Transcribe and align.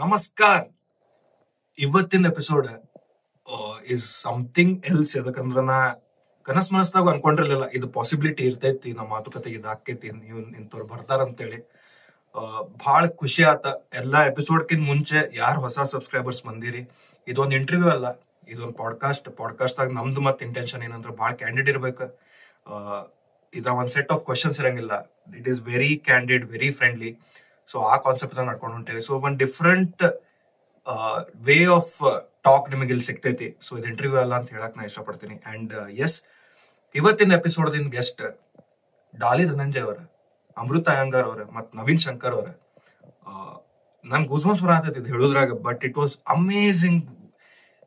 ನಮಸ್ಕಾರ. 0.00 0.62
ಇವತ್ತಿನ 1.78 2.26
episode 2.26 2.66
is 3.94 4.06
something 4.22 4.74
else 4.86 5.12
ಯಾಕಂದ್ರ 5.16 5.60
ನಾ 5.60 5.76
ಕನಸ್ 6.46 6.68
ಮನಸ್ದಾಗ 6.72 7.06
ಅನ್ಕೊಂಡಿರ್ಲಿಲ್ಲ. 7.12 7.66
ಇದು 7.74 7.86
ಪಾಸಿಬಿಲಿಟಿ 7.88 8.42
ಇರ್ತೈತಿ 8.44 8.90
ನಮ್ಮ 8.92 9.08
ಮಾತುಕತೆ 9.10 9.50
ಇದಾಕೈತಿ 9.50 10.08
ನೀವು 10.10 10.86
ಬರ್ತಾರ 10.86 11.20
ಅಂತೇಳಿ. 11.22 11.58
ಭಾಳ 12.86 13.02
ಖುಷಿ 13.20 13.44
ಆತ. 13.44 13.66
ಎಲ್ಲಾ 13.94 14.20
ಎಪಿಸೋಡ್ಕಿಂತ 14.24 14.84
ಮುಂಚೆ 14.86 15.20
ಯಾರು 15.36 15.60
ಹೊಸ 15.60 15.78
ಸಬ್ಸ್ಕ್ರೈಬರ್ಸ್ 15.94 16.42
ಬಂದಿರಿ? 16.46 16.82
ಇದೊಂದು 17.28 17.56
ಇಂಟರ್ವ್ಯೂ 17.56 17.88
ಅಲ್ಲ, 17.88 18.10
ಇದೊಂದು 18.48 18.76
ಪಾಡ್ಕಾಸ್ಟ್ 18.82 19.30
ಪಾಡ್ಕಾಸ್ಟ್ದಾಗ 19.40 19.90
ನಮ್ದು 19.92 20.20
ಮತ್ತೆ 20.20 20.44
ಇಂಟೆನ್ಷನ್ 20.44 20.84
ಏನಂದ್ರೆ 20.88 21.14
ಭಾಳ 21.22 21.32
ಕ್ಯಾಂಡಿಡ್ 21.42 21.68
ಇರ್ಬೇಕು. 21.68 22.08
ಇದ 23.52 23.66
ಒಂದು 23.80 23.94
ಸೆಟ್ 23.96 24.12
ಆಫ್ 24.12 24.22
ಕ್ವಶನ್ಸ್ 24.24 24.60
ಇರಂಗಿಲ್ಲ. 24.60 24.94
It 25.38 25.48
is 25.48 25.62
very 25.72 25.90
candid 26.10 26.44
very 26.54 26.70
friendly 26.70 27.10
so 27.72 27.76
ಆ 27.92 27.96
ಕಾನ್ಸೆಪ್ಟ್ 28.06 28.38
ನಡ್ಕೊಂಡು 28.48 28.74
ಹೊಂಟೇವಿ 28.76 29.02
ಸೊ 29.08 29.14
ಒಂದ್ 29.26 29.38
ಡಿಫ್ರೆಂಟ್ 29.44 30.02
ವೇ 31.48 31.58
ಆಫ್ 31.78 31.94
ಟಾಕ್ 32.46 32.66
ನಿಮಗೆ 32.72 32.90
ಇಲ್ಲಿ 32.94 33.06
ಸಿಗ್ತೈತಿ. 33.10 33.48
ಸೊ 33.66 33.70
ಇದು 33.78 33.86
ಇಂಟರ್ವ್ಯೂ 33.92 34.18
ಅಲ್ಲ 34.24 34.34
ಅಂತ 34.40 34.50
ಹೇಳಕ್ 34.56 34.74
ನಾ 34.78 34.84
ಇಷ್ಟಪಡ್ತೀನಿ. 34.90 35.36
ಅಂಡ್ 35.52 35.72
ಎಸ್ 36.06 36.16
ಇವತ್ತಿನ 36.94 37.32
ಎಪಿಸೋಡ್ 37.40 37.70
ದಿನ 37.76 37.88
ಗೆಸ್ಟ್ 37.96 38.22
ಡಾಲಿ 39.14 39.44
ಧನಂಜಯ್ 39.52 39.84
ಅವರ, 39.86 39.98
ಅಮೃತ 40.62 40.88
ಅಯ್ಯಂಗಾರ್ 40.94 41.26
ಅವರ, 41.30 41.40
ಮತ್ತು 41.56 41.70
ನವೀನ್ 41.78 42.02
ಶಂಕರ್ 42.06 42.34
ಅವರ. 42.38 42.48
ನನ್ 44.04 44.24
ಗುಸ್ಮಸ್ 44.32 44.60
ಬರತೈತಿ 44.64 44.98
ಇದು 45.02 45.10
ಹೇಳುದ್ರಾಗ 45.14 45.52
ಬಟ್ 45.68 45.82
ಇಟ್ 45.88 45.96
ವಾಸ್ 46.02 46.14
ಅಮೇಝಿಂಗ್ 46.34 47.02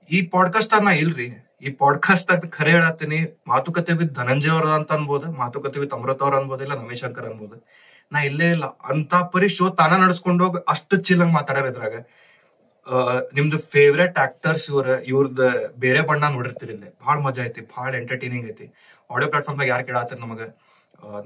ಈ 0.10 0.20
ಪಾಡ್ಕಾಸ್ಟ್ 0.34 0.74
ನಾ 0.88 0.94
ಇಲ್ರಿ. 1.04 1.28
ಈ 1.66 1.70
ಪಾಡ್ಕಾಸ್ಟ್ 1.82 2.30
ಆಗ 2.34 2.48
ಖರೆ 2.58 2.72
ಹೇಳತ್ತೀನಿ. 2.76 3.20
ಮಾತುಕತೆ 3.52 3.94
ವಿತ್ 4.00 4.14
ಧನಂಜಯ್ 4.20 4.52
ಅವ್ರ 4.56 4.68
ಅಂತ 4.80 4.92
ಅನ್ಬೋದು, 4.98 5.28
ಮಾತುಕತೆ 5.42 5.78
ವಿತ್ 5.84 5.94
ಅಮೃತ 5.98 6.22
ಅವ್ರ 6.26 6.36
ಅನ್ಬೋದು, 6.42 6.62
ಇಲ್ಲ 6.66 6.76
ನವೀನ್ 6.82 7.02
ಶಂಕರ್ 7.04 7.28
ಅನ್ಬೋದು. 7.32 7.58
ನಾ 8.14 8.20
ಇಲ್ಲೇ 8.30 8.48
ಇಲ್ಲ. 8.56 8.66
ಅಂತ 8.92 9.14
ಪರಿ 9.34 9.48
ಶೋ 9.58 9.66
ತಾನ 9.80 9.94
ನಡ್ಸ್ಕೊಂಡು 10.04 10.44
ಹೋಗಿ 10.46 10.60
ಅಷ್ಟು 10.74 10.96
ಚಿಲ್ಲಂಗ್ 11.08 11.34
ಮಾತಾಡ್ಯಾರ 11.38 11.68
ಇದ್ರಾಗ. 11.74 11.98
ನಿಮ್ದು 13.38 13.58
ಫೇವ್ರೆಟ್ 13.74 14.18
ಆಕ್ಟರ್ಸ್ 14.26 14.66
ಇವ್ರ 14.72 14.88
ಇವ್ರದ್ದು 15.12 15.48
ಬೇರೆ 15.84 16.02
ಬಣ್ಣ 16.10 16.30
ನೋಡಿರ್ತೀರಿ 16.38 16.74
ಇಲ್ಲಿ. 16.76 16.90
ಭಾಳ 17.06 17.16
ಮಜಾ 17.28 17.42
ಐತಿ, 17.50 17.62
ಭಾಳ 17.76 17.92
ಎಂಟರ್ಟೈನಿಂಗ್ 18.02 18.48
ಐತಿ. 18.52 18.68
ಆಡಿಯೋ 19.14 19.30
ಪ್ಲಾಟ್ಫಾರ್ಮ್ದಾಗ 19.34 19.70
ಯಾರು 19.74 19.84
ಕೇಳಾತಿರ್ 19.90 20.22
ನಮಗ? 20.26 20.42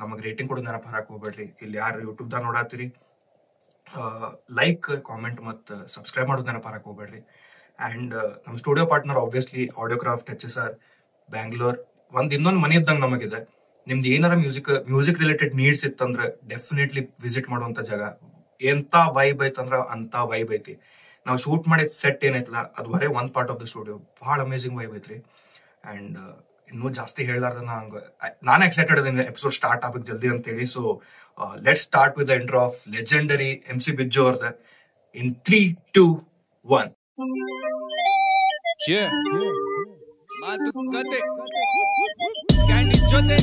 ನಮಗೆ 0.01 0.21
ರೇಟಿಂಗ್ 0.27 0.49
ಕೊಡೋದು 0.49 0.67
ನೆನಪು 0.69 0.89
ಹರಕ್ 0.93 1.09
ಹೋಗ್ಬೇಡ್ರಿ. 1.13 1.47
ಇಲ್ಲಿ 1.63 1.77
ಯಾರು 1.83 1.97
ಯೂಟ್ಯೂಬ್ದಾಗ 2.07 2.43
ನೋಡಾತಿರಿ 2.49 2.87
ಲೈಕ್ 4.59 4.87
ಕಾಮೆಂಟ್ 5.09 5.39
ಮತ್ತು 5.49 5.73
ಸಬ್ಸ್ಕ್ರೈಬ್ 5.95 6.29
ಮಾಡೋದು 6.31 6.47
ನೆನಪು 6.51 6.67
ಹರಕ್ 6.69 6.85
ಹೋಗ್ಬೇಡ್ರಿ. 6.89 7.21
ಆ್ಯಂಡ್ 7.85 8.13
ನಮ್ಮ 8.45 8.55
studio 8.63 8.85
partner 8.91 9.19
obviously 9.23 9.63
H 10.35 10.45
S 10.49 10.57
R 10.63 10.75
Bangalore 11.29 11.77
ಒಂದ್ 12.17 12.33
ಇನ್ನೊಂದು 12.37 12.61
ಮನೆ 12.65 12.75
ಇದ್ದಂಗೆ 12.79 13.03
ನಮಗಿದೆ 13.07 13.39
ನಿಮ್ದು 13.89 14.07
ಏನಾರ 14.15 14.33
ಮ್ಯೂಸಿಕ್ 14.43 14.69
ಮ್ಯೂಸಿಕ್ 14.91 15.19
ರಿಲೇಟೆಡ್ 15.23 15.53
ನೀಡ್ಸ್ 15.61 15.83
ಇತ್ತಂದ್ರೆ 15.89 16.25
ಡೆಫಿನೆಟ್ಲಿ 16.51 17.01
ವಿಸಿಟ್ 17.25 17.47
ಮಾಡುವಂತ 17.53 17.79
ಜಾಗ. 17.91 18.03
ಎಂತ 18.71 18.95
ವೈಬ್ 19.17 19.41
ಐತಂದ್ರ 19.47 19.77
ಅಂತ 19.95 20.15
ವೈಬ್ 20.31 20.51
ಐತಿ. 20.57 20.73
ನಾವು 21.27 21.37
ಶೂಟ್ 21.45 21.65
ಮಾಡಿದ 21.71 21.93
ಸೆಟ್ 22.03 22.23
ಏನೈತಲ್ಲ 22.29 22.61
ಅದು 22.79 22.87
ಬರೇ 22.93 23.07
ಒಂದ್ 23.19 23.31
ಪಾರ್ಟ್ 23.35 23.51
ಆಫ್ 23.53 23.59
ದ 23.63 23.67
ಸ್ಟುಡಿಯೋ 23.71 23.95
ಭಾಳ 24.23 24.37
ಅಮೇಸಿಂಗ್ 24.47 24.75
ವೈಬ್ 24.79 24.93
ಐತ್ರಿ. 24.99 25.17
ಅಂಡ್ 25.91 26.17
ಇನ್ನೂ 26.71 26.89
ಜಾಸ್ತಿ 26.99 27.21
ಹೇಳಲಾರ್ದ 27.29 27.63
ನಂಗೆ 27.69 28.01
ನಾನು 28.49 28.61
ಎಕ್ಸೈಟೆಡ್ 28.67 28.99
ಇದೀನಿ 29.01 29.23
ಎಪಿಸೋಡ್ 29.31 29.55
ಸ್ಟಾರ್ಟ್ 29.59 29.83
ಆಗ್ಬೇಕು 29.85 30.07
ಜಲ್ದಿ 30.11 30.29
ಅಂತೇಳಿ. 30.35 30.65
So 30.75 30.81
let 31.67 31.81
start 31.87 32.15
with 32.19 32.29
the 32.31 32.35
intro 32.41 32.61
of 32.69 32.79
legendary 32.97 33.51
M 33.73 33.79
C 33.85 33.93
Bijju 34.01 34.21
ಅವ್ರದ. 34.25 34.49
In 35.15 35.31
three 35.49 35.61
two 35.97 36.05
one 36.65 36.91
Yeah. 38.91 39.09
ಮಾತುಕತೆ 40.43 41.19
ಕ್ಯಾಂಡಿ 42.67 42.97
ಜೊತೆ 43.11 43.37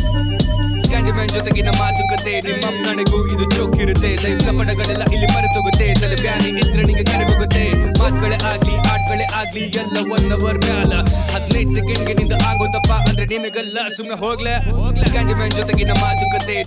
ಸ್ಕ್ಯಾಂಡಿ 0.82 1.12
ಮ್ಯಾನ್ 1.16 1.30
ಜೊತೆಗಿನ 1.34 1.70
ಮಾತುಕತೆ 1.80 2.32
ನಿಮ್ಮ 2.46 2.64
ನನಗೂ 2.86 3.18
ಇದು 3.34 3.44
ಚೋಕಿರುತ್ತೆ 3.56 4.10
ಲೈಫ್ 4.24 4.42
ಪಡಗಳೆಲ್ಲ 4.58 5.04
ಇಲ್ಲಿ 5.14 5.28
ಮರೆತೋಗುತ್ತೆ. 5.34 5.86
ತಲೆ 6.00 6.16
ಬ್ಯಾನಿ 6.22 6.50
ಇದ್ರೆ 6.62 6.82
ನಿಂಗೆ 6.88 7.04
ಕರೆಗೋಗುತ್ತೆ 7.10 7.64
ಮಾತುಗಳೇ 8.00 8.38
ಆಗ್ಲಿ 8.50 8.74
ಆಟ್ಗಳೇ 8.92 9.26
ಆಗ್ಲಿ 9.40 9.64
ಎಲ್ಲ 9.82 9.96
ಒನ್ 10.16 10.28
ಅವರ್ 10.36 10.60
ಮ್ಯಾಲ. 10.66 10.92
ಹದಿನೈದು 11.34 11.72
ಸೆಕೆಂಡ್ಗೆ 11.78 12.14
ನಿಂದ 12.20 12.34
ಆಗೋದಪ್ಪ 12.50 12.92
ಅಂದ್ರೆ 13.08 13.26
ನಿನಗಲ್ಲ 13.32 13.78
ಸುಮ್ನೆ 13.98 14.18
ಹೋಗ್ಲೆ. 14.24 14.54
ಕ್ಯಾಂಡಿ 15.14 15.36
ಮ್ಯಾನ್ 15.40 15.54
ಜೊತೆಗಿನ 15.60 15.94
ಮಾತುಕತೆ 16.04 16.58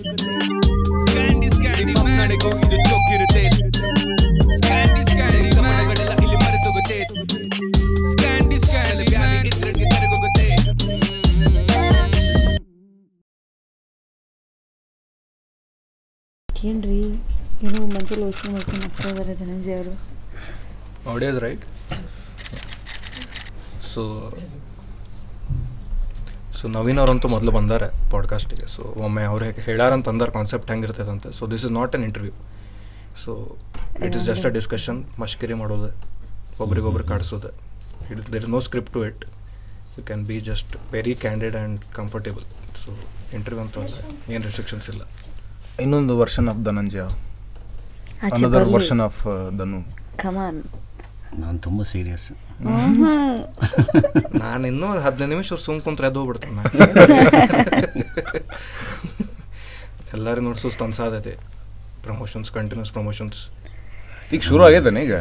ಸ್ಕ್ಯಾಂಡಿ 1.06 1.48
ಸ್ಕ್ಯಾಂಡಿ 1.56 1.84
ನಿಮ್ಮ 1.90 2.06
ನನಗೂ 2.20 2.50
ಇದು 2.64 2.78
ಚೋಕಿರುತ್ತೆ 2.88 3.23
ಏನ್ರಿ? 16.68 16.98
ಏನೋ 17.66 17.80
ಮಂಜಲ್ಲಿ 17.94 18.24
ಯೋಚನೆ 18.24 18.52
ಮಾಡ್ಕೊಂಡು 18.52 18.82
ಹೋಗ್ತಾ 18.82 19.08
ಇದ್ದಾರೆ 19.08 19.34
ಧನಂಜಯ 19.34 19.74
ಅವರು. 19.76 19.94
Audios 21.12 21.38
right. 21.44 21.64
So 23.92 24.02
so 26.58 26.68
Naveen 26.68 26.98
ಅವರಂತೂ 26.98 27.28
ಮೊದಲು 27.28 27.52
ಬಂದಾರೆ 27.52 27.88
ಪಾಡ್ಕಾಸ್ಟಿಗೆ 28.10 28.66
ಸೊ 28.74 28.82
ಒಮ್ಮೆ 29.06 29.24
ಅವ್ರು 29.24 29.44
ಹೇಳಾರಂತ 29.66 30.08
ಅಂದಾರ 30.08 30.30
concept 30.30 30.70
ಹೆಂಗಿರ್ತೈತಂತೆ. 30.70 31.32
So 31.38 31.46
this 31.46 31.64
is 31.64 31.72
not 31.72 31.94
an 31.94 32.04
interview 32.04 32.34
so 33.24 33.32
it 34.06 34.16
is 34.16 34.24
just 34.24 34.46
a 34.46 34.52
discussion 34.58 35.00
ಮಷ್ಕಿರಿ 35.20 35.54
ಮಾಡೋದು 35.54 35.90
ಒಬ್ರಿಗೊಬ್ರು 36.64 37.04
ಕಾಡಿಸೋದು. 37.04 37.50
It 38.12 38.32
there 38.32 38.42
is 38.42 38.52
no 38.56 38.60
script 38.68 38.92
to 38.94 39.02
it 39.06 39.24
you 39.98 40.04
can 40.10 40.24
be 40.30 40.40
just 40.50 40.72
very 40.92 41.14
candid 41.14 41.56
and 41.56 41.80
comfortable 42.00 42.46
so 42.84 42.92
interview 43.36 43.64
ಅಂತ 43.66 43.76
ಏನು 44.30 44.44
restrictions 44.44 44.90
ಇಲ್ಲ. 44.94 45.02
ಇನ್ನೊಂದು 45.82 46.12
version 46.22 46.48
of 46.52 46.60
Dhananjaya. 46.68 47.04
Another 48.26 48.66
version 48.74 49.00
of 49.06 49.20
Dhanu. 49.60 49.78
Come on 50.22 50.58
ನಾನು 51.42 51.56
ತುಂಬ 51.66 51.80
serious 51.92 52.26
ನಾನು 54.42 54.64
ಇನ್ನೂ 54.70 54.88
ಹದಿನೈದು 55.06 55.30
ನಿಮಿಷ 55.32 55.48
ಸುಮ್ 55.64 55.80
ಕುಂತ್ರೆ 55.86 56.06
ಎದ್ದು 56.10 56.20
ಹೋಗ್ಬಿಡ್ತೇನೆ 56.20 56.62
ಎಲ್ಲರೂ 60.14 60.40
ನೋಡಿ 60.46 60.60
ಸುಸ್ತು 60.64 60.82
ಅನ್ಸಾದೈತಿ. 60.86 61.32
ಪ್ರಮೋಷನ್ಸ್ 62.04 62.50
ಕಂಟಿನ್ಯೂಸ್ 62.56 62.92
ಪ್ರಮೋಷನ್ಸ್ 62.96 63.38
ಈಗ 64.34 64.40
ಶುರು 64.48 64.62
ಆಗ್ಯದೇನೆ 64.66 65.00
ಈಗ? 65.06 65.16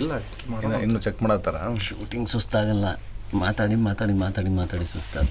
ಇಲ್ಲ 0.00 0.10
ಮಾಡೋಣ. 0.52 0.72
ಇನ್ನು 0.84 0.98
ಚೆಕ್ 1.06 1.20
ಮಾಡತ್ತಾರ? 1.24 1.56
ಶೂಟಿಂಗ್ 1.86 2.28
ಸುಸ್ತಾಗಲ್ಲ. 2.34 2.86
ಮಾತಾಡಿ 3.42 3.76
ಮಾತಾಡಿ 3.88 4.14
ಮಾತಾಡಿ 4.24 4.50
ಮಾತಾಡಿ 4.60 4.86
ಸುಸ್ತಾಗ 4.94 5.26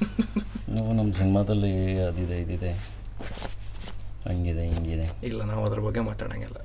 ನಾವು 0.74 0.90
ನಮ್ಮ 0.98 1.10
ಸಿನಿಮಾದಲ್ಲಿ 1.20 1.72
ಅದಿದೆ 2.08 2.36
ಇದಿದೆ. 2.44 2.72
ಹಂಗಿದೆ 4.28 4.64
ಹಿಂಗಿದೆ. 4.68 5.26
ಇಲ್ಲ 5.26 5.42
ನಾವು 5.50 5.62
ಅದ್ರ 5.66 5.80
ಬಗ್ಗೆ 5.86 6.00
ಮಾತಾಡೋಂಗಿಲ್ಲ. 6.00 6.58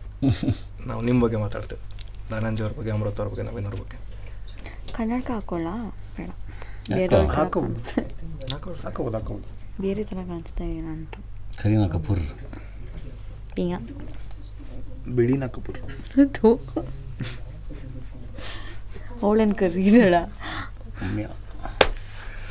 ನಾವು 0.87 1.01
ನಿಮ್ಮ 1.01 1.19
ಬಗ್ಗೆ 1.23 1.37
ಮಾತಾಡ್ತೇವೆ. 1.37 1.81
ಧನಂಜಯ 2.29 2.63
ಅವ್ರ 2.63 2.73
ಬಗ್ಗೆ 2.77 2.91
ಅಮೃತ 2.91 3.19
ಅವ್ರ 3.21 3.29
ಬಗ್ಗೆ 3.29 3.43
ನವೀನ್ 3.49 3.67
ಅವ್ರ 3.67 3.79
ಬಗ್ಗೆ. 3.81 3.97
ಕನ್ನಡಕ 4.93 5.31
ಹಾಕೊಳ್ಳ 5.31 5.67
ಬೇಡ. 6.17 6.29
ಯಾಕೋ? 6.29 6.95
ಬೇರೆ 6.95 7.07
ಥರ 7.07 7.21
ಹಾಕೋಬೋದು. 7.39 7.81
ಹಾಕೋಬೋದು 8.83 9.49
ಬೇರೆ 9.81 10.03
ಥರ 10.03 10.19
ಕಾಣಿಸ್ತಾ 10.27 10.63
ಇದೀನ 10.63 10.87
ಅಂತ. 10.91 11.15
ಕರೀನಾ 11.61 11.87
ಕಪೂರ್. 11.87 12.23
ಈಗ 13.59 13.73
ಬಿಡಿನ 15.15 15.45
ಕಪೂರ್. 15.47 15.79
ಅವಳನ್ನು 19.23 19.55
ಕರೀದಳ? 19.55 20.15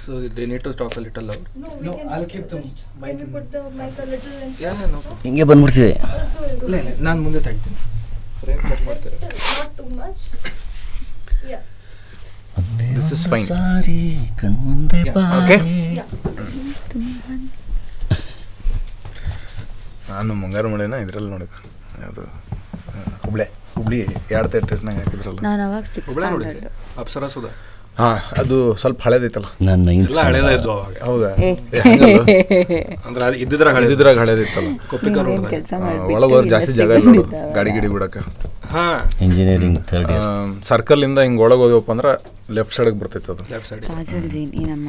Ramya. 0.08 0.58
So 0.58 0.62
to 0.64 0.72
talk 0.74 0.96
a 0.96 1.00
little 1.00 1.24
loud. 1.24 1.42
No, 1.54 1.68
we 1.70 1.86
No, 1.86 1.92
I'll 2.10 2.26
keep 2.26 2.48
them. 2.48 2.62
Can 3.02 3.18
we 3.18 3.26
put 3.34 3.46
the 3.52 3.62
mic 3.78 3.98
a 3.98 4.06
little 4.12 4.36
in 4.42 4.52
ಹಿಂಗೆ 5.24 5.44
ಬಂದ್ಬಿಡ್ತೀವಿ 5.50 5.92
ನಾನು 7.06 7.18
ಮುಂದೆ 7.22 7.40
ತೆಗ್ತೀನಿ 7.48 7.78
ಫ್ರೇಮ್ 8.40 8.62
ಕಟ್ 8.70 8.84
ಮಾಡ್ತೀರಾ 8.88 9.18
not 9.58 9.70
too 9.78 9.88
much? 10.00 10.22
Yeah. 11.52 11.62
This 12.96 13.08
is 13.16 13.22
fine. 13.32 13.46
Sorry 13.54 14.00
ಕಣ್ಮುಂದೆ 14.40 15.00
Yeah, 15.02 15.14
ಬಾ 15.18 15.24
okay. 15.38 15.60
Yeah. 15.98 16.08
ನಾನು 20.10 20.34
ಮುಂಗಾರು 20.40 20.68
ಮಳೆನ 20.72 20.96
ಇದ್ರಲ್ಲಿ 21.04 21.30
ನೋಡಿದೆ 21.30 21.58
ಅದು 22.08 22.24
ಹುಬ್ಳೆ 23.24 23.46
ಹುಬ್ಳಿ 23.76 23.98
ಎರಡು 24.34 24.48
ಥಿಯೇಟರ್ಸ್ನಾಗ 24.52 24.96
ಹಾಕಿದ್ರಲ್ಲ 25.02 25.38
ನಾನು 25.48 25.62
ಅವಾಗ 25.68 25.84
ಸಿಕ್ಸ್ 25.92 26.08
ಹುಬ್ಳ 26.10 26.24
ನೋಡಿ 26.34 26.46
ಅಪ್ಸರಾ 27.02 27.28
ಸುಧಾ 27.36 27.52
ಹಾಂ 27.98 28.12
ಅದು 28.40 28.56
ಸ್ವಲ್ಪ 28.82 28.98
ಹಳೇದೈತಲ್ಲ. 29.06 29.48
ನನ್ನ 29.68 29.86
ಎಲ್ಲ 30.02 30.18
ಹಳೇದ 30.28 30.50
ಇದ್ವು 30.56 30.70
ಅವಾಗ. 30.76 30.92
ಹೌದಾ? 31.08 31.30
ಅಂದ್ರೆ 33.06 33.22
ಅಲ್ಲಿ 33.26 33.38
ಇದ್ದಿದ್ರಾಗ 33.44 33.72
ಹಳೆದಿದ್ರ 33.76 33.88
ಇದ್ದಿದ್ರಾಗ 33.88 34.16
ಹಳೇದೈತಲ್ಲ 34.22 34.70
ಕೊಪ್ಪಿಕರ್ 34.90 35.28
ಏನು 35.32 35.48
ಕೆಲಸ 35.54 35.72
ಒಳಗೆ 36.14 36.32
ಹೋದ್ರೆ 36.34 36.50
ಜಾಸ್ತಿ 36.54 36.72
ಜಾಗ 36.78 36.90
ಇಲ್ಲ 37.00 37.10
ನೋಡು 37.10 37.24
ಗಾಡಿ 37.56 37.70
ಗಿಡಿ 37.76 37.88
ಬಿಡಕ್ಕೆ. 37.94 38.20
ಹಾ. 38.72 38.84
ಇಂಜಿನಿಯರಿಂಗ್ 39.26 39.78
ಥರ್ಡ್ 39.90 40.12
ಸರ್ಕಲ್ 40.70 41.02
ಇಂದ 41.08 41.18
ಹಿಂಗೆ 41.26 41.42
ಒಳಗೆ 41.46 41.60
ಹೋಗ್ಯಪ್ಪ 41.64 41.90
ಅಂದ್ರೆ 41.96 42.12
ಲೆಫ್ಟ್ 42.58 42.74
ಸೈಡ್ 42.76 42.96
ಬರ್ತೈತೆ 43.02 43.30
ಅದು. 43.34 43.44
ಲೆಫ್ಟ್ 43.52 43.68
ಸೈಡ್ 43.70 43.84
ಕಾಜಲ್ 43.90 44.26
ಜೈನ್ 44.34 44.50
ಈ 44.60 44.64
ನಮ್ಮ 44.70 44.88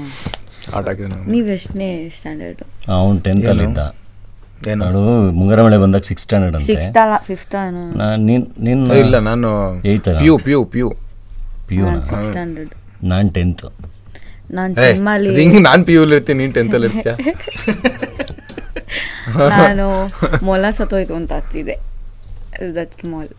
ಆಟ 0.78 0.86
ನಾವು 1.14 1.50
ಎಷ್ಟನೇ 1.56 1.90
ಸ್ಟ್ಯಾಂಡರ್ಡ್ 2.18 2.62
ಅವನು 2.98 3.20
ಟೆಂತಲ್ಲಿ 3.28 3.66
ಇದ್ದ. 3.70 3.84
ಏನು? 4.72 4.80
ನೋಡು 4.86 5.02
ಮುಂಗಾರ 5.40 5.60
ಮಳೆ 5.68 5.78
ಬಂದಾಗ 5.84 6.04
ಸಿಕ್ಸ್ 6.10 6.24
ಸ್ಟ್ಯಾಂಡರ್ಡ್ 6.26 6.56
ಅಂತ. 6.58 6.66
ಸಿಕ್ಸ್ತ್ 6.70 7.00
ಅಲ್ಲ 7.04 7.16
ಫಿಫ್ತ್ 7.30 7.56
ನಾನು 7.56 7.82
ನಿನ್ 8.30 8.46
ನಿನ್ನ 8.68 9.00
ಇಲ್ಲ 9.04 9.16
ನಾನು 9.30 9.50
ಅಲ್ಲ? 9.86 10.20
P 10.20 10.28
U 10.30 10.36
P 10.46 10.54
U 10.54 10.62
P 10.74 10.80
U 10.84 10.90
P 11.68 11.76
U 11.80 11.86
standard 12.30 12.72
ನಾನು 13.04 13.32
ಟೆಂತ್ 13.32 13.66
ನಾನು 14.52 14.74
ಸಿನಿಮಾಲಿ 14.82 15.30
ಹಿಂಗೆ 15.38 15.60
ನಾನು 15.68 15.86
ಪಿ 15.86 15.94
ಯುಲಿ 15.96 16.16
ಇರ್ತೀನಿ 16.16 16.40
ನೀನು 16.42 16.54
ಟೆಂತಲ್ಲಿ 16.54 16.88
ಇರ್ತೀಯ? 16.90 17.14
ನಾನು 19.54 19.86
ಮೊಲ 20.48 20.66
ಸತ್ತೋಯ್ತು 20.78 21.14
ಅಂತ 21.20 21.32
ಹತ್ತಿದೆ 21.40 21.76
ದಟ್ 22.76 22.92
ಸ್ಮಾಲ್ 23.00 23.30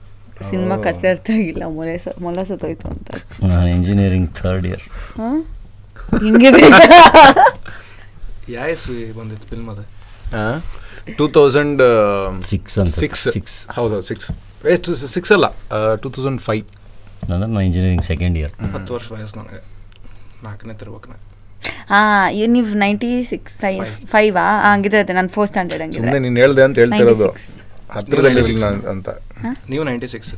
ಸಿನಿಮಾ 0.45 0.77
ಕತೆ 0.85 1.07
ಅರ್ಥ 1.11 1.29
ಆಗಿಲ್ಲ 1.37 1.65
ಮೊಲೆ 1.75 1.93
ಸ 1.99 2.09
ಮೊಲ 2.25 2.43
ಸತ್ತೋಯ್ತು 2.49 2.87
ಅಂತ. 2.93 3.11
ನಾನು 3.45 3.69
ಇಂಜಿನಿಯರಿಂಗ್ 3.75 4.31
ಥರ್ಡ್ 4.39 4.67
ಇಯರ್ 4.71 4.83
ಹಿಂಗೆ 6.21 6.51
ಯಾವ 8.55 8.67
ಇಸ್ವಿ 8.73 8.97
ಬಂದಿತ್ತು 9.19 9.47
ಫಿಲ್ಮ್ 9.51 9.69
ಅದು? 9.73 9.85
Two 11.19 11.25
thousand 11.37 11.81
six 12.49 12.75
six 12.99 13.23
six 13.37 13.55
ಹೌದು 13.77 13.97
ಸಿಕ್ಸ್ 14.09 14.29
ಏ 14.65 14.75
ಟು 14.85 14.91
ಸಿಕ್ಸ್ 15.15 15.33
ಅಲ್ಲ 15.37 15.47
ಟೂ 16.03 16.09
ತೌಸಂಡ್ 16.17 16.41
ಫೈವ್ 16.43 16.65
ಅಂದ್ರೆ 17.27 17.47
ನಾನು 17.47 17.61
ಇಂಜಿನಿಯರಿಂಗ್ 17.61 18.05
ಸೆಕೆಂಡ್ 18.05 18.39
ಇಯರ್ 18.39 18.53
ಹತ್ತು 18.75 18.91
ವರ್ಷ 18.95 19.07
ವಯಸ್ಸು 19.13 19.37
ನನಗೆ. 19.39 19.61
ನಾಲ್ಕನೇ 20.45 20.75
ತರ್ಬೇಕು 20.75 21.09
ನಾ 21.11 21.17
ಹಾಂ 21.91 22.25
ನೀವು 22.53 22.75
ನೈಂಟಿ 22.79 23.11
ಸಿಕ್ಸ್ 23.25 23.57
ಫೈವಾ 24.07 24.45
ಹಂಗಿದ್ರೆ 24.65 25.13
ನಾನು 25.13 25.29
ಫೋರ್ 25.29 25.49
ಸ್ಟ್ಯಾಂಡರ್ಡ್ 25.49 25.83
ಸುಮ್ಮನೆ 25.85 25.99
ಹಂಗಿದ್ರೆ 26.01 26.21
ನೀನು 26.27 26.41
ಹೇಳ್ದೆ 26.41 26.63
ಅಂತ 26.63 26.77
ಹೇಳ್ತಿರೋದು. 26.79 27.27
96. 27.27 27.61
ಹತ್ತಿರದಲ್ಲಿ 27.91 28.55
ನಾನ್- 28.61 28.85
ಅಂತ. 28.87 29.09
ನೀವು 29.71 29.85
ನೈಂಟಿ 29.85 30.09
ಸಿಕ್ಸ್ 30.09 30.33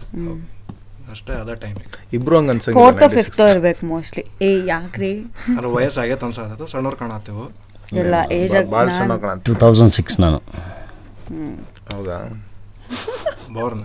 ಅಷ್ಟೇ 1.12 1.32
ಅದ 1.34 1.52
ಟೈಮ್ 1.54 1.76
ಇಬ್ರು 2.12 2.36
ಹಂಗ 2.38 2.52
ಫೋರ್ತ್ 2.68 3.02
ಅನ್ಸಂಗಿಲ್ಲ 3.02 3.08
ಫಿಫ್ತ್ 3.16 3.40
ಇರ್ಬೇಕು 3.50 3.86
ಮೋಸ್ಟ್ಲಿ 3.86 4.24
ಏ 4.42 4.50
ಯಾಕ್ರಿ? 4.66 5.12
ಅಲ್ಲ 5.56 5.66
ವಯಸ್ಸು 5.76 6.00
ಅಂತ 6.06 6.24
ಅನ್ಸತ್ತು 6.24 6.66
ಸಣ್ಣವ್ರು 6.66 6.96
ಕಾಣತ್ತೇವು. 6.96 7.44
ಇಲ್ಲ 7.96 8.14
ಏಜ್ 8.32 8.54
ಭಾಳ 8.70 8.86
ಸಣ್ಣ 8.90 9.16
ಕಾಣ 9.16 9.34
ಟೂ 9.38 9.54
ತೌಸಂಡ್ 9.54 9.92
ಸಿಕ್ಸ್ 9.92 10.18
ನಾನು. 10.20 10.38
ಹೌದಾ? 11.92 12.18
ಬೌರ್ನ 13.54 13.84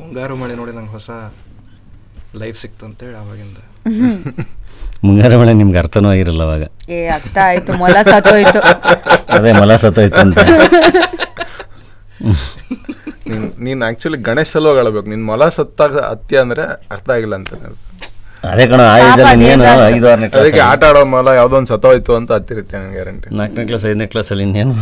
ಮುಂಗಾರು 0.00 0.34
ಮಳೆ 0.40 0.54
ನೋಡಿ 0.60 0.72
ನಂಗೆ 0.76 0.92
ಹೊಸ 0.96 1.10
ಲೈಫ್ 2.40 2.58
ಸಿಕ್ತು 2.62 2.84
ಅಂತೇಳಿ 2.88 3.18
ಅವಾಗಿಂದ 3.22 3.58
ಮುಂಗಾರು 5.04 5.36
ಮಳೆ 5.40 5.52
ನಿಮ್ಗೆ 5.58 5.78
ಅರ್ಥನೂ 5.80 6.08
ಆಗಿರಲ್ಲ 6.12 6.42
ಅವಾಗ. 6.46 6.64
ಏ 6.90 6.98
ಅರ್ಥ 7.14 7.36
ಆಯ್ತು 7.44 7.72
ಮೊಲ 7.80 7.96
ಸತ್ತೋಯ್ತು. 8.08 8.60
ಅದೇ 9.36 9.52
ಮಲ 9.58 9.76
ಸತ್ತೋಯ್ತು 9.84 10.18
ಅಂತ. 10.22 10.38
ನೀನು 13.28 13.46
ನೀನ್ 13.64 13.80
ಆಕ್ಚುಲಿ 13.86 14.18
ಗಣೇಶ್ 14.26 14.50
ಸಲುವಾಗಿ 14.52 14.78
ಹೇಳಬೇಕು 14.80 15.08
ನಿನ್ 15.12 15.22
ಮೊಲ 15.30 15.48
ಸತ್ತಾಗ 15.56 15.94
ಅತ್ಯ 16.14 16.42
ಅಂದ್ರೆ 16.44 16.64
ಅರ್ಥ 16.94 17.08
ಆಗಿಲ್ಲ 17.16 17.34
ಅಂತ 17.40 17.50
ಅದೇ 18.50 18.64
ಕಣ 18.70 18.80
ಆ 18.90 18.98
ಏಜಲ್ಲಿ 19.04 19.32
ಇನ್ನೇನು 19.36 19.64
ಐದು 19.88 20.06
ಆರನೇ 20.10 20.28
ಅದಕ್ಕೆ 20.30 20.52
ಕ್ಲಾಸ್ 20.52 20.68
ಆಟ 20.68 20.82
ಆಡೋ 20.90 21.00
ಮೊಲ 21.14 21.28
ಯಾವ್ದೊಂದು 21.40 21.70
ಸತ್ತೋಯ್ತು 21.72 22.12
ಅಂತ 22.18 22.30
ಹತ್ತಿರುತ್ತೆ 22.38 22.76
ನನಗೆ 22.78 22.94
ಗ್ಯಾರಂಟಿ 22.96 23.34
ನಾಲ್ಕನೇ 23.40 23.64
ಕ್ಲಾಸ್ 23.70 23.84
ಐದನೇ 23.90 24.08
ಕ್ಲಾಸಲ್ಲಿ 24.12 24.44
ಇನ್ನೇನು? 24.48 24.74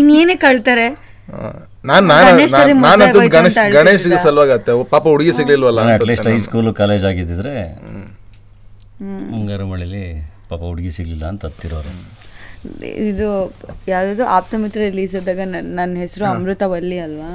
ಇನ್ನೇನೇ 0.00 0.36
ಕಳ್ತಾರೆ? 0.44 0.86
ನಾನ್ 1.88 2.06
ನಾನು 2.84 3.28
ಗಣೇಶ್ 3.34 3.58
ಗಣೇಶ್ಗೆ 3.76 4.18
ಸಲುವಾಗಿ 4.24 4.52
ಅತ್ತೆ 4.56 4.72
ಪಾಪ 4.92 5.04
ಹುಡುಗಿ 5.12 5.32
ಸಿಗ್ಲಿಲ್ವಲ್ಲ 5.38 5.80
ಅಂತ 5.84 5.94
ಅಟ್ಲೀಸ್ಟ್ 5.96 6.22
ಅತ್ತೆ 6.24 6.32
ಹೈ 6.32 6.38
ನಾನು. 6.60 6.72
ಕಾಲೇಜ್ 6.80 7.04
ಆಗಿದ್ದಿದ್ರೆ 7.10 7.54
ಮುಂಗಾರು 9.32 9.66
ಮಳೆಲಿ 9.72 10.04
ಪಾಪ 10.50 10.60
ಹುಡುಗಿ 10.70 10.90
ಸಿಗ್ಲಿಲ್ಲ 10.96 11.24
ಅಂತ 11.32 11.44
ಹತ್ತಿರೋರು 11.48 11.92
ಇದು 13.10 13.26
ಯಾವ್ದು 13.88 14.22
ಆಪ್ತಮಿತ್ರ 14.36 14.80
ರಿಲೀಸ್ 14.88 15.12
ಆದಾಗ 15.18 15.42
ನನ್ನ 15.78 15.92
ಹೆಸರು 16.02 16.24
ಅಮೃತವಲ್ಲಿ 16.30 16.98
ಅಲ್ವಾ? 17.04 17.28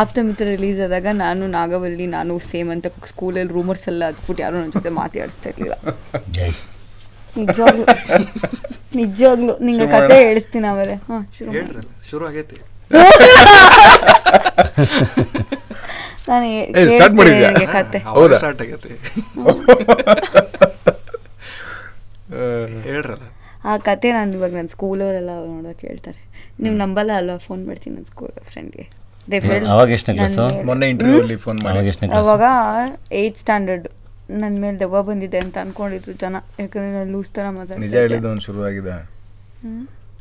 ಆಪ್ತಮಿತ್ರ 0.00 0.44
ರಿಲೀಸ್ 0.54 0.80
ಆದಾಗ 0.86 1.06
ನಾನು 1.22 1.46
ನಾಗವಲ್ಲಿ 1.56 2.06
ನಾನು 2.14 2.34
ಸೇಮ್ 2.50 2.70
ಅಂತ 2.74 2.86
ಸ್ಕೂಲಲ್ಲಿ 3.10 3.52
ರೂಮರ್ಸ್ 3.56 3.86
ಎಲ್ಲ 3.92 4.04
ಹತ್ಬಿಟ್ಟು 4.10 4.42
ಯಾರು 4.44 4.56
ನನ್ನ 4.60 4.72
ಜೊತೆ 4.76 4.92
ಮಾತಾಡಿಸ್ತಾ 5.00 5.50
ಇರ್ಲಿಲ್ಲ. 5.52 5.76
ಜೈ. 6.38 6.50
ನಿಜವಾಗ್ಲು 7.36 7.84
ನಿಜವಾಗ್ಲು 8.96 9.54
ನಿಂಗೆ 9.66 9.86
ಕತೆ 9.96 10.16
ಹೇಳಿಸ್ತೀನಿ 10.26 10.68
ಅವರೇ. 10.68 10.94
ಹಾಂ 11.08 11.24
ಶುರು 11.38 11.50
ಹೇಳ್ರಲ್ಲ 11.56 11.82
ಶುರು 12.10 12.24
ಆಗೈತಿ. 12.28 12.58
ನಾನು 16.28 16.46
ಏ, 16.48 16.60
start 16.92 17.12
ಮಾಡಿದ್ಯಾ? 17.18 17.50
ಕತೆ. 17.74 17.98
ಹೌದಾ? 18.08 18.38
ಸ್ಟಾರ್ಟ್ 18.40 18.60
ಆಗೈತಿ 18.64 18.90
ಹೇಳ್ರಲ್ಲ. 22.88 23.24
ಆ 23.64 23.72
ಕತೆ 23.86 24.08
ನಾನು 24.16 24.32
ಇವಾಗ 24.36 24.52
ನನ್ನ 24.54 24.70
ಸ್ಕೂಲವರೆಲ್ಲ 24.74 25.30
ನೋಡೋಕೆ 25.46 25.84
ಹೇಳ್ತಾರೆ 25.88 26.20
ನೀವು 26.62 26.74
ನಂಬಲ್ಲ 26.82 27.10
ಅಲ್ವಾ 27.20 27.36
ಫೋನ್ 27.46 27.62
ಮಾಡ್ತೀನಿ 27.68 27.94
ನನ್ನ 27.96 28.08
ಸ್ಕೂಲ್ 28.10 28.34
ಫ್ರೆಂಡ್ಗೆ 28.50 28.84
ಅವಾಗ 29.72 29.88
ಎಷ್ಟನೇ 29.96 30.14
ಕ್ಲಾಸು 30.18 30.44
ಮೊನ್ನೆ 30.68 30.86
ಇಂಟರ್ವ್ಯೂ 30.92 31.18
ಅಲ್ಲಿ 31.22 31.36
ಫೋನ್ 31.44 31.58
ಮಾಡಿ 31.58 31.74
ಅವಾಗ 31.74 31.88
ಎಷ್ಟನೇ 31.92 32.06
ಕ್ಲಾಸ್ 32.08 32.20
ಅವಾಗ 32.24 32.44
ಏಯ್ತ್ 33.20 33.40
ಸ್ಟ್ಯಾಂಡರ್ಡ್ 33.42 33.86
ನನ್ನ 34.34 34.54
ಮೇಲೆ 34.62 34.76
ದೆವ್ವ 34.80 35.00
ಬಂದಿದೆ 35.08 35.38
ಅಂತ 35.44 35.56
ಅನ್ಕೊಂಡಿದ್ರು 35.64 36.14
ಜನ. 36.22 36.36
ಯಾಕಂದ್ರೆ 36.60 36.90
ನಾನು 36.94 37.10
ಲೂಸ್ 37.14 37.30
ಥರ 37.36 37.44
ನಿಜ 37.46 37.58
ಮಾತಾಡ್ತೀನಿ 37.58 37.96
ಹೇಳಿದ್ದು 37.98 38.28
ಒಂದು 38.32 38.44
ಶುರು 38.48 38.62
ಆಗಿದೆ 38.68 38.96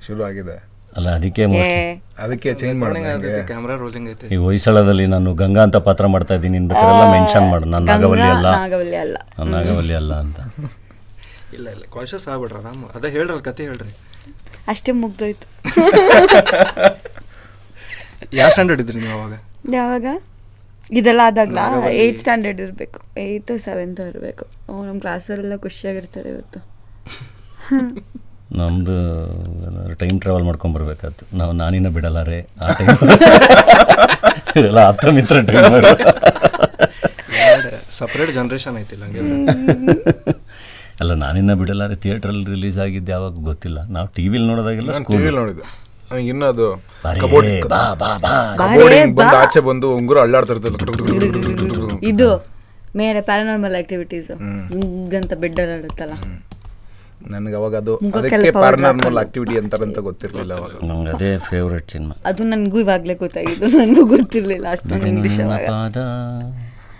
ಶುರು 0.07 0.21
ಆಗಿದೆ 0.29 0.57
ಅಲ್ಲ 0.91 1.17
ಅದಕ್ಕೆ 1.17 1.43
ಅದಕ್ಕೆ 2.19 2.53
ಚೇಂಜ್ 2.53 2.83
ಮಾಡಿದೆ 2.83 3.43
ಕ್ಯಾಮ್ರಾ 3.49 3.75
ರೋಲಿಂಗ್ 3.75 4.11
ಐತೆ 4.11 4.35
ಈ 4.35 4.37
ಹೊಯ್ಸಳದಲ್ಲಿ 4.45 5.05
ನಾನು 5.05 5.33
ಗಂಗಾ 5.33 5.63
ಅಂತ 5.63 5.77
ಪಾತ್ರ 5.87 6.07
ಮಾಡ್ತಾ 6.07 6.35
ಇದ್ದೀನಿ 6.35 6.57
ನಿನ್ 6.57 6.71
ಬೇಕಾರೆಲ್ಲ 6.71 7.15
ಮೆನ್ಷನ್ 7.15 7.51
ಮಾಡು. 7.51 7.65
ನಾನು 7.65 7.85
ನಾಗವಲ್ಲಿ 7.85 8.29
ಅಲ್ಲ. 8.35 8.61
ನಾಗವಲ್ಲಿ 8.61 8.97
ಅಲ್ಲ. 8.97 9.17
ನಾನು 9.39 9.57
ನಾಗವಲ್ಲಿ 9.57 9.93
ಅಲ್ಲ 9.93 10.15
ಅಂತ. 10.25 10.39
ಇಲ್ಲ 11.55 11.69
ಇಲ್ಲ 11.69 11.83
ಕಾನ್ಶಿಯಸ್ 11.93 12.29
ಆಗ್ಬಿಡ್ರ 12.29 12.65
ನಮ್ಮ 12.65 12.85
ಅದೇ 12.95 13.09
ಹೇಳ್ರಲ್ಲ 13.09 13.41
ಕತೆ 13.41 13.63
ಹೇಳ್ರಿ. 13.63 13.89
ಅಷ್ಟೇ 14.67 14.93
ಮುಗ್ದೋಯ್ತು. 15.03 15.47
ಯಾವ 18.39 18.49
ಸ್ಟ್ಯಾಂಡರ್ಡ್ 18.49 18.81
ಇದ್ರಿ 18.81 18.99
ನೀವು 18.99 19.17
ಅವಾಗ? 19.17 19.33
ಯಾವಾಗ? 19.73 20.05
ಇದೆಲ್ಲ 20.91 21.21
ಆದಾಗ 21.29 21.49
ಏಯ್ತ್ 22.01 22.19
ಸ್ಟ್ಯಾಂಡರ್ಡ್ 22.19 22.61
ಇರಬೇಕು. 22.61 23.19
ಏಯ್ತು 23.19 23.57
ಸೆವೆಂತ್ 23.57 24.11
ಇರಬೇಕು. 24.11 24.45
ನಮ್ಮ 24.87 24.99
ಕ್ಲಾಸವರೆಲ್ಲ 24.99 25.57
ಖುಷಿಯಾಗಿರ್ತಾರೆ 25.57 26.29
ಇವತ್ತು. 26.29 26.59
ನಮ್ದು 28.55 28.95
ಟೈಮ್ 29.99 30.17
ಟ್ರಾವೆಲ್ 30.21 30.45
ಮಾಡ್ಕೊಂಬರ್ಬೇಕಾಯ್ತು 30.45 31.23
ನಾವು 31.37 31.51
ನಾನಿನ 31.53 31.89
ಬಿಡಲ್ಲ 31.89 32.19
ರೇ 32.23 32.39
ಆ 32.61 32.71
ಟೈಮ್ 32.71 32.91
ಇದೆಲ್ಲ 34.57 34.81
ಹತ್ರ 34.89 35.11
ಮಿತ್ರ 35.11 35.41
ಟೈಮ್ 35.49 35.65
ಸಪ್ರೇಟ್ 37.97 38.31
ಜನ್ರೇಷನ್ 38.33 38.77
ಐತಿಲ್ಲ 38.77 39.03
ಹಂಗೆ 39.05 39.21
ಅಲ್ಲ 41.01 41.13
ನಾನಿನ್ನ 41.15 41.53
ಬಿಡಲ್ಲ 41.53 41.83
ರೀ 41.87 41.95
ಥಿಯೇಟ್ರಲ್ಲಿ 41.95 42.45
ರಿಲೀಸ್ 42.51 42.77
ಆಗಿದ್ದು 42.77 43.11
ಯಾವಾಗ 43.11 43.43
ಗೊತ್ತಿಲ್ಲ 43.43 43.79
ನಾವು 43.89 44.07
ಟಿ 44.15 44.23
ವಿಲಿ 44.27 44.45
ನೋಡೋದಾಗೆಲ್ಲ 44.47 44.91
ಸ್ಕೂಲ್ 44.91 45.17
ಟಿವಿ 45.17 45.33
ನೋಡಿದ್ದೆ 45.35 45.65
ಇನ್ನು 46.27 46.45
ಅದು 46.45 46.67
ಬಂದು 49.13 49.37
ಆಚೆ 49.37 49.61
ಬಂದು 49.61 49.87
ಉಂಗುರ 49.95 50.19
ಅಳ್ಳಾಡ್ತಿರ್ತದೆ 50.19 50.77
ಇದು 52.03 52.29
ಮೇಲೆ 52.95 53.19
ಪ್ಯಾರಾನಾರ್ಮಲ್ 53.21 53.75
ಆಕ್ಟಿವಿಟೀಸ್ 53.75 54.29
ಅಂತ 55.17 55.33
ಬೆಡ್ಡಲ್ಲಿ 55.35 55.73
ಆಡುತ್ತಲ್ಲ 55.77 56.15
ನನಗೆ 57.27 57.55
ಅವಾಗ 57.59 57.75
ಅದು 57.81 57.93
ಅದಕ್ಕೆ 58.19 58.49
ಪಾರ್ನಾರ್ಮಲ್. 58.57 59.17
ಆಕ್ಟಿವಿಟಿ 59.21 59.53
ಅಂತಾರಂತ 59.61 59.99
ಗೊತ್ತಿರಲಿಲ್ಲ 60.07 60.53
ಅವಾಗ. 60.59 60.73
ನಂಗೆ 60.89 61.09
ಅದೇ 61.13 61.29
ಫೇವ್ರೆಟ್ 61.47 61.87
ಸಿನಿಮಾ 61.93 62.15
ಅದು 62.29 62.41
ನನಗೂ 62.51 62.77
ಇವಾಗಲೇ 62.85 63.15
ಗೊತ್ತಾಗಿದ್ದು 63.23 63.69
ನನಗೂ 63.77 64.03
ಗೊತ್ತಿರಲಿಲ್ಲ 64.13 64.67
ಅಷ್ಟೊಂದು 64.75 65.07
ಇಂಗ್ಲೀಷ್ 65.13 65.39
ಅವಾಗ 65.45 65.65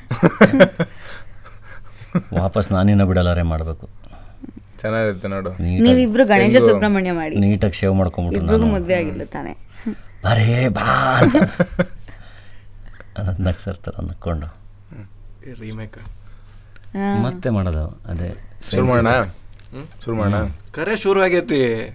ವಾಪಸ್ 2.38 2.68
ನಾನೇನ 2.74 3.04
ಬಿಡಲಾರೆ 3.10 3.40
ರೇ 3.40 3.44
ಮಾಡಬೇಕು. 3.50 3.86
ಚೆನ್ನಾಗಿರುತ್ತೆ 4.82 5.28
ನೋಡು. 5.34 5.50
ನೀವಿಬ್ರು 5.84 6.24
ಗಣೇಶ 6.32 6.56
ಸುಬ್ರಹ್ಮಣ್ಯ 6.68 7.12
ಮಾಡಿ. 7.20 7.36
ನೀಟಾಗಿ 7.44 7.78
ಶೇವ್ 7.80 7.94
ಮಾಡ್ಕೊಂಡ್ಬಿಟ್ಟು 8.00 8.40
ಇಬ್ರಿಗೂ 8.42 8.68
ಮದುವೆ 8.74 8.96
ಆಗಿಲ್ಲ 9.00 9.24
ತಾನೆ. 9.36 9.52
ಅರೇ 10.26 10.58
ಬಾ 10.78 10.86
ನಗ್ಸರ್ತಾರ 13.46 13.94
ನಕ್ಕೊಂಡು. 14.10 14.48
ರೀಮೇಕ್ 15.62 15.98
ಮತ್ತೆ 17.26 17.50
ಮಾಡೋದು 17.56 17.86
ಅದೇ. 18.12 18.30
ಶುರು 18.68 18.84
ಮಾಡೋಣ 18.90 19.10
ಶುರು 20.06 20.18
ಮಾಡೋಣ? 20.18 20.48
ಕರೆ 20.74 20.96
ಶುರು 20.96 21.24
ಆಗೈತಿ. 21.24 21.86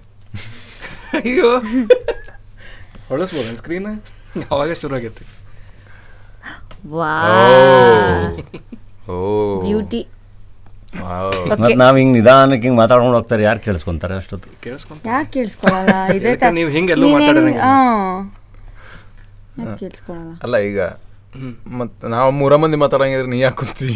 ಅಯ್ಯೋ. 1.12 1.58
ಹೊಳಸ್ಬೋದು 3.08 3.56
ಸ್ಕ್ರೀನ್ 3.56 4.02
ಅವಾಗ 4.50 4.72
ಶುರು 4.72 4.94
ಆಗೈತಿ. 4.96 5.24
ವಾ. 6.88 7.12
ಓ. 9.12 9.60
Beauty 9.62 10.08
wow. 11.02 11.50
ಮತ್ತೆ 11.50 11.74
ನಾವ್ 11.74 11.98
ಹಿಂಗ್ 11.98 12.12
ನಿಧಾನಕ್ಕೆ 12.12 12.62
ಹಿಂಗ್ 12.62 12.76
ಮಾತಾಡ್ಕೊಂಡು 12.76 13.16
ಹೋಗ್ತಾರೆ 13.16 13.42
ಯಾರು 13.42 13.60
ಕೇಳಿಸ್ಕೊಂತಾರೆ 13.60 14.14
ಅಷ್ಟೊತ್ತು? 14.14 14.62
ಕೇಳಿಸ್ಕೊಂತ 14.62 15.06
ಯಾಕೆ 15.06 15.30
ಕೇಳಿಸ್ಕೊಳಲ್ಲ? 15.30 16.12
ಇದೇ 16.14 16.28
ಹಿಂಗೆ 16.28 16.50
ನೀವ್ 16.50 16.70
ಹಿಂಗೆಲ್ಲೂ 16.70 17.08
ಮಾತಾಡೋರಂಗಿಲ್ಲ. 17.08 17.68
ಯಾಕೆ 19.58 19.80
ಕೇಳಿಸ್ಕೊಳಲ್ಲ? 19.80 20.32
ಅಲ್ಲ 20.42 20.56
ಈಗ 20.56 20.80
ಮತ್ 21.78 21.94
ನಾವು 22.14 22.30
ಮೂರ 22.40 22.52
ಮಂದಿ 22.62 22.76
ಮಾತಾಡಂಗಿದ್ರೆ 22.82 23.28
ನೀ 23.32 23.38
ಯಾಕೆ 23.42 23.56
ಕೂತಿ. 23.60 23.88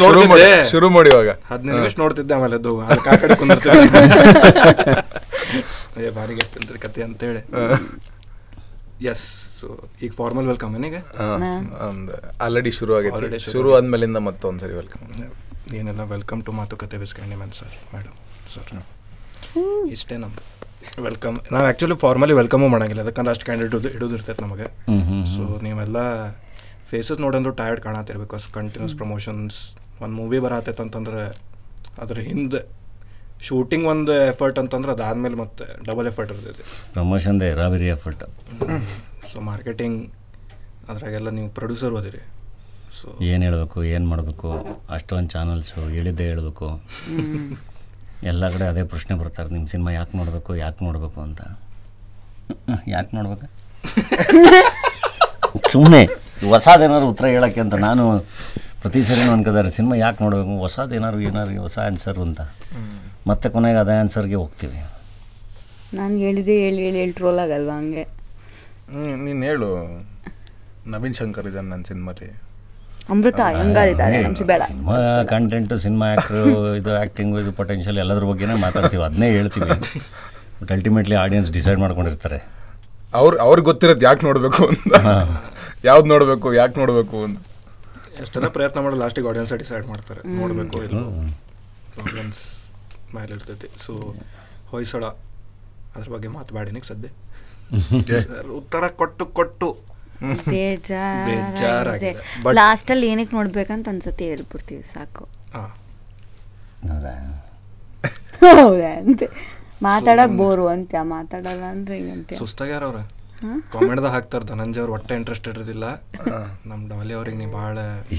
ಶುರು 0.00 0.22
ಮಾಡಿ 0.32 0.48
ಶುರು 0.72 0.88
ಮಾಡಿ 0.96 1.08
ಇವಾಗ. 1.12 1.30
ಹದಿನೈದು 1.50 1.78
ನಿಮಿಷ 1.80 1.94
ನೋಡ್ತಿದ್ದೆ 2.02 2.34
ಆಮೇಲೆ 2.36 2.56
ಅದು 2.60 2.72
ಕಾಕಡೆ 3.06 3.36
ಕುಂದಿರ್ತಿದ್ದೆ. 3.42 4.00
ಬಾರಿಗೆ 6.18 6.40
ಎತ್ತಂತ್ರಿ 6.44 6.78
ಕತೆ 6.84 7.00
ಅಂತೇಳಿ. 7.06 7.42
ಎಸ್ 9.12 9.26
ಸೊ 9.58 9.66
ಈಗ 10.04 10.10
ಫಾರ್ಮಲ್ 10.20 10.46
ವೆಲ್ಕಮ್ 10.50 10.72
ಏನೀಗ 10.78 10.96
ಆಲ್ರೆಡಿ 12.46 12.72
ಶುರು 12.78 12.92
ಆಗೈತೆ. 12.98 13.16
Already 13.18 13.38
ಶುರು 13.44 13.54
ಶುರು 13.56 13.68
ಆದ್ಮೇಲಿಂದ 13.78 14.18
ಮತ್ತೊಂದ್ಸರಿ 14.28 14.74
ವೆಲ್ಕಮ್ 14.80 15.04
ಏನೆಲ್ಲ 15.78 16.02
ವೆಲ್ಕಮ್ 16.14 16.40
ಟು 16.48 16.52
ಮಾತುಕತೆ 16.60 16.98
ಬಿಸ್ಕಂಡಿ 17.04 17.36
ಮ್ಯಾನ್ 17.42 17.54
ಸರ್ 17.60 17.76
ಮೇಡಮ್ 17.94 18.16
ಸರ್. 18.54 18.70
ಇಷ್ಟೇ 19.96 20.16
ನಮ್ದು. 20.24 20.42
ವೆಲ್ಕಮ್ 21.06 21.36
ನಾವು 21.52 21.64
ಆ್ಯಕ್ಚುಲಿ 21.68 21.96
ಫಾರ್ಮಲಿ 22.04 22.34
ವೆಲ್ಕಮು 22.40 22.66
ಮಾಡಂಗಿಲ್ಲ. 22.74 23.02
ಅದಕ್ಕಂದ್ರೆ 23.06 23.32
ಅಷ್ಟು 23.34 23.46
ಕ್ಯಾಂಡಿಡೇಟ್ 23.48 23.86
ಹಿಡಿದು 23.96 24.14
ಇರ್ತೈತೆ 24.18 24.42
ನಮಗೆ. 24.46 24.66
ಸೊ 25.34 25.42
ನೀವೆಲ್ಲ 25.66 25.98
ಫೇಸಸ್ 26.90 27.20
ನೋಡಂದ್ರು 27.24 27.52
ಟಯರ್ಡ್ 27.60 27.82
ಕಾಣತ್ತಿರ 27.86 28.18
ಬಿಕಾಸ್ 28.24 28.46
ಕಂಟಿನ್ಯೂಸ್ 28.58 28.94
ಪ್ರಮೋಷನ್ಸ್ 29.00 29.58
ಒಂದು 30.02 30.14
ಮೂವಿ 30.20 30.38
ಬರತ್ತೈತೆ 30.44 30.82
ಅಂತಂದ್ರೆ 30.86 31.22
ಅದ್ರ 32.04 32.18
ಹಿಂದೆ 32.28 32.60
ಶೂಟಿಂಗ್ 33.46 33.86
ಒಂದು 33.92 34.12
ಎಫರ್ಟ್ 34.32 34.58
ಅಂತಂದ್ರೆ 34.62 34.90
ಅದಾದ್ಮೇಲೆ 34.96 35.36
ಮತ್ತೆ 35.42 35.64
ಡಬಲ್ 35.88 36.06
ಎಫರ್ಟ್ 36.10 36.30
ಇರ್ತೈತಿ. 36.34 36.64
ಪ್ರಮೋಷನ್ದೇ 36.96 37.48
ರಾವಿರಿ 37.60 37.88
ಎಫರ್ಟ್ 37.96 38.24
ಸೊ 39.32 39.40
ಮಾರ್ಕೆಟಿಂಗ್ 39.50 39.98
ಅದ್ರಾಗೆಲ್ಲ 40.92 41.28
ನೀವು 41.38 41.48
ಪ್ರೊಡ್ಯೂಸರ್ 41.58 41.94
ಓದಿರಿ. 41.98 42.22
ಸೊ 42.98 43.06
ಏನು 43.32 43.42
ಹೇಳಬೇಕು 43.46 43.78
ಏನು 43.94 44.06
ಮಾಡಬೇಕು 44.12 44.50
ಅಷ್ಟೊಂದು 44.96 45.30
ಚಾನಲ್ಸು 45.36 45.80
ಹೇಳಿದ್ದೇ 45.96 46.26
ಹೇಳ್ಬೇಕು. 46.32 46.68
ಎಲ್ಲ 48.24 48.48
ಕಡೆ 48.50 48.64
ಅದೇ 48.64 48.82
ಪ್ರಶ್ನೆ 48.82 49.16
ಬರ್ತಾರೆ 49.16 49.48
ನಿಮ್ಮ 49.48 49.66
ಸಿನಿಮಾ 49.66 49.90
ಯಾಕೆ 49.90 50.16
ನೋಡಬೇಕು 50.16 50.54
ಯಾಕೆ 50.56 50.84
ನೋಡಬೇಕು 50.84 51.20
ಅಂತ? 51.20 51.40
ಯಾಕೆ 52.86 53.16
ನೋಡ್ಬೇಕು? 53.16 53.46
ಸುಮ್ಮನೆ 55.72 56.00
ಹೊಸದೇನಾದ್ರು 56.50 57.08
ಉತ್ತರ 57.08 57.26
ಹೇಳೋಕ್ಕೆ 57.26 57.60
ಅಂತ 57.60 57.74
ನಾನು 57.74 58.04
ಪ್ರತಿ 58.80 59.02
ಸರಿನೂ 59.02 59.32
ಅನ್ಕೋದಾರೆ 59.32 59.70
ಸಿನಿಮಾ 59.70 59.96
ಯಾಕೆ 59.96 60.24
ನೋಡಬೇಕು? 60.24 60.60
ಹೊಸದೇನಾದ್ರು 60.60 61.20
ಏನಾರು 61.20 61.60
ಹೊಸ 61.60 61.78
ಆನ್ಸರ್ 61.78 62.18
ಅಂತ. 62.18 62.40
ಮತ್ತೆ 63.26 63.48
ಕೊನೆಗೆ 63.48 63.78
ಅದೇ 63.78 64.00
ಆನ್ಸರ್ಗೆ 64.00 64.34
ಹೋಗ್ತೀವಿ. 64.34 64.80
ನಾನು 65.94 66.18
ಹೇಳಿದೆ 66.18 66.52
ಹೇಳಿ 66.60 66.82
ಹೇಳಿ 66.82 66.98
ಹೇಳಿ 66.98 67.12
ಟ್ರೋಲ್ 67.12 67.38
ಆಗಲ್ವಾ 67.38 67.76
ಹಂಗೆ? 67.78 68.04
ನೀನು 69.24 69.42
ಹೇಳು. 69.42 69.70
ನವೀನ್ 70.86 71.14
ಶಂಕರ್ 71.14 71.46
ಇದ್ದಾನೆ 71.46 71.68
ನನ್ನ 71.68 71.82
ಸಿನಿಮಾಲಿ. 71.82 72.28
ಅಮೃತ 73.12 73.40
ಹೆಂಗಾರಿದ್ದಾರೆ 73.56 74.18
ನಮ್ಸಿ 74.26 74.44
ಬೇಡ. 74.50 74.62
ಸಿನಿಮಾ 74.70 74.94
ಕಂಟೆಂಟು 75.32 75.78
ಸಿನಿಮಾ 75.84 76.06
ಆ್ಯಕ್ಟ್ರು 76.10 76.42
ಇದು 76.78 76.90
ಆ್ಯಕ್ಟಿಂಗು 77.00 77.38
ಇದು 77.42 77.52
ಪೊಟೆನ್ಷಿಯಲ್ 77.52 77.98
ಎಲ್ಲದ್ರ 78.02 78.24
ಬಗ್ಗೆನೇ 78.30 78.54
ಮಾತಾಡ್ತೀವಿ. 78.66 79.02
ಅದನ್ನೇ 79.08 79.30
ಹೇಳ್ತೀವಿ. 79.30 79.70
ಬಟ್ 80.60 80.72
ಅಲ್ಟಿಮೇಟ್ಲಿ 80.76 81.16
ಆಡಿಯನ್ಸ್ 81.24 81.50
ಡಿಸೈಡ್ 81.56 81.78
ಮಾಡ್ಕೊಂಡಿರ್ತಾರೆ. 81.84 82.38
ಅವ್ರು 83.20 83.36
ಅವ್ರಿಗೆ 83.46 83.66
ಗೊತ್ತಿರೋದು 83.70 84.04
ಯಾಕೆ 84.08 84.26
ನೋಡಬೇಕು 84.26 84.62
ಅಂತ. 84.72 84.94
ಯಾವ್ದು 85.84 86.08
ನೋಡಬೇಕು 86.14 86.54
ಯಾಕೆ 86.60 86.80
ನೋಡಬೇಕು 86.80 87.16
ಅಂತ. 87.26 87.38
ಎಷ್ಟೆಲ್ಲ 88.22 88.48
ಪ್ರಯತ್ನ 88.56 88.80
ಮಾಡಿ 88.80 88.96
ಲಾಸ್ಟಿಗೆ 89.02 89.28
ಆಡಿಯನ್ಸ್ 89.28 89.52
ಡಿಸೈಡ್ 89.64 89.86
ಮಾಡ್ತಾರೆ. 89.92 90.20
ನೋಡಬೇಕು 90.40 90.78
ಇಲ್ಲ 90.88 90.98
ಆಡಿಯನ್ಸ್ 92.04 92.42
ಮೇಲೆ 93.16 93.32
ಇರ್ತೈತಿ. 93.36 93.68
ಸೊ 93.86 93.92
ಹೊಯ್ಸಳ 94.72 95.04
ಅದ್ರ 95.96 96.08
ಬಗ್ಗೆ 96.14 96.28
ಮಾತಾಡಿನಿಗೆ 96.38 96.86
ಸದ್ಯ. 96.92 97.08
ಉತ್ತರ 98.60 98.88
ಕೊಟ್ಟು 99.00 99.26
ಕೊಟ್ಟು. 99.38 99.68
ಬೇಜಾರಾಗಿದೆ. 100.50 102.12
ಲಾಸ್ಟಲ್ಲಿ 102.60 103.08
ಏನಕ್ಕೆ 103.12 103.36
ನೋಡ್ಬೇಕಂತ 103.36 103.88
ಅನ್ಸತ್ತೆ 103.94 104.24
ಹೇಳ್ಬಿಡ್ತೀವಿ 104.32 104.84
ಸಾಕು. 104.94 105.24
ಅಂತೆ. 109.02 109.26
ಮಾತಾಡಕ್ 109.82 110.32
ಬೋರು 110.40 110.64
ಅಂತೆ 110.74 110.98
ಮಾತಾಡಲ್ಲ 111.16 111.64
ಅಂದ್ರೆ 111.74 111.94
ಹಿಂಗಂತೆ 111.98 112.34
ಸುಸ್ತಾಗ್ಯಾರ 112.42 112.84
ಅವ್ರ. 112.90 113.00
ಕಾಮೆಂಟ್ದಾಗ 113.72 114.10
ಹಾಕ್ತಾರೆ 114.14 114.44
ಧನಂಜಯ 114.50 114.80
ಅವ್ರು 114.82 114.92
ಒಟ್ಟೆ 114.96 115.14
ಇಂಟ್ರೆಸ್ಟ್ 115.20 115.48
ಇರೋದಿಲ್ಲ. 115.52 115.86
ನಮ್ಮ 116.70 116.80
ಡಾಲಿ 116.92 117.14
ಅವ್ರಿಗೆ 117.18 117.38
ನೀವು 117.40 117.52
ಭಾಳ 117.52 117.76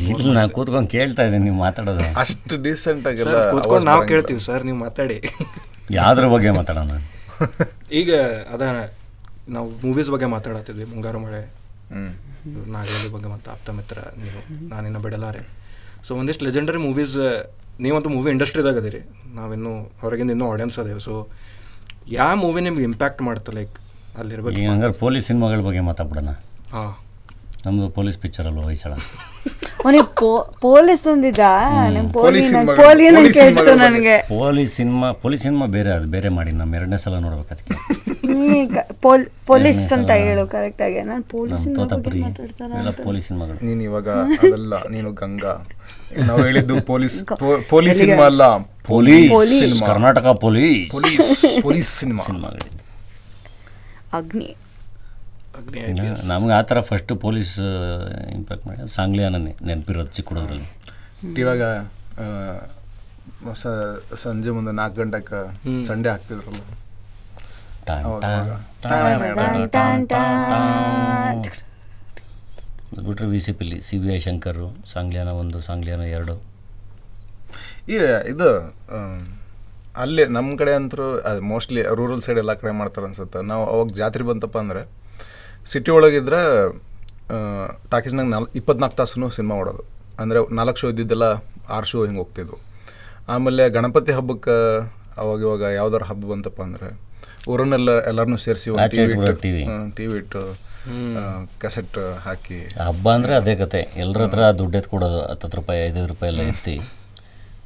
ಇಲ್ಲ 0.10 0.34
ನಾನು 0.38 0.50
ಕೂತ್ಕೊಂಡು 0.58 0.90
ಕೇಳ್ತಾ 0.96 1.24
ಇದ್ದೀನಿ 1.28 1.46
ನೀವು 1.50 1.60
ಮಾತಾಡೋದು. 1.68 2.04
ಅಷ್ಟು 2.24 2.56
ಡೀಸೆಂಟ್ 2.66 3.08
ಆಗಿಲ್ಲ 3.12 3.38
ಕೂತ್ಕೊಂಡು 3.52 3.88
ನಾವು 3.92 4.04
ಕೇಳ್ತೀವಿ 4.12 4.40
ಸರ್ 4.40 4.64
ನೀವು 4.70 4.80
ಮಾತಾಡಿ. 4.86 5.18
ಯಾವ್ದ್ರ 6.00 6.28
ಬಗ್ಗೆ 6.36 6.52
ಮಾತಾಡೋಣ? 6.60 6.92
ಈಗ 8.00 8.12
ಅದ 8.54 8.62
ನಾವು 9.56 9.68
ಮೂವೀಸ್ 9.84 10.10
ಬಗ್ಗೆ 10.14 10.26
ಮಾತಾಡತ್ತಿದ್ವಿ 10.36 10.86
ಮುಂಗಾರು 10.92 11.20
ಮಳೆ. 11.26 11.42
ನಾಗೇಲಿ 12.68 13.12
ಬಗ್ಗೆ 13.14 13.30
ಮತ್ತು 13.30 13.52
ಆಪ್ತ 13.52 13.70
ಮಿತ್ರ 13.70 13.98
ನೀವು 13.98 14.70
ನಾನಿನ್ನ 14.70 14.98
ಬಿಡಲಾರೆ. 14.98 15.42
ಸೊ 16.08 16.16
ಒಂದಿಷ್ಟು 16.16 16.46
ಲೆಜೆಂಡರಿ 16.46 16.78
ಮೂವೀಸ್ 16.78 17.16
ನೀವಂತೂ 17.80 18.10
ಮೂವಿ 18.10 18.32
ಇಂಡಸ್ಟ್ರಿದಾಗ 18.32 18.78
ಅದೀರಿ. 18.78 19.00
ನಾವಿನ್ನೂ 19.34 19.92
ಹೊರಗಿಂದ 20.02 20.32
ಇನ್ನೂ 20.32 20.52
ಆಡಿಯನ್ಸ್ 20.52 20.80
ಅದೇವೆ. 20.80 21.00
ಸೊ 21.00 21.28
ಯಾವ 22.08 22.36
ಮೂವಿ 22.36 22.62
ನಿಮ್ಗೆ 22.62 22.84
ಇಂಪ್ಯಾಕ್ಟ್ 22.84 23.22
ಮಾಡುತ್ತೆ 23.22 23.52
ಲೈಕ್ 23.52 23.76
ಅಲ್ಲಿರ್ಬೇಕು 24.18 24.72
ಹಂಗಾರೆ 24.72 24.94
ಪೊಲೀಸ್ 24.94 25.28
ಸಿನಿಮಾಗಳ 25.28 25.60
ಬಗ್ಗೆ 25.60 25.80
ಮಾತಾಡ್ಬಿಡೋಣ. 25.80 26.30
ಹಾಂ. 26.72 26.98
ನಮ್ಮದು 27.66 27.90
ಪೊಲೀಸ್ 27.90 28.18
ಪಿಕ್ಚರ್ 28.18 28.48
ಅಲ್ವ 28.48 28.62
ಹೊಯ್ಸಳ 28.62 28.94
ಅವನಿಗೆ 29.86 30.04
ಪೊಲೀಸ್ 30.62 31.08
ಒಂದಿದ್ದ 31.08 31.40
ನಿಮ್ 31.90 32.14
ಪೊಲೀಸ್ 32.14 32.14
ಪೋಲಿ 32.14 32.42
ಸಿನಿಮಾಗಳು- 32.42 32.76
ಪೋಲಿ 33.16 33.34
ಕೇಳಿಸ್ತು 33.34 33.76
ನನಗೆ. 33.76 34.18
ಪೊಲೀಸ್ 34.18 34.74
ಸಿನಿಮಾ 34.74 35.12
ಪೊಲೀಸ್ 35.12 35.44
ಸಿನಿಮಾ 35.44 35.66
ಬೇರೆ 35.66 35.90
ಅದು 35.90 36.08
ಬೇರೆ 36.08 36.30
ಮಾಡಿ 36.30 36.52
ನಮ್ಮ 36.52 36.76
ಎರಡನೇ 36.76 36.98
ಸಲ 36.98 37.18
ನೋಡ್ಬೇಕು 37.18 37.54
ಅದಕ್ಕೆ. 37.54 37.76
ಪೊಲೀಸ್ 39.48 39.94
ಅಂತ 39.94 40.12
ಹೇಳು 40.12 40.48
ಕರೆಕ್ಟ್ 40.48 40.82
ಆಗಿ. 40.82 41.02
ನಾನು 41.02 41.24
ಪೊಲೀಸ್ 41.24 41.68
ಪೊಲೀಸ್ 43.04 43.28
ಸಿನಿಮಾಗಳು. 43.28 43.66
ನೀನು 43.66 43.84
ಇವಾಗ 43.84 44.10
ಅದಲ್ಲ 44.10 44.74
ನೀನು 44.84 45.12
ಗಂಗಾ. 45.12 45.68
ನಾವು 46.18 46.44
ಹೇಳಿದ್ದು 46.44 46.82
ಪೊಲೀಸ್ 46.82 47.24
ಪೊಲೀಸ್ 47.70 48.00
ಸಿನಿಮಾ 48.00 48.26
ಅಲ್ಲ. 48.26 48.58
Police. 48.84 49.84
Karnataka 49.86 50.26
police. 50.26 50.92
Police 50.92 51.46
police 51.62 52.00
cinema. 52.00 52.24
ಸಿನಿಮಾಗಳಿದೆ 52.24 52.86
ಅಗ್ನಿ 54.14 54.46
ಅಗ್ನಿ. 54.48 54.65
ನಮ್ಗೆ 56.32 56.54
ಆ 56.60 56.62
ಥರ 56.70 56.80
ಫಸ್ಟ್ 56.90 57.12
ಪೊಲೀಸ್ 57.26 57.54
ಇಂಪ್ಯಾಕ್ಟ್ 58.38 58.66
ಮಾಡಿ 58.68 58.80
ಸಾಂಗ್ಲಿಯಾನೇ 58.96 59.40
ನೆನಪಿರೋದು 59.70 60.12
ಚಿಕ್ಕ 60.18 60.30
ಹುಡುಗರಲ್ಲಿ. 60.34 60.70
ಇವಾಗ 61.42 61.62
ಸಂಜೆ 64.24 64.52
ಮುಂದೆ 64.58 64.72
ನಾಲ್ಕು 64.80 64.98
ಗಂಟೆಗೆ 65.02 65.40
ಸಂಡೆ 65.90 66.10
ಹಾಕ್ತಿದ್ರಲ್ಲ. 66.14 66.62
ಬಿಟ್ರೆ 73.08 73.28
ವಿ 73.32 73.40
ಸಿ 73.46 73.52
ಪಿಲಿ 73.60 73.78
C 73.88 73.96
B 74.02 74.10
I 74.16 74.20
Shankar 74.26 74.68
Sangliana 74.94 75.30
ಒಂದು 75.44 75.58
ಸಾಂಗ್ಲಿಯಾನ 75.62 76.04
ಎರಡು. 76.18 76.36
ಈ 77.94 77.96
ಇದು 78.34 78.50
ಅಲ್ಲೇ 80.04 80.22
ಅಲ್ಲಿ 80.24 80.34
ನಮ್ಮ 80.38 80.58
ಕಡೆ 80.62 80.74
ಅಂತೂ 80.80 81.06
ಮೋಸ್ಟ್ಲಿ 81.52 81.82
ರೂರಲ್ 82.00 82.22
ಸೈಡ್ 82.26 82.40
ಎಲ್ಲ 82.44 82.54
ಕಡೆ 82.62 82.72
ಮಾಡ್ತಾರೆ 82.82 83.06
ಅನ್ಸುತ್ತೆ. 83.08 83.40
ನಾವು 83.52 83.64
ಅವಾಗ 83.74 83.88
ಜಾತ್ರೆ 84.02 84.24
ಬಂತಪ್ಪ 84.30 84.58
ಅಂದರೆ 84.64 84.82
ಸಿಟಿ 85.72 85.92
ಒಳಗಿದ್ರೆ 85.98 86.42
ಟಾಕೀಸ್ನಾಗ 87.92 88.28
ನಾಲ್ 88.34 88.48
ಇಪ್ಪತ್ನಾಲ್ಕು 88.60 88.98
ತಾಸು 89.00 89.30
ಸಿನಿಮಾ 89.38 89.56
ಓಡೋದು. 89.62 89.84
ಅಂದರೆ 90.22 90.40
ನಾಲ್ಕು 90.60 90.80
ಶೋ 90.82 90.88
ಇದ್ದಿದ್ದೆಲ್ಲ 90.94 91.28
ಆರು 91.76 91.88
ಶೋ 91.92 92.00
ಹಿಂಗೆ 92.08 92.20
ಹೋಗ್ತಿದ್ವು. 92.22 92.58
ಆಮೇಲೆ 93.34 93.64
ಗಣಪತಿ 93.78 94.12
ಹಬ್ಬಕ್ಕೆ 94.18 94.56
ಅವಾಗ 95.22 95.40
ಇವಾಗ 95.48 95.64
ಯಾವ್ದಾರ 95.80 96.04
ಹಬ್ಬ 96.12 96.24
ಬಂತಪ್ಪ 96.34 96.60
ಅಂದರೆ 96.68 96.90
ಊರನ್ನೆಲ್ಲ 97.52 97.90
ಎಲ್ಲರನ್ನೂ 98.12 98.38
ಸೇರಿಸಿ 98.46 98.70
ಟಿ 99.42 100.06
ವಿ 100.10 100.16
ಇಟ್ಟು 100.22 100.42
ಕ್ಯಾಸೆಟ್ 101.62 101.98
ಹಾಕಿ. 102.28 102.60
ಹಬ್ಬ 102.88 103.06
ಅಂದರೆ 103.18 103.34
ಅದೇ 103.42 103.54
ಕತೆ. 103.62 103.82
ಎಲ್ಲರ 104.04 104.22
ಹತ್ರ 104.26 104.42
ದುಡ್ಡು 104.60 104.76
ಎತ್ತು 104.80 104.92
ಕೊಡೋದು 104.94 105.20
ಹತ್ತತ್ತು 105.32 105.58
ರೂಪಾಯಿ 105.60 105.80
ಐದೈದು 105.88 106.08
ರೂಪಾಯಿ 106.14 106.30
ಎಲ್ಲ 106.34 106.44
ಎತ್ತಿ. 106.54 106.76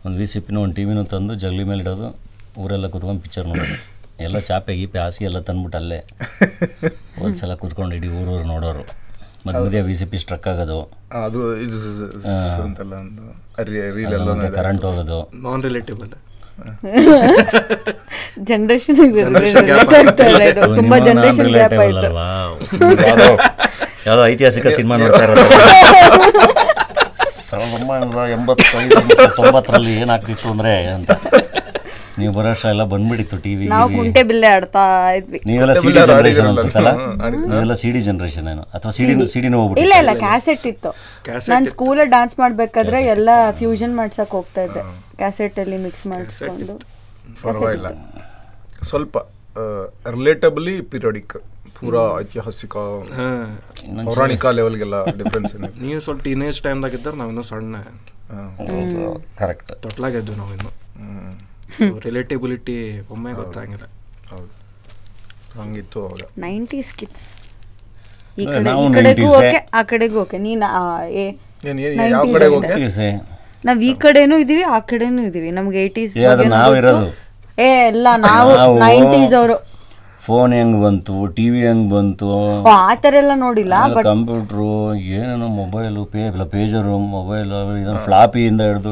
ಒಂದು 0.05 0.15
ವಿ 0.21 0.27
ಸಿ 0.31 0.39
ಪಿನೂ 0.47 0.59
ಒಂದು 0.65 0.75
ಟಿ 0.77 0.83
ವಿನೂ 0.89 1.03
ತಂದು 1.13 1.33
ಜಗಲಿ 1.43 1.63
ಮೇಲೆ 1.71 1.81
ಇಡೋದು 1.85 2.09
ಊರೆಲ್ಲ 2.63 2.87
ಕುತ್ಕೊಂಡು 2.93 3.21
ಪಿಕ್ಚರ್ 3.25 3.47
ನೋಡೋದು. 3.51 3.77
ಎಲ್ಲ 4.25 4.37
ಚಾಪೆ 4.47 4.73
ಗೀಪೆ 4.79 4.99
ಹಾಸಿಗೆ 4.99 5.25
ಎಲ್ಲ 5.29 5.39
ತಂದ್ಬಿಟ್ಟು 5.47 5.77
ಅಲ್ಲೇ. 5.81 5.99
ಒಂದ್ಸಲ 7.23 7.53
ಕುತ್ಕೊಂಡು 7.61 7.93
ಇಡೀ 7.97 8.09
ಊರೂರು 8.19 8.45
ನೋಡೋರು. 8.53 8.83
ಮಧ್ಯ 9.47 9.81
ವಿ 9.87 9.93
ಸಿ 9.99 10.05
ಪಿ 10.11 10.17
ಸ್ಟ್ರಕ್ 10.23 10.47
ಆಗೋದು. 10.51 10.79
ಅದು 11.25 11.41
ಇದು 11.65 11.77
ಅಂತೆಲ್ಲ 12.65 12.93
ಒಂದು 13.03 13.23
ರೀಲ್ 13.95 14.13
ಎಲ್ಲ 14.17 14.49
ಕರೆಂಟ್ 14.57 14.83
ಹೋಗೋದು. 14.87 15.19
ನಾನ್ 15.45 15.63
ರಿಲೇಟಿಬಲ್ 15.67 16.09
ಜನರೇಷನ್ 18.49 18.97
ತುಂಬಾ 20.79 20.97
ಜನರೇಷನ್ 21.09 21.49
ಗ್ಯಾಪ್ 21.57 21.79
ಆಯ್ತು. 21.83 22.09
ಯಾವುದೋ 24.07 24.23
ಐತಿಹಾಸಿಕ 24.31 24.67
ಸಿನಿಮಾ 24.79 24.97
ನೋಡ್ತಾ 25.03 25.23
ಇರೋದು. 25.27 25.45
ಸಾವಿರದ 27.49 27.75
ಒಂಬೈನೂರ 27.77 28.23
ಎಂಬತ್ತೈದು 28.35 28.97
ತೊಂಬತ್ತರಲ್ಲಿ 29.37 29.93
ಏನಾಗ್ತಿತ್ತು 30.01 30.47
ಅಂದರೆ 30.53 30.73
ಅಂತ. 30.97 31.11
ನೀವು 32.21 32.31
ಬರೋ 32.37 32.49
ಅಷ್ಟ 32.53 32.65
ಎಲ್ಲ 32.73 32.83
ಬಂದ್ಬಿಟ್ಟಿತ್ತು 32.93 33.37
ಟಿವಿ 33.45 33.65
ನಾವು 33.73 33.87
ಕುಂಟೆ 33.97 34.21
ಬಿಲ್ಲೆ 34.29 34.47
ಆಡ್ತಾ 34.55 34.83
ಇದ್ವಿ. 35.17 35.39
ನೀವೆಲ್ಲ 35.49 35.73
ಸಿಡಿ 35.81 35.95
ಜನರೇಷನ್. 36.11 36.47
ಅನ್ಸುತ್ತಲ್ಲ? 36.51 36.91
ನೀವೆಲ್ಲ 37.51 37.75
ಸಿಡಿ 37.81 38.01
ಜನರೇಷನ್ 38.07 38.47
ಏನು? 38.53 38.63
ಅಥವಾ 38.77 38.91
ಸಿಡಿ 38.97 39.11
ಸಿಡಿ 39.13 39.27
ಸಿ 39.33 39.41
ಡಿನೂ 39.45 39.59
ಇಲ್ಲ 39.83 39.93
ಇಲ್ಲ 40.03 40.13
ಕ್ಯಾಸೆಟ್ 40.25 40.65
ಇತ್ತು. 40.71 40.91
ನಾನು 41.53 41.65
ಸ್ಕೂಲಲ್ಲಿ 41.75 42.11
ಡಾನ್ಸ್ 42.15 42.37
ಮಾಡ್ಬೇಕಾದ್ರೆ 42.43 43.01
ಎಲ್ಲ 43.15 43.29
ಫ್ಯೂಷನ್ 43.61 43.93
ಮಾಡ್ಸಕ್ 44.01 44.33
ಹೋಗ್ತಾ 44.39 44.63
ಇದ್ದೆ. 44.69 44.83
ಕ್ಯಾಸೆಟ್ 45.21 45.59
ಅಲ್ಲಿ 45.65 45.79
ಮಿಕ್ಸ್ 45.85 46.05
ಮಾಡಿಸ್ಕೊಂಡು. 46.13 46.75
ಪರವಾಗಿಲ್ಲ. 47.45 47.87
ಸ್ವಲ್ಪ 48.91 49.17
ರಿಲೇಟಬಲಿ 50.15 50.75
ಪೀರಿಯಡಿಕ್ 50.91 51.33
ಪೂರಾ 51.77 52.01
ಐತಿಹಾಸಿಕ 52.21 52.75
ಪೌರಾಣಿಕ 54.07 54.45
ಲೆವೆಲ್ಗೆಲ್ಲ 54.57 54.97
ಡಿಫ್ರೆನ್ಸ್ 55.19 55.51
ಇದೆ 55.55 55.67
ನೀವು 55.83 55.99
ಸ್ವಲ್ಪ 56.05 56.21
ಟೀನೇಜ್ 56.27 56.57
ಟೈಮ್ದಾಗ 56.65 56.93
ಇದ್ದರೆ 56.99 57.17
ನಾವಿನ್ನೂ 57.21 57.43
ಸಣ್ಣ. 57.51 57.75
ಕರೆಕ್ಟ್ 59.41 59.71
ತೊಟ್ಲಾಗೆದ್ದು 59.83 60.33
ನಾವಿನ್ನು. 60.41 60.71
ರಿಲೇಟಿಬಿಲಿಟಿ 61.99 62.75
ಒಮ್ಮೆ 63.09 63.33
ಗೊತ್ತಾಗಿಲ್ಲ. 63.33 63.85
ಹೌದು. 64.31 64.49
ಹಂಗಿತ್ತು 65.59 66.05
ಅವಾಗ. 66.05 66.21
ನೈಂಟಿ 66.37 66.81
ಸ್ಕಿಟ್ಸ್ 66.81 67.27
ಈ 68.37 68.45
ಕಡೆ 68.45 68.69
ಈ 68.81 68.93
ಕಡೆಗೂ 68.93 69.27
ಓಕೆ 69.29 69.57
ಆ 69.73 69.83
ಕಡೆಗೂ 69.83 70.21
ಓಕೆ. 70.21 70.37
ನೀನು 70.37 70.65
ಏ 71.13 71.25
ನಾವ್ 73.63 73.81
ಈ 73.83 73.93
ಕಡೆನೂ 73.93 74.37
ಇದೀವಿ 74.37 74.61
ಆ 74.63 74.79
ಕಡೆನೂ 74.79 75.21
ಇದೀವಿ. 75.21 75.51
ನಮ್ಗೆ 75.51 75.83
ಏಟೀಸ್ 75.83 76.17
ಏ, 76.17 76.23
ಎಲ್ಲ 77.87 78.07
ನಾವು 78.17 78.51
ನಾವು- 78.51 78.79
ನೈಂಟೀಸ್ 78.79 79.33
ಅವರು. 79.33 79.55
ಫೋನ್ 80.25 80.51
ಹೆಂಗ್ 80.57 80.77
ಬಂತು 80.83 81.13
ಟಿವಿ 81.35 81.61
ಹೆಂಗ್ 81.67 81.85
ಬಂತು? 81.93 82.27
ಆ 82.71 82.93
ಥರ 83.03 83.13
ಎಲ್ಲ 83.21 83.33
ನೋಡಿಲ್ಲ 83.43 83.75
ಬಟ್ 83.93 84.05
ಕಂಪ್ಯೂಟ್ರು 84.09 84.67
ಮೊಬೈಲ್ 85.05 85.47
ಮೊಬೈಲು 85.59 86.01
ಪೇ 86.13 86.23
ಪೇಜರು 86.53 86.97
ಮೊಬೈಲ್ 87.15 87.51
ಫ್ಲಾಪಿಯಿಂದ 88.05 88.61
ಹಿಡಿದು 88.69 88.91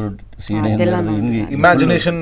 ಇಮ್ಯಾಜಿನೇಷನ್ 1.56 2.20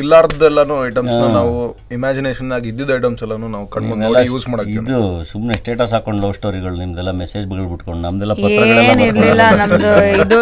ಇಲ್ಲಾರ್ದೆಲ್ಲಾನು 0.00 0.76
ಐಟಮ್ಸ್ 0.86 1.16
ನಾವು 1.36 1.52
ಇಮ್ಯಾಜಿನೇಷನ್ 1.96 2.50
ಆಗಿ 2.56 2.68
ಇದ್ದಿದ್ದ 2.72 2.96
ಐಟಮ್ಸ್ 2.98 3.22
ಎಲ್ಲಾನು 3.26 3.48
ನಾವು 3.48 3.66
ಕಣ್ಮುಂದೆ 3.74 4.04
ನೋಡಿ 4.06 4.24
ಯೂಸ್ 4.32 4.46
ಮಾಡಕ್ಕೆ 4.52 4.74
ಇದು 4.80 4.98
ಸುಮ್ಮನೆ 5.32 5.56
ಸ್ಟೇಟಸ್ 5.60 5.94
ಹಾಕೊಂಡು 5.96 6.22
ಲವ್ 6.24 6.34
ಸ್ಟೋರಿಗಳು 6.40 6.76
ನಿಮ್ದೆಲ್ಲ 6.82 7.12
ಮೆಸೇಜ್ಗಳು 7.22 7.68
ಬಿಟ್ಕೊಂಡು 7.72 8.02
ನಮ್ದೆಲ್ಲ 8.08 8.36
ಪತ್ರಗಳೆಲ್ಲ 8.42 9.46
ನಮ್ದು 9.62 9.92
ಇದು 10.24 10.40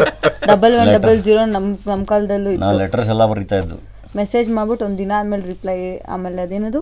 ಡಬಲ್ 0.52 0.76
ಒನ್ 0.83 0.93
ಡಬಲ್ 0.97 1.21
ಜೀರೋ 1.29 1.45
ನಮ್ಮ 1.57 1.69
ನಮ್ಮ 1.93 2.02
ಕಾಲದಲ್ಲೂ 2.05 2.52
ನಾವು 2.64 2.79
ಲೆಟರ್ಸ್ 2.79 3.12
ಎಲ್ಲ 3.17 3.26
ಬರೀತಾ 3.35 3.59
ಇದ್ದು. 3.62 3.79
ಮೆಸೇಜ್ 4.19 4.49
ಮಾಡ್ಬಿಟ್ಟು 4.57 4.85
ಒಂದ್ 4.87 4.99
ದಿನ 5.02 5.12
ಆದ್ಮೇಲೆ 5.19 5.45
ರಿಪ್ಲೈ 5.52 5.76
ಆಮೇಲೆ 6.14 6.40
ಅದೇನದು? 6.47 6.81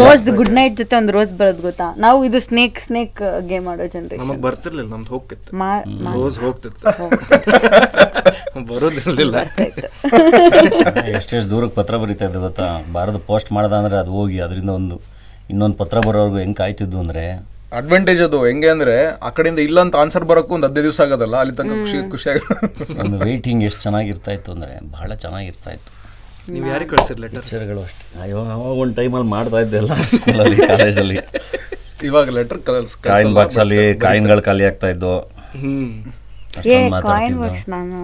ರೋಸ್ 0.00 0.28
ಗುಡ್ 0.40 0.52
ನೈಟ್ 0.58 0.74
ಜೊತೆ 0.80 0.94
ಒಂದು 1.00 1.12
ರೋಸ್ 1.16 1.32
ಬರೋದು 1.40 1.62
ಗೊತ್ತಾ? 1.68 1.88
ನಾವು 2.04 2.18
ಇದು 2.28 2.40
ಸ್ನೇಕ್ 2.48 2.78
ಸ್ನೇಕ್ 2.86 3.20
ಗೇಮ್ 3.50 3.66
ಆಡೋ 3.72 3.86
ಜನರೇಷನ್ 3.94 4.22
ನಮಗೆ 4.24 4.42
ಬರ್ತಿರ್ಲಿಲ್ಲ 4.46 4.88
ನಮ್ದು 4.94 5.12
ಹೋಗ್ತಿತ್ತು. 5.14 5.50
ಮಾ 5.62 5.70
ರೋಸ್ 6.18 6.38
ಹೋಗ್ತಿತ್ತು. 6.46 6.86
ಬರೋದಿರ್ಲಿಲ್ಲ. 8.72 9.36
ಎಷ್ಟೆಷ್ಟು 11.18 11.48
ದೂರಕ್ಕೆ 11.54 11.76
ಪತ್ರ 11.80 11.96
ಬರೀತಾ 12.02 12.24
ಇದ್ದು 12.28 12.42
ಗೊತ್ತಾ? 12.48 12.66
ಬಾರದು 12.96 13.20
ಪೋಸ್ಟ್ 13.30 13.50
ಮಾಡ್ದ 13.56 13.72
ಅಂದರೆ 13.82 13.98
ಅದು 14.02 14.12
ಹೋಗಿ 14.18 14.38
ಅದರಿಂದ 14.46 14.72
ಒಂದು 14.80 14.98
ಇನ್ನೊಂದು 15.52 15.76
ಪತ್ರ 15.82 15.98
ಬರೋರ್ಗು 16.08 16.38
ಹೆಂಗೆ 16.42 16.58
ಕಾಯ್ತಿದ್ದು 16.62 16.98
ಅಂದರೆ 17.04 17.24
ಅಡ್ವಾಂಟೇಜ್ 17.78 18.20
ಅದು. 18.26 18.38
ಹೆಂಗೆ 18.48 18.68
ಅಂದ್ರೆ 18.74 18.94
ಆ 19.26 19.30
ಕಡೆಯಿಂದ 19.36 19.60
ಇಲ್ಲ 19.68 19.78
ಅಂತ 19.84 19.94
ಆನ್ಸರ್ 20.02 20.24
ಬರೋಕ್ಕೂ 20.30 20.52
ಒಂದು 20.56 20.66
ಹದಿನೈದು 20.68 20.86
ದಿವಸ 20.88 21.00
ಆಗೋದಲ್ಲ 21.04 21.36
ಅಲ್ಲಿ 21.42 21.54
ತನಕ 21.58 21.76
ಖುಷಿ 21.84 21.98
ಖುಷಿಯಾಗಿ 22.14 22.42
ಒಂದು 23.02 23.16
ವೆಯ್ಟಿಂಗ್ 23.26 23.62
ಎಷ್ಟು 23.68 23.80
ಚೆನ್ನಾಗಿರ್ತಾ 23.86 24.32
ಇತ್ತು 24.36 24.50
ಅಂದರೆ 24.56 24.74
ಬಹಳ 24.96 25.10
ಚೆನ್ನಾಗಿರ್ತಾ 25.24 25.70
ಇತ್ತು 25.76 25.90
ನೀವು 26.54 26.66
ಯಾರಿಗೆ 26.72 26.90
ಕಳ್ಸಿರ್ 26.92 27.18
ಲೆಟರ್ 27.24 27.42
ಪಿಕ್ಚರ್ಗಳು 27.42 27.80
ಅಷ್ಟೇ. 27.88 28.04
ಅಯ್ಯೋ 28.22 28.38
ಅವಾಗ 28.54 28.76
ಒಂದು 28.84 28.94
ಟೈಮಲ್ಲಿ 29.00 29.28
ಮಾಡ್ತಾ 29.34 29.58
ಇದ್ದೆ 29.64 29.76
ಎಲ್ಲ 29.82 29.94
ಸ್ಕೂಲಲ್ಲಿ 30.14 30.56
ಕಾಲೇಜಲ್ಲಿ 30.70 31.16
ಇವಾಗ 32.08 32.28
ಲೆಟರ್ 32.38 32.60
ಕಲ್ಸ್ 32.68 32.94
ಕಾಯಿನ್ 33.06 33.32
ಬಾಕ್ಸಲ್ಲಿ 33.38 33.78
ಕಾಯಿನ್ಗಳು 34.04 34.42
ಖಾಲಿ 34.48 34.64
ಆಗ್ತಾ 34.70 34.88
ಇದ್ದು. 34.94 35.12
ಹ್ಮ್. 35.60 35.90
ಏ 36.54 36.58
ಅಷ್ಟೊಂದು 36.60 37.02
ಕಾಯಿನ್ 37.08 37.38
ಬಾಕ್ಸ್ 37.42 37.66
ನಾನು. 37.76 38.00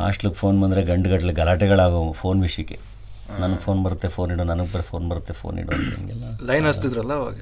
ಹಾಸ್ಟ್ಲಿಗೆ 0.00 0.36
ಫೋನ್ 0.42 0.56
ಬಂದರೆ 0.62 0.82
ಗಂಟುಗಟ್ಟಲೆ 0.90 1.34
ಗಲಾಟೆಗಳಾಗೋ 1.40 2.00
ಫೋನ್ 2.22 2.40
ವಿಷಯಕ್ಕೆ. 2.46 2.78
ನನಗೆ 3.40 3.60
ಫೋನ್ 3.64 3.80
ಬರುತ್ತೆ 3.86 4.08
ಫೋನ್ 4.16 4.30
ಇಡು 4.34 4.44
ನನಗೆ 4.52 4.70
ಬರ 4.74 4.82
ಫೋನ್ 4.90 5.06
ಬರುತ್ತೆ 5.12 5.34
ಫೋನ್ 5.40 5.56
ಇಡು 5.62 5.78
ಲೈನ್ 6.50 6.66
ಹಚ್ತಿದ್ರಲ್ಲ 6.70 7.12
ಅವಾಗ. 7.20 7.38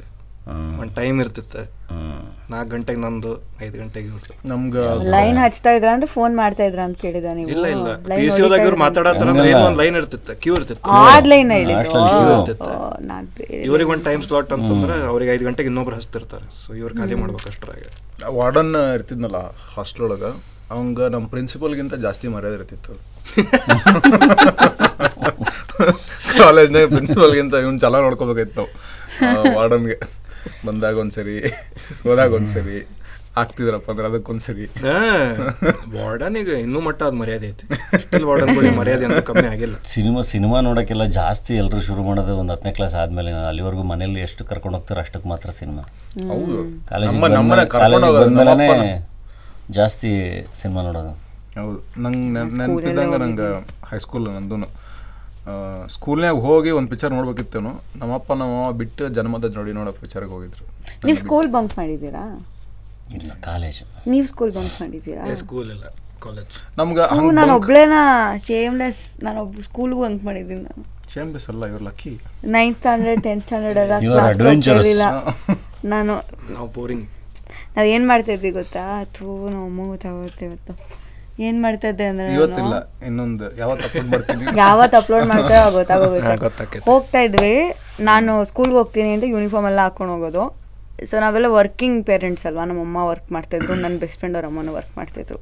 ಒಂದು 0.81 0.95
ಟೈಮ್ 0.95 1.21
ಇರ್ತಿತ್ತು. 1.21 1.93
ಹ್ಮ್. 1.93 2.51
ನಾಲ್ಕು 2.51 2.71
ಗಂಟೆಗೆ 2.71 3.01
ನಂದು 3.01 3.45
ಐದು 3.63 3.79
ಗಂಟೆಗೆ 3.79 4.09
ನಮ್ಗ 4.47 4.77
ಲೈನ್ 5.15 5.39
ಹಚ್ತಾ 5.39 5.71
ಇದ್ರ 5.71 5.89
ಅಂದ್ರೆ 5.89 6.07
ಫೋನ್ 6.07 6.37
ಮಾಡ್ತಾ 6.37 6.65
ಇದ್ರ 6.65 6.81
ಅಂತ 6.81 7.01
ಕೇಳಿದ 7.01 7.25
ನೀವು. 7.35 7.49
ಇಲ್ಲ 7.49 7.67
ಇಲ್ಲ. 7.67 8.11
ಪಿ 8.11 8.31
ಸಿ 8.31 8.63
ಇವ್ರು 8.63 8.77
ಮಾತಾಡತ್ತಾರ 8.77 9.31
ಅಂದ್ರೆ 9.31 9.49
ಏನೋ 9.49 9.67
ಒಂದು 9.67 9.83
ಲೈನ್ 9.83 9.97
ಇರ್ತಿತ್ತು. 9.97 10.43
ಕ್ಯೂ 10.43 10.55
ಇರ್ತಿತ್ತು. 10.55 11.03
ಆಡ್ 11.03 11.29
ಲೈನ್. 11.29 11.53
ಇರ್ತಿತ್ತು. 11.53 13.65
ಇವ್ರಿಗೆ 13.65 13.91
ಒಂದು 13.91 14.05
ಟೈಮ್ 14.05 14.23
ಸ್ಲಾಟ್ 14.23 14.53
ಅಂತಂದ್ರೆ 14.53 15.07
ಅವ್ರಿಗೆ 15.07 15.33
ಐದು 15.33 15.45
ಗಂಟೆಗೆ 15.45 15.67
ಇನ್ನೊಬ್ರು 15.67 15.97
ಹಚ್ತಿರ್ತಾರೆ. 15.97 16.63
ಸೊ 16.63 16.75
ಇವ್ರು 16.75 16.97
ಖಾಲಿ 16.97 17.15
ಮಾಡ್ಬೇಕು 17.15 17.49
ಅಷ್ಟ್ರಾಗ 17.49 18.37
ವಾರ್ಡನ್ 18.37 18.95
ಇರ್ತಿದ್ನಲ್ಲ 18.95 19.37
ಹಾಸ್ಟೆಲ್ 19.77 20.07
ಒಳಗೆ 20.07 20.57
ಅವಂಗ 20.71 21.07
ನಮ್ಮ 21.07 21.27
ಪ್ರಿನ್ಸಿಪಲ್ಗಿಂತ 21.27 21.95
ಜಾಸ್ತಿ 21.95 22.29
ಮರ್ಯಾದೆ 22.29 22.55
ಇರ್ತಿತ್ತು. 22.55 23.17
ಕಾಲೇಜ್ನಾಗ 26.39 26.89
ಪ್ರಿನ್ಸಿಪಲ್ಗಿಂತ 26.89 27.55
ಇವ್ನು 27.65 27.79
ಚಲ 27.79 28.01
ನೋಡ್ಕೋಬೇಕಾಯ್ತು 28.01 28.67
ನಾವು 29.23 29.57
ವಾರ್ಡನ್ಗೆ. 29.57 30.26
ಬಂದಾಗ 30.67 30.97
ಒಂದ್ಸರಿ 30.99 31.37
ಹೋದಾಗ 32.05 32.33
ಒಂದ್ಸರಿ 32.33 32.79
ಆಗ್ತಿದ್ರಪ್ಪ 33.37 33.91
ಅಂದ್ರೆ 33.91 34.07
ಅದಕ್ಕೊಂದ್ಸರಿ 34.07 34.63
ಈಗ 36.41 36.49
ಇನ್ನೂ 36.49 36.81
ಮಟ್ಟ 36.81 37.03
ಅದ್ 37.03 37.15
ಮರ್ಯಾದೆ 37.15 37.47
ಐತಿ. 37.49 37.65
ಸ್ಟಿಲ್ 38.01 38.25
ವಾರ್ಡನ್ಗಳಿಗೆ 38.25 38.77
ಮರ್ಯಾದೆ 38.77 39.05
ಅಂತ 39.05 39.19
ಕಮ್ಮಿ 39.19 39.49
ಆಗಿಲ್ಲ. 39.49 39.75
ಸಿನಿಮಾ 39.85 40.21
ಸಿನಿಮಾ 40.21 40.61
ನೋಡಕ್ಕೆಲ್ಲ 40.61 41.05
ಜಾಸ್ತಿ 41.05 41.55
ಎಲ್ಲರೂ 41.55 41.81
ಶುರು 41.81 42.03
ಮಾಡೋದು 42.03 42.37
ಒಂದು 42.39 42.53
ಹತ್ತನೇ 42.53 42.73
ಕ್ಲಾಸ್ 42.73 42.95
ಆದಮೇಲೆ 42.95 43.33
ಅಲ್ಲಿವರೆಗೂ 43.33 43.83
ಮನೇಲಿ 43.83 44.21
ಎಷ್ಟು 44.21 44.45
ಕರ್ಕೊಂಡು 44.45 44.79
ಹೋಗ್ತಾರೆ 44.79 45.01
ಅಷ್ಟಕ್ಕೆ 45.01 45.29
ಮಾತ್ರ 45.29 45.51
ಸಿನಿಮಾ. 45.51 45.83
ಹೌದು. 46.33 46.57
ಕಾಲೇಜಿಗೆ 46.89 47.23
ನಮ್ಮ 47.23 47.35
ನಮ್ಮನೆ 47.35 47.65
ಕರ್ಕೊಂಡು 47.67 48.01
ಕಾಲೇಜಿಗೆ 48.07 48.39
ಬಂದಮೇಲೆ 48.39 49.05
ಜಾಸ್ತಿ 49.71 50.11
ಸಿನಿಮಾ 50.63 50.83
ನೋಡೋದು. 50.83 51.13
ಹೌದು. 51.61 51.79
ನಂಗೆ 51.99 52.25
ನೆನಪಿದ್ದಂಗೆ 52.35 53.19
ನಂಗೆ 53.19 53.49
ಹೈಸ್ಕೂಲ್ 53.91 54.27
ನಂದು 54.29 54.57
ಸ್ಕೂಲ್ನಾಗ 55.95 56.37
ಹೋಗಿ 56.47 56.71
ಒಂದು 56.79 56.89
ಪಿಕ್ಚರ್ 56.93 57.13
ನೋಡ್ಬೇಕಿತ್ತೇನು 57.17 57.73
ನಮ್ಮಪ್ಪ 58.01 58.33
ನಮ್ಮ 58.43 58.55
ಬಿಟ್ಟು 58.81 59.03
ಜನ್ಮದ 59.17 59.51
ನೋಡಿ 59.59 59.73
ನೋಡೋ 59.79 59.93
ಪಿಕ್ಚರ್ಗೆ 60.01 60.33
ಹೋಗಿದ್ರು. 60.37 60.65
ನೀವು 61.07 61.19
ಸ್ಕೂಲ್ 61.25 61.49
ಬಂಕ್ 61.57 61.75
ಮಾಡಿದ್ದೀರಾ? 61.81 62.25
ಇಲ್ಲ 63.19 63.31
ಕಾಲೇಜ್ 63.49 63.79
ನೀವು 64.13 64.27
ಸ್ಕೂಲ್ 64.33 64.53
ಬಂಕ್ 64.59 64.75
ಮಾಡಿದ್ದೀರಾ? 64.83 65.25
ಸ್ಕೂಲ್ 65.45 65.71
ಇಲ್ಲ 65.77 65.87
ಕಾಲೇಜ್ 66.25 66.55
ನಮ್ಗೆ 66.79 67.05
ನಾನು 67.39 67.53
ಒಬ್ಳೇನ 67.61 67.97
ಶೇಮ್ಲೆಸ್ 68.49 69.03
ನಾನು 69.27 69.39
ಒಬ್ಬ 69.45 69.65
ಸ್ಕೂಲ್ಗೂ 69.69 70.01
ಬಂಕ್ 70.07 70.23
ಮಾಡಿದ್ದೀನಿ 70.29 70.63
ನಾನು. 70.69 70.85
ಶೇಮ್ಲೆಸ್ 71.15 71.47
ಅಲ್ಲ 71.53 71.65
ಇವ್ರು 71.73 71.85
lucky 71.89 72.13
ninth 72.57 72.79
standard 72.81 73.23
tenth 73.27 73.45
standard 73.47 73.79
ಎಲ್ಲ 74.95 75.07
ನಾನು 75.95 76.15
ನಾವು 76.55 76.69
ಬೋರಿಂಗ್ 76.77 77.07
ನಾವು 77.75 77.87
ಏನು 77.95 78.05
ಮಾಡ್ತಾ 78.11 78.33
ಇದ್ವಿ 78.37 78.51
ಗೊತ್ತಾ? 78.61 78.85
ಅಥವಾ 79.05 79.35
ನಾವು 79.55 79.67
ಅಮ್ಮ 79.71 79.81
ಗೊತ್ತಾಗುತ್ತೆ 79.93 80.45
ಇವತ್ತು. 80.49 80.73
ಏನು 81.47 81.59
ಮಾಡ್ತಾ 81.65 81.87
ಇದ್ದೆ 81.93 82.05
ಅಂದ್ರೆ 82.11 82.29
ಇವತ್ತಿಲ್ಲ 82.37 82.75
ಇನ್ನೊಂದು 83.09 83.47
ಯಾವತ್ತು 83.63 83.87
ಅಪ್ಲೋಡ್ 83.89 84.09
ಮಾಡ್ತೀನಿ? 84.13 84.45
ಯಾವತ್ತು 84.63 84.97
ಅಪ್ಲೋಡ್ 85.01 85.27
ಮಾಡ್ತಾ 85.33 85.57
ಗೊತ್ತಾಗೋಗುತ್ತೆ. 85.79 86.79
ಹೋಗ್ತಾ 86.91 87.21
ಇದ್ವಿ. 87.27 87.55
ನಾನು 88.11 88.33
ಸ್ಕೂಲ್ಗೆ 88.51 88.77
ಹೋಗ್ತೀನಿ 88.81 89.11
ಅಂತ 89.17 89.27
ಯೂನಿಫಾರ್ಮ್ 89.35 89.69
ಎಲ್ಲ 89.73 89.81
ಹಾಕೊಂಡು 89.87 90.13
ಹೋಗೋದು. 90.15 90.45
ಸೊ 91.11 91.15
ನಾವೆಲ್ಲ 91.25 91.49
ವರ್ಕಿಂಗ್ 91.59 91.99
ಪೇರೆಂಟ್ಸ್ 92.11 92.45
ಅಲ್ವಾ? 92.51 92.65
ನಮ್ಮ 92.71 92.81
ಅಮ್ಮ 92.89 92.99
ವರ್ಕ್ 93.11 93.29
ಮಾಡ್ತಾಯಿದ್ರು 93.37 93.75
ನನ್ನ 93.85 93.97
ಬೆಸ್ಟ್ 94.05 94.19
ಫ್ರೆಂಡ್ 94.21 94.37
ಅವ್ರ 94.39 94.49
ಅಮ್ಮನ 94.51 94.73
ವರ್ಕ್ 94.79 94.93
ಮಾಡ್ತಾಯಿದ್ರು 95.01 95.39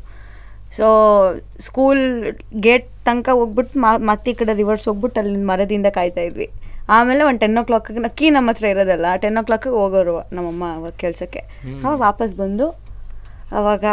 ಸೊ 0.79 0.87
ಸ್ಕೂಲ್ 1.67 2.03
ಗೇಟ್ 2.67 2.87
ತನಕ 3.09 3.29
ಹೋಗ್ಬಿಟ್ಟು 3.41 3.75
ಮಾ 3.85 3.91
ಮತ್ತೆ 4.11 4.31
ಈ 4.33 4.37
ಕಡೆ 4.41 4.53
ರಿವರ್ಸ್ 4.63 4.87
ಹೋಗ್ಬಿಟ್ಟು 4.89 5.19
ಅಲ್ಲಿ 5.21 5.37
ಮರದಿಂದ 5.51 5.89
ಕಾಯ್ತಾ 5.99 6.23
ಇದ್ವಿ. 6.29 6.49
ಆಮೇಲೆ 6.97 7.23
ಒಂದು 7.29 7.41
ಟೆನ್ 7.43 7.59
ಓ 7.61 7.63
ಕ್ಲಾಕಿಗೆ 7.69 8.11
ಕೀ 8.19 8.27
ನಮ್ಮ 8.37 8.53
ಹತ್ರ 8.53 8.67
ಇರೋದಲ್ಲ 8.75 9.11
ಟೆನ್ 9.23 9.39
ಓ 9.41 9.43
ಕ್ಲಾಕಿಗೆ 9.49 9.77
ಹೋಗೋರು 9.83 10.17
ನಮ್ಮಮ್ಮ 10.37 10.65
ವರ್ಕ್ 10.85 10.99
ಕೆಲಸಕ್ಕೆ. 11.05 11.43
ಅವಾಗ 11.85 11.97
ವಾಪಸ್ 12.09 12.35
ಬಂದು 12.43 12.67
ಅವಾಗ 13.59 13.85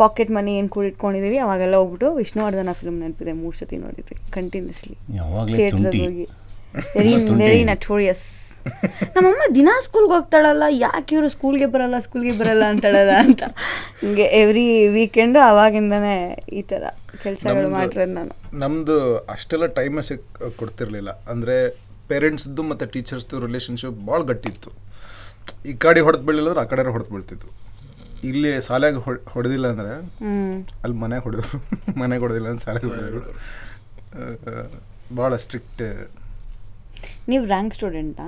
ಪಾಕೆಟ್ 0.00 0.30
ಮನಿ 0.36 0.52
ಏನು 0.58 0.68
ಕೂಡಿಟ್ಕೊಂಡಿದ್ದೀವಿ 0.74 1.38
ಅವಾಗೆಲ್ಲ 1.44 1.76
ಹೋಗ್ಬಿಟ್ಟು 1.80 2.08
ವಿಷ್ಣುವರ್ಧನ 2.20 2.72
ಫಿಲ್ಮ್ 2.80 2.98
ನೆನಪಿದೆ 3.04 3.32
ಮೂರು 3.42 3.56
ಸತಿ 3.60 3.76
ನೋಡಿದ್ವಿ 3.84 4.16
ಕಂಟಿನ್ಯೂಸ್ಲಿ 4.36 4.96
ಥಿಯೇಟ್ರಲ್ಲಿ 5.56 6.04
ಹೋಗಿ. 6.06 6.26
ವೆರಿ 6.96 7.14
ವೆರಿ 7.42 7.62
ನಟೋರಿಯಸ್ 7.72 8.26
ನಮ್ಮಮ್ಮ 9.14 9.42
ದಿನಾ 9.58 9.74
ಸ್ಕೂಲ್ಗೆ 9.84 10.12
ಹೋಗ್ತಾಳಲ್ಲ 10.14 10.64
ಯಾಕೆ 10.84 11.12
ಇವರು 11.16 11.28
ಸ್ಕೂಲ್ಗೆ 11.34 11.68
ಬರಲ್ಲ 11.74 11.98
ಸ್ಕೂಲ್ಗೆ 12.06 12.34
ಬರಲ್ಲ 12.40 12.64
ಅಂತಾಳಲ್ಲ 12.72 13.12
ಅಂತ. 13.26 13.42
ಹಿಂಗೆ 14.00 14.26
ಎವ್ರಿ 14.40 14.66
ವೀಕೆಂಡು 14.96 15.40
ಅವಾಗಿಂದನೇ 15.50 16.16
ಈ 16.58 16.62
ಥರ 16.72 16.82
ಕೆಲಸಗಳು 17.22 17.68
ಮಾಡಿರೋದು 17.76 18.14
ನಾನು. 18.18 18.34
ನಮ್ಮದು 18.64 18.96
ಅಷ್ಟೆಲ್ಲ 19.34 19.66
ಟೈಮೇ 19.78 20.02
ಸಿಕ್ 20.08 20.28
ಕೊಡ್ತಿರ್ಲಿಲ್ಲ. 20.60 21.10
ಅಂದರೆ 21.32 21.56
ಪೇರೆಂಟ್ಸ್ದು 22.10 22.62
ಮತ್ತು 22.70 22.86
ಟೀಚರ್ಸ್ದು 22.94 23.40
ರಿಲೇಷನ್ಶಿಪ್ 23.46 23.98
ಭಾಳ 24.10 24.20
ಗಟ್ಟಿತ್ತು. 24.30 24.70
ಈ 25.70 25.74
ಕಡೆ 25.84 26.00
ಹೊಡೆದು 26.06 26.24
ಬೀಳಿಲ್ಲ 26.28 26.48
ಅಂದ್ರೆ 26.52 26.64
ಆ 26.66 26.68
ಕಡೆ 26.72 26.90
ಹೊಡೆದು 26.96 27.10
ಬೀಳ್ತಿತ್ತು. 27.14 27.48
ಇಲ್ಲಿ 28.28 28.50
ಸಾಲಾಗ 28.66 28.96
ಹೊಡೆದಿಲ್ಲ 29.34 29.66
ಅಂದ್ರೆ 29.72 29.92
ಅಲ್ಲಿ 30.84 30.96
ಮನೆಗೆ 30.96 31.24
ಹೊಡೆದ್ರು. 31.26 31.58
ಮನೆಗೆ 32.02 32.22
ಹೊಡೆದಿಲ್ಲ 32.24 32.48
ಅಂದ್ರೆ 32.48 32.64
ಶಾಲೆಗೆ 32.66 32.88
ಹೊಡೆದ್ರು. 32.90 33.22
ಭಾಳ 35.18 35.36
ಸ್ಟ್ರಿಕ್ಟ್ 35.44 35.82
ನೀವು 37.28 37.44
ರ್ಯಾಂಕ್ 37.44 37.74
ಸ್ಟೂಡೆಂಟಾ 37.74 38.26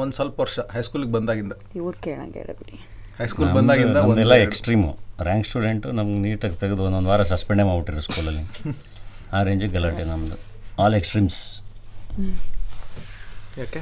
ಒಂದು 0.00 0.14
ಸ್ವಲ್ಪ 0.18 0.36
ವರ್ಷ 0.40 0.58
ಹೈಸ್ಕೂಲಿಗೆ 0.74 1.12
ಬಂದಾಗಿಂದ. 1.12 1.54
ಇವ್ರು 1.80 1.96
ಕೇಳಂಗೆ 2.06 2.42
ಬಿಡಿ. 2.60 2.76
ಹೈಸ್ಕೂಲ್ 3.18 3.50
ಬಂದಾಗಿಂದ 3.58 3.98
ಒಂದೆಲ್ಲ 4.10 4.34
ಎಕ್ಸ್ಟ್ರೀಮು 4.44 4.90
ರ್ಯಾಂಕ್ 5.22 5.46
ಸ್ಟೂಡೆಂಟು 5.46 5.88
ನಮ್ಗೆ 5.90 6.18
ನೀಟಾಗಿ 6.26 6.56
ತೆಗೆದು 6.56 6.82
ಒಂದೊಂದು 6.84 7.10
ವಾರ 7.10 7.22
ಸಸ್ಪೆಂಡೇ 7.32 7.64
ಮಾಡ್ಬಿಟ್ಟಿರು 7.64 8.04
ಸ್ಕೂಲಲ್ಲಿ 8.08 8.44
ಆ 9.36 9.40
ರೇಂಜಿಗೆ 9.46 9.74
ಗಲಾಟೆ 9.76 10.04
ನಮ್ಮದು 10.04 10.36
ಆಲ್ 10.82 10.94
ಎಕ್ಸ್ಟ್ರೀಮ್ಸ್ 10.94 11.40
ಯಾಕೆ? 13.58 13.80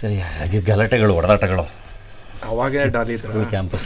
ಸರಿ 0.00 0.16
ಹಾಗೆ 0.30 0.60
ಗಲಾಟೆಗಳು 0.68 1.12
ಹೊಡೆದಾಟಗಳು 1.14 1.64
ಅವಾಗೇ 2.50 2.84
Dolly 2.96 3.14
school 3.20 3.46
campus 3.52 3.84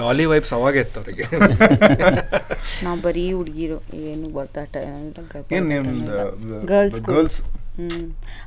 Dolly 0.00 0.24
vibes 0.32 0.52
ಅವಾಗೇ 0.58 0.80
ಇತ್ತು 0.84 0.98
ಅವರಿಗೆ. 1.00 1.24
ನಾವು 2.84 2.98
ಬರೀ 3.06 3.24
ಹುಡುಗಿರು 3.38 3.78
ಏನು 4.10 4.28
ಬರ್ತಾಟ 4.36 4.76
ಗರ್ಲ್ಸ್ 6.72 7.00
ಗರ್ಲ್ಸ್ 7.10 7.38
ಹ್ಞೂ 7.78 8.00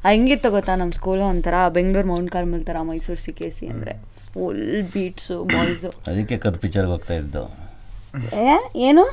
ಹೆಂಗಿತ್ತು 0.08 0.50
ಗೊತ್ತಾ 0.56 0.74
ನಮ್ಮ 0.82 0.94
ಸ್ಕೂಲು 1.00 1.24
ಒಂಥರ? 1.32 1.56
ಬೆಂಗಳೂರು 1.78 2.08
ಮೌಂಟ್ 2.14 2.32
ಕಾರ್ಮಲ್ 2.32 2.64
ಥರ 2.70 2.78
ಮೈಸೂರು 2.90 3.22
ಸಿ 3.26 3.34
ಕೆ 3.40 3.50
ಸಿ 3.58 3.68
ಅಂದರೆ 3.74 3.94
ಫುಲ್ 4.34 4.64
ಬೀಟ್ಸು 4.94 5.38
ಬಾಯ್ಸು 5.54 5.92
ಅದಕ್ಕೆ 6.12 6.38
ಕದ್ 6.46 6.58
ಪಿಕ್ಚರ್ಗೆ 6.64 6.92
ಹೋಗ್ತಾ 6.92 7.14
ಇದ್ದು. 7.14 7.44
ಏನು? 8.88 9.06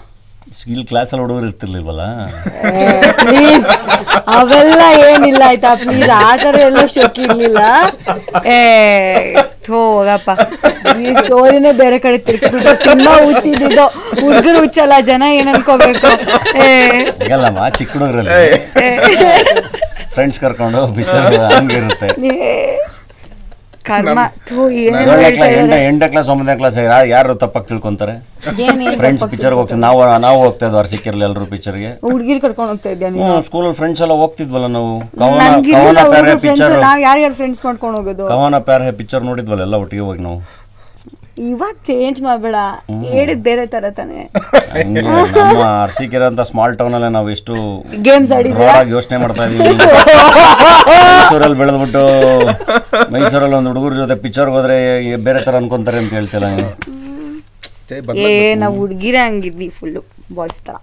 ಇಲ್ಲಿ 0.72 0.84
ಕ್ಲಾಸಲ್ಲಿ 0.90 1.22
ಹುಡುಗರು 1.24 1.46
ಇರ್ತಿರ್ಲಿಲ್ವಲ್ಲ? 1.50 2.04
ಪ್ಲೀಸ್ 3.22 3.68
ಅವೆಲ್ಲ 4.36 4.82
ಏನಿಲ್ಲ 5.08 5.42
ಆಯ್ತಾ? 5.48 5.70
ಪ್ಲೀಸ್ 5.82 6.10
ಆ 6.28 6.30
ಥರ 6.42 6.54
ಎಲ್ಲ 6.68 6.80
ಶೋಕ್ 6.94 7.18
ಇರ್ಲಿಲ್ಲ. 7.24 7.60
ಏ 8.54 8.58
ಹೋಗಪ್ಪ. 9.72 10.30
ಈ 11.02 11.12
ಸ್ಟೋರಿನೇ 11.20 11.72
ಬೇರೆ 11.82 11.98
ಕಡೆ 12.04 12.18
ತಿರ್ಕೊಂಡು 12.28 12.72
ತುಂಬಾ 12.88 13.12
ಹುಚ್ಚಿದ್ದು 13.24 13.84
ಹುಡುಗರು 14.22 14.58
ಹುಚ್ಚಲ್ಲ 14.64 14.94
ಜನ 15.10 15.22
ಏನ್ 15.40 15.50
ಅನ್ಕೋಬೇಕು? 15.54 16.10
ಏಲ್ಲಮ್ಮ 17.32 17.68
ಚಿಕ್ಕ 17.78 17.92
ಹುಡುಗರಲ್ಲಿ. 17.96 18.40
ಫ್ರೆಂಡ್ಸ್ 20.14 20.40
ಕರ್ಕೊಂಡು 20.44 20.80
ಬಿಚ್ಚರ್ 20.96 21.36
ಹಂಗಿರುತ್ತೆ 21.56 22.08
ಕರ್ಮ. 23.90 24.20
ಎಂಟನೇ 25.88 26.08
ಕ್ಲಾಸ್ 26.12 26.28
ಒಂಬತ್ತನೇ 26.34 26.56
ಕ್ಲಾಸ್ 26.60 26.78
ಯಾರು 27.14 27.34
ತಪ್ಪಾಗಿ 27.42 27.66
ತಿಳ್ಕೊಂತಾರೆ? 27.70 28.14
ಫ್ರೆಂಡ್ಸ್ 29.00 29.24
ಪಿಕ್ಚರ್ 29.32 29.54
ಹೋಗ್ತೀವಿ 29.58 29.80
ನಾವು 29.86 29.98
ನಾವು 30.26 30.38
ಹೋಗ್ತಾ 30.44 30.64
ಇದ್ವಿ 30.66 30.78
ಅರ್ಸಿಕ್ಕಿರಲಿ 30.82 31.24
ಎಲ್ಲರೂ 31.28 31.46
ಪಿಕ್ಚರ್ಗೆ 31.52 31.90
ಹುಡುಗಿರ್ 32.12 32.40
ಕರ್ಕೊಂಡು 32.44 32.70
ಹೋಗ್ತಾ 32.72 32.90
ಇದ್ಯಾ 32.94 33.10
ನೀನು? 33.14 33.26
ಹ್ಞೂ 33.26 33.42
ಸ್ಕೂಲಲ್ಲಿ 33.48 33.76
ಫ್ರೆಂಡ್ಸ್ 33.80 34.02
ಎಲ್ಲ 34.06 34.14
ಹೋಗ್ತಿದ್ವಲ್ಲ 34.22 34.68
ನಾವು. 34.78 34.92
ಕವನ 35.20 35.42
ಕವನ 35.74 35.98
ಪ್ಯಾರೆ 36.14 36.34
ಪಿಕ್ಚರ್ 36.46 36.74
ನಾವು 36.86 37.00
ಯಾರ್ಯಾರು 37.08 37.36
ಫ್ರೆಂಡ್ಸ್ 37.40 37.62
ಮಾಡ್ಕೊಂಡು 37.66 37.96
ಹೋಗೋದು? 38.00 38.26
ಕವನ 38.32 38.58
ಪ್ಯಾರೆ 38.70 38.92
ಪಿಕ್ಚರ್ 39.02 39.24
ನೋಡಿದ್ವಲ್ಲ 39.30 39.64
ಎಲ್ಲ 39.68 39.78
ಒಟ್ಟಿಗೆ 39.84 40.04
ಹೋಗಿ 40.08 40.22
ನಾವು. 40.28 40.40
ಇವಾಗ 41.48 41.74
ಚೇಂಜ್ 41.88 42.18
ಮಾಡ್ಬೇಡ. 42.26 42.56
ಹೇಳಿದ್ 43.12 43.42
ಬೇರೆ 43.48 43.64
ತರ 43.74 43.84
ತಾನೆ. 43.98 44.20
ಅರ್ಸಿಕೆರೆ 45.84 46.26
ಅಂತ 46.30 46.42
ಸ್ಮಾಲ್ 46.50 46.74
ಟೌನ್ 46.80 46.94
ಅಲ್ಲೇ 46.96 47.10
ನಾವು 47.16 47.28
ಎಷ್ಟು 47.36 47.54
ಗೇಮ್ಸ್ 48.08 48.32
ಯೋಚನೆ 48.96 49.18
ಮಾಡ್ತಾ 49.24 49.44
ಇದೀವಿ. 49.48 49.74
ಮೈಸೂರಲ್ಲಿ 50.88 51.58
ಬೆಳೆದ್ಬಿಟ್ಟು 51.62 52.04
ಮೈಸೂರಲ್ಲಿ 53.14 53.56
ಒಂದು 53.60 53.70
ಹುಡುಗರ 53.72 53.92
ಜೊತೆ 54.02 54.16
ಪಿಕ್ಚರ್ಗೆ 54.24 54.56
ಹೋದ್ರೆ 54.58 54.76
ಬೇರೆ 55.28 55.42
ತರ 55.48 55.56
ಅನ್ಕೊಂತಾರೆ 55.62 55.98
ಅಂತ 56.02 56.12
ಹೇಳ್ತಿಲ್ಲ 56.18 56.46
ನಾವು 58.64 58.74
ಹುಡುಗಿರೇ 58.82 59.20
ಹಂಗಿದ್ವಿ 59.28 59.68
ಫುಲ್ಲು 59.80 60.02
ಬಾಯ್ಸ್ 60.34 60.60
ತರ. 60.66 60.76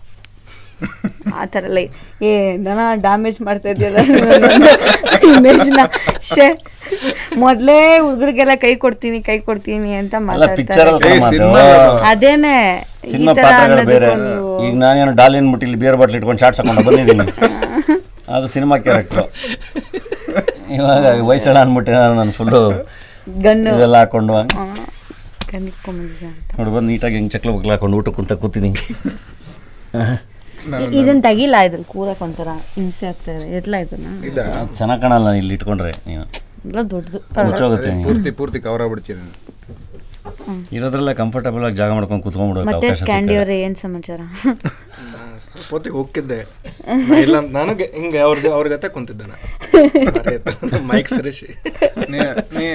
ಆ 1.33 1.45
ಥರ 1.45 1.63
ಎಲ್ಲ 1.69 1.79
ಏ 2.23 2.31
ದನ 2.65 2.79
ಡ್ಯಾಮೇಜ್ 3.05 3.37
ಮಾಡ್ತಾ 3.47 3.69
ಇದೆಯಲ್ಲ 3.73 3.97
ಇಮೇಜ್ನ 5.29 5.79
ಶೇ 6.29 6.45
ಮೊದಲೇ 7.41 7.75
ಹುಡುಗರಿಗೆಲ್ಲ 8.03 8.53
ಕೈ 8.61 8.71
ಕೊಡ್ತೀನಿ 8.83 9.17
ಕೈ 9.25 9.35
ಕೊಡ್ತೀನಿ 9.47 9.91
ಅಂತ 9.99 10.13
ಮಾತಾಡ್ತಾರೆ. 10.27 10.91
ಅದೇನೆ 12.11 12.53
ಈ 13.03 13.11
ಸಿನಿಮಾ 13.11 13.33
ಪಾತ್ರಗಳು 13.37 13.83
ಬೇರೆ. 13.91 14.09
ಈಗ 14.65 14.73
ನಾನೇನು 14.83 15.13
ಡಾಲಿನ್ 15.19 15.49
ಮುಟ್ಟಿ 15.51 15.65
ಇಲ್ಲಿ 15.67 15.79
ಬಿಯರ್ 15.83 15.97
ಬಾಟ್ಲ್ 15.99 16.17
ಇಟ್ಕೊಂಡು 16.19 16.41
ಶಾರ್ಟ್ಸ್ 16.43 16.61
ಹಾಕೊಂಡು 16.61 16.83
ಬಂದಿದ್ದೀನಿ. 16.89 17.25
ಅದು 18.35 18.47
ಸಿನಿಮಾ 18.53 18.75
ಕ್ಯಾರೆಕ್ಟ್ರು 18.85 19.23
ಇವಾಗ 20.77 21.03
ವಯಸ್ಸಳ 21.29 21.57
ಅಂದ್ಬಿಟ್ಟು 21.63 21.91
ನಾನು 22.15 22.33
ಫುಲ್ಲು 22.39 22.61
ಗನ್ನು. 23.43 23.71
ಇದೆಲ್ಲ 23.75 23.97
ಹಾಕೊಂಡು 24.03 24.33
ನೋಡಿ 26.57 26.69
ಬಂದು 26.71 26.87
ನೀಟಾಗಿ 26.89 27.15
ಹೆಂಗೆ 27.17 27.31
ಚಕ್ಲ 27.35 27.49
ಬಕ್ಲ 27.55 27.71
ಹಾಕೊಂಡು 27.73 27.97
ಊಟಕ್ಕೆ 27.99 28.17
ಕುಂತ 28.19 28.33
ಕೂತೀನಿ 28.41 28.69
ಇ- 28.71 28.97
ಇದನ್ನ 30.99 31.19
ತೆಗಿಲ್ಲ 31.21 31.55
ಇದನ್ನ 31.63 31.85
ಕೂರಕ್ 31.87 32.21
ಒಂಥರ 32.21 32.49
ಹಿಂಸೆ 32.75 33.05
ಆಗ್ತದೆ 33.07 33.45
ಎಲ್ಲ 33.57 33.75
ಇದನ್ನ? 33.77 34.07
ಚೆನ್ನಾಗಿ 34.73 35.01
ಕಾಣಲ್ಲ 35.01 35.29
ಇಲ್ಲಿ 35.33 35.53
ಇಟ್ಕೊಂಡ್ರೆ 35.53 35.91
ನೀನು. 36.07 36.25
ಎಲ್ಲ 36.65 36.81
ದೊಡ್ಡದು. 36.91 37.19
ಮುಚ್ಚೋಗುತ್ತೆ 37.45 37.91
ಪೂರ್ತಿ 38.03 38.31
ಪೂರ್ತಿ 38.31 38.59
ಕವರ್ 38.59 38.81
ಆಗ್ಬಿಡ್ತೀನಿ 38.81 39.25
ಇರೋದ್ರಲ್ಲ 40.71 41.11
ಕಂಫರ್ಟಬಲ್ 41.13 41.63
ಆಗಿ 41.65 41.75
ಜಾಗ 41.75 41.91
ಮಾಡ್ಕೊಂಡು 41.91 42.23
ಕುತ್ಕೊಂಡ್ಬಿಡೋಕೆ 42.23 42.67
ಮತ್ತೆ 42.67 42.87
ಅವಕಾಶ 42.87 42.99
ಸ್ಕ್ಯಾಂಡಿ. 43.01 43.35
ಅವ್ರೆ 43.35 43.55
ಏನ್ 43.61 43.75
ಸಮಾಚಾರ? 43.75 44.21
ಪೋತಿ 45.69 45.89
ಹೋಗ್ತಿದ್ದೆ. 45.89 46.39
ಇಲ್ಲ 47.21 47.35
ಅಂತ 47.37 47.51
ನನಗೆ 47.55 47.85
ಹಿಂಗೆ 47.95 48.19
ಅವ್ರ 48.19 48.37
ಜೊ- 48.39 48.53
ಅವ್ರ 48.53 48.67
ಜೊತೆ 48.67 48.87
ಕುಂತಿದ್ದೆ 48.89 49.25
ಮೈಕ್ 50.85 51.09
ಸರಿಸಿ. 51.09 51.47
ನೀ 52.09 52.19
ನೀ 52.57 52.65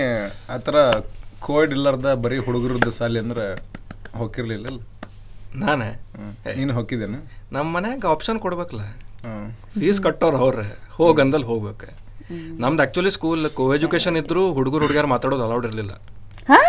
ಆ 0.50 0.56
ಥರ 0.58 0.76
ಕೋವಿಡ್ 1.40 1.72
ಇಲ್ಲಾರ್ದ 1.72 2.08
ಬರೀ 2.24 2.38
ಹುಡುಗರದ್ದು 2.38 2.90
ಸಾಲಿ 2.90 3.18
ಅಂದ್ರೆ 3.18 3.46
ಹೋಗಿರ್ಲಿಲ್ಲ 4.16 4.66
ನಾನೇ? 5.56 5.88
ನೀನು 6.56 6.72
ಹೋಗಿದ್ದೇನೆ 6.74 7.18
ನಮ್ಮ 7.54 7.66
ಮನ್ಯಾಗ 7.76 8.06
ಆಪ್ಷನ್ 8.14 8.38
ಕೊಡ್ಬೇಕಲ್ಲ. 8.44 8.82
ಫೀಸ್ 9.78 10.00
ಕಟ್ಟೋರು 10.06 10.38
ಅವ್ರೆ 10.44 10.66
ಹೋಗಂದಲ್ಲಿ 10.98 11.46
ಹೋಗ್ಬೇಕು. 11.50 11.88
ನಮ್ದು 12.62 12.82
ಆಕ್ಚುಲಿ 12.84 13.10
ಸ್ಕೂಲ್ 13.16 13.46
ಕೋ 13.58 13.64
ಎಜುಕೇಶನ್ 13.76 14.16
ಇದ್ರು 14.20 14.42
ಹುಡುಗರು 14.58 14.82
ಹುಡುಗಿಯರು 14.84 15.10
ಮಾತಾಡೋದು 15.14 15.44
ಅಲೌಡ್ 15.46 15.66
ಇರಲಿಲ್ಲ. 15.68 15.92
ಹಾ? 16.50 16.60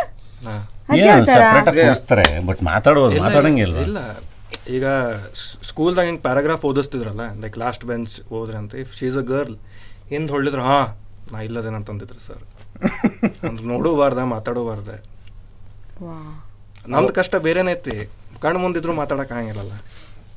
ಏನು 1.02 1.26
ಸಪ್ರೇಟ್ 1.28 1.70
ಆಗಿ 1.72 1.82
ಕೂರಿಸ್ತಾರೆ 1.82 2.26
ಬಟ್ 2.50 2.62
ಮಾತಾಡೋದು 2.72 3.20
ಮಾತಾಡಂಗಿಲ್ವಾ 3.26 3.84
ಇಲ್ಲ. 3.88 4.00
ಈಗ 4.76 4.86
ಸ್ಕೂಲ್ದಾಗ 5.70 6.06
ಹಿಂಗೆ 6.10 6.24
ಪ್ಯಾರಾಗ್ರಾಫ್ 6.28 6.66
ಓದಿಸ್ತಿದ್ರಲ್ಲ 6.70 7.24
ಲೈಕ್ 7.44 7.58
ಲಾಸ್ಟ್ 7.64 7.86
ಬೆಂಚ್ 7.90 8.16
ಹೋದ್ರೆ 8.32 8.58
ಅಂತ 8.62 8.74
ಇಫ್ 8.84 8.94
ಶೀಸ್ 9.00 9.18
ಅ 9.18 9.26
ಗರ್ಲ್ 9.32 9.56
ಹಿಂದೆ 10.12 10.32
ಹೊಳ್ಳಿದ್ರು 10.36 10.64
ಹಾ 10.70 10.78
ನಾ 11.32 11.40
ಇಲ್ಲದೇನಂತಂದಿದ್ರು 11.48 12.22
ಸರ್ 12.28 12.44
ಅಂದ್ರೆ 13.48 13.66
ನೋಡೋಬಾರ್ದ 13.72 14.22
ಮಾತಾಡೋಬಾರ್ದ. 14.36 14.92
ನಮ್ದು 16.94 17.12
ಕಷ್ಟ 17.20 17.36
ಬೇರೆನೇ 17.46 17.74
ಐತಿ. 17.78 17.96
ಕಣ್ಣು 18.42 18.60
ಮುಂದಿದ್ರು 18.60 18.94
ಮಾತಾಡಕ್ 19.02 19.32
ಆಗಂಗಿಲ್ಲಲ್ಲ. 19.36 19.74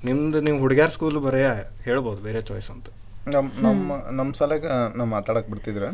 ನಿಮ್ದು 0.09 0.39
ನೀವು 0.47 0.59
ಹುಡುಗ್ಯಾರ 0.65 0.91
ಸ್ಕೂಲ್ 0.97 1.19
ಬರೆಯ 1.27 1.47
ಹೇಳ್ಬೋದು 1.87 2.21
ಬೇರೆ 2.27 2.41
ಚಾಯ್ಸ್ 2.49 2.71
ಅಂತ. 2.75 2.87
ನಮ್ಮ 3.35 3.49
ನಮ್ಮ 3.67 3.93
ನಮ್ಮ 4.19 4.31
ಸಲಗ 4.41 4.67
ನಾವು 4.99 5.09
ಮಾತಾಡಕ್ 5.17 5.49
ಬಿಡ್ತಿದ್ರ. 5.53 5.85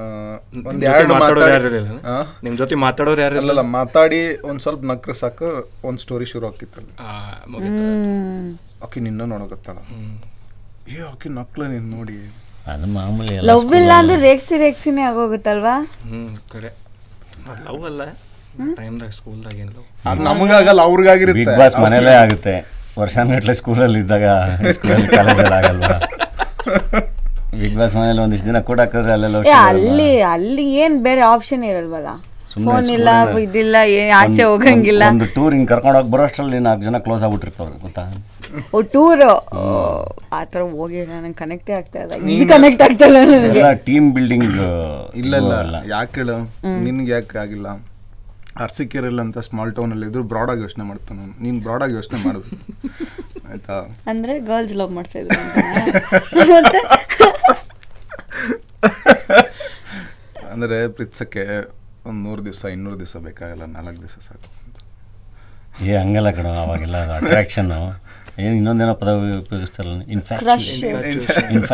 ಒಂದು 0.00 0.56
ನಿಮ್ 0.56 0.66
ಒಂದ್ 0.70 0.82
ಜೊತೆ 0.82 0.98
ಎರಡು 0.98 1.12
ಮಾತಾಡೋರು 1.12 1.40
ಮಾತಾಡಿ 1.40 1.54
ಯಾರು 1.54 1.66
ಇರ್ಲಿಲ್ಲ? 1.70 2.00
ನಿಮ್ 2.44 2.54
ಜೊತೆ 2.60 2.74
ಮಾತಾಡೋರು 2.84 3.20
ಯಾರು 3.24 3.36
ಇಲ್ಲ 3.42 3.62
ಮಾತಾಡಿ 3.78 4.20
ಒಂದ್ 4.48 4.60
ಸ್ವಲ್ಪ 4.64 4.82
ನಕ್ರ 4.90 5.12
ಸಾಕು 5.22 5.48
ಒಂದ್ 5.88 6.00
ಸ್ಟೋರಿ 6.04 6.26
ಶುರು 6.32 6.46
ಆಕಿತ್ತಲ್ಲ 6.50 6.88
ಆಕಿ 8.86 9.00
ನಿನ್ನ 9.06 9.22
ನೋಡಕತ್ತಾಳ. 9.32 9.78
ಏ 10.94 10.98
ಆಕಿ 11.12 11.28
ನಕ್ಲ 11.40 11.62
ನೀನ್ 11.74 11.88
ನೋಡಿ. 11.96 12.18
ಅದು 12.72 12.86
ಮಾಮೂಲಿ 12.96 13.34
ಲವ್ 13.50 13.74
ಇಲ್ಲ 13.80 13.92
ಅಂದ್ರೆ 14.00 14.18
ರೇಕ್ಸಿ 14.28 14.56
ರೇಕ್ಸಿನೇ 14.64 15.02
ಆಗೋಗುತ್ತಲ್ವಾ? 15.10 15.74
ಹ್ಮ್ 16.10 16.30
ಕರೆ 16.52 16.70
ಲವ್ 17.68 17.84
ಅಲ್ಲ. 17.90 18.02
ಟೈಮ್ದಾಗ 18.78 19.10
ಸ್ಕೂಲ್ದಾಗ 19.18 19.56
ಏನು 19.64 19.72
ಲವ್ 19.76 19.88
ಅದ್ 20.10 20.22
ನಮಗಾಗಲ್ಲ 20.28 20.80
ಅವ್ರಿಗಾಗಿರುತ್ತೆ. 20.90 21.44
ಬಿಗ್ 21.44 21.58
ಬಾಸ್ 21.62 21.76
ಮನೇಲೇ 21.84 22.14
ಆಗುತ್ತೆ. 22.24 22.54
ವರ್ಷಾನ್ಗಟ್ಲೆ 22.98 23.54
ಸ್ಕೂಲಲ್ಲಿ 23.60 23.98
ಇದ್ದಾಗ 24.04 24.24
ಸ್ಕೂಲಲ್ಲಿ 24.76 25.08
ಕಾಲೇಜಲ್ಲಿ 25.18 25.56
ಆಗಲ್ವಾ 25.60 25.94
ಬಿಗ್ 27.60 27.76
ಬಾಸ್ 27.78 27.94
ಮನೇಲಿ 27.98 28.20
ಒಂದಿಷ್ಟು 28.24 28.48
ದಿನ 28.48 28.58
ಕೂಡ 28.70 28.80
ಹಾಕಿದ್ರೆ 28.84 29.12
ಅಲ್ಲೆಲ್ಲ 29.14 29.38
ಏ 29.52 29.54
ಅಲ್ಲಿ 29.68 30.10
ಅಲ್ಲಿ 30.34 30.64
ಏನು 30.82 30.98
ಬೇರೆ 31.06 31.22
ಆಪ್ಷನ್ 31.34 31.64
ಇರಲ್ವಲ್ಲ? 31.70 32.10
ಫೋನ್ 32.66 32.86
ಇಲ್ಲ 32.94 33.08
ಇದಿಲ್ಲ 33.42 33.76
ಏನ್ 33.96 34.12
ಆಚೆ 34.20 34.42
ಹೋಗಂಗಿಲ್ಲ. 34.50 35.02
ಒಂದು 35.14 35.26
ಟೂರ್ 35.34 35.52
ಹಿಂಗೆ 35.54 35.68
ಕರ್ಕೊಂಡು 35.72 35.96
ಹೋಗಿ 35.98 36.10
ಬರೋ 36.14 36.22
ಅಷ್ಟರಲ್ಲಿ 36.28 36.58
ನಾಲ್ಕು 36.66 36.82
ಜನ 36.86 36.98
ಕ್ಲೋಸ್ 37.06 37.22
ಆಗ್ಬಿಟ್ಟಿರ್ತಾವ್ರೆ 37.26 37.76
ಗೊತ್ತಾ? 37.84 38.02
ಓ 38.74 38.80
ಟೂರ್ 38.94 39.22
ಆ 40.36 40.40
ಥರ 40.52 40.62
ಹೋಗಿ 40.78 40.98
ನನಗೆ 41.12 41.36
ಕನೆಕ್ಟೇ 41.42 41.74
ಆಗ್ತಾ 41.80 41.98
ಇಲ್ಲ. 42.04 42.12
ಇದು 42.36 42.46
ಕನೆಕ್ಟ್ 42.54 42.82
ಆಗ್ತಾ 42.86 43.06
ಇಲ್ಲ 43.10 43.20
ನನಗೆ. 43.34 43.62
ಟೀಮ್ 43.88 44.08
ಬಿಲ್ಡಿಂಗ್ 44.16 44.44
ಇಲ್ಲ 45.22 45.32
ಇಲ್ಲ. 45.42 45.76
ಯಾಕೆ 45.94 46.20
ಹೇಳು? 46.22 46.38
ನಿನ್ಗೆ 46.86 47.12
ಯಾಕೆ 47.16 47.38
ಆಗಿಲ್ಲ? 47.44 47.68
ಅರ್ಸಿಕೆರೆಲ್ಲ 48.56 49.20
ಅಂತ 49.20 49.38
ಸ್ಮಾಲ್ 49.38 49.72
ಟೌನ್ 49.74 49.92
ಅಲ್ಲಿ 49.92 50.06
ಇದ್ರು 50.06 50.22
ಬ್ರಾಡ್ 50.24 50.50
ಆಗಿ 50.50 50.60
ಯೋಚನೆ 50.60 50.84
ಮಾಡ್ತಾನೆ 50.84 51.20
ನಾನು. 51.20 51.34
ನೀನ್ 51.42 51.62
ಬ್ರಾಡ್ 51.62 51.82
ಆಗಿ 51.82 51.94
ಯೋಚನೆ 51.94 52.18
ಮಾಡಬೇಕು 52.24 52.56
ಆಯ್ತಾ? 53.50 53.76
ಅಂದ್ರೆ 54.06 54.38
ಗರ್ಲ್ಸ್ 54.40 54.74
ಲವ್ 54.74 54.90
ಮಾಡ್ತಾ 54.90 55.18
ಇದ್ರು 55.18 55.38
ಅಂದ್ರೆ 60.52 60.88
ಪ್ರೀತ್ಸಕ್ಕೆ 60.88 61.42
ಒಂದ್ 62.06 62.20
ನೂರು 62.24 62.44
ದಿವಸ 62.44 62.64
ಇನ್ನೂರು 62.72 62.98
ದಿವಸ 62.98 63.16
ಬೇಕಾಗಲ್ಲ 63.26 63.64
ನಾಲ್ಕು 63.74 64.00
ದಿವಸ 64.00 64.16
ಸಾಕು 64.28 64.48
ಏ 65.86 65.96
ಹಂಗಲ್ಲ 65.96 66.30
ಕಣ 66.30 66.46
ಅವಾಗೆಲ್ಲ 66.62 66.96
ಅಟ್ರಾಕ್ಷನ್ 67.16 67.70
ಏನು 68.38 68.54
ಇನ್ನೊಂದೇನೋ 68.56 68.94
ಪದ 68.94 69.10
ಉಪಯೋಗಿಸ್ತಾರಲ್ಲ? 69.38 70.02
ಇನ್ಫ್ಯಾಕ್ಷನ್ 70.08 71.64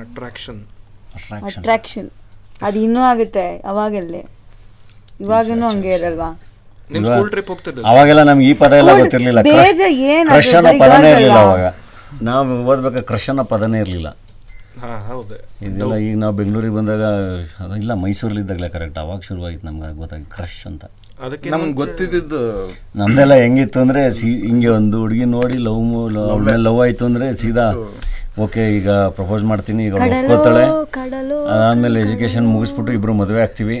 ಅಟ್ರಾಕ್ಷನ್ 0.00 0.60
ಅಟ್ರಾಕ್ಷನ್ 1.48 2.08
ಅದು 2.62 2.78
ಇನ್ನೂ 2.78 3.00
ಆಗುತ್ತೆ 3.02 3.44
ಅವಾಗಲ್ಲೇ. 3.64 4.22
ಇವಾಗನೂ 5.22 5.64
ಹಂಗೆ 5.70 5.90
ಇರಲ್ವಾ? 5.98 6.28
ನಿಮ್ 6.94 7.04
ಸ್ಕೂಲ್ 7.08 7.30
ಟ್ರಿಪ್ 7.34 7.50
ಹೋಗ್ತಿದ್ದ 7.52 7.84
ಅವಾಗೆಲ್ಲ 7.90 8.22
ನಮ್ಗೆ 8.30 8.46
ಈ 8.50 8.54
ಪದ 8.62 8.72
ಎಲ್ಲ 8.82 8.92
ಗೊತ್ತಿರಲಿಲ್ಲ. 9.02 9.40
ಬೇಜ 9.48 9.80
ಏನ್ 10.12 10.26
ಅದು? 10.28 10.34
ಕ್ರಶ್ 10.34 10.52
ಅನ್ನೋ 10.58 10.70
ಬರೀ 10.72 10.80
ಪದನೇ 10.82 11.08
girls 11.10 11.14
ಇರಲಿಲ್ಲ 11.16 11.38
ಅಲ್ವಾ? 11.44 11.54
ಅವಾಗ. 11.54 11.66
ನಾವು 12.28 12.50
ಓದ್ಬೇಕಾದ್ರೆ 12.70 13.06
ಕ್ರಶ್ 13.10 13.28
ಅನ್ನೋ 13.32 13.44
ಪದನೇ 13.54 13.78
ಇರಲಿಲ್ಲ. 13.84 14.08
ಹಾ 14.82 14.90
ಹೌದು. 15.08 15.36
ಇದೆಲ್ಲ 15.66 15.94
ಈಗ 16.06 16.14
ನಾವು 16.22 16.34
ಬೆಂಗಳೂರಿಗೆ 16.40 16.74
ಬಂದಾಗ 16.78 17.02
ಅದು 17.64 17.74
ಇಲ್ಲ 17.82 17.92
ಮೈಸೂರಲ್ಲಿ 18.04 18.42
ಇದ್ದಾಗಲೇ 18.44 18.68
ಕರೆಕ್ಟ್ 18.76 18.98
ಅವಾಗ 19.04 19.20
ಶುರುವಾಗಿತ್ತು 19.28 19.66
ನಮ್ಗೆ 19.68 19.90
ಗೊತ್ತಾಗಿ 20.02 20.26
ಕ್ರಶ್ 20.36 20.60
ಅಂತ. 20.70 20.84
ಅದಕ್ಕೆ 21.24 21.48
ನಮ್ಗೆ 21.54 21.74
ಗೊತ್ತಿದ್ದು 21.80 22.40
ನಮ್ದೆಲ್ಲ 23.00 23.34
ಹೆಂಗಿತ್ತು 23.42 23.78
ಅಂದರೆ 23.84 24.00
ಸಿ 24.16 24.30
ಹಿಂಗೆ 24.46 24.70
ಒಂದು 24.78 24.96
ಹುಡುಗಿ 25.02 25.26
ನೋಡಿ 25.36 25.58
ಲವ್ 25.66 25.82
ಅವಳ 26.24 26.56
ಲವ್ 26.66 26.80
ಆಯಿತು 26.86 27.04
ಅಂದರೆ 27.10 27.26
ಸೀದಾ 27.42 27.66
ಓಕೆ 28.44 28.62
ಈಗ 28.78 28.90
ಪ್ರಪೋಸ್ 29.16 29.42
ಮಾಡ್ತೀನಿ 29.50 29.82
ಈಗ 29.86 29.94
ಅವ್ಳು 29.96 30.16
ಒಪ್ಕೋತಾಳೆ. 30.20 30.64
ಕಡಲು 30.96 31.36
ಅದಾದಮೇಲೆ 31.54 31.98
ಎಜುಕೇಷನ್ 32.06 32.46
ಮುಗಿಸ್ಬಿಟ್ಟು 32.54 32.92
ಇಬ್ಬರು 32.98 33.12
ಮದುವೆ 33.20 33.42
ಆಗ್ತೀವಿ. 33.44 33.76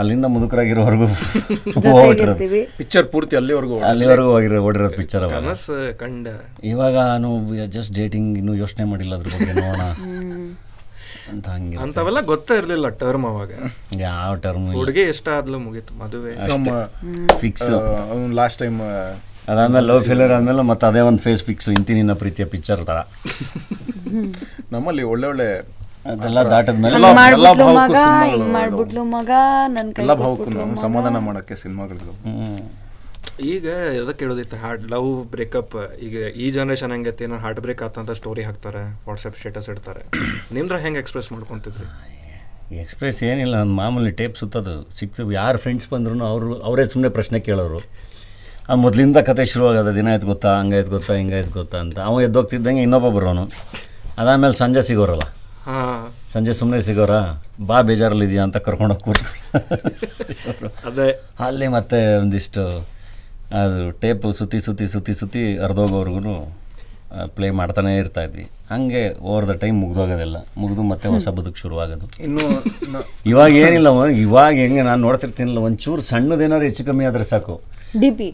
ಅಲ್ಲಿಂದ 0.00 0.26
ಮುದುಕರಾಗಿರೋವರೆಗೂ 0.34 1.06
ಹೋಗ್ಬಿಟ್ಟಿರೋದು 1.86 2.46
ಪಿಕ್ಚರ್ 2.78 3.06
ಪೂರ್ತಿ 3.12 3.34
ಅಲ್ಲಿವರೆಗೂ 3.40 3.76
ಅಲ್ಲಿವರೆಗೂ 3.90 4.30
ಹೋಗಿರೋ 4.34 4.58
ಓಡಿರೋ 4.68 4.88
ಪಿಕ್ಚರ್ 4.98 5.24
ಅವಾಗ. 5.26 5.38
ಕನಸು 5.38 5.76
ಕಂಡ. 6.02 6.26
ಇವಾಗ 6.72 6.94
ನಾವು 7.24 7.36
ಜಸ್ಟ್ 7.76 7.92
ಡೇಟಿಂಗ್ 7.98 8.30
ಇನ್ನೂ 8.40 8.54
ಯೋಚನೆ 8.62 8.84
ಮಾಡಿಲ್ಲ 8.92 9.14
ಅದ್ರ 9.18 9.30
ಬಗ್ಗೆ 9.34 9.54
ನೋಡೋಣ. 9.58 9.84
ಅಂತ 11.32 11.46
ಹಂಗೆ 11.54 11.76
ಅಂತವೆಲ್ಲ 11.84 12.20
ಗೊತ್ತೇ 12.30 12.54
ಇರಲಿಲ್ಲ 12.60 12.88
ಟರ್ಮ್ 13.02 13.26
ಅವಾಗ. 13.30 13.50
ಯಾವ 14.04 14.30
ಟರ್ಮ್ 14.44 14.66
ಹುಡುಗಿ 14.78 15.02
ಇಷ್ಟ 15.14 15.28
ಆದ್ಲು 15.38 15.58
ಮುಗೀತು 15.66 15.94
ಮದುವೆ. 16.02 16.34
ನಮ್ಮ 16.52 16.68
ಫಿಕ್ಸ್ 17.42 17.68
ಲಾಸ್ಟ್ 18.40 18.60
ಟೈಮ್ 18.64 18.78
ಅದಾದ್ಮೇಲೆ 19.52 19.86
ಲವ್ 19.90 20.02
ಫೇಲಿಯರ್ 20.08 20.32
ಆದ್ಮೇಲೆ 20.36 20.62
ಮತ್ತೆ 20.70 20.84
ಅದೇ 20.88 21.02
ಒಂದು 21.10 21.22
ಫೇಸ್ 21.26 21.42
ಫಿಕ್ಸ್ 21.44 21.68
ಇಂತಿ 21.76 21.92
ನಿನ್ನ 21.98 22.14
ಪ್ರೀತಿಯ 22.22 22.46
ಪಿಕ್ಚರ್ 22.54 22.82
ತರ. 22.90 22.98
ನಮ್ಮಲ್ಲಿ 24.72 25.04
ಒಳ್ಳೆ 25.12 25.26
ಒಳ್ಳೆ 25.32 25.48
ಅದೆಲ್ಲ 26.12 26.42
ದಾಟದ್ಮೇಲೆ 26.50 26.96
ಮೇಲೆ 26.96 27.08
ಹಂಗ್ 27.08 27.32
ಎಲ್ಲ 27.38 27.48
ಮಾಡ್ಬಿಟ್ಲು 27.50 27.64
ಭಾವುಕ 27.64 27.78
ಮಗ 27.78 27.94
ಸಿನಿಮಾಗಳು 27.94 28.34
ಹಿಂಗ್ 28.34 28.52
ಮಾಡ್ಬಿಟ್ಲು 28.58 29.04
ಮಗ 29.16 29.30
ನನ್ 29.76 29.88
ಎಲ್ಲ 30.02 30.14
ಭಾವುಕು 30.14 30.50
ನಾವು 30.50 30.76
ಸಮಾಧಾನ 30.84 31.16
ಮಾಡಕ್ಕೆ 31.28 31.56
ಸಿನಿಮಾಗಳು 31.56 32.14
ಈಗ 33.52 33.66
ಅದಕ್ಕೆ 34.02 34.24
ಹೇಳೋದಿತ್ತು 34.24 34.56
ಹಾರ್ಟ್ 34.56 34.84
ಲವ್ 34.92 35.24
ಬ್ರೇಕಪ್ 35.32 35.74
ಈಗ 36.06 36.16
ಈ 36.44 36.50
ಜನರೇಷನ್ 36.50 36.92
ಹೆಂಗೈತಿ 36.92 37.24
ಏನೋ 37.24 37.36
ಹಾರ್ಟ್ 37.36 37.60
ಬ್ರೇಕ್ 37.60 37.82
ಆತಂತ 37.82 38.10
ಸ್ಟೋರಿ 38.10 38.42
ಹಾಕ್ತಾರೆ 38.42 38.82
ವಾಟ್ಸಪ್ 39.08 39.36
ಸ್ಟೇಟಸ್ 39.36 39.68
ಇಡ್ತಾರೆ. 39.68 40.02
ನಿಮ್ದ್ರ 40.56 40.76
ಹೆಂಗೆ 40.76 40.98
ಎಕ್ಸ್ಪ್ರೆಸ್ 40.98 41.32
ಮಾಡ್ಕೊಂತಿದ್ರಿ? 41.32 41.86
ಎಕ್ಸ್ಪ್ರೆಸ್ 42.80 43.22
ಏನಿಲ್ಲ 43.22 43.54
ನನ್ನ 43.56 43.72
ಮಾಮೂಲಿ 43.72 44.10
ಟೇಪ್ 44.10 44.36
ಸುತ್ತದು. 44.36 44.74
ಸಿಕ್ತು 44.94 45.32
ಯಾರು 45.32 45.58
ಫ್ರೆಂಡ್ಸ್ 45.58 45.88
ಬಂದ್ರು 45.92 46.24
ಅವರು 46.24 46.60
ಅವರೇ 46.60 46.88
ಸುಮ್ಮನೆ 46.88 47.10
ಪ್ರಶ್ನೆ 47.12 47.40
ಕೇಳೋರು. 47.40 47.80
ಆ 48.70 48.74
ಮೊದಲಿಂದ 48.74 49.16
ಕತೆ 49.16 49.44
ಶುರುವಾಗದ 49.44 49.90
ದಿನ 49.94 50.08
ಆಯ್ತು 50.08 50.26
ಗೊತ್ತಾ 50.26 50.60
ಹಂಗಾಯ್ತು 50.60 50.90
ಗೊತ್ತಾ 50.90 51.14
ಹಿಂಗಾಯ್ತು 51.14 51.50
ಗೊತ್ತಾ 51.50 51.78
ಅಂತ. 51.78 51.98
ಅವ 51.98 52.20
ಎದ್ದೋಗ್ತಿದ್ದಂಗೆ 52.20 52.82
ಇನ್ನೊಬ್ಬ 52.82 53.08
ಬರೋನು. 53.08 53.44
ಅದಾದಮೇಲೆ 54.18 54.52
ಸಂಜೆ 54.52 54.82
ಸಿಗೋರಲ್ಲ. 54.82 55.26
ಸಂಜೆ 56.32 56.52
ಸುಮ್ಮನೆ 56.58 56.80
ಸಿಗೋರ? 56.88 57.14
ಬಾ 57.68 57.78
ಬೇಜಾರಲ್ಲಿ 57.88 58.26
ಇದೆಯಾ 58.28 58.42
ಅಂತ 58.48 58.58
ಕರ್ಕೊಂಡೋಗಿ 58.66 59.02
ಕೂತ 59.06 59.20
ಅದೇ. 60.90 61.08
ಅಲ್ಲಿ 61.46 61.68
ಮತ್ತೆ 61.76 62.00
ಒಂದಿಷ್ಟು 62.22 62.64
ಅದು 63.60 63.82
ಟೇಪು 64.02 64.30
ಸುತ್ತಿ 64.38 64.58
ಸುತ್ತಿ 64.66 64.86
ಸುತ್ತಿ 64.94 65.12
ಸುತ್ತಿ 65.20 65.42
ಅರ್ಧೋಗೋವರೆಗೂ 65.66 66.36
ಪ್ಲೇ 67.36 67.48
ಮಾಡ್ತಾನೆ 67.60 67.90
ಇರ್ತಾ 68.00 68.22
ಇದ್ವಿ. 68.26 68.44
ಹಂಗೆ 68.72 69.02
ಓವರ್ 69.28 69.46
ದ 69.50 69.54
ಟೈಮ್ 69.62 69.76
ಮುಗ್ದೋಗೋದೆಲ್ಲ. 69.84 70.38
ಮುಗಿದು 70.60 70.82
ಮತ್ತೆ 70.90 71.06
ಹೊಸ 71.14 71.28
ಬದುಕು 71.36 71.58
ಶುರುವಾಗೋದು. 71.62 72.06
ಇನ್ನು 72.26 72.44
ಇವಾಗ 73.32 73.50
ಏನಿಲ್ಲ 73.64 73.88
ಇವಾಗ 74.24 74.54
ಹೆಂಗೆ 74.64 74.82
ನಾನು 74.90 75.00
ನೋಡ್ತಿರ್ತೀನಿಲ್ಲ 75.06 75.60
ಒಂಚೂರು 75.68 76.02
ಸಣ್ಣದೇನಾದ್ರು 76.10 76.66
ಹೆಚ್ಚು 76.70 76.84
ಕಮ್ಮಿ 76.88 77.06
ಆದರೆ 77.10 77.26
ಸಾಕು. 77.32 77.56
ಡಿ 78.00 78.10
ಪಿ 78.18 78.26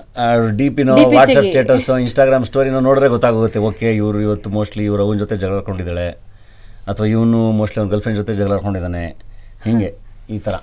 ಡಿ 0.58 0.66
ಪಿನೋ 0.76 0.94
ವಾಟ್ಸಪ್ 1.16 1.46
ಸ್ಟೇಟಸ್ 1.50 1.88
ಇನ್ಸ್ಟಾಗ್ರಾಮ್ 2.04 2.44
ಸ್ಟೋರಿನೋ 2.50 2.80
ನೋಡಿದ್ರೆ 2.88 3.08
ಗೊತ್ತಾಗುತ್ತೆ 3.14 3.60
ಓಕೆ 3.68 3.88
ಇವರು 4.00 4.20
ಇವತ್ತು 4.26 4.48
ಮೋಸ್ಟ್ಲಿ 4.56 4.84
ಇವ್ರ 4.90 5.00
ಅವನ 5.06 5.18
ಜೊತೆ 5.22 5.34
ಜಗಳ 5.42 5.56
ಆಡ್ಕೊಂಡಿದ್ದಾಳೆ 5.60 6.06
ಅಥವಾ 6.88 7.06
ಇವನು 7.06 7.38
ಮೋಸ್ಟ್ಲಿ 7.52 7.80
ಅವ್ನ 7.80 7.90
ಗರ್ಲ್ಫ್ರೆಂಡ್ 7.90 8.18
ಜೊತೆ 8.20 8.32
ಜಗಳ 8.34 8.52
ಹಾಕೊಂಡಿದ್ದಾನೆ 8.52 9.04
ಹಿಂಗೆ 9.64 9.90
ಈ 10.30 10.38
ಥರ 10.38 10.56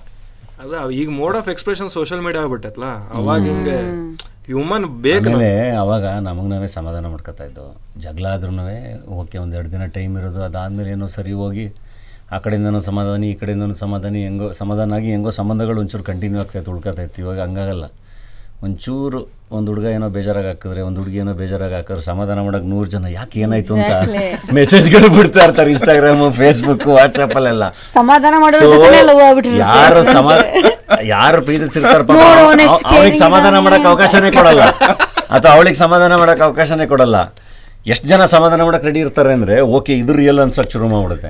ಅಲ್ಲ 0.62 0.76
ಈಗ 0.94 1.10
mode 1.20 1.38
of 1.38 1.50
expression 1.50 1.90
social 1.90 2.22
media 2.22 2.42
ಆಗ್ಬಿಟ್ಟೈತಲ್ಲ 2.44 2.90
ಅವಾಗ 3.14 3.40
ಹಿಂಗೆ 3.50 3.78
ಹ್ಯೂಮನ್ 4.48 4.86
ಬೇಕು 5.02 5.30
ಆಮೇಲೆ 5.30 5.50
ಅವಾಗ 5.82 6.06
ನಮಗೆ 6.22 6.48
ನಾವೇ 6.48 6.68
ಸಮಾಧಾನ 6.76 7.06
ಮಾಡ್ಕೊತಾ 7.08 7.44
ಇದ್ದೋ. 7.46 7.66
ಜಗಳ 7.98 8.26
ಆದ್ರೂ 8.34 8.52
ಓಕೆ 9.20 9.38
ಒಂದು 9.38 9.56
ಎರಡು 9.56 9.72
ದಿನ 9.72 9.86
ಟೈಮ್ 9.98 10.14
ಇರೋದು 10.18 10.42
ಅದಾದಮೇಲೆ 10.44 10.90
ಏನೋ 10.92 11.08
ಸರಿ 11.08 11.34
ಹೋಗಿ 11.34 11.66
ಆ 12.32 12.38
ಕಡೆಯಿಂದನೂ 12.38 12.80
ಸಮಾಧಾನಿ 12.80 13.28
ಈ 13.30 13.36
ಕಡೆಯಿಂದನೂ 13.36 13.76
ಸಮಾಧಾನಿ 13.76 14.20
ಹೆಂಗೋ 14.24 14.48
ಸಮಾಧಾನ 14.52 14.94
ಆಗಿ 14.94 15.10
ಹೆಂಗೋ 15.12 15.32
ಸಂಬಂಧಗಳು 15.32 15.80
ಒಂಚೂರು 15.80 16.04
ಕಂಟಿನ್ಯೂ 16.04 16.40
ಆಗ್ತಾಯಿತ್ತು 16.40 16.72
ಉಳ್ಕೊತಾ 16.72 17.02
ಇತ್ತು. 17.02 17.22
ಇವಾಗ 17.22 17.40
ಹಂಗಾಗಲ್ಲ. 17.42 17.86
ಒಂಚೂರು 18.66 19.20
ಒಂದು 19.58 19.68
ಹುಡುಗ 19.72 19.86
ಏನೋ 19.98 20.08
ಬೇಜಾರಾಗಿ 20.16 20.48
ಹಾಕಿದ್ರೆ 20.52 20.82
ಒಂದು 20.88 20.98
ಹುಡುಗಿ 21.02 21.18
ಏನೋ 21.22 21.32
ಬೇಜಾರಾಗಿ 21.40 21.76
ಹಾಕಿದ್ರೆ 21.78 22.04
ಸಮಾಧಾನ 22.10 22.40
ಮಾಡೋಕೆ 22.48 22.68
ನೂರು 22.74 22.88
ಜನ 22.94 23.08
ಯಾಕೆ 23.16 23.40
ಏನಾಯ್ತು 23.46 23.74
ಅಂತ 23.78 23.94
ಮೆಸೇಜ್ಗಳು 24.58 25.08
ಬಿಡ್ತಾ 25.16 25.42
ಇರ್ತಾರೆ 25.46 25.70
ಇನ್ಸ್ಟಾಗ್ರಾಮು 25.76 26.28
ಫೇಸ್ಬುಕ್ 26.40 26.86
ವಾಟ್ಸಪ್ಪಲ್ಲೆಲ್ಲ 26.98 27.64
ಸಮಾಧಾನ 27.98 28.34
ಯಾರು 29.66 30.04
ಸಮಾ 30.16 30.36
ಯಾರು 31.14 31.40
ಪ್ರೀತಿಸಿರ್ತಾರ 31.48 32.02
ನೋಡು, 32.08 32.42
ಅವ್ನು 32.48 32.64
ಎಷ್ಟು 32.68 32.86
ಅವಳಿಗೆ 32.94 33.12
caring 33.12 33.24
ಸಮಾಧಾನ 33.26 33.60
ಮಾಡೋಕೆ 33.66 33.88
ಅವಕಾಶನೇ 33.92 34.30
ಕೊಡಲ್ಲ. 34.38 34.64
ಅಥವಾ 35.36 35.52
ಅವಳಿಗೆ 35.58 35.80
ಸಮಾಧಾನ 35.86 36.14
ಮಾಡಕ್ಕೆ 36.22 36.44
ಅವಕಾಶನೇ 36.48 36.86
ಕೊಡಲ್ಲ. 36.94 37.18
ಎಷ್ಟು 37.86 38.06
ಜನ 38.10 38.24
ಸಮಾಧಾನ 38.34 38.62
ಮಾಡಕ್ 38.68 38.84
ರೆಡಿ 38.88 39.00
ಇರ್ತಾರೆ 39.04 39.32
ಅಂದ್ರೆ 39.36 39.56
ಓಕೆ 39.76 39.94
ಇದು 40.02 40.14
ರಿಯಲ್ 40.20 40.40
ಅನ್ಸಕ್ 40.44 40.72
ಶುರು 40.74 40.88
ಮಾಡ್ಬಿಡುತ್ತೆ 40.92 41.30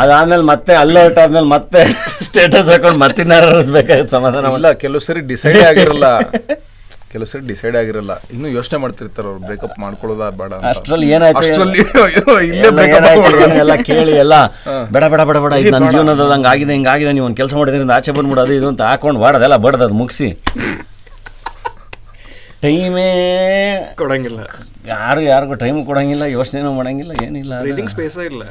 ಅದಾದ್ಮೇಲೆ 0.00 0.44
ಮತ್ತೆ 0.50 0.72
ಅಲರ್ಟ್ 0.80 1.18
ಆದ್ಮೇಲೆ 1.22 1.48
ಮತ್ತೆ 1.54 1.82
ಸ್ಟೇಟಸ್ 2.26 2.68
ಹಾಕೊಂಡು 2.72 2.98
ಮತ್ತಿನ್ನಾರು 3.04 3.48
ಬೇಕಾಗುತ್ತೆ 3.76 4.12
ಸಮಾಧಾನ 4.16 4.50
ಇಲ್ಲ 4.58 4.70
ಕೆಲವು 4.82 5.02
ಸರಿ 5.06 5.20
ಡಿಸೈಡ್ 5.30 5.60
ಆಗಿರಲ್ಲ. 5.70 6.06
ಕೆಲವು 7.12 7.28
ಸರಿ 7.30 7.42
ಡಿಸೈಡ್ 7.50 7.76
ಆಗಿರಲ್ಲ. 7.80 8.12
ಇನ್ನು 8.34 8.48
ಯೋಚನೆ 8.56 8.78
ಮಾಡ್ತಿರ್ತಾರೆ 8.82 9.26
ಅವ್ರು 9.28 9.40
ಬ್ರೇಕಪ್ 9.46 9.76
ಮಾಡ್ಕೊಳ್ಳೋದಾ 9.84 10.26
ಬೇಡ 10.40 10.52
ಅಷ್ಟರಲ್ಲಿ 10.70 11.06
ಏನಾಯ್ತು? 11.14 11.40
ಅಷ್ಟ್ರಲ್ಲಿ 11.42 11.80
ಅಯ್ಯೋ, 12.02 12.34
ಇಲ್ಲೇ 12.48 12.84
ಎಲ್ಲ 13.62 13.74
ಕೇಳಿ 13.88 14.12
ಎಲ್ಲ 14.24 14.34
ಬೇಡ 14.94 15.04
ಬೇಡ 15.12 15.22
ಬೇಡ 15.30 15.38
ಬೇಡ 15.44 15.52
ಇದು 15.62 15.72
ನನ್ನ 15.76 15.88
ಜೀವನದಲ್ಲಿ 15.94 16.34
ಹಂಗೆ 16.36 16.50
ಆಗಿದೆ 16.52 16.72
ಹಿಂಗಾಗಿದೆ 16.76 17.12
ನೀವು 17.16 17.26
ಒಂದು 17.28 17.38
ಕೆಲಸ 17.40 17.54
ಮಾಡಿದ್ರಿಂದ 17.60 17.94
ಆಚೆ 17.98 18.12
ಬಂದ್ಬಿಡು 18.18 18.42
ಅದು 18.44 18.54
ಇದು 18.58 18.68
ಅಂತ 18.72 18.82
ಹಾಕೊಂಡು 18.90 19.20
ಬಾಡದೆಲ್ಲ 19.24 19.58
ಬಡ್ದು 19.66 19.84
ಅದು 19.88 19.96
ಮುಗಿಸಿ. 20.02 20.28
ಟೈಮೇ 22.64 23.08
ಕೊಡಂಗಿಲ್ಲ. 24.00 24.40
ಯಾರು 24.88 25.20
ಯಾರಿಗೂ 25.30 25.54
ಟೈಮ್ 25.62 25.78
ಕೊಡಂಗಿಲ್ಲ 25.88 26.24
ಯೋಚನೆನೂ 26.36 26.70
ಮಾಡಂಗಿಲ್ಲ 26.76 27.12
ಏನಿಲ್ಲ 27.24 27.54
ಬ್ರೀದಿಂಗ್ 27.64 27.90
ಸ್ಪೇಸೇ 27.94 28.24
ಇಲ್ಲ. 28.30 28.42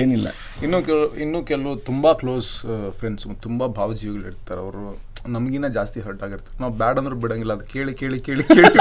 ಏನಿಲ್ಲ. 0.00 0.28
ಇನ್ನು 0.64 0.78
ಕೆಲ 0.88 0.98
ಇನ್ನು 1.24 1.38
ಕೆಲವು 1.50 1.72
ತುಂಬ 1.88 2.12
ಕ್ಲೋಸ್ 2.20 2.50
ಫ್ರೆಂಡ್ಸ್ 2.98 3.24
ತುಂಬ 3.46 3.66
ಭಾವಜೀವಿಗಳು 3.78 4.24
ಇರ್ತಾರೆ. 4.30 4.60
ಅವರು 4.64 4.82
ನಮಗಿನ್ನ 5.34 5.68
ಜಾಸ್ತಿ 5.78 5.98
ಹರ್ಟ್ 6.06 6.22
ಆಗಿರ್ತಾರೆ. 6.26 6.54
ನಾವು 6.62 6.72
ಬ್ಯಾಡ್ 6.82 6.98
ಅಂದ್ರೆ 7.00 7.16
ಬಿಡಂಗಿಲ್ಲ. 7.24 7.52
ಅದು 7.58 7.66
ಕೇಳಿ 7.72 7.94
ಕೇಳಿ 8.00 8.18
ಕೇಳಿ 8.28 8.44
ಕೇಳಿ 8.52 8.72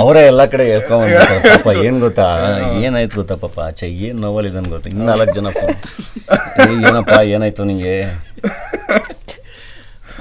ಅವರೇ 0.00 0.20
ಎಲ್ಲ 0.30 0.42
ಕಡೆ 0.52 0.64
ಹೇಳ್ಕೊಂಡ್ಬಂದ್ಬಿಡ್ತಾರೆ 0.70 1.40
ಪಾಪ 1.54 1.68
ಏನು 1.84 1.98
ಗೊತ್ತಾ? 2.06 2.26
ಏನಾಯ್ತು 2.86 3.16
ಗೊತ್ತಾ 3.20 3.36
ಪಾಪ? 3.44 3.56
ಆಚೆ 3.68 3.86
ಏನು 4.06 4.18
ನೋವಲ್ 4.24 4.46
ಇದನ್ನು 4.50 4.70
ಗೊತ್ತಾ? 4.74 4.90
ಇನ್ನು 4.92 5.06
ನಾಲ್ಕು 5.10 5.34
ಜನ. 5.38 5.48
ಏನಪ್ಪ 6.88 7.14
ಏನಾಯ್ತು 7.36 7.64
ನಿಂಗೆ? 7.70 7.96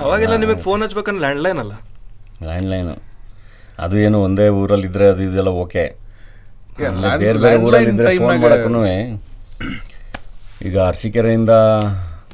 ಅವಾಗೆಲ್ಲ 0.03 0.35
ನಿಮಗೆ 0.43 0.61
ಫೋನ್ 0.67 0.81
ಹಚ್ಬೇಕಂದ್ರೆ 0.85 1.23
ಲ್ಯಾಂಡ್ಲೈನ್ 1.25 1.59
ಅಲ್ಲ? 1.65 1.73
ಲ್ಯಾಂಡ್ಲೈನು 2.43 2.95
ಅದು 3.79 3.97
ಏನು 3.97 4.17
ಒಂದೇ 4.23 4.47
ಊರಲ್ಲಿದ್ದರೆ 4.49 5.07
ಅದು 5.07 5.23
ಇದೆಲ್ಲ 5.23 5.51
ಓಕೆ. 5.63 5.83
ಬೇರೆ 7.23 7.39
ಬೇರೆ 7.39 7.57
ಊರಲ್ಲಿದ್ದರೆ 7.65 8.17
ಫೋನ್ 8.17 8.39
ಮಾಡೋಕ್ಕೂ 8.39 8.81
ಈಗ 10.67 10.79
ಅರಸೀಕೆರೆಯಿಂದ 10.81 11.53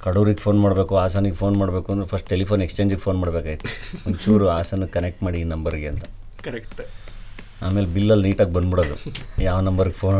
ಕಡೂರಿಗೆ 0.03 0.41
ಫೋನ್ 0.45 0.59
ಮಾಡಬೇಕು 0.61 0.97
ಹಾಸನಿಗೆ 0.97 1.35
ಫೋನ್ 1.35 1.55
ಮಾಡಬೇಕು 1.55 1.91
ಅಂದ್ರೆ 1.91 2.07
ಫಸ್ಟ್ 2.07 2.29
ಟೆಲಿಫೋನ್ 2.29 2.61
ಎಕ್ಸ್ಚೇಂಜಿಗೆ 2.61 3.01
ಫೋನ್ 3.01 3.17
ಮಾಡಬೇಕಾಯ್ತು. 3.19 3.67
ಒಂಚೂರು 4.07 4.49
ಹಾಸನಕ್ಕೆ 4.49 4.93
ಕನೆಕ್ಟ್ 4.99 5.23
ಮಾಡಿ 5.23 5.37
ಈ 5.41 5.43
ನಂಬರ್ಗೆ 5.43 5.87
ಅಂತ. 5.87 6.03
ಕರೆಕ್ಟ್ 6.43 6.81
ಆಮೇಲೆ 7.65 7.87
ಬಿಲ್ಲಲ್ಲಿ 7.87 8.29
ನೀಟಾಗಿ 8.29 8.53
ಬಂದ್ಬಿಡೋದು. 8.53 8.95
ಯಾವ 9.43 9.59
ನಂಬರ್ಗೆ 9.59 9.93
ಫೋನ್ 9.93 10.17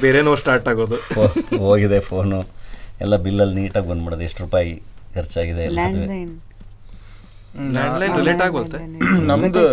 ಬೇರೆನೋ 0.00 0.34
ಸ್ಟಾರ್ಟ್ 0.42 0.68
ಆಗೋದು. 0.68 0.98
ಹೋಗಿದೆ 1.64 2.00
ಫೋನು 2.00 2.40
ಎಲ್ಲ 3.00 3.16
ಬಿಲ್ಲಲ್ಲಿ 3.16 3.56
ನೀಟಾಗಿ 3.60 3.88
ಬಂದ್ಬಿಡೋದು. 3.88 4.22
ಎಷ್ಟು 4.22 4.42
ರೂಪಾಯಿ 4.44 4.72
ಖರ್ಚಾಗಿದೆ. 5.14 5.66
ಲ್ಯಾಂಡ್ಲೈನ್ 7.76 8.20
ರಿಲೇಟ್ 8.20 8.42
ಆಗೋಲ್ತೆ. 8.42 8.78
ನಮ್ದು 9.30 9.64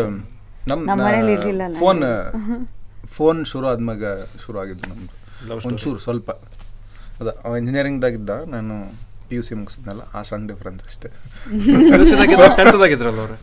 ನಮ್ 0.67 0.89
ನಮ್ಮ 0.89 1.01
ಫೋನ್ 1.81 2.01
ಫೋನ್ 3.17 3.45
ಶುರು 3.51 3.67
ಆದ್ಮ್ಯಾಗ 3.67 4.05
ಶುರು 4.45 4.61
ಆಗಿದ್ದು 4.61 4.89
ನಮ್ದು. 4.89 5.13
ಒಂಚೂರು 5.69 5.99
ಸ್ವಲ್ಪ. 5.99 6.31
ಅದ 7.21 7.27
ಇಂಜಿನಿಯರಿಂಗ್ದಾಗಿದ್ದ 7.59 8.29
ನಾನು 8.47 8.75
ಪಿ 9.29 9.35
ಯು 9.35 9.41
ಸಿ 9.41 9.55
ಮುಗಿಸಿದ್ನಲ್ಲ 9.55 10.01
ಆ 10.13 10.21
ಸಣ್ಣ 10.21 10.51
ಡಿಫ್ರೆನ್ಸ್ 10.51 10.83
ಅಷ್ಟೇ. 10.89 11.09
ಟೆಂತ್ದಾಗಿದ್ರಲ್ಲ 12.59 13.19
ಅವರು? 13.19 13.35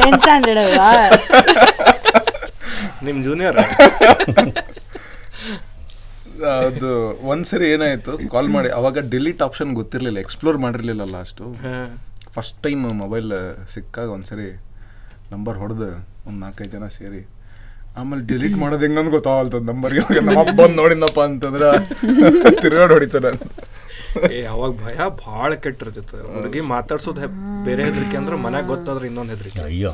ಟೆಂತ್ 0.00 0.20
ಸ್ಟ್ಯಾಂಡರ್ಡ್ 0.20 0.60
ಅಲ್ವಾ? 0.64 0.90
ನಿಮ್ 3.06 3.24
ಜೂನಿಯರ್ 3.24 3.56
ಅದು 6.60 6.90
ಒಂದ್ಸರಿ 7.26 7.66
ಏನಾಯ್ತು 7.70 8.12
ಕಾಲ್ 8.30 8.48
ಮಾಡಿ. 8.48 8.68
ಅವಾಗ 8.70 8.98
ಡಿಲೀಟ್ 9.10 9.42
ಆಪ್ಷನ್ 9.42 9.70
ಗೊತ್ತಿರಲಿಲ್ಲ 9.74 10.18
ಎಕ್ಸ್ಪ್ಲೋರ್ 10.18 10.58
ಮಾಡಿರ್ಲಿಲ್ಲಲ್ಲ 10.58 11.16
ಅಷ್ಟು 11.20 11.44
ಫಸ್ಟ್ 12.34 12.58
ಟೈಮ್ 12.62 12.82
ಮೊಬೈಲ್ 12.98 13.30
ಸಿಕ್ಕಾಗ 13.74 14.08
ಒಂದ್ಸರಿ 14.10 14.48
ನಂಬರ್ 15.32 15.56
ಹೊಡೆದು 15.56 15.88
ಒಂದು 16.26 16.38
ನಾಲ್ಕೈದು 16.38 16.72
ಜನ 16.72 16.86
ಸೇರಿ. 16.96 17.22
ಆಮೇಲೆ 17.96 18.22
ಡಿಲೀಟ್ 18.26 18.56
ಮಾಡೋದು 18.58 18.84
ಹೆಂಗಂದು 18.86 19.10
ಗೊತ್ತಾಗಲ್ತದ 19.10 19.64
ನಂಬರ್ಗೆ 19.68 20.00
ನಮ್ಮ 20.20 20.42
ಬಂದು 20.58 20.74
ನೋಡಿನಪ್ಪ 20.76 21.20
ಅಂತಂದ್ರೆ 21.26 21.68
ತಿರ್ಗಾಡ್ 22.62 22.92
ಹೊಡಿತಾರೆ 22.92 23.30
ಏ 24.30 24.40
ಅವಾಗ 24.46 24.70
ಭಯ 24.82 24.96
ಭಾಳ 25.22 25.48
ಕೆಟ್ಟಿರ್ತೈತೆ 25.62 26.18
ಹುಡುಗಿ 26.28 26.60
ಮಾತಾಡ್ಸೋದು 26.70 27.20
ಹೆ- 27.20 27.32
ಬೇರೆ 27.64 27.82
ಹೆದರಿಕೆ 27.84 28.16
ಅಂದ್ರೆ 28.16 28.36
ಮನೆಗೆ 28.44 28.66
ಗೊತ್ತಾದ್ರೆ 28.66 29.06
ಇನ್ನೊಂದು 29.06 29.32
ಹೆದರಿಕೆ. 29.34 29.60
ಅಯ್ಯೋ. 29.62 29.92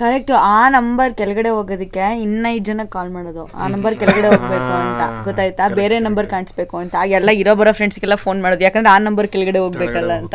ಕರೆಕ್ಟ್ 0.00 0.30
ಆ 0.54 0.58
ನಂಬರ್ 0.76 1.12
ಕೆಳಗಡೆ 1.20 1.50
ಹೋಗೋದಕ್ಕೆ 1.56 2.04
ಇನ್ನ 2.24 2.44
ಐದು 2.56 2.64
ಜನ 2.70 2.80
ಕಾಲ್ 2.94 3.10
ಮಾಡೋದು. 3.16 3.42
ಆ 3.62 3.66
ನಂಬರ್ 3.74 3.94
ಕೆಳಗಡೆ 4.02 4.28
ಹೋಗ್ಬೇಕು 4.32 4.72
ಅಂತ. 4.82 5.02
ಗೊತ್ತಾಯ್ತಾ? 5.26 5.64
ಬೇರೆ 5.80 5.96
ನಂಬರ್ 6.06 6.26
ಕಾಣಿಸ್ಬೇಕು 6.34 6.76
ಅಂತ. 6.82 6.94
ಆಗ 7.02 7.10
ಎಲ್ಲ 7.18 7.30
ಇರೋ 7.42 7.54
ಬರೋ 7.60 7.72
ಫ್ರೆಂಡ್ಸ್ಗೆಲ್ಲ 7.78 8.16
ಫೋನ್ 8.24 8.40
ಮಾಡೋದು. 8.44 8.64
ಯಾಕಂದ್ರೆ 8.68 8.90
ಆ 8.94 8.98
ನಂಬರ್ 9.08 9.28
ಕೆಳಗಡೆ 9.34 9.60
ಹೋಗ್ಬೇಕಲ್ಲ 9.64 10.12
ಅಂತ. 10.22 10.34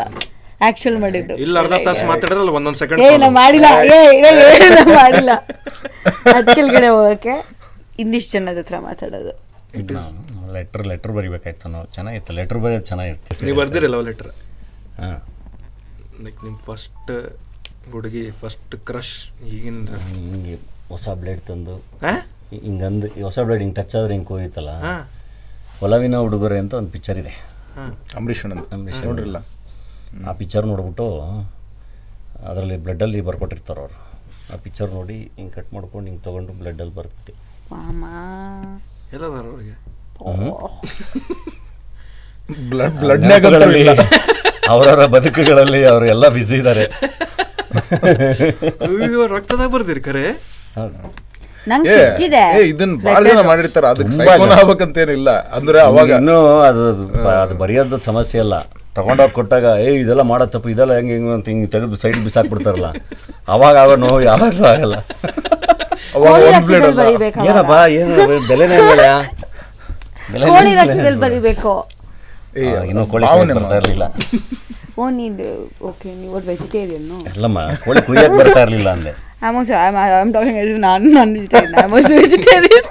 ಆಕ್ಚುಲ್ 0.67 0.97
ಮಾಡಿದ್ದು. 1.03 1.33
ಇಲ್ಲ 1.45 1.55
ಅರ್ಧ 1.63 1.75
ತಾಸು 1.87 2.05
ಮಾತಾಡಿದ್ರಲ್ಲ 2.11 2.53
ಒಂದೊಂದು 2.59 2.79
ಸೆಕೆಂಡ್ 2.83 3.01
ಏ 3.07 3.09
ನಾ 3.23 3.27
ಮಾಡಿಲ್ಲ. 3.41 3.67
ಏ 3.95 3.99
ಏ, 4.29 4.31
ಏನು 4.53 4.69
ನಾ 4.77 4.85
ಮಾಡಿಲ್ಲ. 5.01 5.31
ಅದ್ 6.37 6.49
ಕೆಳಗಡೆ 6.59 6.87
ಹೋಗಕ್ಕೆ 6.97 7.33
ಇಂದಿಷ್ಟು 8.03 8.31
ಜನದ 8.37 8.61
ಹತ್ರ 8.63 8.79
ಮಾತಾಡೋದು. 8.87 9.33
ಲೆಟ್ರ್ 10.55 10.83
ಲೆಟ್ರ್ 10.91 11.11
ಬರಿಬೇಕಾಯ್ತು 11.17 11.69
ನಾವು. 11.73 11.85
ಚೆನ್ನಾಗಿತ್ತು. 11.95 12.31
ಲೆಟ್ರ್ 12.39 12.59
ಬರೆಯೋದು 12.65 12.85
ಚೆನ್ನಾಗಿರ್ತೀವಿ 12.91 13.45
ನೀವು 13.47 13.57
ಬರ್ದಿರಲ್ಲ 13.61 13.99
ಲೆಟರ್ 14.09 14.31
ಹಾಂ. 15.01 15.17
ಲೈಕ್ 16.25 16.39
ನಿಮ್ಮ 16.45 16.57
ಫಸ್ಟ್ 16.69 17.11
ಹುಡುಗಿ 17.91 18.31
ಫಸ್ಟ್ 18.31 18.75
ಕ್ರಶ್ 18.85 19.15
ಈಗಿನ 19.47 19.95
ಹಿಂಗೆ 20.13 20.55
ಹೊಸ 20.89 21.09
ಬ್ಲೇಡ್ 21.09 21.41
ತಂದು. 21.41 21.75
ಹಾ? 22.01 22.13
ಹಿಂಗಂದು 22.51 23.07
ಈ 23.07 23.21
ಹೊಸ 23.21 23.39
ಬ್ಲೇಡ್ 23.39 23.61
ಹಿಂಗೆ 23.61 23.75
ಟಚ್ 23.75 23.95
ಆದ್ರೆ 23.95 24.13
ಹಿಂಗೆ 24.13 24.27
ಹೋಗಿತ್ತಲ್ಲ. 24.27 24.69
ಒಲವಿನ 25.81 26.17
ಹುಡುಗರೆ 26.17 26.59
ಅಂತ 26.59 26.73
ಒಂದು 26.73 26.91
ಪಿಕ್ಚರ್ 26.91 27.17
ಇದೆ. 27.17 27.33
ಅಂಬರೀಷ್. 28.17 28.45
ಅಂಬರೀಷ್ 28.45 29.03
ನೋಡ್ರಿಲ್ಲ. 29.03 29.37
ಆ 30.27 30.31
ಪಿಕ್ಚರ್ 30.31 30.65
ನೋಡ್ಬಿಟ್ಟು 30.65 31.07
ಅದರಲ್ಲಿ 32.45 32.77
ಬ್ಲಡ್ಡಲ್ಲಿ 32.77 33.21
ಬರ್ಕೊಟ್ಟಿರ್ತಾರೆ 33.21 33.79
ಅವರು. 33.79 33.97
ಆ 34.53 34.57
ಪಿಕ್ಚರ್ 34.57 34.89
ನೋಡಿ 34.91 35.31
ಹಿಂಗೆ 35.37 35.51
ಕಟ್ 35.51 35.73
ಮಾಡ್ಕೊಂಡು 35.73 36.07
ಹಿಂಗೆ 36.07 36.23
ತೊಗೊಂಡು 36.23 36.53
ಬ್ಲಡ್ಡಲ್ಲಿ 36.53 36.95
ಬರ್ತೈತಿ. 36.95 37.33
ಬ್ಲಡ್ 37.71 38.83
ಎಲ್ಲದಾರ 39.13 39.45
ಅವ್ರಿಗೆ? 39.45 39.75
ಬ್ಲಡ್ 42.69 42.95
ಅವರವರ 44.69 45.05
ಬದುಕುಗಳಲ್ಲಿ 45.05 45.85
ಅವರು 45.85 46.05
ಎಲ್ಲ 46.05 46.27
ಬ್ಯುಸಿ 46.29 46.55
ಇದ್ದಾರೆ 46.55 46.85
ರಕ್ತದಾಗ 49.35 49.69
ಬರ್ದಿರಿ 49.75 50.01
ಕರೆ. 50.07 50.23
ನಂಗೆ 51.71 51.93
ಏ 51.93 51.95
ಸಿಕ್ಕಿದೆ. 51.99 52.41
ಏ, 52.57 52.61
ಇದನ್ನ 52.71 52.93
ಭಾಳ 53.05 53.21
ಜನ 53.29 53.39
ಮಾಡಿರ್ತಾರ 53.49 53.85
ಅದಕ್ಕೆ 53.93 54.13
ಸೈಕೋನ. 54.17 54.51
ಆಗ್ಬೇಕಂತೇನಿಲ್ಲ. 54.59 55.29
ಅಂದ್ರೆ 55.57 55.79
ಅವಾಗ 55.89 56.09
ಇನ್ನೂ 56.19 56.35
ಅದು 56.69 56.83
ಅದು 57.43 57.55
ಬರೆಯೋದು 57.61 57.97
ಸಮಸ್ಯೆ 58.09 58.39
ಅಲ್ಲ. 58.45 58.57
ತಗೊಂಡೋಗಿ 58.97 59.33
ಕೊಟ್ಟಾಗ 59.37 59.65
ಏ 59.85 59.89
ಇದೆಲ್ಲ 60.03 60.23
ಮಾಡೋ 60.31 60.45
ತಪ್ಪು 60.53 60.69
ಇದೆಲ್ಲ 60.73 60.93
ಹೆಂಗೆ 60.99 61.13
ಹೆಂಗೆ 61.15 61.33
ಅಂತ 61.37 61.47
ಹಿಂಗೆ 61.51 61.67
ತೆಗೆದು 61.73 61.97
ಸೈಡ್ 62.03 62.19
ಬಿಸಾಕ್ಬಿಡ್ತಾರಲ್ಲ. 62.27 62.87
ಅವಾಗ 63.55 63.75
ಆಗ 63.83 63.91
ನೋವು 64.03 64.21
ಯಾವಾಗಲೂ 64.29 64.65
ಆಗಲ್ಲ. 64.73 64.95
ಏನಪ್ಪ 67.49 67.73
ಏನು 67.99 68.15
ಬೆಲೆನೇ 68.49 68.77
ಇಲ್ಲ 68.83 69.03
ಬೆಲೆನೇ 70.31 70.47
ಕೋಳಿ 70.51 70.71
ಇಲ್ಲ. 70.71 71.19
ಬರಿಬೇಕು. 71.25 71.73
ಇನ್ನೂ 72.89 73.03
ಕೋಳಿ 73.11 73.25
ಬರ್ತಾ 73.57 73.75
ಇರಲಿಲ್ಲ. 73.81 74.05
ಓ 75.01 75.03
ನೀನು 75.17 75.47
ಓಕೆ 75.89 76.09
ನೀವು 76.21 76.39
ವೆಜಿಟೇರಿಯನ್ನು 76.51 77.17
ಅಲ್ಲಮ್ಮ 77.31 77.59
ಕೋಳಿ 77.85 78.01
ಕುಯ್ಯಕ್ 78.07 78.35
ಬರ್ತಾ 78.41 78.61
ಇರಲಿಲ್ಲ 78.65 78.89
ಅಂದೆ. 78.97 79.11
I 79.43 79.49
also 79.57 79.73
I 79.81 79.87
am 80.21 80.31
talking 80.35 80.59
as 80.63 80.69
if 80.73 80.77
ನಾನು 80.87 81.09
non 81.17 81.31
vegetarian 81.37 81.75
I 81.83 81.87
was 81.95 82.07
vegetarian. 82.21 82.85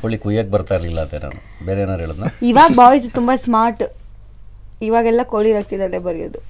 ಕೋಳಿ 0.00 0.16
ಕುಯ್ಯಕ್ಕೆ 0.24 0.52
ಬರ್ತಾ 0.54 0.74
ಇರಲಿಲ್ಲ 0.78 1.00
ಅಂತೆ 1.04 1.18
ನಾನು. 1.24 1.38
ಬೇರೆ 1.66 1.80
ಏನಾರು 1.84 2.02
ಹೇಳದ್ನ? 2.04 2.26
ಇವಾಗ 2.50 2.70
ಬಾಯ್ಸ್ 2.80 3.06
ತುಂಬಾ 3.18 3.34
ಸ್ಮಾರ್ಟ್ 3.46 3.82
ಇವಾಗೆಲ್ಲ 4.88 5.22
ಕೋಳಿ 5.32 5.50
ರಕ್ತದಲ್ಲೇ 5.58 6.00
ಬರೆಯೋದು. 6.08 6.40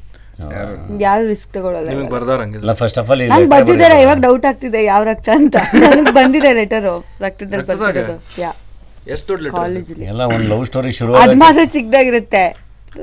ಯಾರು? 1.04 1.22
ರಿಸ್ಕ್ 1.30 1.50
ತಗೊಳ್ಳಲ್ಲ 1.54 2.72
ಫಸ್ಟ್ 2.82 2.98
ಆಫ್ 3.02 3.08
ಆಲ್ 3.12 3.22
ನಂಗೆ 3.32 3.48
ಬರ್ತಿದ್ದಾರೆ 3.54 3.96
ಇವಾಗ 4.04 4.18
ಡೌಟ್ 4.26 4.46
ಆಗ್ತಿದೆ 4.50 4.80
ಯಾವ 4.92 5.02
ರಕ್ತ 5.10 5.28
ಅಂತ. 5.40 5.56
ನನಗೆ 5.84 6.12
ಬಂದಿದೆ 6.18 6.52
ಲೆಟರು 6.60 6.94
ರಕ್ತದಲ್ಲಿ? 7.26 7.66
ಬರ್ತಿರೋದು. 7.70 8.16
ಯಾ 8.42 8.50
ಎಷ್ಟು 9.14 9.32
ಕಾಲೇಜಲ್ಲಿ 9.58 10.06
ಎಲ್ಲ 10.12 10.22
ಒಂದು 10.34 10.48
ಲವ್ 10.52 10.64
ಸ್ಟೋರಿ 10.70 10.92
ಶುರು 11.00 11.12
ಅದ್ 11.24 11.36
ಮಾತ್ರ 11.44 11.62
ಚಿಕ್ಕದಾಗಿರುತ್ತೆ 11.74 12.42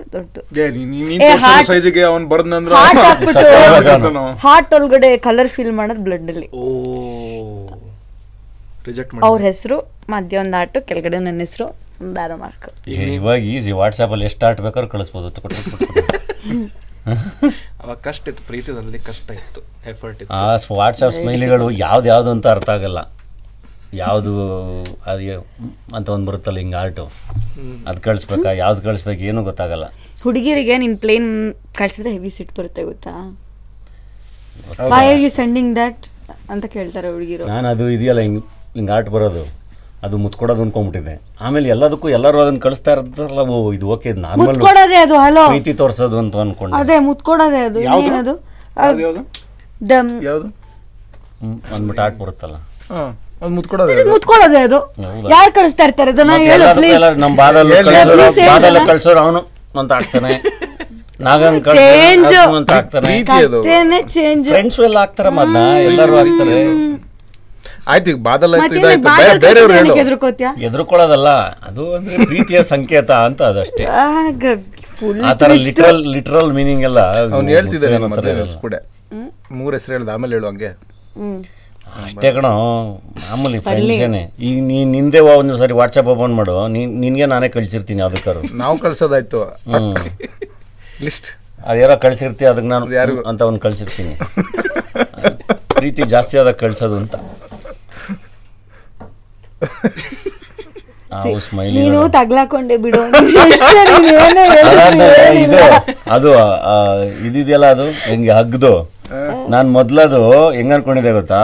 ಹಾರ್ಟ್ 4.46 4.72
ಒಳಗಡೆ 4.78 5.10
ಕಲರ್ 5.26 5.50
ಫೀಲ್ 5.56 5.74
ಮಾಡೋದು 5.80 6.02
ಬ್ಲಡ್ 6.08 6.30
ಅಲ್ಲಿ 6.34 6.48
ಓ 6.60 6.62
ರಿಜೆಕ್ಟ್ 8.88 9.14
ಅವ್ರ 9.28 9.40
ಹೆಸರು 9.50 9.78
ಮಧ್ಯ 10.14 10.40
ಒಂದು 10.44 10.56
ಆಟು 10.62 10.80
ಕೆಳಗಡೆ 10.90 11.18
ನನ್ನ 11.28 11.40
ಹೆಸರು 11.46 11.68
ದಾರ 12.18 12.32
ಮಾರ್ಕ್ 12.42 12.68
ಇವಾಗ 13.16 13.38
ಈಸಿ 13.54 13.72
ವಾಟ್ಸಾಪಲ್ಲಿ 13.82 14.26
ಎಷ್ಟು 14.30 14.44
ಆಟ 14.50 14.58
ಬೇಕಾದ್ರೂ 14.68 14.90
ಕಳಿಸ್ಬೋದು. 14.96 15.28
ಅವಾಗ 17.82 17.98
ಕಷ್ಟ 18.08 18.24
ಇತ್ತು 18.32 18.44
ಪ್ರೀತಿದಲ್ಲಿ 18.50 19.00
ಕಷ್ಟ 19.10 19.28
ಇತ್ತು 19.42 19.62
ಎಫರ್ಟ್ 19.92 20.20
ಇತ್ತು. 20.22 20.32
ಆ 20.40 20.42
ವಾಟ್ಸಪ್ 20.80 21.14
ಸ್ಮೈಲಿಗಳು 21.18 21.66
ಯಾವ್ದು 21.86 22.08
ಯಾವ್ದು 22.14 22.30
ಅಂತ 22.36 22.46
ಅರ್ಥ 22.56 22.70
ಆಗಲ್ಲ. 22.78 23.00
ಯಾವುದು 23.94 24.32
ಅದು 25.12 25.24
ಅಂತ 25.96 26.08
ಒಂದು 26.10 26.26
ಬರುತ್ತಲ್ಲ 26.30 26.58
ಹಿಂಗೆ 26.58 26.76
ಆರ್ಟು. 26.76 27.04
ಅದು 27.88 28.00
ಕಳಿಸ್ಬೇಕಾ 28.02 28.52
ಯಾವ್ದು 28.52 28.82
ಕಳಿಸ್ಬೇಕು 28.82 29.22
ಏನೂ 29.24 29.44
ಗೊತ್ತಾಗಲ್ಲ. 29.44 29.86
ಹುಡುಗಿರಿಗೆ 30.24 30.78
ನೀನು 30.78 30.98
ಪ್ಲೇನ್ 30.98 31.30
ಕಳ್ಸಿದ್ರೆ 31.78 32.12
ಹೆವಿ 32.12 32.30
ಸಿಟ್ 32.38 32.52
ಬರುತ್ತೆ 32.60 32.84
ಗೊತ್ತಾ? 32.84 33.14
Why 34.94 35.04
are 35.12 35.20
you 35.20 35.30
sending 35.30 35.76
that 35.76 36.04
ಅಂತ 36.54 36.66
ಕೇಳ್ತಾರೆ 36.76 37.08
ಹುಡುಗಿರು. 37.12 37.46
ನಾನು 37.54 37.68
ಅದು 37.68 37.90
ಇದೆಯಲ್ಲ 37.90 38.20
ಹಿಂಗೆ 38.20 38.42
ಹಿಂಗೆ 38.76 38.92
ಆರ್ಟ್ 38.98 39.10
ಬರೋದು. 39.10 39.44
ಅದು 40.06 40.18
ಮುತ್ಕೊಡೋದು 40.24 40.62
ಅನ್ಕೊಂಬಿಟ್ಟಿದ್ದೆ 40.62 41.14
ಆಮೇಲೆ 41.46 41.70
ಎಲ್ಲದಕ್ಕೂ 41.76 42.10
ಎಲ್ಲರೂ 42.18 42.38
ಅದನ್ನು 42.42 42.60
ಕಳಿಸ್ತಾ 42.66 42.92
ಇರ್ತಾರಲ್ಲ 42.92 43.44
ಓ 43.54 43.74
ಇದು 43.78 43.88
ಓಕೆ 43.94 44.10
ನಾರ್ಮಲ್ 44.26 44.48
ಮುತ್ಕೊಡೋದೇ 44.50 44.96
ಅದು 45.06 45.16
ಹಲೋ. 45.26 45.46
ಪ್ರೀತಿ 45.48 45.74
ತೋರಿಸೋದು 45.74 46.18
ಅಂತ 46.24 46.36
ಅನ್ಕೊಂಡು. 46.44 46.76
ಅದೇ 46.76 47.00
ಮುತ್ಕೊಡೋದೇ 47.10 47.62
ಅದು? 47.70 47.80
ಏನದು 47.82 48.34
ಯಾವ್ದು 48.78 49.02
ಯಾವ್ದು? 49.06 49.24
ದಮ್ 49.90 50.12
ಯಾವುದು? 50.28 50.48
ಹ್ಮ್, 51.42 51.58
ಅಂದ್ಬಿಟ್ಟು 51.76 52.02
ಆರ್ಟ್ 52.04 52.18
ಬರುತ್ತಲ್ಲ. 52.24 52.58
ಹಾಂ. 52.92 53.12
ಅದು 53.42 53.52
ಮುತ್ಕೊಡೋದು 53.56 53.92
ಅದು. 54.68 54.78
ಯಾರು 55.34 55.52
ಕಳಿಸ್ತಾ 55.58 55.84
ಇರ್ತಾರೆ? 55.88 56.12
ಹೇಳು 56.46 56.68
ಪ್ಲೀಸ್ 56.78 56.96
ನಮ್ಮ 57.24 57.36
ಕಳ್ಸೋರು 58.92 59.20
ಅವನು 59.26 59.42
ಅಂತ 59.82 59.92
ಆಗ್ತಾನೆ. 60.00 60.32
ಅಂತ 62.58 62.72
ಆಗ್ತಾನೆ. 62.78 63.14
ಕಥೆನೇ 63.30 64.00
ಚೇಂಜ್ 64.14 64.48
ಫ್ರೆಂಡ್ಸ್ 64.50 64.80
ಎಲ್ಲ 64.88 64.98
ಆಗ್ತಾರೆ 65.06 65.32
ಮದ್ನ 65.40 65.58
ಎಲ್ಲರೂ 65.90 66.16
ಆಗ್ತಾರೆ. 66.24 66.58
ಆಯ್ತು 67.94 68.10
ಈಗ 68.14 68.20
ಬಾದಲ್ 68.28 68.54
ಆಯ್ತು 68.56 68.76
ಇದಾಯ್ತು. 68.80 69.08
ಬೇರೆಯವ್ರು 69.46 69.74
ಹೇಳು. 69.78 69.94
ಎದುರ್ಕೊಳ್ಳೋದಲ್ಲ 70.68 71.30
ಅದು 71.70 71.84
ಅಂದ್ರೆ 71.98 72.18
ಪ್ರೀತಿಯ 72.32 72.62
ಸಂಕೇತ 72.74 73.12
ಅಂತ 73.28 73.42
ಅದಷ್ಟೇ 73.52 73.86
ಫುಲ್ 75.00 75.20
ಆ 75.30 75.34
ಥರ 75.42 75.50
ಲಿಟ್ರಲ್ 75.66 76.02
ಲಿಟ್ರಲ್ 76.16 76.52
ಮೀನಿಂಗ್ 76.58 76.84
ಎಲ್ಲ 76.90 77.00
ಅವ್ನು 77.36 77.50
ಹೇಳ್ತಿದ್ದಾನೆ. 77.56 77.98
ನೆನ್ಸ್ಬಿಡೆ 78.40 78.80
ಮೂರ್ 79.58 79.74
ಹೆಸರು 79.78 79.94
ಹೇಳ್ದ 79.96 80.10
ಆಮೇಲೆ 80.16 80.34
ಹೇಳು 80.38 80.48
ಹಂಗೆ. 80.52 80.72
ಅಷ್ಟೇ 82.06 82.30
ಕಣ 82.36 82.48
ಮಾಮೂಲಿ 83.24 83.60
ಫ್ರೆಂಡ್ಸೇನೆ 83.66 84.22
ಈಗ 84.48 84.58
ನೀ 84.70 84.78
ನಿಂದೆ 84.94 85.20
ಒಂದು 85.32 85.56
ಸಾರಿ 85.58 85.74
ವಾಟ್ಸಪ್ 85.80 86.10
ಓಪನ್ 86.14 86.36
ಮಾಡು. 86.40 86.56
ನಿನಗೆ 86.68 87.00
ನಿನ್ಗೆ 87.04 87.28
ನಾನೇ 87.34 87.50
ಕಳ್ಸಿರ್ತೀನಿ 87.56 88.02
ಅದಕ್ಕಾರು 88.08 88.42
ನಾವು 88.62 88.76
ಕಳ್ಸೋದಾಯ್ತು. 88.86 89.42
ಲಿಸ್ಟ್ 91.02 91.30
ಅದೇನೋ 91.68 91.96
ಕಳ್ಸಿರ್ತಿ 92.06 92.46
ಅದಕ್ಕೆ 92.46 92.70
ನಾನು 92.70 92.94
ಯಾರು? 92.94 93.16
ಅಂತ 93.30 93.40
ಅವ್ನು 93.48 93.60
ಕಳ್ಸಿರ್ತೀನಿ. 93.60 94.14
ಪ್ರೀತಿ 95.78 96.04
ಜಾಸ್ತಿ 96.14 96.36
ಆದಾಗ 96.42 96.56
ಕಳ್ಸೋದು 96.64 96.98
ಅಂತ. 97.02 97.16
ನೀನು 101.76 102.00
ತಗ್ಲಾಕೊಂಡೆ 102.16 102.76
ಬಿಡು. 102.78 103.02
ಇದು 105.44 105.60
ಅದು 106.16 106.30
ಇದಿದೆಯಲ್ಲ 107.28 107.66
ಅದು? 107.76 107.86
ಹೆಂಗೆ 108.10 108.32
ಹಗ್ದು? 108.32 108.72
ನಾನು 109.50 109.68
ಮೊದ್ಲದು 109.70 110.22
ಹೆಂಗ್ 110.56 110.74
ಅನ್ಕೊಂಡಿದ್ದೆ 110.74 111.12
ಗೊತ್ತಾ? 111.12 111.40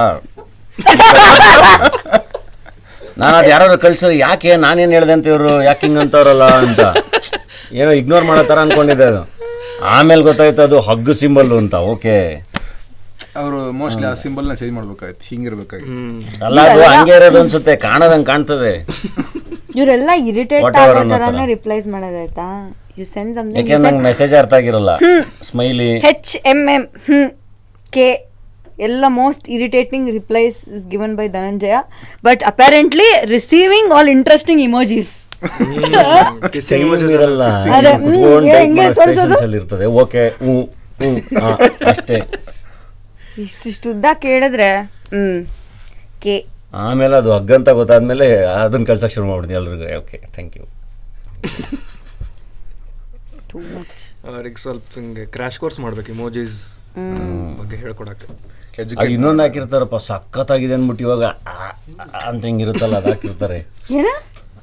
ನಾನು 3.18 3.36
ಅದು 3.40 3.50
ಯಾರು 3.50 3.78
ಕಳ್ಸೋ 3.78 4.08
ಯಾಕೆ 4.26 4.52
ನಾನೇನು 4.64 4.94
ಹೇಳ್ದೆ 4.98 5.14
ಅಂತ 5.16 5.28
ಇವರು? 5.28 5.52
ಯಾಕೆ 5.64 5.84
ಹಿಂಗೆ 5.88 6.02
ಅಂತವ್ರಲ್ಲ 6.04 6.46
ಅಂತ. 6.62 6.82
ಏನೋ 7.80 7.92
ಇಗ್ನೋರ್ 8.00 8.26
ಮಾಡೋ 8.30 8.44
ಥರ 8.44 8.58
ಅನ್ಕೊಂಡಿದ್ದೆ 8.66 9.06
ಅದು. 9.12 9.22
ಆಮೇಲೆ 9.96 10.22
ಗೊತ್ತಾಯ್ತು 10.30 10.62
ಅದು 10.68 10.78
ಹಗ್ಗು 10.88 11.14
ಸಿಂಬಲ್ 11.22 11.52
ಅಂತ. 11.60 11.76
ಓಕೆ 11.94 12.16
ಅವರು 13.42 13.60
ಮೋಸ್ಟ್ಲಿ 13.80 14.08
ಆ 14.10 14.16
ಸಿಂಬಲ್ನ 14.24 14.54
ಚೇಂಜ್ 14.60 14.74
ಮಾಡ್ಬೇಕಾಗಿತ್ತು 14.78 15.26
ಹಿಂಗಿರ್ಬೇಕಾಗಿತ್ತು 15.30 16.44
ಅಲ್ಲ 16.48 16.58
ಅದು 16.68 16.82
ಹಂಗೆ 16.92 17.14
ಇರೋದು 17.20 17.40
ಅನ್ಸುತ್ತೆ. 17.44 17.74
ಕಾಣದಂಗೆ 17.86 18.28
ಕಾಣ್ತದೆ. 18.32 18.74
ಇವರೆಲ್ಲ 19.76 20.10
ಇರಿಟೇಟ್ 20.30 20.78
ಆಗೋ 20.82 21.46
ರಿಪ್ಲೈಸ್ 21.54 21.88
ಮಾಡೋದಾಯ್ತಾ 21.94 22.48
ಯು 23.00 23.06
ಸೆಂಡ್ 23.14 23.32
ಯಾಕೆ 23.32 23.46
ಸಮಥಿಂಗ್ 23.68 23.86
ನಂಗೆ 23.86 24.04
ಮೆಸೇಜ್ 24.10 24.34
ಅರ್ಥ 24.42 24.54
ಆಗಿರಲ್ಲ. 24.60 24.92
Smiley 25.50 25.90
H 26.06 26.34
M 26.52 26.62
M 26.76 26.84
hmm. 27.08 27.30
K 27.94 28.08
ಎಲ್ಲ 28.88 29.06
most 29.22 29.46
irritating 29.56 30.08
replies 30.12 30.58
is 30.78 30.86
given 30.94 31.14
by 31.20 31.28
Dhananjaya 31.38 31.76
but 32.28 32.44
apparently 32.52 33.10
receiving 33.36 33.92
all 33.98 34.12
interesting 34.18 34.62
emojis 34.70 35.12
ಹೆಂಗೆ 38.54 38.86
ತೋರ್ಸೋದು? 39.00 39.36
ಓಕೆ 40.04 40.24
ಹ್ಞೂ 40.42 40.56
ಹ್ಞೂ 41.00 41.12
ಹಾ, 41.44 41.50
ಅಷ್ಟೇ. 41.92 42.18
ಇಷ್ಟಿಷ್ಟು 43.44 43.88
ಉದ್ದ 43.94 44.06
ಕೇಳಿದ್ರೆ 44.26 44.70
ಹ್ಮ್ 45.14 45.40
ಕೆ. 46.24 46.36
ಆಮೇಲೆ 46.74 47.16
ಅದು 47.22 47.30
ಹಗ್ಗಂತ 47.36 47.70
ಗೊತ್ತಾದ್ಮೇಲೆ 47.80 48.28
ಅದನ್ನ 48.64 48.86
ಕಳ್ಸಕ್ಕೆ 48.90 49.16
ಶುರು 49.16 49.28
ಮಾಡ್ಬಿಡ್ತೀನಿ 49.30 49.58
ಎಲ್ರಿಗೂ. 49.60 49.90
Okay 50.02 50.18
thank 50.36 50.56
you 50.60 50.66
too 53.52 53.60
much 53.76 54.04
ಅವ್ರಿಗೆ 54.30 54.60
ಸ್ವಲ್ಪ 54.64 54.86
ಹಿಂಗೆ 55.00 55.26
ಕ್ರಾಶ್ 55.36 55.60
ಕೋರ್ಸ್ 55.64 55.80
ಮಾಡ್ಬೇಕು 55.86 56.12
ಇಮೋಜೀಸ್ 56.16 56.58
ಬಗ್ಗೆ 57.60 57.78
ಹೇಳ್ಕೊಡಕ್ಕೆ. 57.84 58.28
ಅದು 58.82 59.06
ಇನ್ನೊಂದು 59.06 59.44
ಹಾಕಿರ್ತಾರಪ್ಪ 59.44 59.96
ಸಖತ್ತಾಗಿದೆ 59.96 60.74
ಅಂದ್ಬಿಟ್ಟು 60.74 61.04
ಇವಾಗ 61.04 61.24
ಅಂತ 62.28 62.46
ಹಿಂಗಿರುತ್ತಲ್ಲ 62.46 62.98
ಅದು 62.98 63.10
ಹಾಕಿರ್ತಾರೆ. 63.10 63.58
ಏನ? 63.92 64.06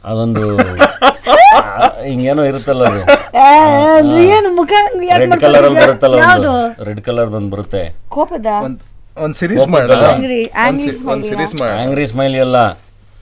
ಅದೊಂದು 0.04 0.66
ಹಿಂಗೇನೋ 2.04 2.44
ಇರುತ್ತಲ್ಲ 2.44 2.84
ಅದು. 2.84 3.00
ಏನು 4.20 4.54
ಮುಖ 4.54 4.72
ರೆಡ್ 5.18 5.40
ಕಲರ್? 5.40 5.70
ಬರುತ್ತಲ್ಲ 5.74 6.14
ಒಂದು 6.14 6.84
ರೆಡ್ 6.84 7.00
ಕಲರ್ 7.00 7.28
ಒಂದು 7.28 7.50
ಬರುತ್ತೆ. 7.56 7.96
ಕೋಪದ? 8.08 8.46
ಒಂದ್ 8.64 8.80
ಒಂದ್ 9.16 9.34
ಸಿರೀಸ್ 9.34 9.66
ಮಾಡ. 9.68 9.90
Angry- 9.90 10.50
angry 10.68 11.10
ಒಂದ್ 11.10 11.24
ಸಿರೀಸ್ 11.24 11.60
ಮಾಡಿ. 11.60 11.82
ಆಂಗ್ರಿ 11.82 12.06
ಸ್ಮೈಲಿ 12.06 12.38
ಎಲ್ಲ. 12.38 12.56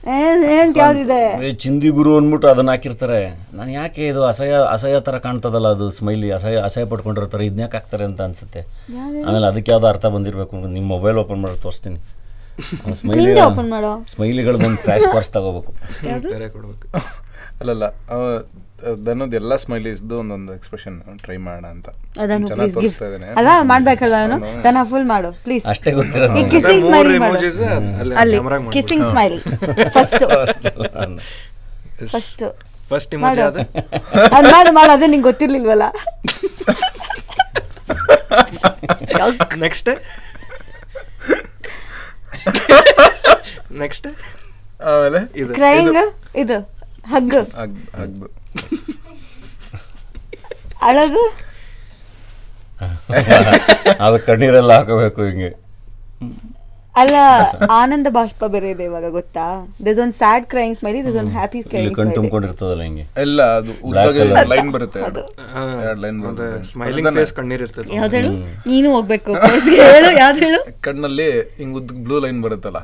ಯಾವ್ದಿದೆ 0.05 1.51
ಚಿಂದಿ 1.51 1.89
ಗುರು 1.89 2.17
ಅಂದ್ಬಿಟ್ಟು 2.17 2.47
ಅದನ್ನ 2.47 2.69
ಹಾಕಿರ್ತಾರೆ. 2.69 3.19
ನಾನು 3.53 3.71
ಯಾಕೆ 3.71 4.07
ಇದು 4.07 4.23
ಅಸಹ್ಯ 4.23 4.53
ಅಸಹ್ಯ 4.69 4.99
ಥರ 4.99 5.17
ಕಾಣ್ತದಲ್ಲ 5.17 5.67
ಅದು 5.67 5.89
ಸ್ಮೈಲಿ 5.89 6.31
ಅಸಹ್ಯ 6.31 6.57
ಅಸಹ್ಯ 6.57 6.85
ಪಡ್ಕೊಂಡಿರ್ತಾರೆ 6.85 7.45
ಇದನ್ನ 7.45 7.59
ಯಾಕೆ 7.59 7.77
ಹಾಕ್ತಾರೆ 7.77 8.03
ಅಂತ 8.03 8.21
ಅನ್ಸುತ್ತೆ. 8.21 8.61
ಆಮೇಲೆ 9.27 9.47
ಅದಕ್ಕೆ 9.47 9.71
ಯಾವ್ದೋ 9.71 9.87
ಅರ್ಥ 9.87 10.05
ಬಂದಿರಬೇಕು. 10.05 10.55
ನಿಮ್ಮ 10.67 10.87
ಮೊಬೈಲ್ 10.87 11.17
ಓಪನ್ 11.17 11.41
ಮಾಡಿ 11.41 11.61
ತೋರಿಸ್ತೀನಿ. 11.61 11.99
ಸ್ಮೈಲಿ 12.99 13.25
ನಿಂದೆ 13.25 13.41
ಓಪನ್ 13.41 13.69
ಮಾಡೋ. 13.69 14.03
ಸ್ಮೈಲಿಗಳು 14.07 14.57
ಬಂದು 14.57 14.77
ಕ್ರ್ಯಾಶ್ 14.77 15.07
ಕೋರ್ಸ್ 15.11 15.29
ತಗೋಬೇಕು. 15.29 15.73
ಅಲ್ಲಲ್ಲ 17.61 17.85
ದನ್ನೋದು 19.07 19.35
ಎಲ್ಲ 19.39 19.53
ಸ್ಮೈಲೀಸ್ದು 19.63 20.15
ಒಂದೊಂದು 20.21 20.51
ಎಕ್ಸ್ಪ್ರೆಷನ್ 20.57 20.95
ಟ್ರೈ 21.23 21.37
ಮಾಡೋಣ 21.45 21.65
ಅಂತ. 21.75 21.87
ಅದನ್ನು 22.23 22.47
ಚೆನ್ನಾಗಿ 22.51 22.73
ಪ್ಲೀಸ್ 22.77 22.95
ತೋರಿಸ್ತಾ 22.95 23.05
ಇದ್ದೇನೆ. 23.09 23.27
ಅಲ್ಲ 23.39 23.49
ಮಾಡ್ಬೇಕಲ್ಲ 23.71 24.15
ಅವನು? 24.23 24.37
ದನ 24.65 24.83
ಫುಲ್ 24.91 25.07
ಮಾಡು 25.13 25.29
ಪ್ಲೀಸ್ 25.45 25.65
ಅಷ್ಟೇ 25.73 25.91
ಗೊತ್ತಿರೋದು 25.99 26.43
ಕಿಸ್ಸಿಂಗ್ 26.53 26.83
ಮೂರ್ 26.85 26.95
ಸ್ಮೈಲ್ 27.09 27.19
ಮಾಡು. 27.25 27.37
ಅಲ್ಲಿ 28.21 28.37
kissing 28.77 29.05
smile 29.11 29.35
first 29.97 30.25
first 32.15 32.43
first 32.91 33.11
emoji 33.15 33.41
ಅದು? 33.49 33.59
ಅದ 34.37 34.43
ಮಾಡು 34.55 34.71
ಮಾಡು 34.79 34.91
ಅದೇ 34.97 35.07
ನಿಂಗೆ 35.13 35.27
ಗೊತ್ತಿರ್ಲಿಲ್ವಲ್ಲ? 35.29 35.85
ನೆಕ್ಸ್ಟ್ 39.65 39.89
ನೆಕ್ಸ್ಟ್ 43.81 44.07
ಆಮೇಲೆ? 44.91 45.19
ಇದು 45.41 45.51
ಕ್ರೈಂಗ್ 45.59 45.99
ಇದು. 46.43 46.57
ಹಗ್. 47.13 47.35
ಹಗ್ 47.59 47.75
ಅಗ್ದು 48.03 48.27
ಅಳದು 50.89 51.23
ಅದು 54.05 54.17
ಕಣ್ಣೀರೆಲ್ಲ 54.27 54.71
ಹಾಕಬೇಕು 54.77 55.21
ಹಿಂಗೆ. 55.29 55.49
ಅಲ್ಲ 57.01 57.15
ಆನಂದ 57.79 58.07
ಬಾಷ್ಪ 58.17 58.41
ಬೇರೆ 58.53 58.67
ಇದೆ 58.73 58.83
ಇವಾಗ 58.89 59.07
ಗೊತ್ತಾ? 59.17 59.45
This 59.87 59.99
one 60.03 60.11
sad 60.19 60.45
crying 60.53 60.75
smiley 60.79 61.01
this 61.07 61.17
one 61.21 61.29
happy 61.35 61.57
ಇಲ್ಲಿ 61.59 61.69
ಕ್ರೈಂಗ್ 61.71 61.95
ಕಣ್ 61.99 62.11
ತುಂಬ್ಕೊಂಡಿರ್ತದಲ್ಲ 62.17 62.81
ಹಿಂಗೆ. 62.87 63.05
ಎಲ್ಲ 63.23 63.39
ಅದು 63.59 63.73
ಉದ್ದಗೆ 63.89 64.23
ಲೈನ್ 64.53 64.71
ಬರುತ್ತೆ 64.75 65.01
ಎರಡು 65.01 65.23
ಲೈನ್ 66.05 66.19
ಬರುತ್ತೆ. 66.25 66.47
ಸ್ಮೈಲಿಂಗ್ 66.71 67.11
ಫೇಸ್ 67.19 67.33
ಕಣ್ಣೀರ್ 67.39 67.63
ಇರ್ತದೆ. 67.65 67.89
ಯಾವ್ದು 67.99 68.15
ಹೇಳು? 68.19 68.31
ನೀನು 68.71 68.89
ಹೋಗ್ಬೇಕು. 68.95 69.33
ಹೇಳು 69.83 70.11
ಯಾವ್ದು 70.23 70.41
ಹೇಳು? 70.45 70.61
ಕಣ್ಣಲ್ಲಿ 70.87 71.29
ಹಿಂಗ್ 71.59 71.75
ಉದ್ದ 71.81 71.99
ಬ್ಲೂ 72.07 72.19
ಲೈನ್ 72.27 72.41
ಬರುತ್ತಲ್ಲ. 72.47 72.81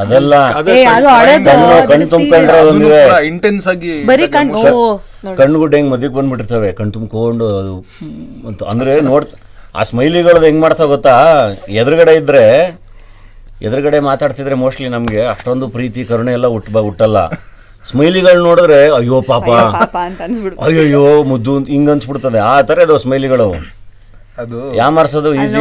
ಅದೆಲ್ಲ 0.00 0.34
ಕಣ್ 1.90 2.04
ತುಂಬ್ಕೊಂಡ್ರೆ 2.14 2.58
ಒಂದಿದೆ 2.70 3.00
ಇಂಟೆನ್ಸ್ 3.30 3.66
ಆಗಿ 3.72 3.94
ಬರೀ 4.10 4.26
ಕಣ್ಣು 4.36 4.62
ಕಣ್ಣುಗುಡ್ಡೆ 5.38 5.76
ಹೆಂಗ್ 5.78 5.90
ಮದ್ಯಕ್ಕೆ 5.92 6.16
ಬಂದ್ಬಿಟ್ಟಿರ್ತವೆ? 6.18 6.68
ಕಣ್ 6.80 6.90
ತುಂಬ್ಕೊಂಡು 6.96 7.46
ಅದು 7.60 7.74
ಅಂತ. 8.48 8.60
ಅಂದ್ರೆ 8.72 8.92
ನೋಡ್ 9.10 9.26
ಆ 9.78 9.82
ಸ್ಮೈಲಿಗಳದ್ದು 9.90 10.46
ಹೆಂಗ್ 10.48 10.62
ಮಾಡ್ತಾವ 10.64 10.88
ಗೊತ್ತಾ? 10.94 11.14
ಎದುರುಗಡೆ 11.80 12.12
ಇದ್ರೆ 12.20 12.44
ಎದುರುಗಡೆ 13.66 13.98
ಮಾತಾಡ್ತಿದ್ರೆ 14.10 14.56
ಮೋಸ್ಟ್ಲಿ 14.62 14.88
ನಮ್ಗೆ 14.96 15.20
ಅಷ್ಟೊಂದು 15.32 15.68
ಪ್ರೀತಿ 15.76 16.00
ಕರುಣೆ 16.10 16.32
ಎಲ್ಲ 16.38 16.48
ಹುಟ್ಟ 16.54 16.76
ಹುಟ್ಟಲ್ಲ. 16.88 17.18
ಸ್ಮೈಲಿಗಳು 17.90 18.40
ನೋಡಿದ್ರೆ 18.48 18.78
ಅಯ್ಯೋ 18.98 19.18
ಪಾಪ. 19.32 19.48
ಅಯ್ಯೋ 20.66 21.02
ಮುದ್ದು 21.30 21.52
ಹಿಂಗ 21.58 21.68
ಹಿಂಗ್ 21.74 21.90
ಅನ್ಸ್ಬಿಡ್ತದೆ. 21.94 22.40
ಆ 22.52 22.54
ತರ 22.68 22.78
ಅದು 22.86 22.96
ಸ್ಮೈಲಿಗಳು 23.04 23.48
ಅದು 24.42 24.58
ಯಾಮರ್ಸೋದು 24.78 25.30
ಈಸಿ 25.42 25.58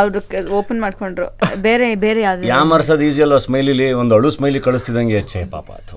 ಅವ್ರು 0.00 0.20
ಓಪನ್ 0.58 0.80
ಮಾಡ್ಕೊಂಡ್ರು. 0.84 1.26
ಬೇರೆ 1.66 1.86
ಬೇರೆ 2.04 2.20
ಯಾವ್ದು 2.26 2.48
ಯಾಮರ್ಸೋದು 2.52 3.04
ಈಸಿ 3.08 3.20
ಅಲ್ವ? 3.26 3.38
ಸ್ಮೈಲಿಲಿ 3.46 3.86
ಒಂದು 4.00 4.14
ಅಳು 4.18 4.28
ಸ್ಮೈಲಿ 4.36 4.60
ಕಳಿಸ್ತಿದಂಗೆ 4.66 5.20
ಛೇ 5.32 5.42
ಪಾಪ 5.54 5.68
ಅಥು 5.80 5.96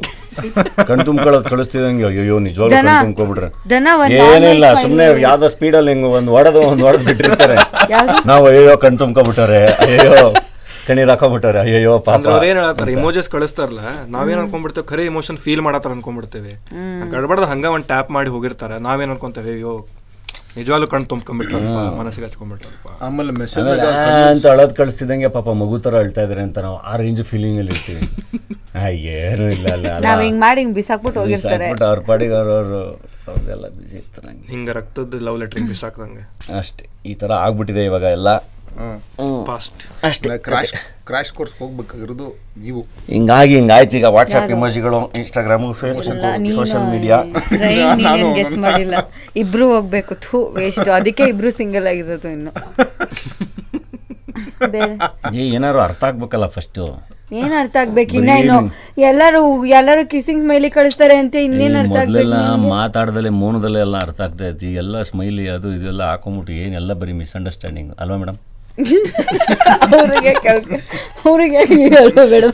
ಕಣ್ 0.89 1.01
ತುಂಬ್ಕೊಳ್ಳೋದು 1.10 1.49
ಕಳಿಸ್ತಿದಂಗೆ 1.53 2.05
ಅಯ್ಯೋ 2.10 2.38
ನಿಜವಾಗ್ಲೂ 2.47 2.78
ಕಣ್ 2.89 2.91
ತುಂಬ್ಕೊಬಿಟ್ರೆ. 3.05 3.49
ಏನಿಲ್ಲ 4.28 4.68
ಸುಮ್ಮನೆ 4.84 5.07
ಯಾವ್ದೋ 5.28 5.49
ಸ್ಪೀಡಲ್ಲಿ 5.55 5.93
ಹಿಂಗೆ 5.93 6.12
ಒಂದು 6.20 6.34
ಹೊಡೆದು 6.38 6.62
ಒಂದು 6.72 6.86
ಹೊಡೆದು 6.88 7.05
ಬಿಟ್ಟಿರ್ತಾರೆ? 7.10 7.57
ನಾವು 8.32 8.45
ಅಯ್ಯೋ 8.51 8.76
ಕಣ್ 8.86 8.99
ತುಂಬ್ಕೊಬಿಟ್ಟಾರೆ 9.03 9.62
ಅಯ್ಯೋ 9.88 10.16
ಕಣ್ಣೀರ್ 10.88 11.10
ಹಾಕೊಂಬಿಟ್ಟಾರೆ 11.14 11.60
ಅಯ್ಯೋ 11.64 11.91
ಪಾಪ. 12.05 12.20
ಅವ್ರೇನ್ 12.20 12.32
ಅವ್ರು 12.34 12.47
ಏನ್ 12.51 12.60
ಹೇಳ್ತಾರೆ 12.62 12.91
ಇಮೋಜಸ್ 12.97 13.28
ಕಳಿಸ್ತಾರಲ್ಲ 13.34 13.82
ನಾವೇನ್ 14.16 14.39
ಅನ್ಕೊಂಡ್ಬಿಡ್ತೇವೆ 14.43 14.86
ಖರೆ 14.91 15.03
ಇಮೋಷನ್ 15.12 15.38
ಫೀಲ್ 15.45 15.62
ಮಾಡತ್ತಾರ 15.68 15.91
ಅನ್ಕೊಂಡ್ಬಿಡ್ತೇವೆ. 15.97 16.53
ಗಡ್ಬಡ್ದ 17.14 17.47
ಹಂಗ 17.53 17.66
ಒಂದ್ 17.76 17.88
ಟ್ಯಾಪ್ 17.91 18.10
ಮಾಡಿ 18.18 18.30
ಹೋಗಿರ್ತಾರೆ 18.36 18.78
ನಾವೇನ್ 18.88 19.12
ಅನ್ಕೊಂತೇವೆ 19.16 19.51
ಅಯ್ಯೋ 19.57 19.74
ನಿಜವಾಗ್ಲೂ 20.58 20.88
ಕಣ್ 20.93 21.06
ತುಂಬ್ಕೊಂಡ್ಬಿಟ್ರಪ್ಪ 21.12 21.80
ಮನಸ್ಸಿಗೆ 22.00 22.26
ಹಚ್ಕೊಂಡ್ಬಿಟ್ರಪ್ಪ 22.28 22.88
ಆಮೇಲೆ 23.06 23.32
ಮೆಸೇಜ್ 23.41 23.68
ಅಂತ 23.68 24.45
ಅಳೋದ್ 24.54 24.74
ಕಳಿಸ್ತಿದಂಗೆ 24.80 25.30
ಪಾಪ 25.38 25.50
ಮಗು 25.62 25.78
ತರ 25.86 25.95
ಅಳ್ತಾ 26.04 26.22
ಇದಾರೆ 26.22 26.43
ಅಂತ 26.47 26.58
ನಾವು 26.66 26.78
ಆ 26.89 26.95
ರೇಂಜ್ 27.04 27.22
ಫೀಲಿಂಗ್ 27.32 27.60
ಅಲ್ಲಿ 27.64 27.76
ಇರ್ತೀವಿ. 27.76 28.08
ಏನು 29.16 29.45
ಇಲ್ಲ. 29.54 29.68
ನಾವ್ 30.06 30.22
ಹಿಂಗ್ 30.26 30.39
ಮಾಡಿ 30.43 30.60
ಹಿಂಗ್ 30.62 30.76
ಬಿಸಾಕ್ಬಿಟ್ಟು 30.78 31.20
ಹೋಗಿರ್ತಾರೆ. 31.22 31.66
ಅವ್ರ 31.88 32.00
ಪಾಡಿಗೆ 32.10 32.36
ಅವ್ರವ್ರು 32.39 32.82
ಅವ್ರದೆಲ್ಲ 33.30 33.66
ಬಿಸಿ 33.78 33.95
ಇರ್ತಾರೆ 33.97 34.28
ಹಂಗೆ. 34.30 34.45
ಹಿಂಗ 34.54 34.70
ರಕ್ತದ 34.78 35.20
ಲವ್ 35.28 35.38
ಲೆಟ್ರಿಗೆ 35.41 35.68
ಬಿಸಾಕ್ದಂಗೆ. 35.74 36.24
ಅಷ್ಟೇ 36.60 36.86
ಈ 37.06 37.14
ತರ 37.14 37.32
ಆಗ್ಬಿಟ್ಟಿದೆ 37.45 37.84
ಇವಾಗ 37.89 38.06
ಎಲ್ಲ. 38.18 38.30
ಫಾಸ್ಟ್ 39.50 39.82
ಅಷ್ಟೇ 40.10 40.38
ಕ್ರಾಶ್ 40.47 40.74
ಕ್ರಾಶ್ 41.10 41.32
ಕೋರ್ಸ್ 41.38 41.53
ಹೋಗ್ಬೇಕಾಗಿರೋದು 41.60 42.26
ನೀವು. 42.64 42.82
ಹಿಂಗಾಗಿ 43.12 43.53
ಹಿಂಗಾಯ್ತು 43.57 43.95
ಈಗ 43.99 44.07
WhatsApp 44.16 44.51
ಇಮೋಜಿಗಳು 44.55 44.99
Instagram 45.20 45.68
Facebook 45.80 46.07
social 46.57 46.86
media 46.93 47.18
guess 48.38 48.57
ಮಾಡಿಲ್ಲ. 48.66 48.95
ಇಬ್ರು 49.43 49.68
ಹೋಗ್ಬೇಕು 49.74 50.16
ಥೂ 50.26 50.39
ವೇಸ್ಟ್ 50.57 50.89
ಅದಕ್ಕೆ 50.97 51.26
ಇಬ್ರು 51.34 51.51
ಸಿಂಗಲ್ 51.60 51.88
ಆಗಿರೋದು 51.93 52.30
ಇನ್ನು. 52.36 52.51
ಬೇರೆ. 54.74 54.93
ಏನಾರು 55.47 55.80
ಅರ್ಥ 55.86 56.03
ಆಗ್ಬೇಕಲ್ಲ 56.07 56.45
ಫಸ್ಟು 56.55 56.84
ಏನ್ 57.39 57.53
ಅರ್ಥ 57.60 57.76
ಆಗ್ಬೇಕು? 57.82 58.14
ಇನ್ನೇನು 58.20 58.55
ಎಲ್ಲರೂ 59.07 59.41
ಎಲ್ಲರೂ 59.80 60.01
ಕಿಸಿಂಗ್ 60.14 60.41
ಸ್ಮೈಲಿ 60.43 60.70
ಕಳಿಸ್ತಾರೆ 60.78 61.16
ಅಂತ 61.24 61.36
ಇನ್ನೇನು 61.47 61.78
ಅರ್ಥ 61.82 61.97
ಆಗ್ಲಿಲ್ಲ 62.01 62.34
ಮೊದಲೆಲ್ಲ 62.36 62.70
ಮಾತಾಡ್ದಲೆ 62.74 63.30
ಮೌನದಲ್ಲೇ 63.41 63.82
ಎಲ್ಲ 63.86 63.97
ಅರ್ಥ 64.05 64.20
ಆಗ್ತಾ 64.28 64.45
ಇತ್ತು. 64.51 64.70
ಎಲ್ಲ 64.82 65.01
ಸ್ಮೈಲಿ 65.10 65.45
ಅದು 65.55 65.70
ಇದೆಲ್ಲ 65.78 66.03
ಹಾಕೊಂಬಿಟ್ಟು 66.12 66.53
ಏನೆಲ್ಲ 66.64 66.93
ಬರೀ 67.01 67.14
ಮಿಸ್ಅಂಡರ್ಸ್ಟ್ಯಾಂಡಿಂಗ್ 67.22 67.91
ಅಲ್ವಾ 68.03 68.18
ಮೇಡಮ್ 68.24 68.39
ಅವ್ರಿಗೆ 69.84 70.34
ಅವ್ರಿಗೆ 71.25 71.65
ಹೇಳೋ 71.65 72.27
ಬೇಡ 72.27 72.45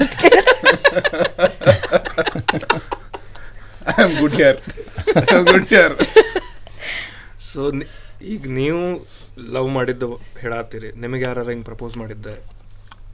ಗುಡ್ 4.19 4.41
ಯಾರ್ 4.41 4.57
ಗುಡ್ 5.43 5.73
ಯಾರ್ 5.73 5.95
ಸೊ 7.53 7.71
ಈಗ 8.21 8.47
ನೀವು 8.47 9.07
ಲವ್ 9.53 9.69
ಮಾಡಿದ್ದು 9.69 10.21
ಹೇಳಾತೀರಿ. 10.39 10.99
ನಿಮಗೆ 10.99 11.23
ಯಾರು 11.23 11.49
ಹಿಂಗೆ 11.49 11.63
ಪ್ರಪೋಸ್ 11.63 11.97
ಮಾಡಿದ್ದೆ? 11.97 12.43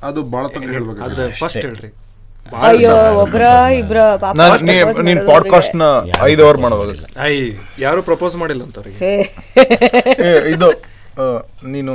ಅದು 0.04 0.24
ಭಾಳ 0.24 0.48
ತನಕ 0.48 0.70
ಹೇಳ್ಬೇಕು. 0.70 1.04
ಅದ 1.04 1.30
ಫಸ್ಟ್ 1.40 1.58
ಹೇಳ್ರಿ. 1.58 1.90
ಅಯ್ಯೋ 2.62 3.16
ಒಬ್ರ 3.16 3.42
ಇಬ್ರ 3.74 4.16
ಪಾಪ 4.16 4.36
ನಾನು 4.36 5.28
ಪಾಡ್ಕಾಸ್ಟ್ನ 5.28 5.82
ಐದು 6.22 6.46
ಅವರ್ 6.46 6.58
ಮಾಡುವಾಗ 6.58 6.90
ಐ 7.20 7.52
ಯಾರು 7.80 8.04
ಪ್ರಪೋಸ್ 8.04 8.36
ಮಾಡಿಲ್ಲ 8.36 8.64
ಅಂತ 8.64 8.78
ಅವ್ರಿಗೆ. 8.78 9.12
ಇದು 10.50 10.70
ಆ, 11.20 11.26
ನೀನು 11.68 11.94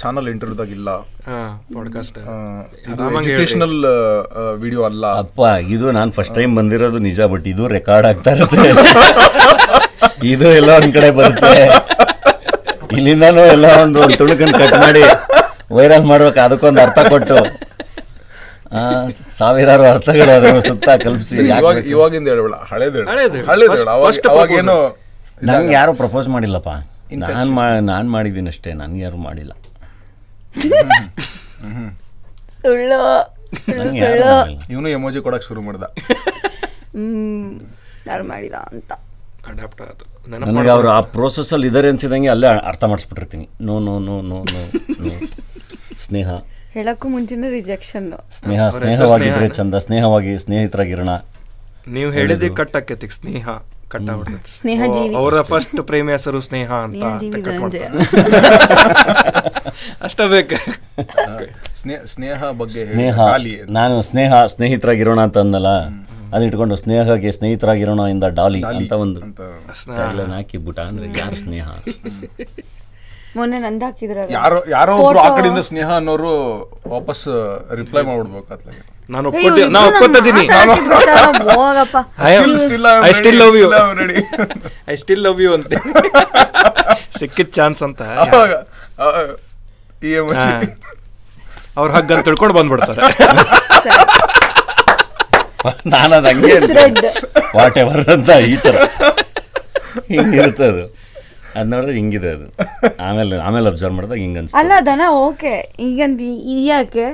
ಚಾನಲ್ 0.00 0.28
ಇಂಟರ್ವ್ಯೂದಾಗ 0.32 0.70
ಇಲ್ಲ. 0.78 0.90
ಪಾಡ್ಕಾಸ್ಟ್ 1.76 2.18
ಇದು 2.92 3.04
ಎಜುಕೇಶನಲ್ 3.20 3.76
ವಿಡಿಯೋ 4.64 4.82
ಅಲ್ಲ. 4.90 5.06
ಅಪ್ಪ 5.22 5.40
ಇದು 5.76 5.86
ನಾನು 5.98 6.10
ಫಸ್ಟ್ 6.18 6.34
ಟೈಮ್ 6.38 6.52
ಬಂದಿರೋದು 6.60 7.00
ನಿಜ 7.08 7.20
ಬಟ್ 7.34 7.46
ಇದು 7.54 7.66
ರೆಕಾರ್ಡ್ 7.76 8.08
ಆಗ್ತಾ 8.10 8.32
ಇರುತ್ತೆ. 8.36 8.68
ಇದು 10.32 10.48
ಎಲ್ಲ 10.60 10.70
ಒಂದ್ 10.80 10.92
ಕಡೆ 10.98 11.10
ಬರುತ್ತೆ. 11.20 11.54
ಇಲ್ಲಿಂದಾನು 12.96 13.42
ಎಲ್ಲ 13.54 13.66
ಒಂದು 13.84 14.02
ತುಳುಕನ್ 14.20 14.54
ಕಟ್ 14.60 14.76
ಮಾಡಿ 14.84 15.02
ವೈರಲ್ 15.78 16.06
ಮಾಡ್ಬೇಕು 16.10 16.40
ಅದಕ್ಕೊಂದು 16.46 16.80
ಅರ್ಥ 16.84 16.98
ಕೊಟ್ಟು. 17.12 17.38
ಸಾವಿರಾರು 19.38 19.84
ಅರ್ಥಗಳು 19.94 20.32
ಅದರ 20.38 20.60
ಸುತ್ತ 20.68 20.88
ಕಲ್ಪಿಸಿ 21.02 21.34
ಇವಾಗ 21.58 21.76
ಇವಾಗಿಂದ 21.94 22.28
ಹೇಳ್ಬೇಡ. 22.32 22.56
ಹಳೇದು 22.72 22.96
ಹೇಳು. 22.98 23.08
ಹಳೇದು 23.10 23.34
ಹೇಳು. 23.38 23.48
ಹಳೇದು 23.50 24.30
ಅವಾಗೇನು 24.32 24.78
ನಂಗೆ 25.48 25.74
ಯಾರು 25.78 25.92
ಪ್ರಪೋಸ್ 26.00 26.28
ಮಾಡಿಲ್ಲಪ್ಪ. 26.34 26.70
ನಾನು 27.16 27.50
ಮಾ 27.52 27.64
ನಾನು 27.92 28.10
ಮಾಡಿದ್ದೀನಿ 28.10 28.48
ಅಷ್ಟೇ 28.48 28.72
ನನಗೆ 28.72 29.02
ಯಾರು 29.02 29.16
ಮಾಡಿಲ್ಲ. 29.16 29.52
ಸುಳ್ಳು 32.62 33.00
ಇವನು 34.70 34.88
ಎಮೋಜಿ 34.88 35.20
ಕೊಡಕ್ಕೆ 35.20 35.46
ಶುರು 35.48 35.60
ಮಾಡ್ದ. 35.62 35.84
ಯಾರು 38.10 38.24
ಮಾಡಿದ 38.32 38.52
ಅಂತ. 38.52 38.92
ಅಡಾಪ್ಟ್ 39.48 39.80
ಆಯ್ತು. 39.82 40.06
ನನಗೆ 40.28 40.70
ಅವರು 40.70 40.88
ಆ 40.88 41.00
ಪ್ರೋಸೆಸ್ಸಲ್ಲಿ 41.00 41.66
ಇದ್ದಾರೆ 41.66 41.88
ಅನ್ಸಿದಂಗೆ 41.88 42.28
ಅಲ್ಲೇ 42.28 42.48
ಅರ್ಥ 42.70 42.84
ಮಾಡಿಸ್ಬಿಟ್ಟಿರ್ತೀನಿ. 42.84 43.48
No 43.60 43.78
no 43.86 43.98
no 43.98 44.16
no 44.30 44.38
no 44.52 44.62
no 45.04 45.14
Sneha. 46.04 46.28
ಹೇಳಕ್ಕೂ 46.74 47.08
ಮುಂಚೆನೇ 47.08 47.50
ರಿಜೆಕ್ಷನ್ 47.50 48.12
ಸ್ನೇಹ 48.38 48.68
ಸ್ನೇಹವಾಗಿದ್ರೆ 48.68 49.48
ಚಂದ 49.48 49.74
ಸ್ನೇಹವಾಗಿ 49.74 50.38
ಸ್ನೇಹಿತರಾಗಿರೋಣ. 50.38 51.12
ನೀವು 51.88 52.10
ಹೇಳಿದ್ದೆ 52.10 52.48
ಕಟ್ 52.48 52.76
ಆಕೈತಿ 52.76 53.08
ಸ್ನೇಹ. 53.08 53.48
ಕಟ್ 53.88 54.08
ಸ್ನೇಹ 54.54 54.80
ಜೀವಿ 54.92 55.14
ಅವರ 55.14 55.42
ಫಸ್ಟ್ 55.42 55.80
ಪ್ರೇಮಿ 55.80 56.12
ಹೆಸರು 56.12 56.40
ಸ್ನೇಹ 56.40 56.70
ಅಂತ. 56.78 57.04
ಅಷ್ಟ 60.02 60.20
ಬೇಕ. 60.30 60.50
ಸ್ನೇಹ 61.74 61.98
ಸ್ನೇಹ 62.04 62.50
ಬಗ್ಗೆ 62.52 62.80
ಹೇಳಿ. 62.80 62.92
ಸ್ನೇಹ 62.92 63.18
ನಾನು 63.70 64.02
ಸ್ನೇಹ 64.02 64.46
ಸ್ನೇಹಿತರಾಗಿರೋಣ 64.46 65.20
ಅಂತ 65.20 65.38
ಅಂದಲ್ಲ 65.38 65.70
ಅದನ್ನ 66.32 66.46
ಇಟ್ಕೊಂಡು 66.46 66.76
ಸ್ನೇಹಕ್ಕೆ 66.76 67.32
ಸ್ನೇಹಿತರಾಗಿರೋಣ 67.32 68.00
ಇಂದ 68.10 68.24
ಡಾಲಿ 68.34 68.60
ಅಂತ 68.72 68.92
ಒಂದು 68.98 69.20
ಹಾಕಿಬಿಟ್ಟ 70.32 70.80
ಅಂದ್ರೆ 70.80 71.06
ಯಾರು 71.18 71.36
ಸ್ನೇಹ? 71.36 71.66
ಮೊನ್ನೆ 73.36 73.58
ನಂದು 73.58 73.84
ಹಾಕಿದ್ರ 73.84 74.18
ಯಾರೋ 74.30 74.58
ಯಾರೋ 74.68 74.92
ಒಬ್ರು 74.98 75.18
ಆ 75.18 75.36
ಕಡೆಯಿಂದ 75.36 75.58
ಸ್ನೇಹ 75.60 75.88
ಅನ್ನೋರು 75.92 76.30
ವಾಪಸ್ 76.88 77.24
ರಿಪ್ಲೈ 77.74 78.02
ಮಾಡ್ಬಿಡ್ಬೇಕು 78.02 78.52
ಅತ್ಲಾಗೆ 78.54 78.97
ನಾನು 79.08 79.26
ಒಪ್ಕೊತಿ 79.30 79.62
ನಾ 79.74 79.80
ಒಪ್ಕೊತಿದ್ದೀನಿ 79.88 80.42
ಹೋಗಪ್ಪ. 81.52 81.96
I 83.02 83.12
still 83.12 83.38
love 83.40 83.54
you 83.58 83.68
I 84.88 84.96
still 84.96 85.22
love 85.26 85.40
you 85.40 85.50
ಅಂತ. 85.54 85.72
ಸಿಕ್ಕಿದ 87.18 87.48
ಚಾನ್ಸ್ 87.54 87.80
ಅಂತ. 87.82 88.00
ಅವ್ರ 91.78 91.90
ಹಗ್ಗ 91.96 92.20
ತಿಳ್ಕೊಂಡು 92.26 92.54
ಬಂದ್ಬಿಡ್ತಾರೆ. 92.54 93.02
ನಾನು 95.92 96.12
ಅದು 96.16 96.28
ಹಂಗೆ 96.28 96.54
ರೆಡ್ 96.78 97.00
ವಾಟ್ 97.56 97.78
ಎವರ್ 97.78 98.04
ಅಂತ 98.10 98.30
ಈ 98.48 98.56
ಥರ 98.56 98.76
ಹಿಂಗಿರುತ್ತೆ 100.10 100.66
ಅದು. 100.66 100.84
ಅದು 101.56 101.68
ನೋಡಿದ್ರೆ 101.70 101.94
ಹಿಂಗಿದೆ 101.94 102.30
ಅದು. 102.30 102.46
ಆಮೇಲೆ 103.00 103.36
ಆಮೇಲೆ 103.40 103.68
ಅಬ್ಸರ್ವ್ 103.68 103.94
ಮಾಡಿದಾಗ 103.96 104.18
ಹಿಂಗೆ 104.18 104.38
ಅನ್ಸುತ್ತೆ 104.40 104.60
ಅಲ್ಲ 104.60 104.72
ದನ 104.86 105.02
ಓಕೆ 105.20 105.54
ಈಗಂತ 105.80 106.20
ಯಾಕೆ? 106.68 107.06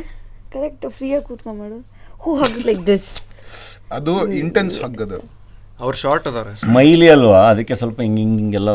ಕರೆಕ್ಟ್ 0.54 0.84
ಫ್ರೀಯಾಗಿ 0.96 1.24
ಕೂತ್ಕೊಂಡ್ಮಾಡು 1.24 1.78
ಹೂ 2.22 2.32
ಹಗ್ 2.42 2.60
ಲೈಕ್ 2.66 2.82
ದಿಸ್ 2.86 3.08
ಅದು 3.92 4.12
ಇಂಟೆನ್ಸ್ 4.34 4.76
ಹಗ್ 4.84 5.00
ಅದು. 5.02 5.18
ಅವ್ರು 5.80 5.96
ಶಾರ್ಟ್ 5.96 6.26
ಅದಾರೆ. 6.28 6.52
ಸ್ಮೈಲಿ 6.56 7.08
ಅಲ್ವಾ? 7.08 7.40
ಅದಕ್ಕೆ 7.50 7.74
ಸ್ವಲ್ಪ 7.74 7.98
ಹಿಂಗೆ 8.00 8.20
ಹಿಂಗೆ 8.22 8.40
ಹಿಂಗೆಲ್ಲ 8.42 8.70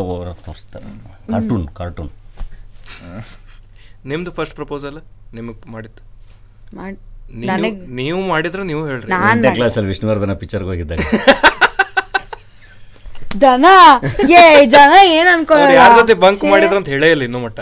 ತೋರಿಸ್ತಾರೆ. 0.45 0.89
ಕಾರ್ಟೂನ್ 1.31 1.65
ಕಾರ್ಟೂನ್ 1.79 2.09
ನಿಮ್ದು 4.05 4.31
ಫಸ್ಟ್ 4.31 4.55
ಪ್ರಪೋಸಲ್ 4.55 4.97
ನಿಮಗೆ 5.33 5.71
ಮಾಡಿತ್ತು 5.71 6.01
ಮಾಡಿ 6.75 6.97
ನೀವು 7.99 8.19
ಮಾಡಿದ್ರೆ 8.27 8.63
ನೀವು 8.63 8.81
ಹೇಳ್ರಿ. 8.87 9.07
ನಾನ್ 9.15 9.39
ಎಂಟನೇ 9.39 9.51
ಕ್ಲಾಸಲ್ಲಿ 9.57 9.89
ವಿಷ್ಣುವರ್ಧನ 9.89 10.33
ಪಿಕ್ಚರ್ಗೆ 10.41 10.69
ಹೋಗಿದ್ದಾಗ. 10.71 10.99
ದನ? 13.41 13.65
ಏ 14.35 14.43
ಜನ 14.75 14.93
ಏನ್ 15.17 15.27
ಅವ್ರು 15.31 15.73
ಯಾರ 15.75 15.91
ಜೊತೆ 15.99 16.13
ಬಂಕ್ 16.23 16.43
ಮಾಡಿದ್ರು 16.43 16.51
ಮಾಡಿದ್ರ 16.53 16.77
ಅಂತ 16.79 16.89
ಹೇಳೇ 16.89 17.09
ಇಲ್ಲ 17.11 17.23
ಇನ್ನೂ 17.23 17.39
ಮಟ್ಟ. 17.39 17.59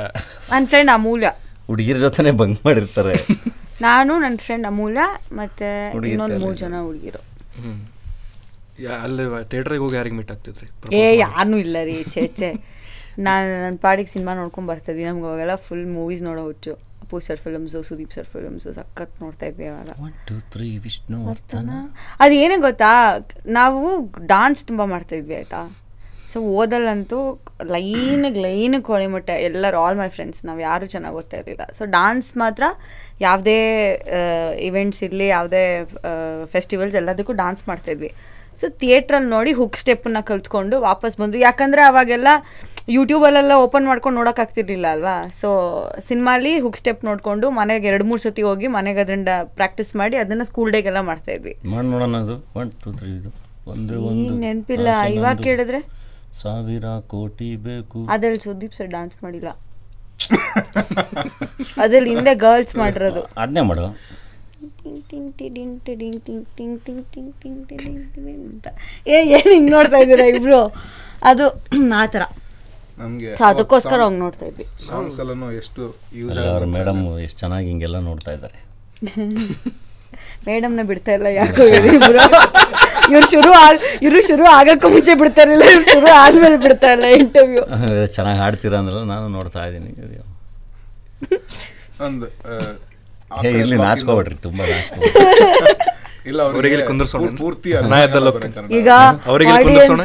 ನನ್ನ 0.51 0.65
ಫ್ರೆಂಡ್ 0.71 0.91
ಅಮೂಲ್ಯ. 0.93 1.29
ಹುಡುಗಿರ 1.67 1.97
ಜೊತೆನೆ 2.05 2.31
ಬಂಕ್ 2.41 2.59
ಮಾಡಿರ್ತಾರೆ. 2.67 3.15
ನಾನು 3.81 4.19
ನನ್ನ 4.19 4.37
ಫ್ರೆಂಡ್ 4.37 4.67
ಅಮೂಲ್ಯ 4.67 4.99
ಮತ್ತೆ 5.31 5.91
ಇನ್ನೊಂದು 6.07 6.39
ಮೂರು 6.39 6.55
ಜನ 6.55 6.81
ಹುಡುಗಿರು. 6.81 7.19
ಹ್ಮ್. 7.61 7.85
ಯಾ- 8.79 9.01
ಅಲ್ಲಿ 9.01 9.49
ಥಿಯೇಟ್ರಿಗೆ 9.49 9.79
ಹೋಗಿ 9.79 9.95
ಯಾರಿಗೆ 9.95 10.15
ಮೀಟ್ 10.15 10.31
ಆಗ್ತಿದ್ರಿ? 10.31 10.95
ಏ 10.95 11.17
ಯಾರು 11.17 11.57
ಇಲ್ಲ 11.57 11.77
ರೀ 11.83 12.03
ಛೇ 12.03 12.27
ಛೇ. 12.27 12.53
ನಾನು 13.19 13.63
ನನ್ನ 13.63 13.77
ಪಾಡಿಗೆ 13.81 14.09
ಸಿನಿಮಾ 14.09 14.33
ನೋಡ್ಕೊಂಡು 14.33 14.67
ಬರ್ತಿದ್ವಿ 14.67 15.03
ನಮ್ಗೆ 15.05 15.23
ಅವಾಗೆಲ್ಲ 15.23 15.55
ಫುಲ್ 15.55 15.87
ಮೂವೀಸ್ 15.87 16.23
ನೋಡೋ 16.23 16.43
ಹುಚ್ಚು. 16.43 16.73
Appu 16.73 17.19
sir 17.19 17.39
films 17.39 17.83
Sudeep 17.83 18.13
sir 18.13 18.25
films 18.25 18.73
ಸಖತ್ 18.73 19.21
ನೋಡ್ತಾ 19.21 19.45
ಇದ್ವಿ 19.45 19.67
ಅವಾಗ. 19.67 19.89
One 20.01 20.27
two 20.27 20.51
three 20.51 20.77
Vishnuvardhan. 20.77 21.69
ಅದು 22.19 22.33
ಏನೇ 22.33 22.57
ಗೊತ್ತಾ 22.57 23.19
ನಾವು 23.45 24.11
ಡಾನ್ಸ್ 24.25 24.65
ತುಂಬ 24.65 24.83
ಮಾಡ್ತಾ 24.83 25.15
ಇದ್ವಿ 25.15 25.35
ಆಯಿತಾ? 25.35 25.86
ಸೊ 26.31 26.37
ಓದಲ್ಲಂತೂ 26.59 27.19
ಲೈನಿಗೆ 27.73 28.39
ಲೈನಿಗೆ 28.45 28.83
ಕೋಳಿ 28.89 29.07
ಮುಟ್ಟೆ. 29.13 29.35
ಎಲ್ಲರೂ 29.49 29.77
ಆಲ್ 29.83 29.97
ಮೈ 30.01 30.07
ಫ್ರೆಂಡ್ಸ್ 30.15 30.39
ನಾವು 30.47 30.59
ಯಾರೂ 30.69 30.85
ಚೆನ್ನಾಗಿ 30.93 31.17
ಓದ್ತಾ 31.19 31.37
ಇರಲಿಲ್ಲ. 31.41 31.65
ಸೊ 31.77 31.83
ಡಾನ್ಸ್ 31.97 32.29
ಮಾತ್ರ 32.43 32.63
ಯಾವುದೇ 33.27 33.59
ಇವೆಂಟ್ಸ್ 34.69 35.01
ಇರಲಿ 35.07 35.27
ಯಾವುದೇ 35.35 35.63
ಫೆಸ್ಟಿವಲ್ಸ್ 36.55 36.97
ಎಲ್ಲದಕ್ಕೂ 37.01 37.35
ಡಾನ್ಸ್ 37.43 37.63
ಮಾಡ್ತಾಯಿದ್ವಿ 37.71 38.11
ಸೊ 38.59 38.67
ಥಿಯೇಟ್ರಲ್ಲಿ 38.81 39.29
ನೋಡಿ 39.35 39.51
ಹುಕ್ 39.59 39.77
ಸ್ಟೆಪ್ನ 39.81 40.19
ಕಲ್ತ್ಕೊಂಡು 40.29 40.75
ವಾಪಸ್ 40.89 41.15
ಬಂದು 41.21 41.37
ಯಾಕಂದರೆ 41.47 41.81
ಅವಾಗೆಲ್ಲ 41.89 42.29
ಯೂಟ್ಯೂಬಲ್ಲೆಲ್ಲ 42.95 43.53
ಓಪನ್ 43.65 43.85
ಮಾಡ್ಕೊಂಡು 43.89 44.17
ನೋಡೋಕ್ಕಾಗ್ತಿರ್ಲಿಲ್ಲ 44.19 44.87
ಅಲ್ವಾ? 44.95 45.15
ಸೊ 45.39 45.49
ಸಿನಿಮಾಲಿ 46.07 46.53
ಹುಕ್ 46.65 46.79
ಸ್ಟೆಪ್ 46.81 47.01
ನೋಡಿಕೊಂಡು 47.09 47.47
ಮನೆಗೆ 47.59 47.87
ಎರಡು 47.91 48.05
ಮೂರು 48.09 48.21
ಸತಿ 48.25 48.43
ಹೋಗಿ 48.49 48.67
ಮನೆಗೆ 48.77 49.01
ಅದರಿಂದ 49.05 49.33
ಪ್ರಾಕ್ಟೀಸ್ 49.59 49.91
ಮಾಡಿ 50.01 50.17
ಅದನ್ನು 50.23 50.45
ಸ್ಕೂಲ್ 50.51 50.71
ಡೇಗೆಲ್ಲ 50.75 51.01
ಮಾಡ್ತಾಯಿದ್ವಿ 51.11 51.53
ನೆನಪಿಲ್ಲ. 54.45 54.89
ಇವಾಗ 55.17 55.37
ಕೇಳಿದ್ರೆ? 55.47 55.81
ಸಾವಿರ 56.41 56.87
ಕೋಟಿ 57.13 57.49
ಬೇಕು. 57.67 57.99
ಅದ್ರಲ್ಲಿ 58.13 58.41
ಸುದೀಪ್ 58.47 58.75
ಸರ್ 58.77 58.89
ಡಾನ್ಸ್ 58.95 59.17
ಮಾಡಿಲ್ಲ. 59.25 59.49
ಅದ್ರಲ್ಲಿ 61.83 62.09
ಹಿಂದೆ 62.15 62.33
ಗರ್ಲ್ಸ್ 62.45 62.75
ಮಾಡಿರೋದು. 62.81 63.21
ಅದನ್ನೇ 63.41 63.63
ಮಾಡು. 63.69 63.85
ಏ 69.13 69.17
ಏನು 69.37 69.51
ಹಿಂಗೆ 69.55 69.71
ನೋಡ್ತಾ 69.75 69.97
ಇದ್ದೀರಾ 70.03 70.25
ಇಬ್ರು? 70.33 70.61
ಅದು 71.31 71.45
ಆ 72.01 72.05
ಥರ. 72.15 72.23
ನಮ್ಗೆ 73.01 73.31
ಅದಕ್ಕೋಸ್ಕರ 73.49 73.99
ಹೋಗಿ 74.05 74.19
ನೋಡ್ತಾ 74.25 74.45
ಇದ್ವಿ. 74.51 74.65
ಸಾಂಗ್ಸ್ 74.87 75.17
ಎಲ್ಲಾನು 75.23 75.49
ಎಷ್ಟು 75.61 75.81
ಯೂಸ್ 76.21 76.37
ಅವ್ರ 76.45 76.67
ಮೇಡಮ್ 76.77 77.01
ಎಷ್ಟು 77.25 77.39
ಚೆನ್ನಾಗಿ 77.43 77.69
ಹಿಂಗೆಲ್ಲ 77.73 77.99
ನೋಡ್ತಾ 78.11 78.33
ಇದ್ದಾರೆ. 78.37 78.57
ಮೇಡಮ್ನ 80.47 80.81
ಬಿಡ್ತಾ 80.89 81.11
ಇಲ್ಲ 81.13 81.27
ಯಾಕೋ 81.37 81.63
ಇವ್ರು. 81.69 81.89
ಇವ್ರು 83.09 83.27
ಶುರು 83.31 83.51
ಆಗ 83.59 83.75
ಇವ್ರು 84.01 84.21
ಶುರು 84.27 84.45
ಆಗಕ್ಕೂ 84.53 84.87
ಮುಂಚೆ 84.89 85.13
ಬಿಡ್ತಾ 85.19 85.41
ಇರಲಿಲ್ಲ 85.43 85.65
ಇವ್ರು 85.73 85.85
ಶುರು 85.91 86.09
ಆದ್ಮೇಲೆ 86.21 86.57
ಬಿಡ್ತಾ 86.65 86.89
ಇಲ್ಲ 86.95 87.05
ಇಂಟರ್ವ್ಯೂ 87.17 87.63
ಚೆನ್ನಾಗಿ 88.15 88.39
ಹಾಡ್ತೀರಾ 88.39 88.77
ಅಂದ್ರೆ 88.81 89.03
ನಾನು 89.11 89.27
ನೋಡ್ತಾ 89.35 89.61
ಇದ್ದೀನಿ. 89.67 89.91
ಒಂದು 92.07 92.25
talking- 93.31 93.79
ನಾಚ್ಕೋಬೇಡ್ರಿ 93.81 94.35
ತುಂಬಾ 94.43 94.65
ಇಲ್ಲ 96.29 96.39
ಅವರಿಗೆ 96.47 96.73
ಇಲ್ಲಿ 96.75 96.85
ಕುಂದ್ರಸೋಣ. 96.87 97.27
ಪೂರ್ತಿ 97.39 97.69
ನಾ 97.85 97.97
ಈಗ 98.77 98.89
ಅವ್ರಿಗೆ 99.27 99.51
ಕುಂದ್ರಸೋಣ? 99.59 100.01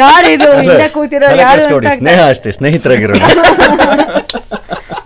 ಯಾರಿದು 0.00 0.48
ಹಿಂದೆ 0.60 0.88
ಕೂತಿರೋ 0.96 1.28
ಯಾರು 1.40 1.62
ಸ್ನೇಹ 1.98 2.20
ಅಷ್ಟೇ 2.32 2.52
ಸ್ನೇಹಿತರಾಗಿರೋಣ 2.58 3.22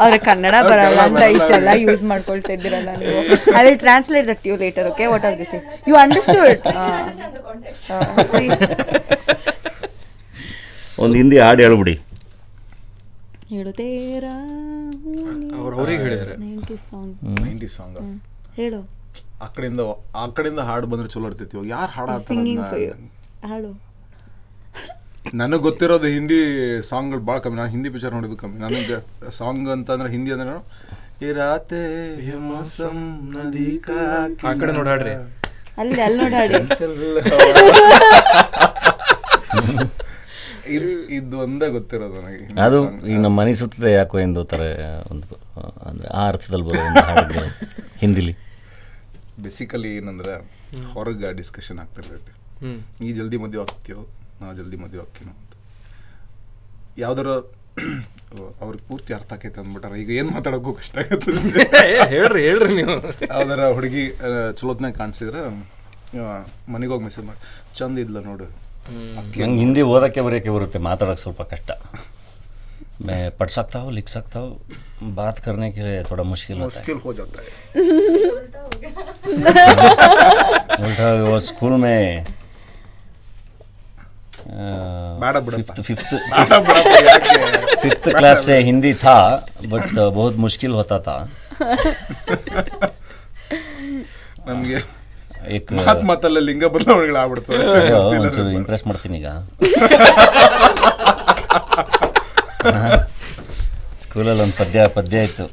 ಅವ್ರ 0.05 0.15
ಕನ್ನಡ 0.29 0.55
ಬರಲ್ಲ 0.69 1.01
ಅಂತ 1.09 1.25
ಇಷ್ಟೆಲ್ಲ 1.37 1.71
ಯೂಸ್ 1.85 2.03
ಮಾಡ್ಕೊಳ್ತಾ 2.11 2.53
ಇದ್ದೀರಲ್ಲ 2.57 2.91
ನೀವು. 3.01 3.21
I 3.59 3.63
will 3.67 3.81
translate 3.87 4.27
that 4.33 4.45
you 4.51 4.55
later 4.65 4.87
okay 4.93 5.07
what 5.13 5.25
are 5.31 5.37
this 5.41 5.55
you 5.91 5.97
understood. 6.03 6.63
ಒಂದು 11.05 11.15
ಹಿಂದಿ 11.21 11.39
ಹಾಡು 11.47 11.61
ಹೇಳ್ಬಿಡಿ. 11.67 11.95
ಹೇಳುತ್ತೇರಾ 13.53 14.35
ಅವ್ರು 15.61 15.75
ಅವ್ರಿಗೆ 15.79 16.35
ನೈಂಟಿ 17.45 17.69
ಸಾಂಗ್ 17.77 17.99
ಹೇಳು. 18.59 18.81
ಆ 19.45 19.47
ಕಡೆಯಿಂದ 19.55 19.83
ಆ 20.21 20.25
ಕಡೆಯಿಂದ 20.37 20.63
ಹಾಡು 20.69 20.87
ಬಂದ್ರೆ 20.91 21.09
ಚಲೋ 21.15 21.27
ಇರ್ತೈತಿ 21.31 21.69
ಯಾರು 21.77 21.91
ಹಾಡು 21.97 22.19
ಸಿಂಗಿಂಗ್ 22.31 22.65
ಫಾರ್ 22.73 22.83
ಹಾಡು. 23.51 23.71
ನನಗೆ 25.35 25.63
ಗೊತ್ತಿರೋದು 25.63 26.07
ಹಿಂದಿ 26.09 26.39
ಸಾಂಗ್ಗಳು 26.83 27.21
ಭಾಳ 27.21 27.39
ಕಮ್ಮಿ. 27.39 27.59
ನಾನು 27.59 27.71
ಹಿಂದಿ 27.71 27.89
ಪಿಕ್ಚರ್ 27.91 28.15
ನೋಡಿದ್ದು 28.15 28.37
ಕಮ್ಮಿ. 28.37 28.59
ನನಗೆ 28.59 28.97
ಸಾಂಗ್ 29.31 29.69
ಅಂತಂದ್ರೆ 29.71 30.11
ಹಿಂದಿ 30.11 30.31
ಅಂದ್ರೆ 30.35 30.55
ಈ 31.23 31.31
ರಾತೆ 31.35 31.81
ನದಿ 33.33 33.67
ಕಾ 33.79 33.97
ಆ 34.45 34.53
ಕಡೆ 34.55 34.73
ನೋಡಾಡ್ರಿ 34.73 35.15
ಅಲ್ಲಿ 35.79 36.01
ಅಲ್ಲಿ 36.03 36.19
ನೋಡಾಡಿ 36.23 36.55
ಇದು 40.71 40.89
ಇದು 41.11 41.37
ಒಂದೇ 41.39 41.69
ಗೊತ್ತಿರೋದು 41.69 42.17
ನನಗೆ 42.21 42.39
ಹಿಂದಿ 42.41 42.61
ಅದು 42.61 42.79
song. 42.81 42.97
ಈಗ 43.09 43.17
ನಮ್ಮ 43.19 43.35
ಮನೆ 43.39 43.53
ಸುತ್ತದೆ 43.55 43.91
ಯಾಕೋ 43.93 44.19
ಎಂದು 44.21 44.43
ಥರ 44.45 44.61
ಒಂದು 45.11 45.27
ಆ, 45.53 45.61
ಅಂದ್ರೆ 45.89 46.09
ಆ 46.13 46.25
ಅರ್ಥದಲ್ಲಿ 46.29 46.67
ಬರೋ 46.67 47.45
ಹಿಂದಿಲಿ. 47.99 48.35
ಬೇಸಿಕಲಿ 49.43 49.91
ಏನಂದ್ರೆ 49.97 50.35
ಹೊರಗೆ 50.93 51.31
ಡಿಸ್ಕಷನ್ 51.37 51.79
ಆಗ್ತಿರ್ತೈತಿ 51.79 52.33
ಈ 53.07 53.13
ಜಲ್ದಿ 53.13 53.37
ಮದುವೆ 53.37 53.63
ಆಗ್ತೀವೋ 53.65 54.03
ನಾ 54.40 54.54
ಜಲ್ದಿ 54.58 54.78
ಮದುವೆ 54.82 55.02
ಆಗ್ತೀನೋ 55.04 55.34
ಅಂತ 55.34 55.54
ಯಾವ್ದಾರ 57.00 57.30
ಅವ್ರಿಗೆ 58.62 58.84
ಪೂರ್ತಿ 58.90 59.12
ಅರ್ಥ 59.16 59.32
ಆಕೈತೆ 59.36 59.60
ಅಂದ್ಬಿಟ್ಟಾರ 59.62 59.94
ಈಗ 60.02 60.12
ಏನು 60.20 60.30
ಮಾತಾಡೋಕ್ಕೂ 60.36 60.74
ಕಷ್ಟ 60.80 60.96
ಆಗತ್ತೆ 61.04 61.32
ಹೇಳ್ರಿ 62.14 62.42
ಹೇಳ್ರಿ 62.48 62.74
ನೀವು 62.80 62.96
ಯಾವ್ದಾರ 63.30 63.62
ಹುಡುಗಿ 63.78 64.04
ಚಲೋತ್ನಾಗ 64.60 64.94
ಕಾಣಿಸಿದ್ರೆ 65.02 65.42
ಮನೆಗೆ 66.74 66.92
ಹೋಗಿ 66.94 67.06
ಮೆಸೇಜ್ 67.08 67.26
ಮಾಡಿ 67.30 67.42
ಚಂದ 67.78 67.98
ಇದ್ಲ 68.06 68.20
ನೋಡು 68.28 68.48
ನಂಗೆ 69.16 69.46
ಹಿಂದಿ 69.62 69.82
ಓದೋಕ್ಕೆ 69.94 70.22
ಬರೆಯೋಕ್ಕೆ 70.28 70.54
ಬರುತ್ತೆ 70.58 70.82
ಮಾತಾಡೋಕ್ಕೆ 70.90 71.24
ಸ್ವಲ್ಪ 71.26 71.44
ಕಷ್ಟ 71.54 71.72
मैं 73.00 73.32
पढ़ 73.38 73.50
सकता 73.50 73.78
हूँ 73.80 73.92
लिख 73.94 74.08
सकता 74.10 74.40
हूँ 74.40 74.52
बात 75.16 75.40
करने 75.46 75.68
के 75.72 75.82
लिए 75.82 76.04
थोड़ा 76.10 76.24
मुश्किल 76.26 76.58
होता 76.58 76.76
है 76.76 76.76
ಮುಷ್ಕಿಲ್ 76.76 77.00
ಹೋ 77.02 77.12
ಜಾತಾ 77.18 77.40
ಹೈ. 77.42 77.50
उल्टा 80.80 81.08
वो 81.24 81.38
स्कूल 81.42 81.74
में 81.78 81.98
ಬೇಡ 81.98 82.24
ಬಿಡಪ್ಪ. 82.26 82.39
फिफ्थ 85.58 85.80
फिफ्थ 87.82 88.10
क्लास 88.12 88.40
से 88.42 88.58
हिंदी 88.64 88.94
था 89.00 89.18
बट 89.68 89.88
बहुत 90.12 90.36
मुश्किल 90.40 90.72
होता 90.76 91.00
था 91.02 91.18
ನಮ್ಗೆ 94.48 94.80
एक 95.56 95.66
ಮಾತ್ 95.80 96.04
ಮಾತಲ್ಲ 96.10 96.40
ಲಿಂಗ 96.46 96.66
ಬದಲಾವಣೆಗಳು 96.74 97.18
ಆಗ್ಬಿಡ್ತವೆ 97.22 97.58
ಅಯ್ಯೋ, 97.74 97.98
ಒಂಚೂರು 98.18 98.50
ಇಂಪ್ರೆಸ್ 98.60 98.84
ಮಾಡ್ತೀನಿ 98.88 99.18
ಈಗ 99.18 99.30
ಸ್ಕೂಲಲ್ಲಿ 104.04 104.44
ಒಂದು 104.44 104.56
ಪದ್ಯ 104.58 104.86
ಪದ್ಯ 104.96 105.24
ಇತ್ತು 105.24 105.46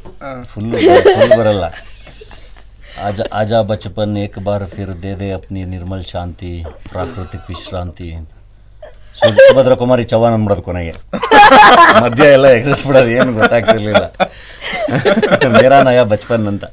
ಫುಲ್ 0.50 0.68
ಫುಲ್ 1.10 1.34
ಬರಲ್ಲ 1.38 1.64
ಆಜಾ 3.02 3.24
ಆಜಾ 3.34 3.58
ಬಚಪನ್ 3.68 4.14
ಏಕ್ 4.22 4.38
ಬಾರ್ 4.44 4.66
ಫಿರ್ 4.72 4.94
ದೇ 5.02 5.12
ದೇ 5.20 5.28
ಅಪ್ನಿ 5.32 5.62
ನಿರ್ಮಲ್ 5.70 6.04
ಶಾಂತಿ 6.10 6.52
ಪ್ರಾಕೃತಿಕ್ 6.90 7.46
ವಿಶ್ರಾಂತಿ 7.50 8.08
ಅಂತ 8.14 8.32
ಸು- 8.32 8.35
ಸುಭದ್ರ 9.19 9.73
ಕುಮಾರಿ 9.81 10.03
ಚವ್ಹಾಣ್ 10.11 10.35
ಅನ್ಬಿಡೋದು 10.37 10.63
ಕೊನೆಗೆ. 10.67 10.93
ಮಧ್ಯ 12.03 12.25
ಎಲ್ಲ 12.37 12.47
ಎಗರಿಸ್ಬಿಡೋದು 12.57 13.11
ಏನು 13.19 13.31
ಗೊತ್ತಾಗ್ತಿರ್ಲಿಲ್ಲ. 13.39 14.05
ಮೇರಾ 15.57 15.77
ನಯ 15.87 15.99
ಬಚ್ಪನ್ 16.13 16.47
ಅಂತ. 16.53 16.65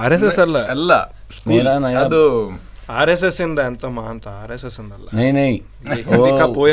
ಆರ್ 0.00 0.12
ಎಸ್ 0.16 0.24
ಎಸ್ 0.28 0.38
ಅಲ್ಲ? 0.44 0.58
ಅಲ್ಲ. 0.74 0.92
ಮೇರಾನಯ 1.50 1.96
ಅದು 2.04 2.22
ಆರ್ 2.98 3.10
ಎಸ್ 3.14 3.24
ಎಸ್ 3.28 3.40
ಇಂದ 3.46 3.60
ಅಂತ 3.70 3.84
ಮಹಾಂತ? 3.98 4.26
ಆರ್ 4.42 4.52
ಎಸ್ 4.56 4.66
ಎಸ್ 4.68 4.78
ಇಂದ 4.82 4.92
ಅಲ್ಲ 4.98 5.08
ನೈ 5.18 5.26
ನೈ 5.38 5.50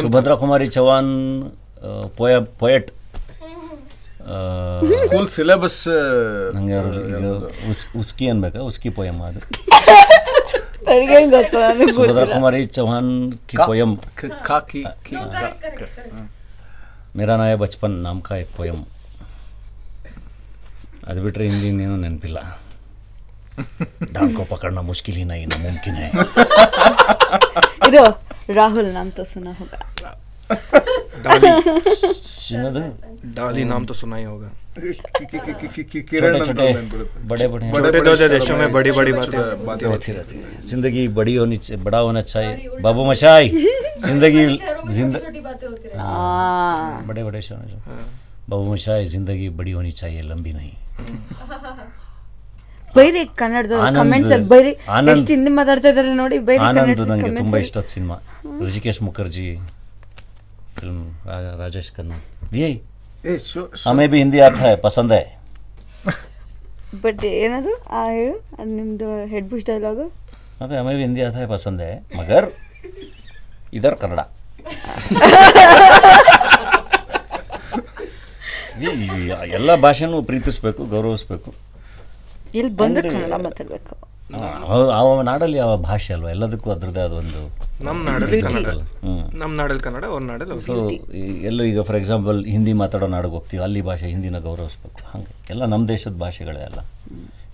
ಸುಭದ್ರ 0.02 0.36
ಕುಮಾರಿ 0.44 0.68
ಚವ್ಹಾಣ್ 0.78 1.12
ಪೋಯ 2.20 2.36
ಪೊಯಟ್. 2.62 2.90
ಸ್ಕೂಲ್ 5.00 5.28
ಸಿಲೆಬಸ್ 5.38 5.82
ನಂಗೆ 6.56 6.78
ಉಸ್ಕಿ 8.04 8.28
ಅನ್ಬೇಕಾ? 8.34 8.62
ಉಸ್ಕಿ 8.70 8.92
ಪೋಯಮ್ 9.00 9.22
ಅದು. 9.30 9.42
ನನಗೆ 10.89 11.18
ಗೊತ್ತು 11.35 11.57
ನನಗೆ 11.64 11.93
सुभद्रा 11.97 12.25
कुमारी 12.35 12.61
चौहान 12.77 13.07
की 13.51 13.57
पोयम 13.68 13.91
ಕಾಕಿ 14.49 14.83
No, 14.85 14.93
correct, 15.35 15.61
correct, 15.64 15.95
correct. 15.97 16.29
मेरा 17.18 17.35
नया 17.41 17.57
बचपन 17.62 17.93
नाम 18.07 18.18
का 18.29 18.35
एक 18.43 18.51
पोयम 18.59 18.81
ಅದು 21.11 21.21
ಬಿಟ್ಟರೆ 21.25 21.45
ಹಿಂದಿ 21.49 21.68
ಇನ್ನೇನು 21.73 21.97
ನೆನಪಿಲ್ಲ 22.03 22.39
डाल 24.14 24.29
को 24.37 24.43
पकड़ना 24.53 24.83
मुश्किल 24.91 25.14
ही 25.21 25.25
नहीं 25.31 25.47
ना 25.53 25.57
मुमकिन 25.64 25.95
है 26.03 26.09
ಇದು 27.89 28.03
ರಾಹುಲ್ 28.59 28.91
ನಾಮ್ 28.99 29.11
ತೋ 29.18 29.25
ಸುನಾ 29.33 29.53
ಹೋಗ 29.61 29.73
ಡಾಲಿ 31.27 31.51
ಚಿನ್ನದು 32.47 32.83
ಡಾಲಿ 33.39 33.64
ನಾಮ್ 33.73 33.85
तो 33.91 33.95
सुना 34.01 34.16
ही 34.21 34.27
होगा 34.75 36.03
ಕಿರಣ್ 36.11 36.37
छोटे 36.39 36.39
ಅಂತ 36.39 36.47
छोटे 36.49 36.66
ನೆನ್ಪಿಡುತ್ತೆ. 36.73 37.16
बड़े 37.31 37.47
बड़े 37.47 37.66
बड़े 37.66 37.71
छोटे 37.73 37.89
बड़े 37.89 38.01
दो 38.01 38.12
शब्द 38.14 38.33
देशों 38.35 38.57
में 38.57 38.68
बड़ी 38.73 38.91
बड़ी 38.93 39.12
बातें 39.14 39.39
बातें 39.66 39.87
रहती 39.87 40.11
रहती 40.12 40.37
है 40.39 40.51
जिंदगी 40.64 41.03
बड़ी 41.16 41.35
होनी 41.37 41.57
चाहिए 41.59 41.79
बड़ा 41.85 42.01
होना 42.01 42.23
चाहिए 42.25 42.53
बाबू 42.81 43.03
मशाई 43.07 43.47
जिंदगी 44.07 44.45
शहरों 44.55 44.85
में 44.85 44.93
जिंद 44.95 45.12
छोटी 45.14 45.27
छोटी 45.27 45.41
बातें 45.41 45.66
होती 45.68 45.85
रहती 45.85 45.99
ಆ 46.01 46.14
बड़े 47.09 47.23
बड़े 47.25 47.41
शहर 47.43 47.64
में 47.66 47.83
बाबू 48.49 48.64
मशाई 48.71 49.05
जिंदगी 49.07 49.49
बड़ी 49.59 49.73
होनी 49.73 49.93
चाहिए 50.01 50.23
लंबी 50.31 50.55
नहीं 50.55 50.75
ಬೈರಿ 52.95 53.21
ಕನ್ನಡದ 53.41 53.75
ಆನಂದ್- 53.79 53.99
ಕಮೆಂಟ್ಸ್ 53.99 54.33
ಅಲ್ಲಿ 54.35 54.47
ಬೈರಿ 54.49 54.71
ಆನಂದ್- 54.95 55.11
ಎಷ್ಟು 55.12 55.31
ಹಿಂದಿ 55.35 55.51
ಮಾತಾಡ್ತಾ 55.59 55.89
ಇದಾರೆ 55.93 56.14
ನೋಡಿ 56.14 56.37
ಬೈರಿ 56.47 56.61
ಆನಂದ್ 56.68 56.89
ಕನ್ನಡ 56.91 57.05
ನನಗೆ 57.11 57.29
ತುಂಬ 57.37 57.51
comments 57.51 57.66
ಇಷ್ಟದ 57.66 57.85
ಸಿನಿಮಾ 57.93 58.16
ಋಷಿಕೇಶ್ 58.62 59.01
ಮುಖರ್ಜಿ 59.09 59.45
ಫಿಲ್ಮ್ 60.77 61.05
ರಾಜೇಶ್ 61.61 61.91
ಖನ್ನಾ 61.97 62.16
ಯೇ 62.61 62.71
ಹಮೇ 63.88 64.08
ಬಿ 64.08 64.18
ಹಿಂದಿ 64.18 64.40
ಆತ 64.40 64.60
ಪಸಂದ. 64.82 65.12
ಬಟ್ 67.04 67.26
ಏನದು? 67.26 67.84
ಆ 67.90 68.10
ಹೇಳು. 68.10 68.44
ಅದು 68.60 68.70
ನಿಮ್ಮದು 68.70 69.26
ಹೆಡ್ 69.26 69.50
ಬುಷ್ 69.50 69.66
ಡೈಲಾಗು 69.66 70.12
ಅದೇ 70.64 70.78
ಹಮೇ 70.78 70.96
ಬಿ 70.96 71.02
ಹಿಂದಿ 71.02 71.22
ಆತ 71.28 71.36
ಪಸಂದ. 71.52 71.82
ಮಗರ್ 72.20 72.48
ಇದರ್ 73.74 73.98
ಕನ್ನಡ. 74.04 74.20
ಎಲ್ಲ 79.58 79.76
ಭಾಷೆನೂ 79.76 80.22
ಪ್ರೀತಿಸ್ಬೇಕು 80.22 80.86
ಗೌರವಿಸ್ಬೇಕು. 80.86 81.54
ಇಲ್ಲಿ 82.56 82.72
ಬಂದ್ರೆ 82.82 83.10
ಕನ್ನಡ 83.10 83.34
ಮಾತಾಡಬೇಕು. 83.48 84.14
ಅವ- 84.34 84.92
ಅವ 84.92 85.22
ನಾಡಲ್ಲಿ 85.22 85.58
ಯಾವ 85.58 85.78
ಭಾಷೆ 85.78 86.14
ಅಲ್ವಾ? 86.14 86.30
ಎಲ್ಲದಕ್ಕೂ 86.30 86.72
ಅದರದ್ದೇ 86.72 87.00
ಆದ 87.00 87.12
ಒಂದು 87.12 87.66
ನಮ್ಮ 87.84 88.10
ನಾಡಲ್ಲಿ 88.10 88.42
ಕನ್ನಡ. 88.42 88.68
ನಮ್ಮ 89.36 89.56
ನಾಡಲ್ಲಿ 89.56 89.84
ಕನ್ನಡ 89.84 90.06
ಅವ್ರ 90.06 90.24
ನಾಡಲ್ಲಿ 90.24 90.66
ಸೊ 90.66 90.90
ಎಲ್ಲೂ 91.16 91.64
ಈಗ 91.64 91.82
ಫಾರ್ 91.82 91.98
ಎಕ್ಸಾಂಪಲ್ 91.98 92.46
ಹಿಂದಿ 92.46 92.74
ಮಾತಾಡೋ 92.74 93.08
ನಾಡಿಗೆ 93.08 93.34
ಹೋಗ್ತೀವಿ 93.34 93.64
ಅಲ್ಲಿ 93.64 93.82
ಭಾಷೆ 93.82 94.08
ಹಿಂದಿನ 94.08 94.40
ಗೌರವಿಸ್ಬೇಕು. 94.40 95.00
ಹಾಗೆ. 95.14 95.36
ಎಲ್ಲ 95.50 95.66
ನಮ್ಮ 95.66 95.88
ದೇಶದ 95.88 96.12
ಭಾಷೆಗಳೇ 96.12 96.60
ಅಲ್ಲ. 96.60 96.80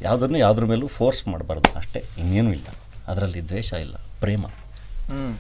ಯಾವುದನ್ನು 0.02 0.38
ಯಾವುದ್ರ 0.38 0.66
ಮೇಲೂ 0.66 0.88
ಫೋರ್ಸ್ 0.88 1.28
ಮಾಡಬಾರ್ದು. 1.28 1.78
ಅಷ್ಟೇ. 1.78 2.04
ಇನ್ನೇನು 2.18 2.52
ಇಲ್ಲ. 2.52 2.66
ಅದರಲ್ಲಿ 3.08 3.48
ದ್ವೇಷ 3.48 3.74
ಇಲ್ಲ. 3.74 3.96
ಪ್ರೇಮ. 4.20 4.42
ಹ್ಞೂ 4.42 5.38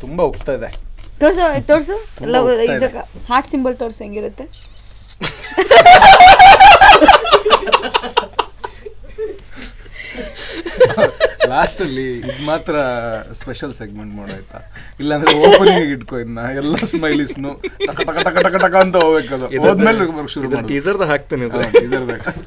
ತುಂಬಾ 0.00 0.24
ಹೋಗ್ತಾ 0.24 0.52
ಇದೆ. 0.52 0.76
ತೋರ್ಸು 1.20 1.66
ತೋರ್ಸು. 1.66 1.96
ಹಾರ್ಟ್ 3.26 3.50
ಸಿಂಬಲ್ 3.50 3.76
ತೋರ್ಸು 3.76 3.98
ಹೆಂಗಿರುತ್ತೆ? 3.98 4.74
ಲಾಸ್ಟ್ 11.52 11.80
ಅಲ್ಲಿ 11.84 12.06
ಇದು 12.18 12.42
ಮಾತ್ರ 12.50 12.74
ಸ್ಪೆಷಲ್ 13.40 13.72
ಸೆಗ್ಮೆಂಟ್ 13.78 14.12
ಮಾಡೋಯ್ತಾ 14.18 14.58
ಇಲ್ಲಾಂದ್ರೆ 15.02 15.32
ಓಪನಿಂಗ್ 15.46 15.90
ಇಟ್ಕೋ 15.96 16.16
ಇನ್ನ 16.24 16.38
ಎಲ್ಲ 16.60 16.76
ಸ್ಮೈಲಿಸ್ನು 16.92 17.50
ಟಕ 17.88 17.98
ಟಕ 18.08 18.16
ಟಕ 18.28 18.36
ಟಕ 18.46 18.56
ಟಕ 18.64 18.74
ಅಂತ 18.84 18.96
ಹೋಗ್ಬೇಕದು. 19.04 19.46
ಹೋದ್ಮೇಲೆ 19.64 19.98
ಶುರು 20.34 20.48
ಮಾಡೋದು. 20.50 20.68
ಟೀಸರ್ದ 20.72 21.06
ಹಾಕ್ತೇನೆ. 21.12 21.48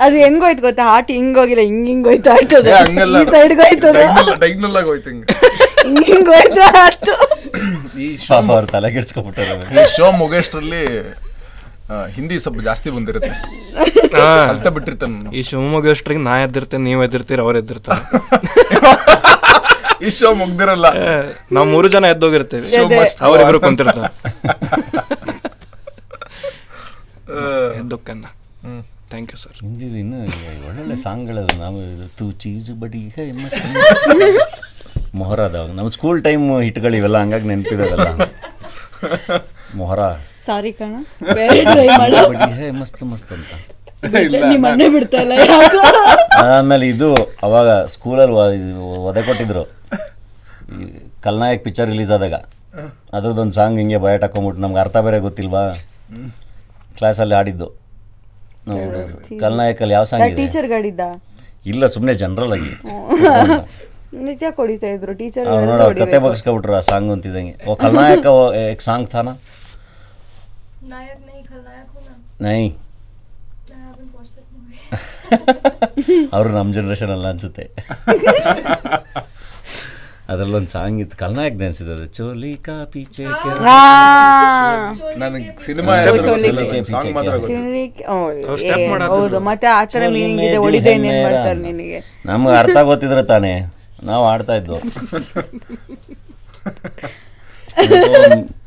ಅದು 0.06 0.16
ಹೆಂಗೋಯ್ತು 0.26 0.64
ಗೊತ್ತಾ? 0.68 0.86
ಹಾಟ್ 0.94 1.12
ಹಿಂಗೋಗಿಲ್ಲ 1.18 1.66
ಹಿಂಗ್ 1.70 1.88
ಹಿಂಗ್ 1.92 2.08
ಹೋಯ್ತು 2.12 2.32
ಆಟೋದು 2.38 2.74
ಹಂಗಲ್ಲ. 2.80 3.22
ಈ 3.24 3.32
ಸೈಡ್ಗೆ 3.36 3.62
ಹೋಯ್ತದ. 3.66 3.98
ಡೈಗ್ನಲ್ಲಾಗ 4.46 4.84
ಆಗಿ 4.84 4.90
ಹೋಯ್ತು 4.92 5.10
ಹಿಂಗೆ. 5.12 5.28
ಹಿಂಗ್ 5.86 6.06
ಹಿಂಗ್ 6.12 6.30
ಹೋಯ್ತು 6.36 6.64
ಆಟೋ 6.84 7.16
ಈ 8.06 8.08
ಶೋ 8.26 8.36
ಮುಗೇಶ್ರಲ್ಲಿ 8.48 8.72
ತಲೆ 8.76 8.90
ಕೆಡ್ಸ್ಕೊಬಿಟ್ಟಾರೆ 8.96 9.82
ಈ 9.82 9.86
ಶೋ 9.98 10.08
ಮುಗಿಯೋಷ್ಟ್ರಲ್ಲಿ 10.22 10.84
ಹಿಂದಿ 11.90 12.40
ಸ್ವಲ್ಪ 12.40 12.60
ಜಾಸ್ತಿ 12.62 12.90
ಬಂದಿರುತ್ತೆ. 12.90 13.30
ಹಾ. 14.18 14.48
ಕಲ್ತ 14.48 14.68
ಬಿಟ್ಟಿರ್ತಾನೆ 14.68 15.14
ನಾನು. 15.14 15.32
ಈ 15.32 15.42
ಶಿವಮೊಗ್ಗ 15.42 15.90
ಅಷ್ಟ್ರಿಗೆ 15.90 16.22
ನಾ 16.22 16.40
ಎದ್ದಿರ್ತೇನೆ 16.40 16.84
ನೀವು 16.84 17.04
ಎದ್ದಿರ್ತೀರಿ 17.04 17.42
ಅವ್ರು 17.42 17.58
ಎದ್ದಿರ್ತಾರೆ. 17.58 18.02
ಈ 20.06 20.10
ಶೋ 20.10 20.34
ಮುಗ್ದಿರಲ್ಲ. 20.34 20.86
ನಾವು 21.52 21.68
ಮೂರು 21.68 21.88
ಜನ 21.88 22.06
ಎದ್ದೋಗಿರ್ತೇವೆ. 22.06 22.78
ಅವರಿಬ್ರು. 23.22 23.60
ಕುಂತಿರ್ತಾರೆ. 23.60 24.12
ಎದ್ದೊಕ್ಕನ್ನ. 27.80 28.26
ಥ್ಯಾಂಕ್ 29.10 29.32
ಯು 29.34 29.38
ಸರ್ 29.38 29.58
ಹಿಂದಿದು 29.62 29.98
ಇನ್ನು 29.98 30.18
ಒಳ್ಳೊಳ್ಳೆ 30.68 30.96
ಸಾಂಗ್ಗಳದು 30.96 31.58
ನಾವು 31.58 31.78
ಇದು 31.82 32.18
ತು 32.18 32.32
ಚೀಸ್ 32.32 32.72
ಬಡಿ 32.72 33.14
ಮೊಹರ 33.18 34.42
ಮೊಹರಾದ 35.16 35.56
ನಮ್ಮ 35.56 35.90
ಸ್ಕೂಲ್ 35.90 36.24
ಟೈಮ್ 36.24 36.62
ಹಿಟ್ಗಳು 36.62 36.96
ಇವೆಲ್ಲ 36.96 37.18
ಹಂಗಾಗಿ 37.18 37.48
ನೆನಪಿದಾವೆಲ್ಲ 37.48 38.08
ಮೊಹರ. 39.76 40.00
ಸಾರಿ 40.50 40.72
ಕಣ. 40.80 40.94
ಬೇರೆ 41.38 41.60
ಟ್ರೈ 41.72 41.88
ಮಾಡು 42.02 42.18
ಹೇ 42.60 42.68
ಮಸ್ತ್ 42.82 43.04
ಮಸ್ತ್ 43.12 43.32
ಅಂತ. 43.38 43.54
ಬಿಡ್ತಾ 44.96 45.20
ಇಲ್ಲ 45.24 45.34
ಆಮೇಲೆ 46.58 46.86
ಇದು 46.94 47.10
ಅವಾಗ 47.46 47.70
ಸ್ಕೂಲಲ್ಲಿ 47.94 48.36
ಒದೆ 49.10 49.22
ಕೊಟ್ಟಿದ್ರು. 49.30 49.64
ಕಲ್ನಾಯಕ್ 51.26 51.62
ಪಿಕ್ಚರ್ 51.66 51.90
ರಿಲೀಸ್ 51.94 52.12
ಆದಾಗ. 52.18 52.36
ಅದ್ರದ್ದೊಂದು 53.18 53.56
ಸಾಂಗ್ 53.60 53.78
ಹಿಂಗೆ 53.82 54.00
ಬಯಟ್ 54.06 54.24
ಹಾಕೊಂಬಿಟ್ಟು 54.26 54.62
ನಮ್ಗೆ 54.66 54.80
ಅರ್ಥ 54.84 54.98
ಬೇರೆ 55.08 55.20
ಗೊತ್ತಿಲ್ವಾ? 55.28 55.64
ಕ್ಲಾಸಲ್ಲಿ 57.00 57.36
ಆಡಿದ್ದು 57.40 57.68
ಕಲ್ನಾಯಕಲ್ಲಿ 59.44 59.94
ಯಾವ 59.98 60.06
ಸಾಂಗ್ 60.12 60.38
ಟೀಚರ್ 60.40 60.68
ಗಾಡಿದ್ದ 60.74 61.02
ಇಲ್ಲ 61.72 61.86
ಸುಮ್ಮನೆ 61.94 62.14
ಜನರಲ್ 62.24 62.54
ಆಗಿ. 62.58 62.72
ನಿತ್ಯ 64.28 64.48
ಕೊಡಿತಾ 64.60 64.90
ಇದ್ರು 64.96 65.14
ಟೀಚರ್ 65.22 65.48
ನೋಡ 65.70 65.82
ಕತೆ 66.02 66.18
ಬಗ್ಸ್ಕೊಬಿಟ್ರು 66.26 66.76
ಆ 66.80 66.82
ಸಾಂಗ್ 66.92 67.10
ಅಂತಿದ್ದಂಗೆ. 67.16 67.56
ಓ 67.68 67.76
ಕಲ್ನಾಯಕ 67.86 68.26
ಓ 68.40 68.42
ಏಕ್ 68.64 68.84
ಸಾಂಗ್ 68.90 69.08
ಥಾನ 69.14 69.30
नायक 70.93 71.19
नहीं 71.27 71.43
खलनायक 71.51 71.89
हूँ 71.95 72.03
ना 72.09 72.15
ನೈ 72.47 72.61
I 73.73 73.81
haven't 73.83 74.11
watched 74.17 74.35
that 74.37 74.47
movie. 74.55 74.79
ಅವರು 76.35 76.51
ನಮ್ಮ 76.57 76.69
ಜನ್ರೇಷನ್ 76.77 77.13
ಅಲ್ಲ 77.17 77.27
ಅನ್ಸುತ್ತೆ 77.35 77.65
ಅದ್ರಲ್ಲೊಂದು 80.33 80.71
ಸಾಂಗ್ 80.75 80.99
ಇತ್ತು 81.03 81.17
ಕಲ್ನಾಯಕ್ 81.23 81.57
ಅನ್ಸಿದೆ 81.69 81.93
ಅದು 81.97 82.07
ಚೋಲಿ 82.17 82.53
ಕಾ 82.67 82.77
ಪೀಚೆ 82.93 83.25
ಕೆ 83.43 83.51
ನನಗೆ 85.23 85.49
ಸಿನಿಮಾ 85.67 85.95
ಚೋಲಿಕೆ 86.27 86.79
ಸಾಂಗ್ 86.93 87.13
ಮಾತ್ರ 87.17 87.35
ಗೊತ್ತು. 87.43 87.57
step 88.63 88.83
ಮಾಡತ್ತಿದ್ರು. 88.93 89.13
ಹೌದು 89.15 89.41
ಮತ್ತೆ 89.51 89.69
ಆ 89.79 89.83
ಥರ 89.95 90.03
ಮೀನಿಂಗ್ 90.17 90.43
ಇದೆ 90.49 90.59
ಹೊಡಿದೆ 90.65 90.93
ಏನೇನ್ 90.99 91.21
ಮಾಡ್ತಾರೆ 91.27 91.61
ನಿನಗೆ 91.67 92.01
ನಮ್ಗೆ 92.31 92.57
ಅರ್ಥ 92.63 92.79
ಗೊತ್ತಿದ್ರೆ 92.91 93.25
ತಾನೇ 93.33 93.55
ನಾವು 94.11 94.25
ಆಡ್ತಾ 94.33 94.57
ಇದ್ವು 94.61 94.79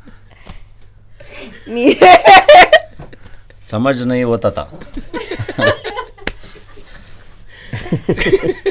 ನೀ- 1.72 2.02
ಸಮಜ್ 3.70 4.06
ನೈ 4.06 4.22
ಓತಾತ. 4.22 4.58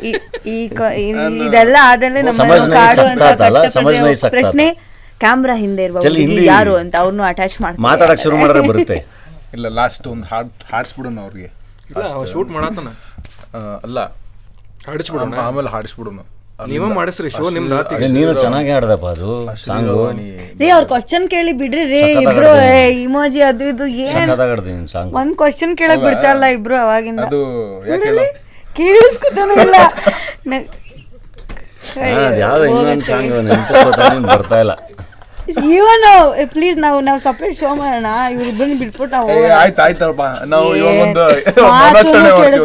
ಈ- 0.05 0.49
ಈ 0.49 0.67
ಕ- 0.67 0.93
ಈ- 0.97 1.47
ಇದೆಲ್ಲ 1.47 1.77
ಆದಮೇಲೆ 1.81 2.21
ನಮ್ಮ 2.21 2.37
ಸಮಜ್ 2.37 2.69
ನೈ 2.69 2.75
ಕಾಡು 2.75 3.01
ಅಂತ 3.01 3.19
ಸಕ್ತಾತ್ 3.19 3.41
ಅಲ್ಲ? 3.41 3.67
ಸಮಜ್ 3.67 4.01
ನೈ 4.01 4.13
ಸಕ್ತಾತ್. 4.13 4.33
ಪ್ರಶ್ನೆ 4.33 4.73
ಕ್ಯಾಮ್ರಾ 5.19 5.55
ಹಿಂದೆ 5.55 5.83
ಇರುವ 5.83 5.99
ಚಲ್ 5.99 6.11
ಹುಡುಗಿ 6.11 6.27
ಹಿಂದಿ- 6.27 6.47
ಯಾರು 6.47 6.75
ಅಂತ 6.75 6.95
ಅವ್ರನ್ನು 6.99 7.23
ಅಟ್ಯಾಚ್ 7.23 7.61
ಮಾಡ್ತಾರೆ 7.61 7.83
ಮಾತಾಡಕ್ 7.83 8.21
ಶುರು 8.21 8.37
ಮಾಡಿದ್ರೆ 8.37 8.67
ಬರುತ್ತೆ. 8.67 9.05
ಇಲ್ಲ 9.53 9.67
ಲಾಸ್ಟ್ 9.67 10.07
ಒಂದು 10.07 10.23
ಹಾಡ್ 10.23 10.49
ಹಾಡ್ಸ್ಬಿಡೋಣ 10.73 11.19
ಅವ್ರಿಗೆ. 11.19 11.47
ಶೂಟ್ 12.33 12.49
ಮಾಡತ್ತಾನ? 12.49 12.87
ಆ, 13.57 13.79
ಅಲ್ಲ. 13.83 13.99
ಹಾಡಿಸ್ಬಿಡೋಣ? 14.87 15.35
ಆಮೇಲೆ 15.35 15.69
ಹಾಡಿಸ್ಬಿಡೋಣ. 15.69 16.19
ನೀವೇ 16.71 16.87
ಮಾಡಿಸ್ರಿ 16.97 17.29
ಶೋ 17.35 17.49
ನಿಮ್ದು 17.55 17.75
ನೀನು 18.15 18.31
ಚೆನ್ನಾಗಿ 18.43 18.71
ಆಡ್ದಪ್ಪ 18.77 19.05
ಅದು 19.15 19.29
ಸಾಂಗ್. 19.65 19.89
ರೀ 20.61 20.67
ಅವ್ರ 20.75 20.83
ಕ್ವಶನ್ 20.91 21.25
ಕೇಳಿ 21.33 21.51
ಬಿಡ್ರಿ 21.61 21.83
ರೀ 21.93 22.01
ಇಬ್ರು 22.23 22.49
ಇಮೋಜಿ 23.03 23.41
ಅದು 23.49 23.65
ಇದು 23.73 23.85
ಏನ್ 24.05 24.87
ಸಾಂಗ್. 24.93 25.11
ಒಂದ್ 25.21 25.35
ಕ್ವಶನ್ 25.41 25.73
ಕೇಳಕ್ 25.81 26.03
ಬಿಡ್ತಾ 26.07 26.31
ಇಲ್ಲ 26.35 26.45
ಇಬ್ರು 26.57 26.77
ಅವಾಗಿಂದ. 26.85 27.25
ಅದು 27.29 27.41
ಕೇಳಿಸ್ಕೊತಾನೂ 28.79 29.55
ಇಲ್ಲ. 29.65 29.75
ಯಾವ್ದು 32.43 32.65
ಇನ್ನೊಂದು 32.71 33.07
ಸಾಂಗ್ 33.11 33.33
ನೆನಪು 33.49 34.27
ಬರ್ತಾ 34.33 34.59
ಇಲ್ಲ. 34.65 34.73
ಇವನು 35.73 36.11
ಪ್ಲೀಸ್ 36.45 36.77
ನಾವು 36.77 37.01
ನಾವು 37.01 37.19
ಸಪ್ರೇಟ್ 37.19 37.59
ಶೋ 37.59 37.75
ಮಾಡೋಣ 37.75 38.09
ಇವ್ರಿಬ್ಬರನ್ನ 38.31 38.79
ಬಿಟ್ಬಿಟ್ಟು 38.79 39.15
ನಾವು 39.15 39.29
ಆಯ್ತು 39.53 39.81
ಆಯ್ತಪ್ಪ. 39.81 40.21
ನಾವು 40.45 40.75
ಇವಾಗ 40.75 40.97
ಒಂದು 40.99 41.23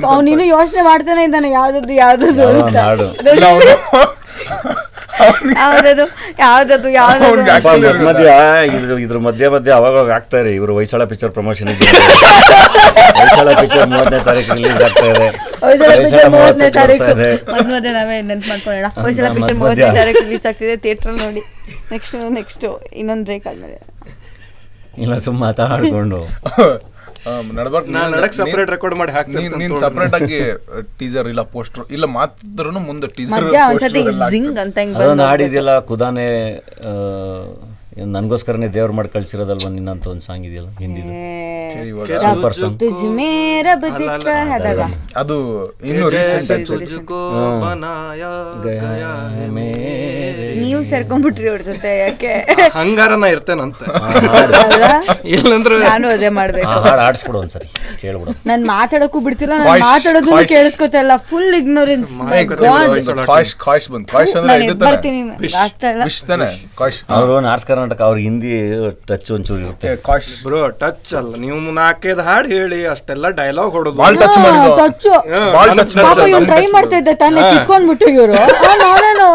ಅವ್ನು 0.06 0.44
ಯೋಚನೆ 0.46 0.82
ಮಾಡ್ತಾನೆ 0.82 1.24
ಇದ್ದಾನೆ 1.24 1.50
ಯಾವ್ದದ್ದು 1.50 1.92
ಯಾವ್ದದ್ದು 1.92 2.44
ಯಾವ್ದದು? 5.58 6.04
ಮಧ್ಯ 8.06 8.28
ಇದ್ರ 8.68 8.92
ಇದ್ರ 9.04 9.18
ಮಧ್ಯ 9.26 9.48
ಮಧ್ಯ 9.54 9.70
ಅವಾಗ 9.78 10.10
ಆಗ್ತಾ 10.16 10.38
ಇದೆ 10.42 10.50
ಇವರು 10.58 10.72
Hoysala 10.78 11.04
picture 11.10 11.32
promotion 11.32 11.68
Hoysala 13.18 13.48
picture 13.60 13.86
ಮೂವತ್ತನೇ 13.90 14.20
ತಾರೀಕು 14.28 14.54
ರಿಲೀಸ್ 14.56 14.82
ಆಗ್ತಾ 14.86 15.06
ಇದೆ. 15.12 15.28
ಹೊಯ್ಸಳ 15.64 15.90
ಪಿಕ್ಚರ್ 16.00 16.30
ಮೂವತ್ತನೇ 16.34 16.70
ತಾರೀಕು 16.78 17.04
ನಾವೇ 17.94 18.16
ನೆನ್ಪು 18.30 18.48
ಮಾಡ್ಕೊಳ್ಳೋಣ. 18.50 18.88
ಹೊಯ್ಸಳ 18.98 19.24
ನಮ್ಮ 19.24 19.36
ಪಿಕ್ಚರ್ 19.38 19.56
ಮಧ್ಯ. 19.56 19.60
ಮೂವತ್ತನೇ 19.62 19.98
ತಾರೀಕು 20.00 20.22
ರಿಲೀಸ್ 20.26 20.46
ಆಗ್ತಿದೆ 20.50 20.76
ಥಿಯೇಟ್ರಲ್ಲಿ 20.84 21.22
ನೋಡಿ. 21.26 21.42
ನೆಕ್ಸ್ಟ್ 21.92 22.16
ನೆಕ್ಸ್ಟ್ 22.38 22.66
ಇನ್ನೊಂದು 22.94 23.24
ಬ್ರೇಕ್ 23.30 23.46
ಆದ್ಮೇಲೆ. 23.52 23.78
ಇಲ್ಲ 25.04 25.14
ಸುಮ್ಮ 25.18 25.40
ಮಾತಾಡ್ಕೊಂಡು 25.46 26.18
ನಡ್ಬಾರ್ದು. 27.56 27.90
ನಾನು 27.92 28.10
ನಡಕ್ 28.16 28.34
ಸೆಪರೇಟ್ 28.34 28.70
ರೆಕಾರ್ಡ್ 28.70 28.96
ಮಾಡಿ 28.98 29.12
ಹಾಕ್ತೀನಿ 29.12 29.44
ನೀನು 29.54 29.76
ನೀನ್ 29.76 30.14
ಆಗಿ 30.14 30.40
ಟೀಸರ್ 30.98 31.28
ಇಲ್ಲ 31.28 31.42
ಪೋಸ್ಟರ್ 31.54 31.86
ಇಲ್ಲ 31.90 32.04
ಮಾತ್ರನು 32.18 32.80
ಮುಂದೆ 32.80 33.08
ಟೀಸರ್ 33.16 33.46
ಜಿಂಗ್ 34.30 34.58
ಅಂತ 34.58 34.78
ಹಿಂಗ್ 34.78 34.96
ಅದೊಂದು 34.98 35.84
ಕುದಾನೆ 35.86 36.26
ನನಗೋಸ್ಕರನೇ 38.12 38.68
ದೇವ್ರ 38.68 38.92
ಮಾಡಿ 38.92 39.08
ಕಳ್ಸಿರೋದಲ್ವ 39.08 39.68
ನಿನ್ನಂತ 39.68 40.06
ಒಂದು 40.06 40.20
ಸಾಂಗ್ 40.20 40.46
ಇದೆಯಲ್ಲ 40.46 40.70
ಹಿಂದಿದು? 40.78 41.12
ಸೂಪರ್ 42.24 42.54
ಸಾಂಗ್ 42.54 42.80
ಅದು 45.16 45.36
ಇನ್ನು 45.84 46.08
ರೀಸೆಂಟ್ 46.08 46.70
ನೀವು 50.74 50.84
ಸೇರ್ಕೊಂಡ್ಬಿಟ್ರಿ 50.92 51.48
ಅವ್ರ 51.52 51.62
ಜೊತೆ 51.70 51.90
ಯಾಕೆ? 52.04 52.32
ಹಂಗಾರನ 52.78 53.26
ಇರ್ತೇನಂತ? 53.34 53.82
ಇಲ್ಲಂದ್ರೆ 55.34 55.74
ನಾನು 55.90 56.06
ಅದೇ 56.16 56.30
ಮಾಡ್ಬೇಕು. 56.38 56.76
ಆಡಿಸ್ಬಿಡು 57.06 57.38
ಒಂದ್ಸರಿ 57.42 57.68
ಕೇಳ್ಬಿಡು. 58.02 58.32
ನಾನು 58.50 58.62
ಮಾತಾಡಕ್ಕೂ 58.74 59.18
ಬಿಡ್ತಿಲ್ಲ 59.26 59.54
ನಾನು 59.64 59.80
ಮಾತಾಡೋದನ್ನು 59.88 60.44
ಕೇಳಿಸ್ಕೊತಾ 60.54 60.98
ಇಲ್ಲ. 61.04 61.16
ಫುಲ್ 61.30 61.54
ಇಗ್ನೋರೆನ್ಸ್ 61.60 62.12
ಕಾಶ್ 63.32 63.54
ಕಾಶ್ 63.66 63.88
ಬಂತು. 63.94 64.08
ಕಾಶ್ 64.16 64.34
ಅಂದ್ರೆ 64.40 64.58
ನಾನು 64.60 64.78
ಬರ್ತೀನಿ. 64.84 65.20
ಆಗ್ತಾ 65.64 65.88
ಇಲ್ಲ. 65.94 66.02
ವಿಶ್ 66.10 66.22
ಕಾಶ್ 66.82 67.00
ಅವರು 67.18 67.34
ನಾರ್ತ್ 67.48 67.66
ಕರ್ನಾಟಕ 67.70 68.00
ಅವ್ರ 68.08 68.18
ಹಿಂದಿ 68.26 68.52
ಟಚ್ 69.10 69.30
ಒಂಚೂರು 69.36 69.60
ಇರುತ್ತೆ. 69.66 69.90
ಕಾಶ್ 70.08 70.30
ಬ್ರೋ 70.46 70.60
ಟಚ್ 70.82 71.12
ಅಲ್ಲ. 71.20 71.32
ನೀವು 71.44 71.58
ನಾಲ್ಕೈದು 71.80 72.24
ಹಾಡು 72.28 72.48
ಹೇಳಿ 72.56 72.80
ಅಷ್ಟೆಲ್ಲ 72.94 73.26
ಡೈಲಾಗ್ 73.40 73.72
ಹೊಡೋದು. 73.78 73.96
ಬಾಲ್ 74.02 74.18
ಟಚ್ 74.22 74.38
ಮಾಡಿದ್ರು. 74.44 74.76
ಟಚ್ಚು 74.82 75.12
ಬಾಲ್ 75.56 75.72
ಟಚ್ 75.80 75.94
ಪಾಪ 76.06 76.18
ಇವ್ನು 76.32 76.48
ಟ್ರೈ 76.52 76.64
ಮಾಡ್ತಾ 76.76 76.98
ಇದ್ದ 77.02 77.14
ತಾನೇ 77.24 77.42
ಕಿತ್ಕೊಂಡ್ಬಿಟ್ಟು 77.52 78.08
ಇವರು. 78.16 78.34
ನಾನೇನೋ 78.84 79.28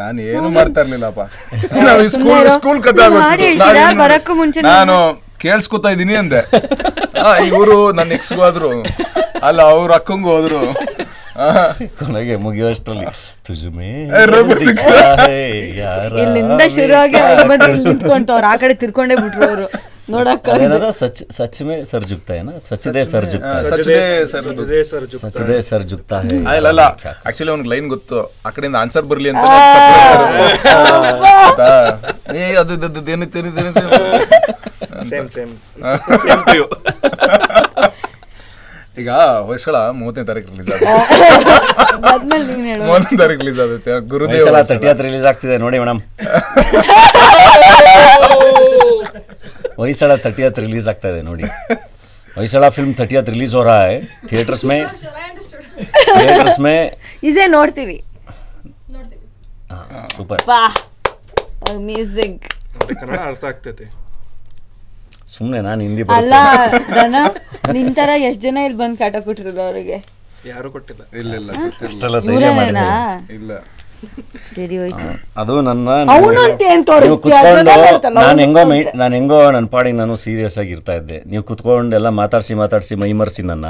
ನಾನು 0.00 0.20
ಏನು 0.32 0.48
ಮಾಡ್ತಾ 0.50 0.80
ಇರ್ಲಿಲ್ಲಪ್ಪ. 0.80 1.22
School 2.14 2.48
school? 2.56 2.78
ಬರಕ್ಕೂ 4.02 4.34
ಮುಂಚೆ 4.34 4.60
ನಾನು 4.70 4.96
ಕೇಳಿಸ್ಕೊತಾ 5.38 5.90
ಇದೀನಿ 5.90 6.14
ಅಂದೆ. 6.14 6.40
ಇವರು 7.46 7.76
ನನ್ನ 7.92 8.10
ಎಕ್ಸ್ಗೂ 8.12 8.42
ಆದ್ರು. 8.42 8.70
ಅಲ್ಲ 9.42 9.60
ಅವ್ರ 9.74 9.92
ಅಕ್ಕಂಗೂ 9.92 10.30
ಹೋದ್ರು. 10.30 10.62
ಕೊನೆಗೆ 11.98 12.34
ಮುಗಿಯೋಷ್ಟರಲ್ಲಿ 12.36 13.06
ತುಜುಮೆ. 13.46 13.90
ಇಲ್ಲಿಂದ 16.22 16.62
ಶುರುವಾಗಿ 16.76 17.16
ಆ 18.52 18.56
ಕಡೆ 18.56 18.74
ತಿರ್ಕೊಂಡೇ 18.74 19.16
ಬಿಟ್ರು 19.16 19.44
ಅವರು. 19.48 19.66
ಸಚ್ಚದೇ 22.64 23.04
ಸರ್ 23.04 23.26
ಜುಗ್ತಾ 23.26 23.50
ಆ, 23.50 23.70
ಸಚ್ದೇ 23.70 24.24
ಸರ್ 24.24 24.44
ಅದು. 24.44 24.64
ಇದೇ 24.64 24.84
ಸರ್ 24.84 25.12
ಜೊ- 25.12 25.20
ಸಚ್ದೇ 25.24 25.68
ಸರ್ 25.68 25.84
ಜುಗ್ತಾ 25.84 26.18
ಆ, 26.18 26.54
ಇಲ್ಲ 26.54 26.68
ಅಲ್ಲ 26.68 26.80
ಆಕ್ಚುಲಿ 27.26 27.50
ಅವ್ನಿಗೆ 27.50 27.70
ಲೈನ್ 27.70 27.88
ಗೊತ್ತು. 27.88 28.32
ಆ 28.46 28.50
ಕಡೆಯಿಂದ 28.50 28.76
ಆನ್ಸರ್ 28.76 29.04
ಬರ್ಲಿ 29.04 29.32
ಅಂತ? 29.32 29.50
ಏ 32.36 32.56
ಅದು 32.56 33.12
ಏನಿತ್ತು 33.12 33.38
ಸೇಮ್ 35.10 35.30
ಸೇಮ್ 35.30 35.50
ಈಗ 38.98 39.10
ಹೊಯ್ಸಳ 39.46 39.76
ಮೂವತ್ತನೇ 39.98 40.26
ತಾರೀಕು 40.26 40.52
ರಿಲೀಸ್ 40.52 40.70
ಆಗುತ್ತೆ. 40.70 40.86
ಅದ್ಮೇಲೆ 42.10 42.44
ನೀನ್ 42.48 42.66
ಹೇಳು. 42.66 42.84
ಮೂವತ್ತನೇ 42.84 43.18
ತಾರೀಕು 43.18 43.42
ರಿಲೀಸ್ 43.42 43.60
ಆಗುತ್ತೆ. 43.60 44.10
ಗುರುದೇವ. 44.10 44.62
ತರ್ಟಿ 44.70 45.02
ರಿಲೀಸ್ 45.02 45.26
ಆಗ್ತಿದೆ. 45.26 45.58
ನೋಡಿ 45.58 45.78
ಮೇಡಮ್ 45.78 46.00
ಹೊಯ್ಸಳ 49.79 50.15
ತರ್ಟಿ 50.23 50.43
ಹತ್ತು 50.45 50.61
ರಿಲೀಸ್ 50.61 50.87
ಆಗ್ತಾ 50.91 51.09
ಇದೆ 51.13 51.21
ನೋಡಿ 51.23 51.45
ಹೊಯ್ಸಳ 52.35 52.67
ಫಿಲ್ಮ್ 52.75 52.93
ತರ್ಟಿ 52.99 53.15
ಹತ್ತು 53.17 53.33
ರಿಲೀಸ್ 53.35 53.53
हो 53.57 53.63
रहा 53.63 53.81
है 53.85 53.95
थिएटर्स 54.29 54.63
में 54.65 54.79
Sure, 54.95 55.13
I 55.17 55.27
understood. 55.29 55.63
थिएटर्स 56.17 56.57
में 56.65 56.77
ಇದೇ 57.23 57.45
ನೋಡ್ತೀವಿ 57.53 57.97
ಸೂಪರ್ 60.15 60.41
ಬಾ 60.49 60.59
ಅಮೇಸಿಂಗ್ 61.71 62.41
ಅವ್ರಿಗೆ 62.75 62.99
ಕನ್ನಡ 63.01 63.19
ಅರ್ಥ 63.29 63.43
ಆಗ್ತೈತಿ 63.51 63.85
ಸುಮ್ಮನೆ 65.33 65.59
ನಾನು 65.67 65.81
ಹಿಂದಿ 65.85 66.03
ಅಲ್ಲ 66.17 66.33
ಬರುತ್ತೆ 66.55 66.95
ದನ 66.97 67.15
ನಿನ್ 67.75 67.89
ತರ 67.99 68.09
ಎಷ್ಟ್ 68.27 68.43
ಜನ 68.45 68.57
ಇಲ್ಲಿ 68.67 68.79
ಬಂದ್ 68.83 68.97
ಕಾಟ 69.01 69.15
ಕೊಟ್ಟಿರೋದು 69.27 69.63
ಅವ್ರಿಗೆ 69.67 69.97
ಯಾರು 70.49 70.69
ಕೊಟ್ಟಿಲ್ಲ 70.75 71.03
ಇಲ್ಲ 71.21 71.31
ಇಲ್ಲ 71.39 71.51
ಅಷ್ಟೆಲ್ಲ 71.87 72.17
ಧೈರ್ಯ 72.21 72.49
ಇವ್ರೇನೇನಾ 72.49 72.85
ಮಾಡಿದ್ರು 72.89 73.35
ಇಲ್ಲ 73.37 73.51
ಸರಿ 74.50 74.76
ಅದು 75.40 75.54
ನನ್ನ 75.68 75.88
ಅವನು 76.14 76.40
ಅಂತ 76.48 76.62
ಏನ್ 76.72 76.84
ತೋರಿಸ್ತೀಯ? 76.90 77.16
ಕುತ್ಕೊಂಡು 77.24 78.18
ನಾನು 78.18 78.38
ಹೆಂಗೋ 78.44 78.62
ಮೈ 78.70 78.78
ನಾನು 79.00 79.12
ಹೆಂಗೋ 79.18 79.38
ನನ್ನ 79.56 79.66
ಪಾಡಿಗೆ 79.74 79.96
ನಾನು 80.02 80.14
ಸೀರಿಯಸ್ 80.24 80.56
ಆಗಿ 80.62 80.72
ಇರ್ತಾ 80.76 80.94
ಇದ್ದೆ. 81.00 81.18
ನೀವು 81.32 81.42
ಕುತ್ಕೊಂಡೆಲ್ಲ 81.50 82.10
ಮಾತಾಡ್ಸಿ 82.20 82.54
ಮಾತಾಡ್ಸಿ 82.62 82.94
ಮೈಮರ್ಸಿ 83.02 83.44
ನನ್ನ. 83.50 83.66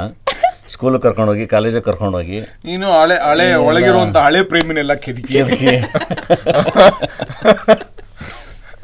ಸ್ಕೂಲ್ 0.73 0.97
ಕರ್ಕೊಂಡೋಗಿ 1.05 1.45
ಕಾಲೇಜಿಗೆ 1.53 1.83
ಕರ್ಕೊಂಡೋಗಿ. 1.87 2.37
ನೀನು 2.69 2.87
ಹಳೆ 2.99 3.17
ಹಳೆ 3.29 3.47
ಒಳಗಿರುವಂತ 3.69 4.17
ಹಳೆ 4.27 4.41
ಪ್ರೇಮಿನೆಲ್ಲ 4.51 4.93
ಕೆದಕಿ? 5.05 5.35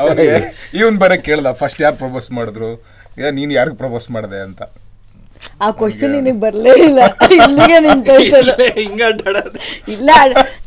ಅವ್ರಿಗೆ 0.01 0.25
ಇವನ್ 0.79 0.97
ಬರ 1.03 1.13
ಕೇಳ್ದ 1.27 1.51
ಫಸ್ಟ್ 1.61 1.79
ಯಾರು 1.85 1.97
ಪ್ರಪೋಸ್ 2.03 2.27
ಮಾಡಿದ್ರು? 2.39 2.71
ಈಗ 3.19 3.29
ನೀನು 3.39 3.51
ಯಾರಿಗೆ 3.59 3.77
ಪ್ರಪೋಸ್ 3.83 4.07
ಮಾಡಿದೆ 4.15 4.41
ಅಂತ. 4.47 4.61
ಆ 5.61 5.71
ಕ್ವಶನ್ 5.71 6.11
ನಿನಗೆ 6.11 6.39
ಬರ್ಲೇ 6.39 6.73
ಇಲ್ಲ. 6.85 6.99
ಇಲ್ಲಿಗೆ 7.37 7.79
ನಿಂತೋಯ್ತದ 7.79 8.51
ಹಿಂಗ 8.77 9.01
ಇಲ್ಲ 9.87 10.09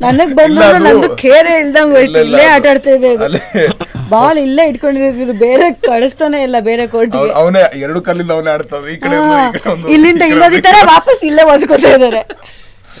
ನನಗ್ 0.01 0.33
ಬಂದ್ರೆ 0.33 0.79
ನಂದು 0.79 1.09
ಖೇರೆ 1.15 1.59
ಇಲ್ದಂಗ್ 1.59 1.93
ಹೋಯ್ತು. 1.95 2.19
ಇಲ್ಲ, 2.21 2.39
ಆಟ 2.53 2.65
ಆಡ್ತಾ 2.67 2.91
ಇದೆ 2.91 3.11
ಬಾಲ್ 4.09 4.37
ಇಲ್ಲೇ 4.37 4.63
ಇಟ್ಕೊಂಡಿದ್ದು 4.67 5.33
ಬೇರೆ 5.39 5.67
ಕಳಿಸ್ತಾನೆ 5.85 6.43
ಇಲ್ಲ 6.43 6.55
ಬೇರೆ 6.61 6.87
ಕೋಟಿ 6.87 7.17
ಅವ್ನು- 7.33 7.65
ಎರಡು 7.79 8.01
ಕಲ್ಲಿಂದ 8.01 8.31
ಅವನೇ 8.31 8.51
ಆಡ್ತಾನೆ. 8.51 8.93
ಈ 8.93 8.97
ಕಡೆ 8.97 9.17
ಇಲ್ಲಿಂದ 9.93 10.23
ಇಲ್ಲದಿದ್ದಾರೆ 10.31 10.79
ತರ 10.79 10.87
ವಾಪಸ್ 10.87 11.23
ಇಲ್ಲೇ 11.23 11.43
ಒದ್ಕೋತಾ 11.43 11.91
ಇದಾರೆ 11.95 12.23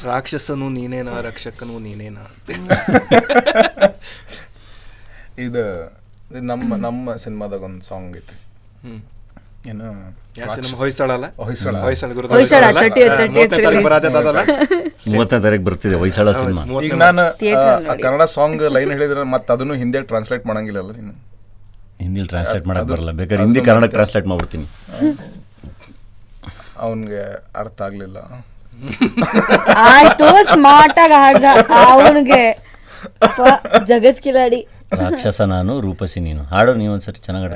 ರಾಕ್ಷಸನು 0.03 0.69
ನೀನೇನಾ 0.69 1.21
ರಕ್ಷಕನು 1.21 1.79
ನೀನೇನಾ? 1.79 2.23
ಇದು 5.37 5.63
ಇದು 6.31 6.41
ನಮ್ಮ 6.43 6.75
ನಮ್ಮ 6.77 7.15
ಸಿನಿಮಾದಾಗ 7.15 7.63
ಒಂದು 7.63 7.83
ಸಾಂಗ್ 7.83 8.17
ಐತಿ. 8.17 8.35
ಹ್ಮ್. 8.83 9.01
ಏನು 9.69 9.87
ಯಾವ 10.37 10.53
ಸಿನಿಮಾ? 10.55 10.75
ಹೊಯ್ಸಳ. 10.81 11.11
ಹೊಯ್ಸಳ. 11.85 12.09
ಗುರು 12.17 12.27
ಹೊಯ್ಸಳ, 12.33 12.63
30th, 12.77 13.11
30th 13.37 13.57
release. 13.65 13.83
ಬರತ್ತದಲ್ಲ 13.87 14.41
ಮೂವತ್ತನೇ 15.13 15.41
ತಾರೀಕು 15.45 15.65
ಬರ್ತಿದೆ 15.67 15.97
ಹೊಯ್ಸಳ 16.03 16.31
ಸಿನಿಮಾ. 16.39 16.63
ಈಗ 16.87 16.95
ನಾನು 17.03 17.23
ಕನ್ನಡ 18.03 18.23
ಸಾಂಗ್ 18.35 18.63
ಲೈನ್ 18.75 18.91
ಹೇಳಿದ್ರೆ 18.95 19.25
ಮತ್ತೆ 19.33 19.49
ಅದನ್ನು 19.55 19.75
ಹಿಂದೆ 19.81 20.01
ಟ್ರಾನ್ಸ್ಲೇಟ್ 20.11 20.45
ಮಾಡಂಗಿಲ್ಲ 20.49 20.81
ನೀನು. 20.99 21.13
ಹಿಂದಿಲಿ 22.03 22.27
ಟ್ರಾನ್ಸ್ಲೇಟ್ 22.33 22.65
ಮಾಡಕ್ 22.69 22.87
ಬರಲ್ಲ. 22.93 23.11
ಬೇಕಾದ್ರೆ 23.19 23.43
ಹಿಂದಿ 23.45 23.61
ಕನ್ನಡ 23.67 23.89
ಟ್ರಾನ್ಸ್ಲೇಟ್ 23.95 24.27
ಮಾಡ್ಬಿಡ್ತೀನಿ. 24.31 24.65
ಅವನಿಗೆ 26.85 27.21
ಅರ್ಥ 27.61 27.79
ಆಗ್ಲಿಲ್ಲ. 27.87 28.17
ಆಯ್ತು 29.93 30.27
ಸ್ಮಾರ್ಟ್ 30.53 30.99
ಆಗಿ 31.03 31.17
ಹಾಡ್ದ. 31.23 31.45
ಅವನಿಗೆ 31.91 32.41
ಜಗತ್ 33.89 34.21
ಕಿಲಾಡಿ. 34.25 34.59
ರಾಕ್ಷಸ 35.01 35.39
ನಾನು 35.55 35.73
ರೂಪಸಿ 35.87 36.19
ನೀನು. 36.27 36.41
ಹಾಡು 36.53 36.71
ನೀವು 36.81 36.91
ಒಂದ್ಸರಿ 36.93 37.19
ಚೆನ್ನಾಗಿ 37.27 37.47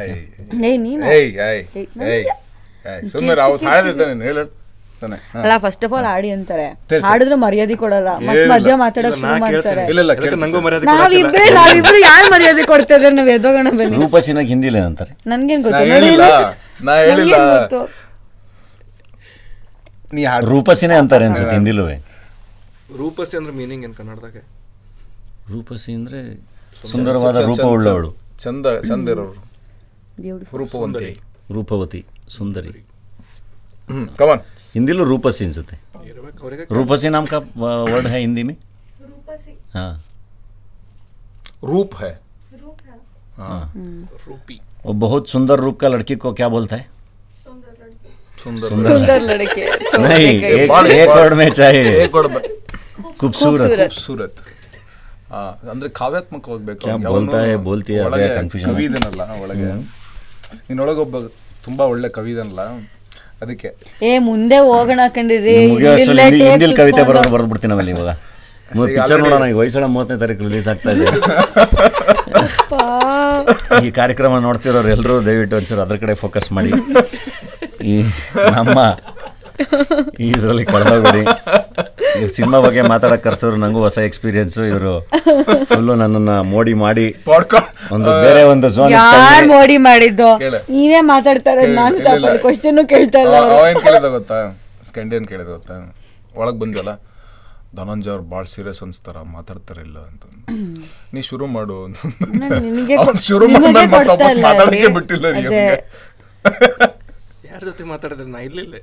ಅಲ್ಲ 5.41 5.53
ಫಸ್ಟ್ 5.63 5.83
ಆಫ್ 5.85 5.93
ಆಲ್ 5.97 6.07
ಆಡಿ 6.11 6.29
ಅಂತಾರೆ. 6.35 6.67
ಹಾಡಿದ್ರೆ 7.07 7.35
ಮರ್ಯಾದೆ 7.43 7.75
ಕೊಡಲ್ಲ. 7.81 8.09
ಮತ್ 8.27 8.39
ಮಧ್ಯ 8.51 8.75
ಮಾತಾಡಕ್ 8.83 9.17
ಶುರು 9.21 9.35
ಮಾಡ್ತಾರೆ. 9.43 9.83
ನಾವಿಬ್ರೆ 10.91 11.45
ನಾವಿಬ್ರೇ 11.59 11.99
ಯಾರು 12.05 12.27
ಮರ್ಯಾದೆ 12.33 12.63
ಕೊಡ್ತಾ 12.71 12.95
ಇದಾರೆ 12.99 13.15
ನಾವ್ 13.19 13.29
ಎದ್ದೋಗೋಣ 13.35 13.67
ಬನ್ನಿ. 13.79 13.97
ರೂಪಸಿನಾಗ 14.03 14.47
ಹಿಂದಿಲ್ಲ 14.53 14.79
ಅಂತಾರೆ. 14.89 15.13
ನನ್ಗೇನ್ 15.31 15.63
ಗೊತ್ತು? 15.67 15.83
ನೀ 20.15 20.23
ಹಾಡು. 20.31 20.45
ರೂಪಸಿನೇ 20.53 20.95
ಅಂತಾರೆ 21.03 21.25
ಅನ್ಸುತ್ತೆ 21.29 21.55
ಹಿಂದಿಲ್ವೇ. 21.59 21.95
ರೂಪಸಿ 23.01 23.33
ಅಂದ್ರೆ 23.37 23.53
ಮೀನಿಂಗ್ 23.61 23.83
ಏನ್ 23.87 23.95
ಕನ್ನಡದಾಗ? 23.99 24.37
ರೂಪಸಿ 25.45 25.91
ಅಂದರೆ 25.97 26.19
ಸುಂದರವಾದ 26.91 27.37
ರೂಪವುಳ್ಳವಳು 27.49 28.09
ಚಂದ 28.43 28.65
ಚಂದಿರೋರು. 28.89 29.41
ರೂಪವಂತಿ 30.61 31.11
ರೂಪವತಿ 31.55 32.01
ಸುಂದರಿ. 32.37 32.81
कमन 34.19 34.37
हिंदी 34.75 34.93
लो 34.93 35.03
रूपसी 35.05 35.41
इनसे 35.45 35.75
रूपसी 36.71 37.09
नाम 37.15 37.25
का 37.31 37.37
वर्ड 37.57 38.05
है 38.07 38.19
हिंदी 38.19 38.43
में 38.43 38.55
रूप 41.63 41.91
है 42.01 42.11
हाँ 43.39 43.61
रूपी 44.27 44.55
वो 44.85 44.93
बहुत 45.03 45.23
सुंदर 45.29 45.59
रूप 45.65 45.75
का 45.81 45.87
लड़की 45.87 46.15
को 46.23 46.31
क्या 46.39 46.47
बोलता 46.55 46.75
है 46.75 46.85
सुंदर 48.37 49.19
लड़के 49.21 49.63
नहीं 49.99 50.27
एक 50.55 51.09
वर्ड 51.09 51.33
में 51.33 51.49
चाहिए 51.51 52.07
खूबसूरत 52.07 53.69
खूबसूरत 53.79 54.33
ಅಂದ್ರೆ 55.71 55.89
ಕಾವ್ಯಾತ್ಮಕ 55.89 56.45
ಹೋಗ್ಬೇಕು 56.45 56.87
ಕವಿದನಲ್ಲ 58.65 59.43
ಒಳಗೆ. 59.43 59.85
ನೀನೊಳಗೊಬ್ಬ 60.67 61.27
ತುಂಬಾ 61.65 61.85
ಒಳ್ಳೆ 61.85 62.09
ಕವಿದನಲ್ಲ. 62.09 62.59
ಅದಕ್ಕೆ 63.41 63.75
ಏ 64.03 64.19
ಮುಂದೆ 64.29 64.69
ಹೋಗೋಣ 64.69 64.99
ಕಂಡಿರಿ. 65.15 65.73
ಹಿಂದಿಲ್ 66.43 66.77
ಕವಿತೆ 66.77 67.03
ಬರೋದು 67.03 67.29
ಬರೆದು 67.29 67.53
ಬಿಡ್ತೀನಿ 67.53 67.73
ನಾವಲ್ಲಿ 67.73 67.91
ಇವಾಗ. 67.91 68.17
ಪಿಕ್ಚರ್ 68.89 69.23
ನೋಡೋಣ 69.23 69.45
ಈಗ 69.45 69.57
ವಯಸ್ಸಳ 69.61 69.85
ಮೂವತ್ತನೇ 69.85 70.19
ತಾರೀಕು 70.19 70.43
ರಿಲೀಸ್ 70.43 70.67
ಆಗ್ತಾ 70.67 70.91
ಇದೆ. 70.91 71.05
ಈ 73.85 73.91
ಕಾರ್ಯಕ್ರಮ 73.91 74.39
ನೋಡ್ತಿರೋರು 74.39 74.89
ಎಲ್ಲರೂ 74.89 75.25
ದಯವಿಟ್ಟು 75.25 75.55
ಒಂಚೂರು 75.55 75.81
ಅದ್ರ 75.81 75.97
ಕಡೆ 75.97 76.23
ಫೋಕಸ್ 76.23 76.51
ಮಾಡಿ. 76.51 76.69
ಈ 77.83 78.03
ನಮ್ಮ 78.57 78.79
ಇದರಲ್ಲಿ 80.29 80.63
ಕಳೆದೋಗ್ಬಿಡಿ. 80.71 81.23
ಇವ್ರು 82.19 82.31
ಸಿನಿಮಾ 82.37 82.57
ಬಗ್ಗೆ 82.65 82.81
ಮಾತಾಡಕ್ 82.91 83.23
ಕರ್ಸೋರು 83.27 83.57
ನಂಗೂ 83.63 83.81
ಹೊಸ 83.87 83.97
ಎಕ್ಸ್ಪೀರಿಯನ್ಸ್ 84.09 84.57
ಇವರು 84.71 84.93
ಫುಲ್ಲು 85.71 85.93
ನನ್ನನ್ನ 86.01 86.33
ಮೋಡಿ 86.53 86.73
ಮಾಡಿ 86.83 87.07
ಒಂದು 87.95 88.11
ಬೇರೆ 88.25 88.41
ಒಂದು 88.51 88.69
ಜೋನ್ 88.75 88.91
ಯಾರ್ 88.97 89.47
ಮೋಡಿ 89.53 89.77
ಮಾಡಿದ್ದು. 89.87 90.29
ನೀನೇ 90.75 91.01
ಮಾತಾಡ್ತಾರೆ 91.13 91.65
ನಾನ್ 91.79 91.97
ಸ್ಟಾಪ್ 92.01 92.25
ಅಲ್ಲಿ 92.29 92.41
ಕ್ವಶನ್ 92.45 92.83
ಕೇಳ್ತಾ 92.93 93.21
ಇಲ್ಲ 93.25 93.35
ಅವ್ರು. 93.41 93.57
ಏನು 93.71 93.81
ಕೇಳಿದ 93.87 94.09
ಗೊತ್ತಾ? 94.17 94.39
ಸ್ಕ್ಯಾಂಡಿಯನ್ 94.89 95.27
ಕೇಳಿದ 95.33 95.49
ಗೊತ್ತಾ? 95.57 95.75
ಒಳಗೆ 96.41 96.57
ಬಂದ್ವಲ್ಲ? 96.63 96.93
ಧನಂಜಯ 97.77 98.11
ಅವ್ರು 98.11 98.25
ಭಾಳ 98.33 98.43
ಸೀರಿಯಸ್ 98.55 98.81
ಅನ್ಸ್ತಾರ 98.83 99.17
ಮಾತಾಡ್ತಾರಿಲ್ಲ 99.37 99.97
ಅಂತ 100.09 100.23
ನೀ 101.13 101.21
ಶುರು 101.29 101.45
ಮಾಡು 101.55 101.77
ಅಂತ 101.85 101.97
ನಿನಗೆ 102.65 102.95
ಶುರು 103.29 103.45
ಮಾತಾಡಕ್ಕೆ 103.55 104.91
ಬಿಟ್ಟಿಲ್ಲ. 104.97 105.25
ಯಾರ 107.55 107.63
ಜೊತೆ 107.69 107.83
ಮಾತಾಡಿದ್ರೆ 107.91 108.29
ನಾ 108.35 108.39
ಇರ್ಲಿಲ್ಲ. 108.47 108.75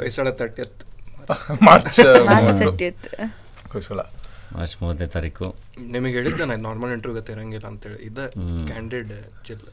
ಹೊಯ್ಸಳ 0.00 0.28
ತರ್ಟಿಯತ್ 0.40 0.82
ಮಾರ್ಚ್ 1.30 1.58
ಮಾರ್ಚ್ 1.68 2.00
ಮೂವತ್ತು. 2.00 2.66
30th. 2.66 3.06
ಹೊಯ್ಸಳ. 3.72 4.00
ಮಾರ್ಚ್ 4.56 4.74
ಮೂವತ್ತನೇ 4.82 5.08
ತಾರೀಕು. 5.14 5.46
ನಿಮಗೆ 5.94 6.14
ಹೇಳಿದ್ದೆ 6.18 6.44
ನಾನು 6.50 6.62
ನಾರ್ಮಲ್ 6.66 6.92
ಇಂಟರ್ವ್ಯೂ 6.96 7.16
ಗತಿ 7.20 7.32
ಇರಂಗಿಲ್ಲ 7.36 7.66
ಅಂತೇಳಿ. 7.72 7.98
ಇದ 8.08 8.18
ಕ್ಯಾಂಡಿಡ್ 8.70 9.12
ಚಿಲ್ 9.46 9.64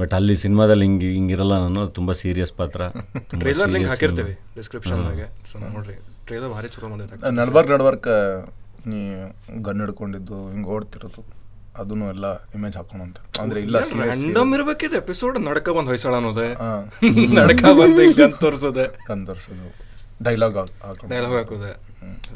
ಬಟ್ 0.00 0.12
ಅಲ್ಲಿ 0.18 0.34
ಸಿನಿಮಾದಲ್ಲಿ 0.44 0.84
ಹಿಂಗೆ 0.88 1.08
ಹಿಂಗಿರಲ್ಲ 1.16 1.54
ನಾನು 1.66 1.82
ತುಂಬ 1.98 2.10
ಸೀರಿಯಸ್ 2.22 2.52
ಪಾತ್ರ. 2.60 2.80
ಟ್ರೇಲರ್ 3.42 3.70
ಲಿಂಕ್ 3.74 3.76
serious 3.76 3.90
ಹಾಕಿರ್ತೀವಿ 3.92 4.34
ಡಿಸ್ಕ್ರಿಪ್ಷನ್ದಾಗೆ 4.58 5.26
ಸೊ 5.50 5.58
ನೋಡ್ರಿ 5.76 5.96
ಟ್ರೇಲರ್ 6.28 6.52
ಭಾರಿ 6.56 6.68
ಚಲೋ 6.74 6.88
ಬಂದೈತೆ. 6.92 7.32
ನಡ್ಬರ್ಕ್ 7.40 7.70
ನಡ್ಬರ್ಕ್ 7.74 8.10
ನೀ 8.90 9.00
ಗನ್ 9.66 9.80
ಹಿಡ್ಕೊಂಡಿದ್ದು 9.84 10.38
ಹಿಂಗೆ 10.52 10.70
ಓಡ್ತಿರೋದು. 10.76 11.22
ಅದನ್ನು 11.82 12.06
ಎಲ್ಲ 12.14 12.26
ಇಮೇಜ್ 12.56 12.76
ಹಾಕೋಣಂತ. 12.76 13.18
ಅಂದ್ರೆ 13.42 13.58
ಇಲ್ಲ 13.66 13.76
ರ್ಯಾಂಡಮ್ 14.02 14.52
ಇರ್ಬೇಕಿದೆ. 14.56 14.96
ಎಪಿಸೋಡ್ 15.04 15.36
ನಡಕ 15.48 15.68
ಬಂದ್ 15.76 15.90
ಹೊಯ್ಸಳ 15.92 16.14
ಅನ್ನೋದೆ. 16.20 16.46
ಹಾ. 16.62 16.70
ನಡ್ಕ 17.38 17.64
ಬಂದು 17.80 18.00
ಹಿಂಗ್ 18.06 18.38
ತೋರಿಸೋದೆ 18.44 18.86
ಕಣ್ 19.08 19.24
ತೋರ್ಸೋದು 19.26 19.68
ಡೈಲಾಗ್ 20.26 20.56
ಹಾಕೊಂಡು 20.58 21.10
ಡೈಲಾಗ್ 21.12 21.34
ಹಾಕೋದೆ. 21.38 21.72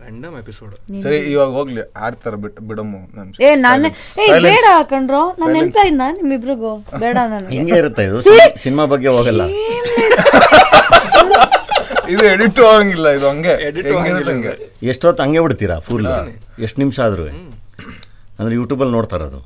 ರ್ಯಾಂಡಮ್ 0.00 0.34
ಎಪಿಸೋಡ್ 0.40 0.74
ಸರಿ 1.02 1.18
ಇವಾಗ 1.32 1.50
ಹೋಗ್ಲಿ. 1.58 1.82
ಆಡ್ತಾರ 2.06 2.34
ಬಿಟ್ಟು 2.44 2.60
ಬಿಡಮ್ಮು 2.68 3.00
ನನ್ 3.16 3.28
ಏ 3.46 3.50
ನಾನು 3.66 3.90
ಏ 4.24 4.26
ಬೇಡ 4.48 4.64
ಹಾಕೊಂಡ್ರು. 4.76 5.22
ನಾನು 5.40 5.52
ನೆನ್ಪ 5.58 5.76
ಇದ್ನ? 5.90 6.06
ನಿಮ್ಮಿಬ್ರಿಗೂ. 6.18 6.72
ಬೇಡ 7.04 7.16
ನಾನು. 7.34 7.48
ಹಿಂಗೆ 7.56 7.78
ಇರುತ್ತೆ 7.82 8.04
ಇದು. 8.10 8.20
ಸಿನಿಮಾ 8.64 8.86
ಬಗ್ಗೆ 8.94 9.10
ಹೋಗಲ್ಲ. 9.18 9.42
ಇದು 12.12 12.24
ಎಡಿಟ್ 12.32 12.60
ಆಗಂಗಿಲ್ಲ 12.68 13.08
ಇದು 13.16 13.26
ಹಂಗೆ. 13.28 13.52
ಎಡಿಟ್ 13.66 13.88
ಆಗಂಗಿಲ್ಲ. 13.96 14.30
ಹಂಗೆ? 14.32 14.52
ಎಷ್ಟೊತ್ತು 14.90 15.20
ಹಂಗೆ 15.22 15.40
ಬಿಡ್ತೀರಾ 15.40 15.76
ಫುಲ್? 15.88 16.06
ಎಷ್ಟು 16.64 16.78
ನಿಮಿಷ 16.80 16.98
ಆದ್ರೂ? 17.06 17.26
ಅಂದ್ರೆ 18.40 18.54
ಯೂಟ್ಯೂಬಲ್ಲಿ 18.58 18.94
ನೋಡ್ತಾರೆ 18.98 19.24
ಅದು. 19.30 19.40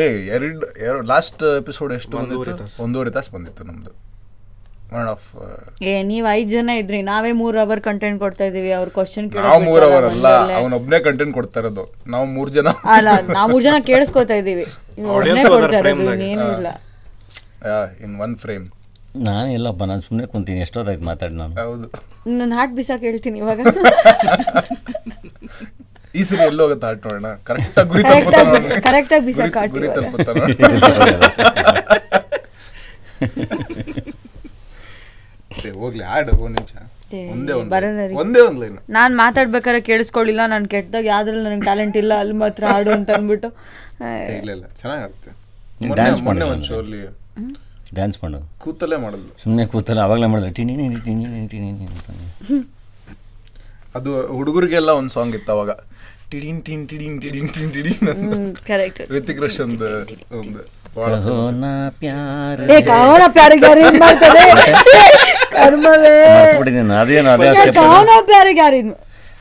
ಏ 0.00 0.04
ಎರಡು 0.34 0.46
ಎರಡು 0.86 1.04
ಲಾಸ್ಟ್ 1.12 1.42
ಎಪಿಸೋಡ್ 1.60 1.92
ಎಷ್ಟು 1.98 2.14
ಒಂದೂವರೆ 2.20 2.50
ಬಂದಿತ್ತು? 2.50 2.64
ತಾಸು. 2.66 2.78
ಒಂದೂವರೆ 2.84 3.10
ತಾಸು 3.16 3.30
ಬಂದಿತ್ತು 3.36 3.62
ನಮ್ದು. 3.70 3.92
ಒನ್ 4.98 5.08
ಆಫ್ 5.12 5.24
ಏ 5.88 5.94
ನೀವು 6.10 6.26
ಐದ್ 6.34 6.50
ಜನ 6.54 6.74
ಇದ್ರಿ 6.82 6.98
ನಾವೇ 7.08 7.30
ಮೂರು 7.40 7.56
ಅವರ್ 7.64 7.80
ಕಂಟೆಂಟ್ 7.86 8.18
ಕೊಡ್ತಾ 8.22 8.44
ಇದೀವಿ 8.50 8.70
ಅವ್ರ 8.78 8.88
ಕ್ವಶನ್ 8.94 9.26
ನಾವು 9.46 9.58
ಮೂರು 9.66 9.82
ಅವರ್ 9.88 10.06
ಅಲ್ಲ 10.10 10.28
ಒಬ್ಬನೇ 10.78 10.98
ಕಂಟೆಂಟ್ 11.06 11.32
ಕೊಡ್ತಾ 11.38 11.58
ಇರೋದು. 11.62 11.84
ನಾವು 12.14 12.26
ಮೂರು 12.36 12.50
ಜನ. 12.56 12.68
ಅಲ್ಲ 12.96 13.08
ನಾವು 13.36 13.46
ಮೂರು 13.52 13.64
ಜನ 13.66 13.76
ಕೇಳಿಸ್ಕೊತಾ 13.90 14.36
ಇದೀವಿ 14.42 14.64
ಹೋದಾರ 15.08 15.44
ಕೊಡ್ತಾ 15.54 15.78
ಇರೋದು 15.82 16.06
ಇನ್ನೇನು 16.14 16.46
ಇಲ್ಲ. 16.56 16.68
ಇನ್ 18.04 18.14
ಒನ್ 18.24 18.34
ಫ್ರೇಮ್ 18.44 18.64
ನಾನು 19.26 19.48
ಇಲ್ಲಪ್ಪ 19.56 19.82
ನಾನು 19.90 20.02
ಸುಮ್ಮನೆ 20.06 20.26
ಕುಂತೀನಿ 20.32 20.60
ಎಷ್ಟೊತ್ತಾಯ್ತು 20.64 21.04
ಮಾತಾಡಿ 21.10 21.34
ನಾನು. 21.42 21.54
ಹೌದು. 21.62 21.86
ನನ್ನ 22.40 22.52
ಹಾಟ್ 22.58 22.74
ಬಿಸಾಕ್ 22.78 23.04
ಹೇಳ್ತೀನಿ 23.08 23.38
ಇವಾಗ. 23.44 23.60
ಈ 26.18 26.24
ಸರಿ 26.28 26.42
ಎಲ್ಲಿ 26.44 26.62
ಹೋಗುತ್ತೆ 26.62 26.86
ಆಟ 26.88 26.98
ನೋಡೋಣ 27.06 27.30
ಕರೆಕ್ಟ್ 27.46 27.78
ಗುರಿ 27.90 28.02
ಕರೆಕ್ಟ್ 28.86 29.12
ಆಗಿ 29.14 29.24
ಬಿಸ- 29.28 29.50
ಗುರಿ- 29.74 29.92
ಹೋಗ್ಲಿ 35.78 36.04
ಆಡು 36.12 36.32
ಒಂದ್ 36.40 36.56
ನಿಮಿಷ 36.58 36.74
ಒಂದೇ 38.16 38.40
ಲೈನ್ 38.56 38.74
ನಾನ್ 38.96 39.12
ಮಾತಾಡ್ಬೇಕಾದ್ರೆ 39.20 39.80
ಕೇಳಿಸ್ಕೊಳ್ಳಿಲ್ಲ 39.86 40.42
ನಾನು 40.52 40.66
ಕೆಟ್ಟದಾಗ 40.68 41.06
ಯಾವ್ದ್ರಲ್ಲಿ 41.10 41.44
ನನಗೆ 41.46 41.64
ಟ್ಯಾಲೆಂಟ್ 41.68 41.96
ಇಲ್ಲ 42.02 42.12
ಅಲ್ಲಿ 42.22 42.36
ಮಾತ್ರ 42.42 42.64
ಆಡು 42.74 42.90
ಅಂತ 42.96 43.10
ಅಂದ್ಬಿಟ್ಟು 43.16 43.48
ಇಲ್ಲ 44.34 44.50
ಇಲ್ಲ 44.52 44.64
ನೀನ್ 45.82 46.20
ಮೊನ್ನೆ 46.26 46.46
ಒಂದು 46.48 46.66
ಶೋಲ್ಲಿ 46.68 47.00
ಡ್ಯಾನ್ಸ್ 47.94 48.18
ಮಾಡೋದು 48.22 48.46
ಕೂತಲ್ಲೇ 48.58 48.96
ಮಾಡೋದು 49.04 49.28
ಸುಮ್ಮನೆ 49.42 49.64
ಕೂತಲ್ಲ 49.72 50.00
ಅವಾಗಲೇ 50.06 50.28
ಮಾಡಿದ್ರೆ 50.32 50.50
ಟಿನಿ 50.56 50.72
ಟಿನಿ 50.80 50.96
ಟಿನಿ 51.06 51.48
ಟಿನಿ 51.52 51.68
ಅಂತ 51.88 52.08
ಅದು 53.94 54.10
ಹುಡುಗರಿಗೆಲ್ಲ 54.32 54.90
ಒಂದು 54.98 55.12
ಸಾಂಗ್ 55.14 55.34
ಇತ್ತು 55.36 55.52
ಅವಾಗ 55.54 55.70
ಟಿಡಿನ್ 56.32 56.58
ಟಿನ್ 56.66 56.82
ಟಿಡಿನ್ 56.90 57.16
ಟಿಡಿನ್ 57.22 57.48
ಟಿನ್ 57.54 57.70
ಟಿಡಿನ್ 57.74 58.08
ಅಂತ. 58.08 58.58
ಕರೆಕ್ಟ್ 58.66 59.00
ರಿತಿಕ್ 59.10 59.40
ರೋಷನ್ 59.40 59.70
ಒಂದು 60.40 60.60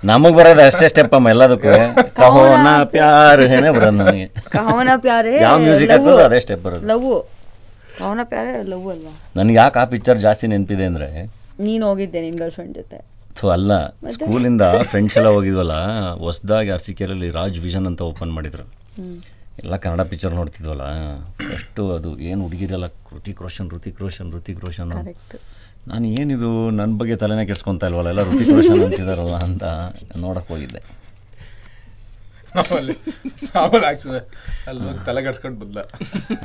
ನಮಗ್ 0.03 0.35
ಬರೋದು 0.35 0.61
ಅಷ್ಟೇ 0.61 0.88
ಸ್ಟೆಪ್ 0.88 1.13
ಅಮ್ಮ 1.13 1.29
ಎಲ್ಲದಕ್ಕೂ. 1.29 1.71
ಕಹೋನಾ 2.19 2.83
ಪ್ಯಾರ್ 2.83 3.41
ಏನೇ 3.41 3.69
ಬರೋದು 3.69 3.97
ನಮಗೆ. 3.97 4.25
ಕಹೋನ 4.49 4.89
ಪ್ಯಾರೆ 4.97 5.33
ಯಾವ 5.41 5.57
ಮ್ಯೂಸಿಕ್ 5.59 5.91
ಹಾಕೋದು 5.91 6.23
ಅದೇ 6.23 6.39
ಸ್ಟೆಪ್ 6.39 6.63
ಬರೋದು. 6.63 6.85
ಲವ್ 6.88 7.07
ಕಹೋನಾ 7.99 8.23
ಪ್ಯಾರೆ 8.23 8.51
ಲವ್ 8.63 8.88
ಅಲ್ವಾ? 8.91 9.13
ನನಗೆ 9.35 9.57
ಯಾಕೆ 9.57 9.79
ಆ 9.79 9.85
ಪಿಕ್ಚರ್ 9.85 10.17
ಜಾಸ್ತಿ 10.17 10.47
ನೆನಪಿದೆ 10.47 10.85
ಅಂದ್ರೆ? 10.85 11.09
ನೀನು 11.59 11.88
ಹೋಗಿದ್ದೆ 11.88 12.21
ನಿನ್ನ 12.21 12.38
ಗರ್ಲ್ 12.39 12.51
ಫ್ರೆಂಡ್ 12.51 12.75
ಜೊತೆ. 12.75 13.16
ಅಲ್ಲ 13.55 13.71
ಸ್ಕೂಲಿಂದ 14.15 14.61
ಫ್ರೆಂಡ್ಸ್ 14.91 15.17
ಎಲ್ಲ 15.19 15.29
ಹೋಗಿದ್ವಲ್ಲ 15.38 15.75
ಹೊಸ್ದಾಗಿ 16.25 16.69
ಅರಸೀಕೆರೆಯಲ್ಲಿ 16.75 17.29
ರಾಜ್ 17.39 17.59
ವಿಷನ್ 17.65 17.88
ಅಂತ 17.91 18.01
ಓಪನ್ 18.11 18.33
ಮಾಡಿದ್ರು. 18.38 18.65
ಎಲ್ಲ 19.61 19.75
ಕನ್ನಡ 19.83 20.01
ಪಿಕ್ಚರ್ 20.11 20.33
ನೋಡ್ತಿದ್ವಲ್ಲ 20.39 20.83
ಫಸ್ಟು 21.45 21.83
ಅದು 21.97 22.09
ಏನು 22.29 22.41
ಹುಡುಗಿರೆಲ್ಲ 22.43 22.88
ಋತಿಕ್ 23.15 23.41
ರೋಷನ್ 23.45 23.69
ಋತಿಕ್ 23.75 24.01
ರೋಷನ್ 24.01 24.29
ಋತಿಕ್ 24.38 24.61
ರೋಷನ್ 24.65 24.91
ಕರೆಕ್ಟ್ 24.91 25.35
ನಾನು 25.88 26.05
ಏನಿದು 26.21 26.49
ನನ್ನ 26.79 26.91
ಬಗ್ಗೆ 26.97 27.15
ತಲೆನೇ 27.15 27.45
ಕೆಡ್ಸ್ಕೊತಾ 27.49 27.88
ಇಲ್ವಲ್ಲ 27.88 28.09
ಎಲ್ಲ 28.13 28.23
ಋತಿಕ್ 28.31 28.51
ರೋಷನ್ 28.57 28.83
ಅಂತಿದಾರಲ್ಲ 28.88 29.38
ಅಂತ 29.47 29.63
ನೋಡಕ್ಕೆ 30.23 30.49
ಹೋಗಿದ್ದೆ. 30.53 30.81
ತಲೆ 35.05 35.21
ಕೆಡ್ಸ್ಕೊಂಡು 35.25 35.57
ಬಂದ. 35.59 35.77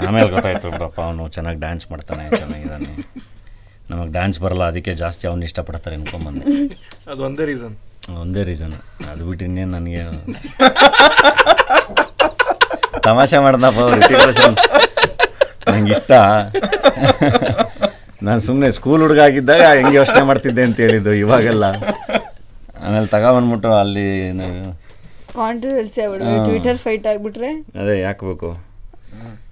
ಆಮೇಲೆ 0.06 0.28
ಗೊತ್ತಾಯ್ತು 0.30 0.70
ಬಿಡಪ್ಪ 0.70 1.00
ಅವನು 1.00 1.28
ಚೆನ್ನಾಗಿ 1.36 1.60
ಡ್ಯಾನ್ಸ್ 1.60 1.90
ಮಾಡ್ತಾನೆ 1.90 2.24
ಚೆನ್ನಾಗಿದ್ದಾನೆ. 2.36 2.90
ನಮಗೆ 3.90 4.10
ಡ್ಯಾನ್ಸ್ 4.12 4.38
ಬರಲ್ಲ 4.44 4.64
ಅದಕ್ಕೆ 4.70 4.92
ಜಾಸ್ತಿ 5.00 5.24
ಅವ್ನು 5.30 5.44
ಇಷ್ಟಪಡ್ತಾರೆ 5.48 5.94
ಅನ್ಕೊಂಬಂದೆ. 5.98 6.44
ಅದು 7.10 7.20
ಒಂದೇ 7.28 7.44
ರೀಸನ್ 7.50 7.74
ಒಂದೇ 8.20 8.42
ರೀಸನ್ 8.48 8.74
ಅದು 9.10 9.22
ಬಿಟ್ಟು 9.28 9.44
ಇನ್ನೇನು 9.48 9.72
ನನಗೆ 9.76 10.02
ತಮಾಷೆ 13.06 13.38
ಮಾಡ್ದಪ್ಪ 13.44 13.80
ನಂಗೆ 15.68 15.92
ಇಷ್ಟ. 15.96 16.12
ನಾನು 18.26 18.40
ಸುಮ್ಮನೆ 18.46 18.68
ಸ್ಕೂಲ್ 18.76 19.00
ಹುಡುಗ 19.04 19.20
ಆಗಿದ್ದಾಗ 19.26 19.62
ಹೆಂಗೆ 19.78 19.96
ಯೋಚನೆ 20.00 20.22
ಮಾಡ್ತಿದ್ದೆ 20.28 20.62
ಅಂತ 20.68 20.78
ಹೇಳಿದ್ದು 20.84 21.12
ಇವಾಗೆಲ್ಲ. 21.22 21.64
ಆಮೇಲೆ 22.82 23.08
ತಗೊಂಬಂದ್ಬಿಟ್ಟು 23.14 23.70
ಅಲ್ಲಿ 23.82 24.06
ಕಾಂಟ್ರವರ್ಸಿ 25.36 26.02
ಟ್ವಿಟರ್ 26.46 26.78
ಫೈಟ್ 26.84 27.06
ಆಗ್ಬಿಟ್ರೆ? 27.12 27.50
ಅದೇ 27.80 27.94
ಯಾಕೆ 28.06 28.24
ಬೇಕು? 28.30 28.50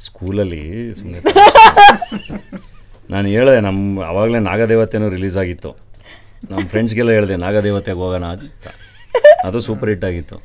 ಸ್ಕೂಲಲ್ಲಿ 0.06 0.62
ಸುಮ್ಮನೆ 0.98 1.20
ನಾನು 3.10 3.26
ಹೇಳಿದೆ 3.28 3.60
ನಮ್ಮ 3.60 4.02
ಆವಾಗಲೇ 4.02 4.38
ನಾಗದೇವತೆನೂ 4.38 5.08
ರಿಲೀಸ್ 5.08 5.36
ಆಗಿತ್ತು. 5.36 5.70
ನಮ್ಮ 6.50 6.62
ಫ್ರೆಂಡ್ಸ್ಗೆಲ್ಲ 6.68 7.10
ಹೇಳಿದೆ, 7.10 7.36
ನಾಗದೇವತೆಗೆ 7.36 7.98
ಹೋಗೋಣ 7.98 8.26
ಅದು 9.48 9.60
ಸೂಪರ್ 9.60 9.88
ಹಿಟ್ 9.88 10.04
ಆಗಿತ್ತು. 10.04 10.36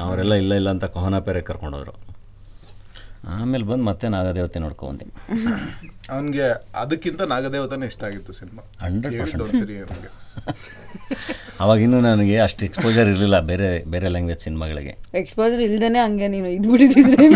ಅವರೆಲ್ಲ 0.00 0.34
ಇಲ್ಲ 0.42 0.52
ಇಲ್ಲ 0.54 0.68
ಅಂತ 0.74 0.84
ಕೊಹನ 0.96 1.18
ಪೇರೆ 1.26 1.40
ಕರ್ಕೊಂಡೋದ್ರು. 1.40 1.94
ಆಮೇಲೆ 3.36 3.64
ಬಂದು 3.64 3.84
ಮತ್ತೆ 3.84 4.08
ನಾಗದೇವತೆ 4.08 4.58
ನೋಡ್ಕೊಂಡೆ 4.58 5.06
ಅವನಿಗೆ 6.10 6.44
ಅದಕ್ಕಿಂತ 6.82 7.22
ನಾಗದೇವತೆನೇ 7.32 7.86
ಇಷ್ಟ 7.86 8.02
ಆಗಿತ್ತು 8.04 8.32
ಸಿನಿಮಾ. 8.32 8.62
100% 8.84 9.42
ಒಂದ್ಸರಿ 9.44 9.74
ಅವ್ನಿಗೆ. 9.78 10.10
ಅವಾಗಿನ್ನೂ 11.60 12.00
ನನಗೆ 12.00 12.38
ಅಷ್ಟು 12.40 12.64
ಎಕ್ಸ್ಪೋಜರ್ 12.64 13.08
ಇರಲಿಲ್ಲ 13.08 13.40
ಬೇರೆ 13.50 13.68
ಬೇರೆ 13.92 14.08
ಲ್ಯಾಂಗ್ವೇಜ್ 14.08 14.40
ಸಿನಿಮಾಗಳಿಗೆ. 14.40 14.92
ಎಕ್ಸ್ಪೋಜರ್ 15.20 15.60
ಇಲ್ದೇನೆ 15.60 15.98
ಹಂಗೆ 15.98 16.28
ನೀನು 16.28 16.48
ಇದು 16.48 16.70
ಬಿಡಿದಿದ್ರೆ 16.72 17.26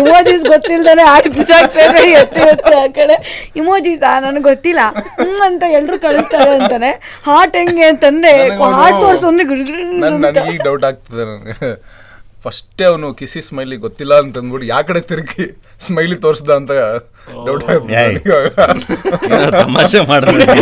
ಇಮೋಜಿಸ್ 0.00 0.44
ಗೊತ್ತಿಲ್ದಾನೆ 0.52 1.02
ಆಟ 1.14 1.26
ಬಿಸಾಕ್ತಾರೆ 1.36 2.10
ಎತ್ತಿ 2.10 2.40
ಎತ್ತಿ 2.52 2.74
ಆ 2.74 2.86
ಕಡೆ. 2.98 3.16
ಇಮೋಜಿಸ್ 3.56 4.02
ನನಗೆ 4.26 4.44
ಗೊತ್ತಿಲ್ಲ. 4.50 4.80
ಹ್ಞೂ 5.20 5.42
ಅಂತ 5.42 5.64
ಎಲ್ಲರೂ 5.78 5.98
ಕಳಿಸ್ತಾರೆ 5.98 6.54
ಅಂತಾನೆ. 6.58 7.20
ಹಾಟ್ 7.24 7.56
ಹೆಂಗೆ 7.56 7.84
ಅಂತಂದ್ರೆ 7.84 8.32
ಹಾಟ್ 8.78 9.00
ತೋರ್ಸು 9.04 9.28
ಅಂದ್ರೆ 9.28 10.56
ಡೌಟ್ 10.68 10.84
ಆಗ್ತದೆ 10.84 11.24
ನನಗೆ. 11.32 12.03
ಫಸ್ಟೇ 12.44 12.84
ಅವನು 12.90 13.08
ಕಿಸಿ 13.20 13.40
ಸ್ಮೈಲಿ 13.48 13.76
ಗೊತ್ತಿಲ್ಲ 13.84 14.14
ಅಂತ 14.22 14.34
ಅಂದ್ಬಿಟ್ಟು 14.40 14.66
ಯಾ 14.70 14.78
ಕಡೆ 14.88 15.00
ತಿರುಗಿ 15.10 15.44
ಸ್ಮೈಲಿ 15.80 16.16
ತೋರಿಸ್ದ 16.24 16.50
ಅಂತ 16.60 16.72
ಡೌಟ್ 17.46 17.64
ತಮಾಷೆ 19.58 20.00
ಮಾಡಿದ್ರೆ 20.10 20.46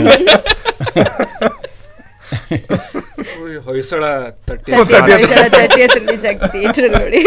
ಹೊಯ್ಸಳ 3.67 4.05
ತಟ್ಟಿ 4.49 4.71
ವಯಸ್ಸೆಲ್ಲ 4.73 5.43
30th 5.55 5.95
release 5.99 6.25
ಆಗ್ತಿದೆ 6.31 6.51
theatre 6.55 6.85
ಅಲ್ಲಿ 6.87 6.99
ನೋಡಿ. 6.99 7.21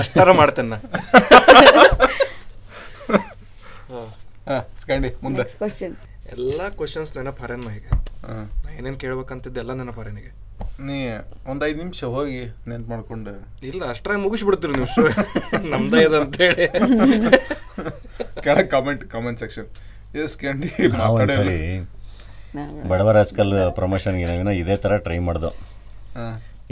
ಅಷ್ಟಾರ 0.00 0.28
ಮಾಡ್ತೇನೆ 0.40 0.78
ಮುಂದೆ. 5.24 5.42
ಎಲ್ಲ 6.34 6.60
ಕ್ವಶನ್ಸ್ 6.78 7.10
ನೆನಪು 7.16 7.40
ಹರೇನ್ 7.44 7.64
ಈಗ 7.72 7.86
ನಾ 8.62 8.68
ಏನೇನು 8.76 8.98
ಕೇಳ್ಬೇಕಂತಿದ್ದೆಲ್ಲ 9.02 9.72
ನೆನಪು 9.80 10.00
ಹರೇನಿಗೆ 10.02 10.30
ನೀ 10.86 10.96
ಒಂದ್ 11.50 11.62
ಐದು 11.68 11.78
ನಿಮಿಷ 11.82 12.00
ಹೋಗಿ 12.14 12.40
ನೆನ್ಪು 12.70 12.88
ಮಾಡ್ಕೊಂಡು. 12.90 13.32
ಇಲ್ಲ 13.68 13.80
ಅಷ್ಟ್ರಾಗಿ 13.92 14.20
ಮುಗಿಸ್ಬಿಡ್ತೀರಿ 14.24 14.72
ನೀವು 14.78 14.90
ಶೋ. 14.94 15.04
ನಮ್ದೇ 15.72 16.02
ಅಂತ 16.18 16.36
ಹೇಳಿ. 16.46 16.66
ಕೆಳಗೆ 18.44 18.68
comment 18.74 19.02
comment 19.14 19.38
section 19.42 19.68
yes 20.24 20.36
candy 20.42 20.68
ನಾವು 20.98 21.16
ಒಂದ್ಸರಿ 21.22 21.56
ಬಡವರ 22.90 23.16
ಹಸ್ಕಲ್ 23.22 23.54
ಪ್ರಮೋಷನ್ 23.78 24.16
ನಾವೇನೋ 24.28 24.52
ಇದೇ 24.60 24.76
ತರ 24.84 24.92
ಟ್ರೈ 25.06 25.18
ಮಾಡ್ದೋ. 25.28 25.50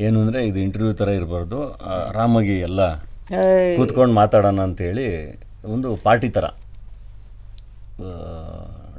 ಏನು 0.07 0.17
ಅಂದ್ರೆ 0.25 0.41
ಇದು 0.51 0.59
ಇಂಟರ್ವ್ಯೂ 0.67 0.95
ತರ 1.01 1.09
ಇರಬಾರ್ದು. 1.19 1.59
ಆರಾಮಾಗಿ 1.97 2.57
ಎಲ್ಲ 2.69 2.81
ಕೂತ್ಕೊಂಡು 3.79 4.15
ಮಾತಾಡೋಣ 4.21 4.61
ಅಂತ 4.69 4.81
ಹೇಳಿ 4.89 5.09
ಒಂದು 5.75 5.89
ಪಾರ್ಟಿ 6.07 6.29
ತರ. 6.37 6.47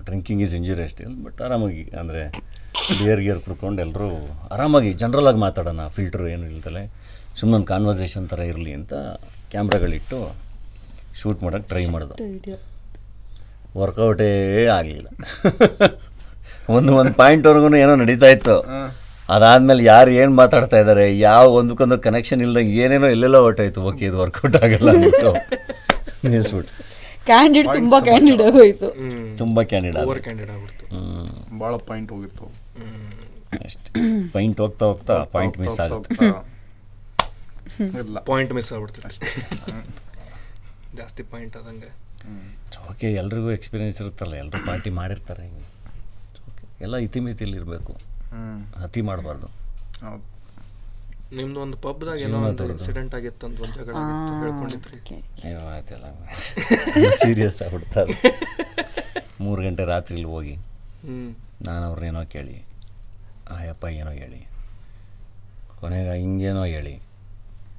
ಡ್ರಿಂಕಿಂಗ್ 0.05 0.41
ಈಸ್ 0.45 0.55
ಇಂಜುರಿಯಸ್ 0.59 0.95
ಬಟ್ 1.25 1.39
ಆರಾಮಾಗಿ 1.47 1.83
ಅಂದರೆ 2.01 2.21
ಬಿಯರ್ 2.99 3.21
ಗಿಯರ್ 3.25 3.39
ಕುಡ್ಕೊಂಡು 3.45 3.79
ಎಲ್ಲರೂ 3.85 4.09
ಆರಾಮಾಗಿ 4.53 4.89
ಜನರಲಾಗಿ 5.01 5.39
ಮಾತಾಡೋಣ. 5.45 5.81
ಫಿಲ್ಟ್ರ್ 5.95 6.25
ಏನು 6.33 6.45
ಇಲ್ದಲೆ 6.53 6.83
ಸುಮ್ಮನೆ 7.39 7.55
ಒಂದು 7.57 7.69
ಕಾನ್ವರ್ಸೇಷನ್ 7.73 8.25
ಥರ 8.31 8.39
ಇರಲಿ 8.51 8.71
ಅಂತ 8.79 8.93
ಕ್ಯಾಮ್ರಾಗಳಿಟ್ಟು 9.53 10.19
ಶೂಟ್ 11.19 11.41
ಮಾಡೋಕ್ಕೆ 11.45 11.67
ಟ್ರೈ 11.71 11.83
ಮಾಡಿದೆ. 11.95 12.55
ವರ್ಕೌಟೇ 13.81 14.29
ಆಗಲಿಲ್ಲ. 14.77 15.07
ಒಂದು 16.77 16.91
ಒಂದು 16.99 17.13
ಪಾಯಿಂಟ್ವರೆಗೂ 17.21 17.67
ಏನೋ 17.83 17.93
ನಡೀತಾ 18.03 18.29
ಇತ್ತು. 18.35 18.55
ಅದಾದ್ಮೇಲೆ 19.35 19.83
ಯಾರು 19.83 20.09
ಏನು 20.21 20.33
ಮಾತಾಡ್ತಾ 20.41 20.77
ಇದ್ದಾರೆ 20.83 21.05
ಯಾವ 21.19 21.45
ಒಂದಕ್ಕೊಂದು 21.59 21.95
ಕನೆಕ್ಷನ್ 22.05 22.41
ಇಲ್ದಂಗೆ 22.45 22.75
ಏನೇನೋ 22.83 23.07
ಎಲ್ಲೆಲ್ಲೋ 23.15 23.39
ಹೊರ್ಟಾಯ್ತು. 23.45 23.81
ಓಕೆ 23.89 24.05
ಇದು 24.09 24.17
ವರ್ಕೌಟ್ 24.23 24.57
ಆಗಲ್ಲ 24.65 24.89
ಅಂದ್ಬಿಟ್ಟು. 24.95 25.31
ನಿಲ್ಸ್ಬಿಟ್ಟು. 26.33 26.73
ಕ್ಯಾಂಡಿಡ್ 27.29 27.67
ತುಂಬಾ 27.77 27.97
ಕ್ಯಾಂಡಿಡ್ 28.07 28.41
ಆಗೋಯ್ತು. 28.47 28.89
ತುಂಬ 29.41 29.61
ಕ್ಯಾಂಡಿಡ್ 29.71 29.97
ಓವರ್ 30.03 30.21
ಕ್ಯಾಂಡಿಡೇಟ್ 30.27 30.51
ಆಗ್ಬಿಡ್ತು. 30.55 30.85
ಹ್ಞೂ 30.93 31.59
ಭಾಳ 31.61 31.73
ಪಾಯಿಂಟ್ 31.89 32.11
ಹೋಗಿರ್ತಾವ 32.13 32.47
ಅಷ್ಟೇ. 33.65 33.91
ಪಾಯಿಂಟ್ 34.33 34.61
ಹೋಗ್ತಾ 34.61 34.85
ಹೋಗ್ತಾ 34.85 35.23
ಪಾಯಿಂಟ್ 35.25 35.59
ಮಿಸ್ 35.59 35.79
ಆಗುತ್ತೆ. 35.79 36.27
ಪಾಯಿಂಟ್ 38.25 38.53
ಮಿಸ್ 38.53 38.73
ಆಗ್ಬಿಡ್ತು 38.73 39.01
ಜಾಸ್ತಿ 40.95 41.23
ಪಾಯಿಂಟ್ 41.23 41.57
ಆದಂಗೆ. 41.57 41.89
ಓಕೆ 42.89 43.13
ಎಲ್ರಿಗೂ 43.13 43.51
ಎಕ್ಸ್ಪೀರಿಯನ್ಸ್ 43.51 44.01
ಇರುತ್ತಲ್ಲ. 44.01 44.35
ಎಲ್ಲರೂ 44.35 44.65
ಪಾರ್ಟಿ 44.65 44.89
ಮಾಡಿರ್ತಾರೆ 44.89 45.43
ಹಿಂಗೆ. 45.43 45.65
ಓಕೆ 46.49 46.83
ಎಲ್ಲ 46.83 46.95
ಇತಿಮಿತಿಯಲ್ಲಿ 46.97 47.57
ಇರಬೇಕು. 47.57 47.93
ಹ್ಮ್. 48.31 48.83
ಅತಿ 48.83 49.01
ಮಾಡಬಾರ್ದು. 49.01 49.47
ಹೌದು. 50.05 50.25
ನಿಮ್ದು 51.35 51.59
ಒಂದು 51.61 51.77
ಪಬ್ದಾಗ 51.77 52.17
ಏನೋ 52.19 52.37
ಒಂದು 52.39 52.65
ಇನ್ಸಿಡೆಂಟ್ 52.65 53.15
ಆಗಿತ್ತು 53.15 53.47
ಅಂತ 53.47 53.61
ಒಂದು 53.61 53.73
ಜಗಳ 53.79 53.95
ಆಗಿತ್ತು. 53.95 54.33
ಹೇಳ್ಕೊಂಡಿದ್ರಿ. 54.41 55.17
ಅಯ್ಯೋ 55.43 55.59
ಆಯ್ತಲ್ಲ. 55.69 56.05
ಸೀರಿಯಸ್ 57.21 57.61
ಆಗ್ಬಿಡ್ತಾರೆ 57.61 58.13
ಮೂರು 59.41 59.61
ಗಂಟೆ 59.63 59.85
ರಾತ್ರಿಲಿ 59.85 60.23
ಹೋಗಿ. 60.25 60.55
ಹ್ಮ್. 61.05 61.31
ನಾನು 61.65 61.83
ಅವ್ರನ್ನೇನೋ 61.89 62.21
ಕೇಳಿ. 62.33 62.55
ಆಯಪ್ಪ 63.55 63.85
ಏನೋ 63.99 64.11
ಹೇಳಿ. 64.21 64.41
ಕೊನೆಗೆ 65.79 66.13
ಹಿಂಗೇನೋ 66.21 66.63
ಹೇಳಿ. 66.75 66.95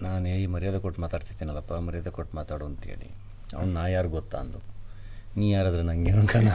ನಾನು 0.05 0.25
ಏಯ್ 0.35 0.47
ಮರ್ಯಾದೆ 0.55 0.79
ಕೊಟ್ಟು 0.85 1.01
ಮಾತಾಡ್ತಿದ್ದೀನಲ್ಲಪ್ಪ 1.05 1.79
ಮರ್ಯಾದೆ 1.87 2.11
ಕೊಟ್ಟು 2.19 2.35
ಮಾತಾಡು 2.39 2.65
ಅಂತೇಳಿ 2.71 3.09
ಅವ್ನು 3.57 3.71
ನಾ 3.79 3.85
ಯಾರು 3.97 4.09
ಗೊತ್ತಾ? 4.17 4.39
ಅಂದು. 4.45 4.61
ನೀ 5.39 5.47
ಯಾರಾದ್ರೆ 5.51 5.83
ನಂಗೇನು 5.91 6.25
ಕಣ 6.33 6.49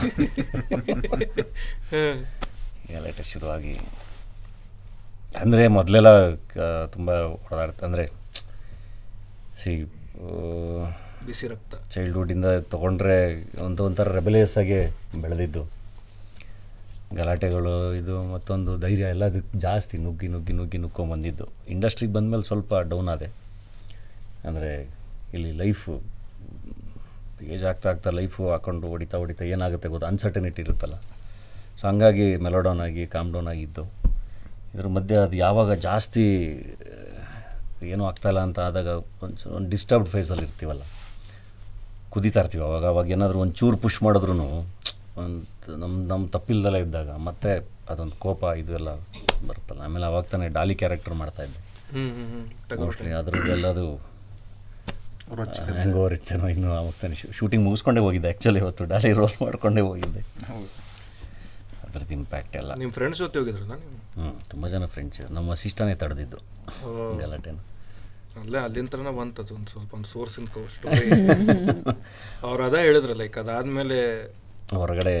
ಗಲಾಟೆ 2.92 3.24
ಶುರುವಾಗಿ. 3.32 3.74
ಅಂದರೆ 5.42 5.62
ಮೊದಲೆಲ್ಲ 5.76 6.10
ತುಂಬ 6.94 7.10
ಓಡಾಡ್ತ 7.36 7.80
ಅಂದರೆ 7.88 8.04
ಸಿ 9.60 9.72
ಬಿಸಿ 11.26 11.46
ರಕ್ತ. 11.52 11.74
ಚೈಲ್ಡ್ಹುಡ್ಡಿಂದ 11.92 12.48
ತೊಗೊಂಡ್ರೆ 12.72 13.16
ಒಂದು 13.66 13.80
ಒಂಥರ 13.88 14.08
ರೆಬಲೇಸ್ 14.18 14.54
ಆಗಿ 14.62 14.80
ಬೆಳೆದಿದ್ದು. 15.22 15.62
ಗಲಾಟೆಗಳು, 17.20 17.74
ಇದು 18.00 18.14
ಮತ್ತೊಂದು 18.34 18.72
ಧೈರ್ಯ, 18.84 19.06
ಎಲ್ಲ 19.14 19.24
ಅದಕ್ಕೆ 19.32 19.58
ಜಾಸ್ತಿ 19.58 19.96
ನುಗ್ಗಿ 20.04 20.28
ನುಗ್ಗಿ 20.34 20.54
ನುಗ್ಗಿ 20.60 20.78
ನುಗ್ಕೊಂಬಂದಿದ್ದು 20.84 21.46
ಇಂಡಸ್ಟ್ರಿಗೆ 21.74 22.12
ಬಂದಮೇಲೆ 22.16 22.44
ಸ್ವಲ್ಪ 22.50 22.74
ಡೌನ್ 22.92 23.08
ಆದೆ. 23.14 23.28
ಅಂದರೆ 24.48 24.70
ಇಲ್ಲಿ 25.36 25.52
ಲೈಫು 25.62 25.92
ಏಜ್ 27.54 27.64
ಆಗ್ತಾ 27.70 27.88
ಆಗ್ತಾ 27.92 28.10
ಲೈಫು 28.18 28.42
ಹಾಕೊಂಡು 28.52 28.88
ಹೊಡಿತಾ 28.92 29.16
ಹೊಡಿತಾ 29.22 29.44
ಏನಾಗುತ್ತೆ 29.54 29.88
ಗೊತ್ತು? 29.94 30.06
ಅನ್ಸರ್ಟನಿಟಿ 30.10 30.60
ಇರುತ್ತಲ್ಲ. 30.66 30.96
ಸೊ 31.78 31.82
ಹಂಗಾಗಿ 31.90 32.26
ಮೆಲೋಡೌನ್ 32.46 32.80
ಆಗಿ 32.86 33.04
ಕಾಮ್ 33.14 33.30
ಡೌನ್ 33.34 33.48
ಆಗಿದ್ದು 33.52 33.84
ಇದ್ರ 34.74 34.86
ಮಧ್ಯೆ 34.96 35.16
ಅದು 35.24 35.36
ಯಾವಾಗ 35.46 35.72
ಜಾಸ್ತಿ 35.88 36.24
ಏನೂ 37.92 38.02
ಆಗ್ತಾಯಿಲ್ಲ 38.10 38.40
ಅಂತ 38.48 38.58
ಆದಾಗ 38.68 38.90
ಒಂದು 39.24 39.50
ಒಂದು 39.56 39.68
ಡಿಸ್ಟರ್ಬ್ಡ್ 39.74 40.10
ಫೇಸಲ್ಲಿ 40.14 40.44
ಇರ್ತೀವಲ್ಲ. 40.48 40.82
ಕುದೀತಾ 42.14 42.40
ಇರ್ತೀವಿ 42.42 42.64
ಅವಾಗ. 42.68 42.84
ಅವಾಗ 42.92 43.06
ಏನಾದರೂ 43.16 43.38
ಒಂದು 43.44 43.54
ಚೂರು 43.60 43.76
ಪುಷ್ 43.84 43.98
ಮಾಡಿದ್ರು 44.06 44.34
ಒಂದು 45.22 45.40
ನಮ್ಮ 45.82 45.94
ನಮ್ಮ 46.12 46.22
ತಪ್ಪಿಲ್ದೆಲ್ಲ 46.34 46.78
ಇದ್ದಾಗ 46.84 47.10
ಮತ್ತೆ 47.28 47.52
ಅದೊಂದು 47.92 48.16
ಕೋಪ 48.24 48.42
ಇದು 48.62 48.72
ಎಲ್ಲ 48.78 48.90
ಬರುತ್ತಲ್ಲ. 49.48 49.80
ಆಮೇಲೆ 49.86 50.06
ಅವಾಗ 50.10 50.24
ತಾನೇ 50.32 50.48
ಡಾಲಿ 50.58 50.74
ಕ್ಯಾರೆಕ್ಟರ್ 50.82 51.14
ಮಾಡ್ತಾಯಿದ್ದೆ 51.14 51.60
ಇದ್ದೆ. 51.98 52.76
ಮೋಸ್ಟ್ಲಿ 52.82 53.12
ಅದ್ರದ್ದೆಲ್ಲದು 53.20 53.86
ಹ್ಯಾಂಗ್ 55.74 55.96
ಓವರ್ 56.00 56.14
ಇತ್ತೇನೋ 56.16 56.46
ಇನ್ನು 56.54 56.70
ಅವಾಗ 56.80 56.94
ತಾನೇ 57.02 57.16
ಶೂಟಿಂಗ್ 57.38 57.64
ಮುಗಿಸ್ಕೊಂಡೇ 57.66 58.00
ಹೋಗಿದ್ದೆ. 58.06 58.28
ಆ್ಯಕ್ಚುಲಿ 58.28 58.60
ಇವತ್ತು 58.64 58.84
ಡಾಲಿ 58.92 59.12
ರೋಲ್ 59.20 59.36
ಮಾಡ್ಕೊಂಡೇ 59.44 59.84
ಹೋಗಿದ್ದೆ. 59.88 60.22
ಅದ್ರದ್ದು 61.84 62.14
ಇಂಪ್ಯಾಕ್ಟ್ 62.20 62.56
ಎಲ್ಲ. 62.62 62.72
ನಿಮ್ಮ 62.82 62.92
ಫ್ರೆಂಡ್ಸ್ 62.98 63.20
ಜೊತೆ 63.24 63.38
ಹೋಗಿದ್ರು 63.38 63.66
ಹ್ಞೂ 63.66 64.32
ತುಂಬ 64.50 64.66
ಜನ 64.74 64.86
ಫ್ರೆಂಡ್ಸ್ 64.94 65.20
ನಮ್ಮ 65.36 65.46
ವಸಿಷ್ಠನೇ 65.54 65.94
ತಡೆದಿದ್ದು. 66.02 66.40
ಗಲಾಟೆನ 67.22 67.58
ಅಲ್ಲೇ 68.40 68.58
ಅಲ್ಲಿಂತ್ರನ 68.58 69.10
ಬಂತದು 69.18 69.52
ಒಂದು 69.54 69.70
ಸ್ವಲ್ಪ 69.72 69.92
ಒಂದು 69.94 70.08
ಸೋರ್ಸಿನ 70.12 70.46
ಕೋರ್ಸ್ 70.54 70.78
ಅವ್ರು 72.46 72.62
ಅದ 72.68 72.76
ಹೇಳಿದ್ರು 72.86 73.14
ಲೈಕ್ 73.20 73.36
ಅದಾದ್ಮೇಲೆ 73.38 73.98
ಹೊರಗಡೆ 74.80 75.16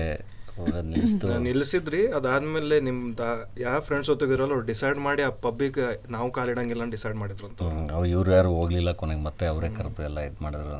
ನಿಲ್ಲಿಸಿದ್ರಿ 1.46 2.00
ಅದಾದ್ಮೇಲೆ 2.16 2.76
ನಿಮ್ದ 2.88 3.20
ಯಾವ 3.64 3.78
ಫ್ರೆಂಡ್ಸ್ 3.86 4.08
ಜೊತೆಗಿರಲ್ಲ 4.12 4.52
ಅವ್ರು 4.56 4.66
ಡಿಸೈಡ್ 4.72 4.98
ಮಾಡಿ 5.06 5.22
ಆ 5.28 5.30
ಪಬ್ಬಿಗೆ 5.46 5.86
ನಾವು 6.16 6.28
ಕಾಲಿಡಂಗಿಲ್ಲ 6.36 6.84
ಡಿಸೈಡ್ 6.96 7.16
ಮಾಡಿದ್ರು 7.22 7.46
ಅಂತ. 7.48 7.58
ಅವ್ರು 7.96 8.06
ಇವ್ರು 8.14 8.30
ಯಾರು 8.36 8.50
ಹೋಗ್ಲಿಲ್ಲ 8.58 8.92
ಕೊನೆಗೆ 9.00 9.22
ಮತ್ತೆ 9.28 9.46
ಅವರೇ 9.52 9.70
ಕರೆದು 9.78 10.02
ಎಲ್ಲ 10.08 10.20
ಇದು 10.28 10.38
ಮಾಡಿದ್ರು. 10.44 10.78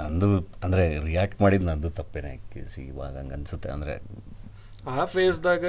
ನಂದು 0.00 0.28
ಅಂದರೆ 0.64 0.84
ರಿಯಾಕ್ಟ್ 1.10 1.38
ಮಾಡಿದ್ದು 1.44 1.66
ನಂದು 1.70 1.90
ತಪ್ಪೇನೆ 2.00 2.32
ಸಿ 2.74 2.82
ಇವಾಗ 2.92 3.14
ಹಂಗೆ 3.20 3.36
ಅನ್ಸುತ್ತೆ 3.38 3.70
ಅಂದರೆ 3.76 3.94
ಆ 4.96 5.04
ಫೇಸ್ದಾಗ 5.14 5.64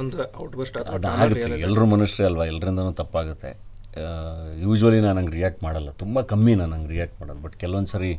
ಒಂದು 0.00 0.18
ಔಟ್ 0.42 0.56
ಬಸ್ಟ್ 0.60 0.76
ಆಗುತ್ತೆ 0.80 1.62
ಎಲ್ಲರೂ 1.68 1.86
ಮನುಷ್ಯರೇ 1.94 2.26
ಅಲ್ವಾ 2.30 2.44
ಎಲ್ಲರಿಂದನೂ 2.52 2.92
ತಪ್ಪಾಗುತ್ತೆ. 3.02 3.50
ಯೂಶ್ವಲಿ 4.64 5.00
ನಾನು 5.06 5.18
ಹಂಗೆ 5.20 5.34
ರಿಯಾಕ್ಟ್ 5.38 5.60
ಮಾಡಲ್ಲ 5.66 5.90
ತುಂಬ 6.02 6.20
ಕಮ್ಮಿ 6.32 6.52
ನಾನು 6.60 6.72
ಹಂಗೆ 6.76 6.92
ರಿಯಾಕ್ಟ್ 6.96 7.16
ಮಾಡೋದು 7.22 7.42
ಬಟ್ 7.46 7.56
ಕೆಲವೊಂದು 7.62 7.90
ಸರಿ 7.94 8.12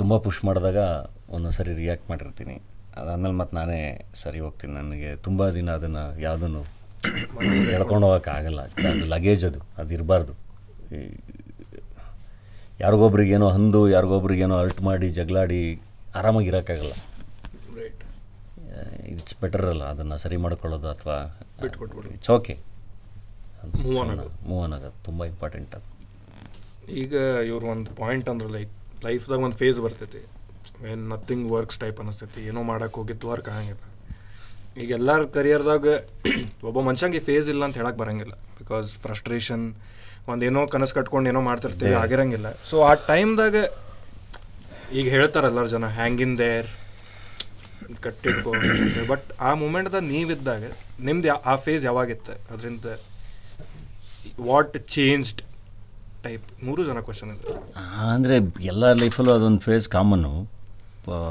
ತುಂಬ 0.00 0.16
ಪುಷ್ 0.18 0.44
ಮಾಡಿದಾಗ 0.44 0.80
ಒಂದೊಂದು 1.34 1.56
ಸರಿ 1.56 1.74
ರಿಯಾಕ್ಟ್ 1.74 2.10
ಮಾಡಿರ್ತೀನಿ. 2.10 2.56
ಅದಾದಮೇಲೆ 2.96 3.34
ಮತ್ತು 3.34 3.56
ನಾನೇ 3.56 3.80
ಸರಿ 4.22 4.40
ಹೋಗ್ತೀನಿ. 4.40 4.72
ನನಗೆ 4.72 5.16
ತುಂಬ 5.16 5.48
ದಿನ 5.50 5.70
ಅದನ್ನು 5.78 6.20
ಯಾವುದನ್ನು 6.20 6.62
ಎಳ್ಕೊಂಡು 7.76 8.06
ಹೋಗೋಕ್ಕಾಗಲ್ಲ 8.06 8.60
ಅದು 8.60 9.06
ಲಗೇಜ್ 9.14 9.44
ಅದು. 9.44 9.60
ಅದು 9.78 9.90
ಇರಬಾರ್ದು. 9.94 10.34
ಯಾರಿಗೊಬ್ರಿಗೇನೋ 12.80 13.48
ಹಂದು 13.50 13.80
ಯಾರಿಗೊಬ್ರಿಗೇನೋ 13.88 14.58
ಅರ್ಟ್ 14.58 14.82
ಮಾಡಿ 14.82 15.08
ಜಗಳಾಡಿ 15.10 15.60
ಆರಾಮಾಗಿ 16.18 16.48
ಇರೋಕ್ಕಾಗಲ್ಲ 16.52 16.94
ರೈಟ್ 17.78 18.02
ಇಟ್ಸ್ 19.12 19.36
ಬೆಟರ್ 19.40 19.66
ಅಲ್ಲ. 19.72 19.84
ಅದನ್ನು 19.84 20.16
ಸರಿ 20.18 20.36
ಮಾಡ್ಕೊಳ್ಳೋದು 20.36 20.88
ಅಥವಾ. 20.88 21.18
ಇಟ್ಸ್ 22.14 22.30
ಓಕೆ 22.30 22.54
ಮೂವ್ 23.82 23.98
ಆನ್ 24.00 24.10
ಆಗೋದು. 24.14 24.32
ಮೂವ್ 24.48 24.62
ಆನ್ 24.64 24.72
ಆಗೋದು. 24.72 24.96
ತುಂಬ 25.04 25.24
ಇಂಪಾರ್ಟೆಂಟ್ 25.24 25.74
ಅದು. 25.74 25.88
ಈಗ 27.02 27.14
ಇವರು 27.50 27.66
ಒಂದು 27.66 27.90
ಪಾಯಿಂಟ್ 28.00 28.28
ಅಂದ್ರೆ 28.28 28.48
ಲೈಕ್ 28.56 28.74
ಲೈಫ್ದಾಗ 29.06 29.40
ಒಂದು 29.48 29.58
ಫೇಸ್ 29.62 29.78
ಬರ್ತೈತಿ. 29.84 30.22
ವೆನ್ 30.84 31.02
ನಥಿಂಗ್ 31.12 31.44
ವರ್ಕ್ಸ್ 31.56 31.78
ಟೈಪ್ 31.82 31.98
ಅನಿಸ್ತೈತಿ. 32.02 32.40
ಏನೋ 32.50 32.62
ಮಾಡೋಕೆ 32.70 32.96
ಹೋಗಿದ್ದು 33.00 33.26
ವರ್ಕ್ 33.32 33.48
ಆಗಂಗಿಲ್ಲ 33.54 33.84
ಈಗ 34.82 34.90
ಎಲ್ಲರ 34.98 35.24
ಕರಿಯರ್ದಾಗ 35.36 35.86
ಒಬ್ಬ 36.68 36.78
ಮನುಷ್ಯಂಗೆ 36.88 37.20
ಫೇಸ್ 37.28 37.48
ಇಲ್ಲ 37.54 37.62
ಅಂತ 37.66 37.76
ಹೇಳಕ್ಕೆ 37.80 38.00
ಬರಂಗಿಲ್ಲ. 38.02 38.34
ಬಿಕಾಸ್ 38.60 38.88
ಫ್ರಸ್ಟ್ರೇಷನ್ 39.04 39.64
ಒಂದೇನೋ 40.32 40.60
ಕನಸು 40.72 40.94
ಕಟ್ಕೊಂಡು 40.98 41.28
ಏನೋ 41.32 41.40
ಮಾಡ್ತಿರ್ತೀವಿ 41.50 41.94
ಆಗಿರಂಗಿಲ್ಲ. 42.04 42.48
ಸೊ 42.70 42.76
ಆ 42.90 42.92
ಟೈಮ್ದಾಗ 43.10 43.56
ಈಗ 44.98 45.06
ಹೇಳ್ತಾರೆ 45.16 45.46
ಎಲ್ಲರ 45.52 45.66
ಜನ 45.74 45.86
ಹ್ಯಾಂಗಿನ್ 45.98 46.34
ದೇರ್ 46.42 46.68
ಕಟ್ಟಿಟ್ಕೋ 48.04 48.52
ಬಟ್ 49.12 49.26
ಆ 49.48 49.50
ಮೂಮೆಂಟ್ದಾಗ 49.62 50.02
ನೀವಿದ್ದಾಗ 50.12 50.64
ನಿಮ್ದು 51.08 51.30
ಆ 51.52 51.54
ಫೇಸ್ 51.64 51.82
ಯಾವಾಗಿತ್ತು? 51.88 52.34
ಅದರಿಂದ 52.52 52.86
ವಾಟ್ 54.48 54.76
ಚೇಂಜ್ಡ್ 54.96 55.40
ಟೈಪ್ 56.24 56.46
ಮೂರು 56.66 56.82
ಜನ 56.88 56.98
ಕ್ವಶನ್ 57.06 57.30
ಇದೆ 57.34 57.54
ಅಂದರೆ 58.14 58.36
ಎಲ್ಲ 58.72 58.92
ಲೈಫಲ್ಲೂ 59.02 59.32
ಅದೊಂದು 59.38 59.62
ಫೇಸ್ 59.68 59.86
ಕಾಮನ್ನು 59.96 60.32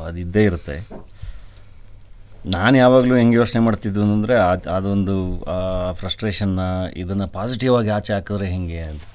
ಅದು 0.07 0.17
ಇದ್ದೇ 0.25 0.43
ಇರುತ್ತೆ. 0.49 0.75
ನಾನು 2.55 2.75
ಯಾವಾಗಲೂ 2.81 3.15
ಹೆಂಗೆ 3.21 3.37
ಯೋಚನೆ 3.41 3.59
ಮಾಡ್ತಿದ್ದು 3.65 4.01
ಅಂದರೆ 4.15 4.35
ಅದೊಂದು 4.77 5.15
ಫ್ರಸ್ಟ್ರೇಷನ್ನ 5.99 6.61
ಇದನ್ನು 7.03 7.27
ಪಾಸಿಟಿವ್ 7.37 7.73
ಆಗಿ 7.79 7.91
ಆಚೆ 7.97 8.13
ಹಾಕಿದ್ರೆ 8.17 8.47
ಹೆಂಗೆ 8.53 8.81
ಅಂತ. 8.91 9.05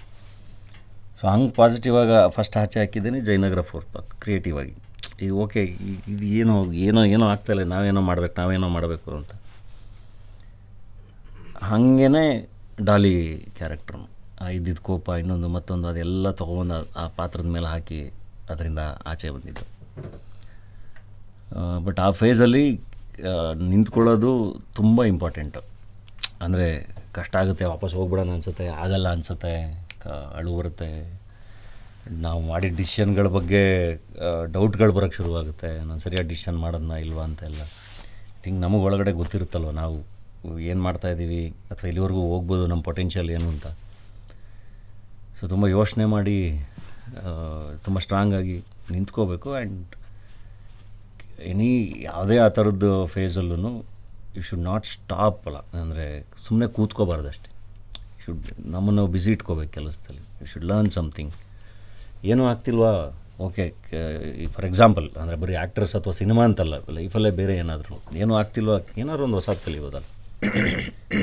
ಸೊ 1.20 1.24
ಹಂಗೆ 1.32 1.52
ಪಾಸಿಟಿವ್ 1.60 1.96
ಆಗಿ 2.02 2.16
ಫಸ್ಟ್ 2.36 2.56
ಆಚೆ 2.62 2.78
ಹಾಕಿದ್ದೀನಿ 2.82 3.20
ಜಯನಗರ 3.28 3.62
ಫೋರ್ತ್ 3.70 3.90
ಪಾಕ್ 3.94 4.10
ಕ್ರಿಯೇಟಿವ್ 4.22 4.58
ಆಗಿ. 4.62 4.74
ಇದು 5.24 5.34
ಓಕೆ 5.44 5.62
ಇದು 6.12 6.24
ಏನೋ 6.40 6.56
ಏನೋ 6.86 7.00
ಏನೋ 7.14 7.26
ಆಗ್ತಾಯಿಲ್ಲ 7.34 7.64
ನಾವೇನೋ 7.74 8.02
ಮಾಡ್ಬೇಕು, 8.10 8.34
ನಾವೇನೋ 8.40 8.68
ಮಾಡಬೇಕು 8.76 9.10
ಅಂತ. 9.18 9.32
ಹಾಗೇ 11.68 12.24
ಡಾಲಿ 12.88 13.14
ಕ್ಯಾರೆಕ್ಟ್ರು 13.58 14.00
ಇದ್ದಿದ್ದು 14.56 14.82
ಕೋಪ, 14.88 15.08
ಇನ್ನೊಂದು 15.22 15.48
ಮತ್ತೊಂದು, 15.56 15.86
ಅದೆಲ್ಲ 15.92 16.30
ತೊಗೊಂಡು 16.40 16.78
ಆ 17.02 17.04
ಪಾತ್ರದ 17.18 17.48
ಮೇಲೆ 17.56 17.68
ಹಾಕಿ 17.74 18.00
ಅದರಿಂದ 18.52 18.82
ಆಚೆ 19.10 19.30
ಬಂದಿದ್ದು. 19.36 19.64
ಬಟ್ 21.86 21.98
ಆ 22.06 22.08
ಫೇಸಲ್ಲಿ 22.22 22.64
ನಿಂತ್ಕೊಳ್ಳೋದು 23.70 24.30
ತುಂಬ 24.78 25.04
ಇಂಪಾರ್ಟೆಂಟು 25.12 25.62
ಅಂದರೆ 26.44 26.66
ಕಷ್ಟ 27.16 27.34
ಆಗುತ್ತೆ, 27.42 27.64
ವಾಪಸ್ 27.74 27.94
ಹೋಗ್ಬಿಡೋಣ 27.98 28.30
ಅನಿಸುತ್ತೆ, 28.36 28.66
ಆಗಲ್ಲ 28.82 29.06
ಅನಿಸುತ್ತೆ, 29.16 29.54
ಕ, 30.02 30.06
ಅಳು 30.38 30.50
ಬರುತ್ತೆ. 30.58 30.90
ನಾವು 32.26 32.40
ಮಾಡಿದ 32.50 32.74
ಡಿಸಿಷನ್ಗಳ 32.80 33.28
ಬಗ್ಗೆ 33.38 33.62
ಡೌಟ್ಗಳು 34.54 34.92
ಬರೋಕ್ಕೆ 34.98 35.16
ಶುರುವಾಗುತ್ತೆ. 35.20 35.70
ನಾನು 35.88 36.00
ಸರಿಯಾಗಿ 36.04 36.28
ಡಿಸಿಷನ್ 36.34 36.58
ಮಾಡೋದನ್ನ 36.64 36.94
ಇಲ್ವಾ 37.06 37.24
ಅಂತೆಲ್ಲ 37.30 37.62
ಥಿಂಕ್ 38.44 38.58
ನಮಗೆ 38.64 38.82
ಒಳಗಡೆ 38.88 39.12
ಗೊತ್ತಿರುತ್ತಲ್ವ 39.20 39.72
ನಾವು 39.80 39.96
ಏನು 40.70 40.80
ಮಾಡ್ತಾಯಿದ್ದೀವಿ 40.86 41.42
ಅಥವಾ 41.72 41.86
ಇಲ್ಲಿವರೆಗೂ 41.90 42.22
ಹೋಗ್ಬೋದು 42.32 42.64
ನಮ್ಮ 42.72 42.82
ಪೊಟೆನ್ಷಿಯಲ್ 42.88 43.30
ಏನು 43.36 43.48
ಅಂತ. 43.54 43.66
ಸೊ 45.38 45.46
ತುಂಬ 45.52 45.64
ಯೋಚನೆ 45.76 46.04
ಮಾಡಿ 46.14 46.36
ತುಂಬ 47.84 47.98
ಸ್ಟ್ರಾಂಗಾಗಿ 48.04 48.56
ನಿಂತ್ಕೋಬೇಕು 48.94 49.48
ಆ್ಯಂಡ್ 49.58 49.94
ಎನಿ 51.52 51.70
ಯಾವುದೇ 52.08 52.36
ಆ 52.44 52.48
ಥರದ್ದು 52.56 52.90
ಫೇಸಲ್ಲೂ 53.14 53.72
ಯು 54.36 54.42
ಶುಡ್ 54.48 54.64
ನಾಟ್ 54.70 54.86
ಸ್ಟಾಪ್ 54.94 55.40
ಅಲ್ಲ. 55.48 55.58
ಅಂದರೆ 55.82 56.06
ಸುಮ್ಮನೆ 56.46 56.66
ಕೂತ್ಕೋಬಾರ್ದು 56.76 57.28
ಅಷ್ಟೇ. 57.32 57.50
ಶುಡ್ 58.24 58.46
ನಮ್ಮನ್ನು 58.74 59.04
ಬ್ಯುಸಿ 59.14 59.30
ಇಟ್ಕೋಬೇಕು 59.36 59.72
ಕೆಲಸದಲ್ಲಿ. 59.78 60.22
ಯು 60.40 60.46
ಶುಡ್ 60.52 60.66
ಲರ್ನ್ 60.70 60.90
ಸಮಥಿಂಗ್ 60.96 61.34
ಏನೂ 62.32 62.42
ಆಗ್ತಿಲ್ವಾ? 62.50 62.92
ಓಕೆ 63.46 63.64
ಫಾರ್ 64.54 64.66
ಎಕ್ಸಾಂಪಲ್ 64.70 65.06
ಅಂದರೆ 65.20 65.36
ಬರೀ 65.42 65.54
ಆ್ಯಕ್ಟ್ರಸ್ 65.62 65.94
ಅಥವಾ 65.98 66.14
ಸಿನಿಮಾ 66.20 66.42
ಅಂತಲ್ಲ 66.48 66.74
ಲೈಫಲ್ಲೇ 66.98 67.30
ಬೇರೆ 67.40 67.54
ಏನಾದರೂ. 67.62 67.96
ಏನೂ 68.22 68.32
ಆಗ್ತಿಲ್ವಾ? 68.40 68.78
ಏನಾದ್ರು 69.02 69.24
ಒಂದು 69.28 69.38
ಹೊಸ 69.40 69.50
ಕಲಿಬೋದಲ್ಲ 69.66 70.06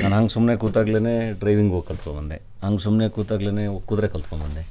ನಾನು 0.02 0.12
ಹಂಗೆ 0.16 0.32
ಸುಮ್ಮನೆ 0.36 0.54
ಕೂತಾಗ್ಲೇ 0.62 1.14
ಡ್ರೈವಿಂಗ್ 1.42 1.72
ಹೋಗಿ 1.74 1.86
ಕಲ್ತ್ಕೊಂಬಂದೆ 1.90 2.38
ಹಂಗೆ 2.66 2.82
ಸುಮ್ಮನೆ 2.86 3.06
ಕೂತಾಗ್ಲೇ 3.16 3.66
ಕುದುರೆ 3.90 4.08
ಕಲ್ತ್ಕೊಂಡ್ಬಂದೆ 4.14 4.64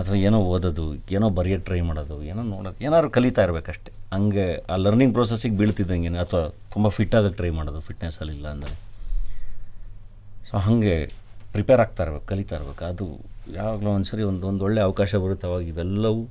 ಅಥವಾ 0.00 0.16
ಏನೋ 0.26 0.38
ಓದೋದು, 0.54 0.84
ಏನೋ 1.16 1.26
ಬರೆಯೋಕ್ಕೆ 1.36 1.66
ಟ್ರೈ 1.68 1.78
ಮಾಡೋದು, 1.86 2.16
ಏನೋ 2.30 2.42
ನೋಡೋದು, 2.50 2.76
ಏನಾದ್ರು 2.86 3.08
ಕಲಿತಾ 3.16 3.42
ಇರಬೇಕಷ್ಟೆ. 3.46 3.90
ಹಂಗೆ 4.14 4.44
ಆ 4.72 4.76
ಲರ್ನಿಂಗ್ 4.84 5.14
ಪ್ರೋಸೆಸ್ಸಿಗೆ 5.16 5.56
ಬೀಳ್ತಿದ್ದಂಗೆ 5.60 6.10
ಅಥವಾ 6.24 6.42
ತುಂಬ 6.74 6.88
ಫಿಟ್ 6.96 7.14
ಆಗೋಕ್ಕೆ 7.18 7.38
ಟ್ರೈ 7.40 7.50
ಮಾಡೋದು 7.58 7.80
ಫಿಟ್ನೆಸ್ಸಲ್ಲಿ 7.88 8.34
ಇಲ್ಲ 8.36 8.46
ಅಂದರೆ. 8.56 8.74
ಸೊ 10.48 10.60
ಹಾಗೆ 10.66 10.94
ಪ್ರಿಪೇರ್ 11.54 11.80
ಆಗ್ತಾ 11.84 12.02
ಇರ್ಬೇಕು, 12.06 12.26
ಕಲಿತಾ 12.32 12.54
ಇರ್ಬೇಕು. 12.58 12.84
ಅದು 12.92 13.06
ಯಾವಾಗಲೂ 13.58 13.90
ಒಂದು 13.96 14.08
ಸರಿ 14.10 14.22
ಒಂದು 14.30 14.46
ಒಂದು 14.50 14.64
ಒಳ್ಳೆ 14.68 14.80
ಅವಕಾಶ 14.88 15.10
ಬರುತ್ತೆ, 15.24 15.46
ಅವಾಗ 15.50 15.62
ಇವೆಲ್ಲವೂ 15.72 16.22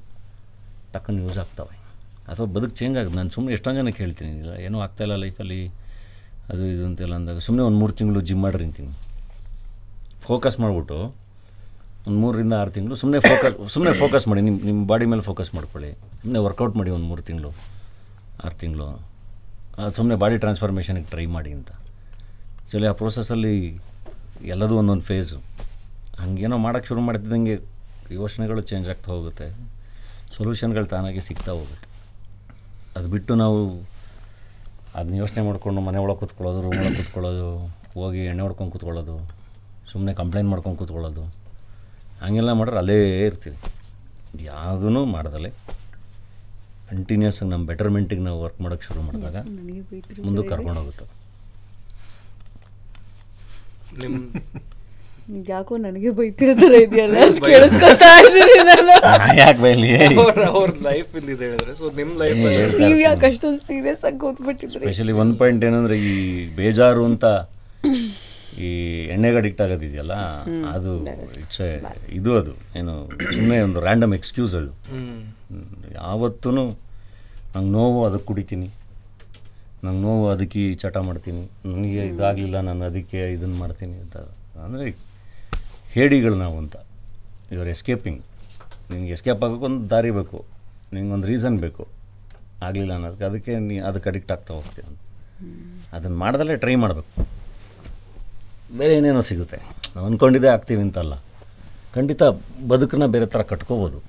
ಟಕ್ಕನ್ನು 0.94 1.22
ಯೂಸ್ 1.26 1.40
ಆಗ್ತವೆ. 1.44 1.76
ಅಥವಾ 2.32 2.48
ಬದುಕು 2.56 2.74
ಚೇಂಜ್ 2.80 2.96
ಆಗುತ್ತೆ. 3.02 3.18
ನಾನು 3.22 3.32
ಸುಮ್ಮನೆ 3.36 3.54
ಎಷ್ಟೊಂದು 3.58 3.80
ಜನಕ್ಕೆ 3.82 4.02
ಹೇಳ್ತೀನಿ 4.06 4.34
ಇಲ್ಲ 4.44 4.54
ಏನೂ 4.68 4.80
ಆಗ್ತಾಯಿಲ್ಲ 4.88 5.18
ಲೈಫಲ್ಲಿ 5.26 5.62
ಅದು 6.52 6.64
ಇದು 6.74 6.84
ಅಂತೆಲ್ಲ 6.90 7.16
ಅಂದಾಗ 7.20 7.40
ಸುಮ್ಮನೆ 7.48 7.64
ಒಂದು 7.70 7.80
ಮೂರು 7.84 7.94
ತಿಂಗಳು 8.00 8.22
ಜಿಮ್ 8.30 8.42
ಮಾಡಿ 8.46 8.64
ನಿಂತೀನಿ 8.66 8.94
ಫೋಕಸ್ 10.30 10.58
ಮಾಡಿಬಿಟ್ಟು 10.64 10.98
ಒಂದು 12.08 12.18
ಮೂರರಿಂದ 12.22 12.54
ಆರು 12.62 12.72
ತಿಂಗಳು 12.76 12.96
ಸುಮ್ಮನೆ 13.02 13.20
ಫೋಕಸ್ 13.30 13.56
ಸುಮ್ಮನೆ 13.74 13.92
ಫೋಕಸ್ 14.02 14.26
ಮಾಡಿ 14.30 14.42
ನಿಮ್ಮ 14.48 14.60
ನಿಮ್ಮ 14.70 14.82
ಬಾಡಿ 14.92 15.06
ಮೇಲೆ 15.12 15.24
ಫೋಕಸ್ 15.30 15.52
ಮಾಡ್ಕೊಳ್ಳಿ. 15.56 15.90
ಸುಮ್ಮನೆ 16.22 16.40
ವರ್ಕೌಟ್ 16.46 16.76
ಮಾಡಿ 16.80 16.92
ಒಂದು 16.98 17.08
ಮೂರು 17.12 17.24
ತಿಂಗಳು 17.30 17.50
ಆರು 18.46 18.56
ತಿಂಗಳು. 18.64 18.88
ಸುಮ್ಮನೆ 19.98 20.16
ಬಾಡಿ 20.24 20.38
ಟ್ರಾನ್ಸ್ಫಾರ್ಮೇಷನಿಗೆ 20.44 21.10
ಟ್ರೈ 21.14 21.26
ಮಾಡಿ 21.36 21.52
ಅಂತ. 21.58 21.72
ಆ್ಯಕ್ಚುಲಿ 22.60 22.88
ಆ 22.92 22.94
ಪ್ರೋಸೆಸ್ಸಲ್ಲಿ 23.02 23.54
ಎಲ್ಲದೂ 24.54 24.76
ಒಂದೊಂದು 24.82 25.06
ಫೇಸು 25.10 25.38
ಹಂಗೇನೋ 26.22 26.58
ಮಾಡೋಕ್ಕೆ 26.66 26.90
ಶುರು 26.92 27.02
ಮಾಡ್ತಿದ್ದಂಗೆ 27.08 27.56
ಯೋಚನೆಗಳು 28.20 28.62
ಚೇಂಜ್ 28.70 28.88
ಆಗ್ತಾ 28.94 29.10
ಹೋಗುತ್ತೆ. 29.16 29.48
ಸೊಲ್ಯೂಷನ್ಗಳು 30.36 30.90
ತಾನಾಗೆ 30.94 31.22
ಸಿಗ್ತಾ 31.28 31.52
ಹೋಗುತ್ತೆ. 31.60 31.88
ಅದು 32.98 33.08
ಬಿಟ್ಟು 33.16 33.34
ನಾವು 33.44 33.60
ಅದನ್ನ 34.96 35.16
ಯೋಚನೆ 35.24 35.42
ಮಾಡಿಕೊಂಡು 35.48 35.82
ಮನೆ 35.88 36.00
ಒಳಗೆ 36.06 36.20
ಕೂತ್ಕೊಳ್ಳೋದು 36.22 36.62
ರೂಮ್ 36.66 36.78
ಒಳಗೆ 36.82 36.96
ಕೂತ್ಕೊಳ್ಳೋದು 37.00 37.46
ಹೋಗಿ 37.98 38.22
ಎಣ್ಣೆ 38.32 38.44
ಹೊಡ್ಕೊಂಡು 38.46 38.72
ಕೂತ್ಕೊಳ್ಳೋದು 38.76 39.18
ಸುಮ್ಮನೆ 39.90 40.14
ಕಂಪ್ಲೇಂಟ್ 40.20 40.50
ಮಾಡ್ಕೊಂಡು 40.52 40.78
ಕೂತ್ಕೊಳ್ಳೋದು. 40.80 41.24
ಹಂಗೆಲ್ಲ 42.24 42.52
ಮಾಡ್ರೆ 42.60 42.78
ಅಲ್ಲೇ 42.82 42.98
ಇರ್ತೀವಿ 43.28 43.58
ಯಾವುದೂ 44.48 45.02
ಮಾಡ್ದಲೆ 45.14 45.50
ಕಂಟಿನ್ಯೂಸ್ 46.90 47.40
ನಮ್ಮ 47.46 47.64
ಬೆಟರ್ಮೆಂಟಿಗೆ 47.70 48.24
ನಾವು 48.28 48.38
ವರ್ಕ್ 48.44 48.60
ಮಾಡೋಕ್ಕೆ 48.64 48.86
ಶುರು 48.88 49.02
ಮಾಡಿದಾಗ 49.08 49.38
ಮುಂದಕ್ಕೆ 50.26 50.50
ಕರ್ಕೊಂಡು 50.54 50.80
ಹೋಗುತ್ತೆ 50.82 51.06
ನಿಮ್ಮ 54.04 54.18
ಯಾಕೋ 55.50 55.74
ನನಗೆ 55.84 56.10
ಬೈತಿರೋ 56.18 56.54
ಥರ 56.62 56.76
ಇದೆಯಲ್ಲ 56.86 57.18
ಕೇಳಿಸ್ಕೊತಾ 57.48 58.08
ಇದ್ದೀನಿ 58.22 58.62
ನಾನು. 58.70 58.94
ಯಾಕೆ 59.40 59.60
ಬೈಲಿ? 59.64 59.90
ಅವ್ರ 60.52 60.72
ಲೈಫ್ 60.88 61.12
ಇದೆ 61.26 61.44
ಹೇಳಿದ್ರೆ. 61.44 61.74
ಸೊ 61.80 61.86
ನಿಮ್ಮ 62.00 62.14
ಲೈಫ್ 62.22 62.40
ನೀವು 62.82 63.00
ಯಾಕೆ 63.02 63.26
ಅಷ್ಟೊಂದು 63.30 63.62
ಸೀರಿಯಸ್ 63.68 64.04
ಆಗಿ 64.10 64.18
ಕೂತ್ಬಿಟ್ಟಿದ್ರಿ 64.24 64.80
ಸ್ಪೆಷಲಿ 64.80 65.16
ಒಂದು 65.24 65.36
ಪಾಯಿಂಟ್ 65.42 65.66
ಏನಂದ್ರೆ 65.70 65.98
ಈ 66.06 66.16
ಬೇಜಾರು 66.58 67.04
ಅಂತ 67.10 67.26
ಈ 68.68 68.70
ಎಣ್ಣೆಗೆ 69.14 69.38
ಅಡಿಕ್ಟ್ 69.42 69.62
ಆಗೋದಿದೆಯಲ್ಲ 69.66 70.16
ಅದು 70.76 70.92
ಇಟ್ಸ್ 71.42 71.62
ಇದು 72.18 72.32
ಅದು. 72.40 72.54
ಏನು 72.80 72.94
ಸುಮ್ಮನೆ 73.36 73.58
ಒಂದು 73.68 73.80
ರ್ಯಾಂಡಮ್ 73.86 74.14
ಎಕ್ಸ್ಕ್ಯೂಸ್ 74.18 74.54
ಅದು. 74.62 74.72
ಯಾವತ್ತೂ 76.00 76.52
ನಂಗೆ 76.58 77.72
ನೋವು 77.78 78.00
ಅದಕ್ಕೆ 78.08 78.28
ಕುಡಿತೀನಿ. 78.32 78.70
ನಂಗೆ 79.86 80.02
ನೋವು 80.08 80.26
ಅದಕ್ಕೆ 80.34 80.60
ಈ 80.70 80.74
ಚಟ 80.84 80.98
ಮಾಡ್ತೀನಿ. 81.10 81.44
ನನಗೆ 81.74 82.02
ಇದಾಗಲಿಲ್ಲ 82.14 82.58
ನಾನು 82.70 82.84
ಅದಕ್ಕೆ 82.90 83.22
ಇದನ್ನು 83.36 83.58
ಮಾಡ್ತೀನಿ 83.64 83.96
ಅಂತ. 84.04 84.18
ಅಂದರೆ 84.66 84.88
ಹೇಡಿಗಳು 85.96 86.38
ನಾವು 86.44 86.58
ಅಂತ. 86.64 86.76
ಇವರು 87.54 87.70
ಎಸ್ಕೇಪಿಂಗ್ 87.76 88.22
ನಿನಗೆ 88.92 89.12
ಎಸ್ಕೇಪ್ 89.18 89.42
ಆಗೋಕೆ 89.46 89.66
ಒಂದು 89.70 89.84
ದಾರಿ 89.94 90.12
ಬೇಕು. 90.20 90.40
ನಿಂಗೆ 90.96 91.14
ಒಂದು 91.18 91.28
ರೀಸನ್ 91.32 91.58
ಬೇಕು. 91.66 91.84
ಆಗಲಿಲ್ಲ 92.68 92.94
ಅನ್ನೋದಕ್ಕೆ 92.98 93.26
ಅದಕ್ಕೆ 93.32 93.54
ನೀ 93.68 93.76
ಅದಕ್ಕೆ 93.90 94.08
ಅಡಿಕ್ಟ್ 94.12 94.32
ಆಗ್ತಾ 94.36 94.54
ಹೋಗ್ತೀನಿ 94.60 94.96
ಅದನ್ನು 95.98 96.18
ಮಾಡ್ದಲ್ಲೇ 96.24 96.56
ಟ್ರೈ 96.64 96.74
ಮಾಡಬೇಕು. 96.84 97.12
ಬೇರೆ 98.78 98.94
ಏನೇನೋ 99.00 99.22
ಸಿಗುತ್ತೆ. 99.30 99.58
ನಾವು 99.94 100.06
ಅಂದ್ಕೊಂಡಿದ್ದೇ 100.08 100.50
ಆಗ್ತೀವಿ 100.56 100.82
ಅಂತಲ್ಲ. 100.88 101.14
ಖಂಡಿತ 101.96 102.24
ಬದುಕನ್ನ 102.72 103.06
ಬೇರೆ 103.16 103.28
ಥರ 103.34 103.42
ಕಟ್ಕೋಬೋದು. 103.52 104.00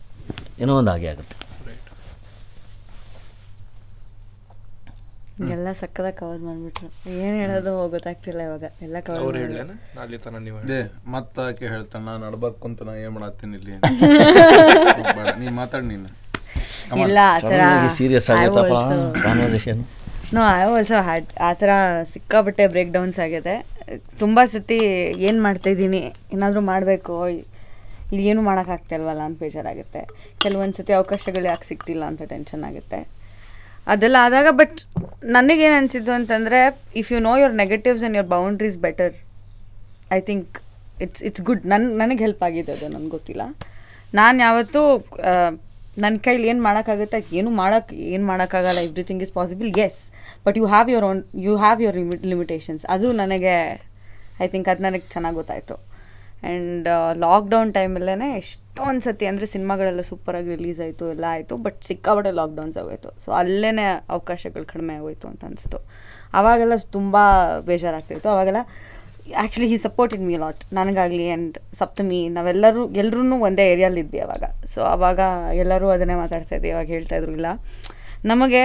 ಏನೋ 0.63 0.73
ಒಂದು 0.81 0.91
ಹಾಗೆ 0.95 1.09
ಆಗುತ್ತೆ. 1.13 1.37
ಎಲ್ಲ 5.55 5.69
ಸಕ್ಕದ 5.81 6.09
ಕವರ್ 6.19 6.41
ಮಾಡ್ಬಿಟ್ರು. 6.47 6.89
ಏನು 7.25 7.37
ಹೇಳೋದು 7.43 7.71
ಗೊತ್ತಾಗ್ತಿಲ್ಲ 7.95 8.41
ಇವಾಗ. 8.49 8.65
ಎಲ್ಲ 8.87 8.97
ಕವರ್ 9.07 9.37
ಅದೇ 10.65 10.81
ಮತ್ತೆ 11.15 11.41
ಆಕೆ 11.47 11.69
ಹೇಳ್ತಾನೆ 11.75 12.05
ನಾನು 12.09 12.21
ನಡ್ಬಾರ್ಕು 12.27 12.69
ಅಂತ 12.71 12.83
ನಾ 12.89 12.95
ಏನು 13.05 13.13
ಮಾಡತ್ತೀನಿ 13.17 13.57
ಇಲ್ಲಿ? 13.61 13.75
ನೀ 15.41 15.47
ಮಾತಾಡಿ 15.61 15.87
ನೀನು. 15.93 16.11
ಇಲ್ಲ 17.07 17.19
serious 17.99 18.29
ಆಗಿತ್ತಪ್ಪ 18.35 18.77
conversation 19.25 19.83
no 20.35 20.43
I 20.49 20.59
also 20.65 20.99
had 21.07 21.31
ಆ 21.47 21.49
ಥರ 21.61 21.71
ಸಿಕ್ಕಾಪಟ್ಟೆ 22.11 22.65
ಬ್ರೇಕ್ 22.73 22.91
ಡೌನ್ಸ್ 22.97 23.17
ಆಗಿದೆ. 23.25 23.55
ತುಂಬ 24.21 24.39
ಸತಿ 24.53 24.77
ಏನು 25.29 25.41
ಮಾಡ್ತಾಯಿದ್ದೀನಿ 25.47 26.01
ಏನಾದರೂ 26.35 26.61
ಮಾಡಬೇಕು? 26.69 27.15
ಇಲ್ಲಿ 28.11 28.23
ಏನು 28.33 28.43
ಮಾಡೋಕ್ಕಾಗ್ತಿಲ್ವಲ್ಲ 28.49 29.23
ಅಂತ 29.29 29.37
ಬೇಜಾರಾಗುತ್ತೆ. 29.45 30.03
ಕೆಲವೊಂದು 30.43 30.77
ಸತಿ 30.79 30.93
ಅವಕಾಶಗಳು 30.99 31.49
ಯಾಕೆ 31.53 31.67
ಸಿಗ್ತಿಲ್ಲ 31.71 32.05
ಅಂತ 32.11 32.23
ಟೆನ್ಷನ್ 32.35 32.63
ಆಗುತ್ತೆ. 32.69 33.01
ಅದೆಲ್ಲ 33.95 34.17
ಆದಾಗ 34.27 34.49
ಬಟ್ 34.61 34.79
ನನಗೇನು 35.37 35.77
ಅನಿಸಿದ್ದು 35.81 36.13
ಅಂತಂದರೆ 36.19 36.61
if 37.03 37.11
you 37.15 37.21
know 37.29 37.33
your 37.41 37.57
negatives 37.63 38.05
and 38.05 38.19
your 38.19 38.31
boundaries 38.37 38.79
better 38.87 39.17
I 40.19 40.21
think 40.31 40.61
it's 41.07 41.25
it's 41.31 41.45
good 41.51 41.67
ನನ್ನ 41.73 41.91
ನನಗೆ 42.03 42.23
ಹೆಲ್ಪ್ 42.27 42.45
ಆಗಿದೆ 42.51 42.73
ಅದು, 42.77 42.87
ನನಗೆ 42.97 43.13
ಗೊತ್ತಿಲ್ಲ. 43.17 43.43
ನಾನು 44.21 44.39
ಯಾವತ್ತೂ 44.47 44.83
ನನ್ನ 46.03 46.17
ಕೈಲಿ 46.25 46.47
ಏನು 46.53 46.63
ಮಾಡೋಕ್ಕಾಗುತ್ತೆ, 46.67 47.19
ಏನು 47.39 47.51
ಮಾಡೋಕ್ಕೆ 47.61 47.95
ಏನು 48.15 48.25
ಮಾಡೋಕ್ಕಾಗಲ್ಲ 48.31 48.81
everything 48.89 49.23
is 49.27 49.33
possible 49.39 49.71
yes 49.87 50.01
but 50.47 50.57
you 50.61 50.67
have 50.73 50.91
your 50.93 51.07
own 51.11 51.21
you 51.47 51.55
have 51.63 51.81
your 51.85 51.99
limitations 52.33 52.85
ಅದು 52.95 53.09
ನನಗೆ 53.23 53.55
ಐ 54.45 54.49
ಥಿಂಕ್ 54.53 54.69
ಅದು 54.73 54.83
ನನಗೆ 54.89 55.07
ಚೆನ್ನಾಗಿ 55.15 55.37
ಗೊತ್ತಾಯಿತು. 55.41 55.77
ಆ್ಯಂಡ್ 56.51 56.87
ಲಾಕ್ಡೌನ್ 57.25 57.71
ಟೈಮಲ್ಲೇ 57.79 58.29
ಎಷ್ಟೊಂದು 58.43 59.03
ಸತಿ 59.07 59.25
ಅಂದರೆ 59.31 59.47
ಸಿನಿಮಾಗಳೆಲ್ಲ 59.55 60.03
ಸೂಪರಾಗಿ 60.11 60.49
ರಿಲೀಸ್ 60.57 60.81
ಆಯಿತು, 60.85 61.05
ಎಲ್ಲ 61.15 61.25
ಆಯಿತು 61.35 61.55
ಬಟ್ 61.65 61.79
ಸಿಕ್ಕಾಪಟ್ಟೆ 61.89 62.33
ಲಾಕ್ಡೌನ್ಸ್ 62.39 62.79
ಆಗೋಯ್ತು. 62.83 63.11
ಸೊ 63.25 63.29
ಅಲ್ಲೇ 63.41 63.73
ಅವಕಾಶಗಳು 64.17 64.65
ಕಡಿಮೆ 64.73 64.95
ಆಗೋಯ್ತು 65.01 65.29
ಅಂತ 65.33 65.43
ಅನಿಸ್ತು. 65.51 65.81
ಆವಾಗೆಲ್ಲ 66.39 66.79
ತುಂಬ 66.97 67.17
ಬೇಜಾರಾಗ್ತಿತ್ತು. 67.69 68.31
ಆವಾಗೆಲ್ಲ 68.35 68.63
actually 69.41 69.69
he 69.73 69.79
supported 69.87 70.23
me 70.29 70.37
lot 70.43 70.63
ನನಗಾಗಲಿ 70.79 71.27
and 71.31 71.57
Saptami 71.81 72.21
ನಾವೆಲ್ಲರೂ 72.37 72.83
ಎಲ್ಲರೂ 73.03 73.23
ಒಂದೇ 73.49 73.65
ಏರಿಯಲ್ಲಿ 73.73 74.01
ಇದ್ವಿ 74.05 74.21
ಅವಾಗ. 74.27 74.45
ಸೊ 74.73 74.81
ಅವಾಗ 74.95 75.21
ಎಲ್ಲರೂ 75.63 75.89
ಅದನ್ನೇ 75.97 76.17
ಮಾತಾಡ್ತಾ 76.23 76.55
ಇದ್ವಿ 76.57 76.71
ಇವಾಗ 76.75 76.89
ಹೇಳ್ತಾ 76.97 77.17
ಇದ್ರು 77.21 77.33
ಇಲ್ಲ. 77.39 77.51
ನಮಗೆ 78.33 78.63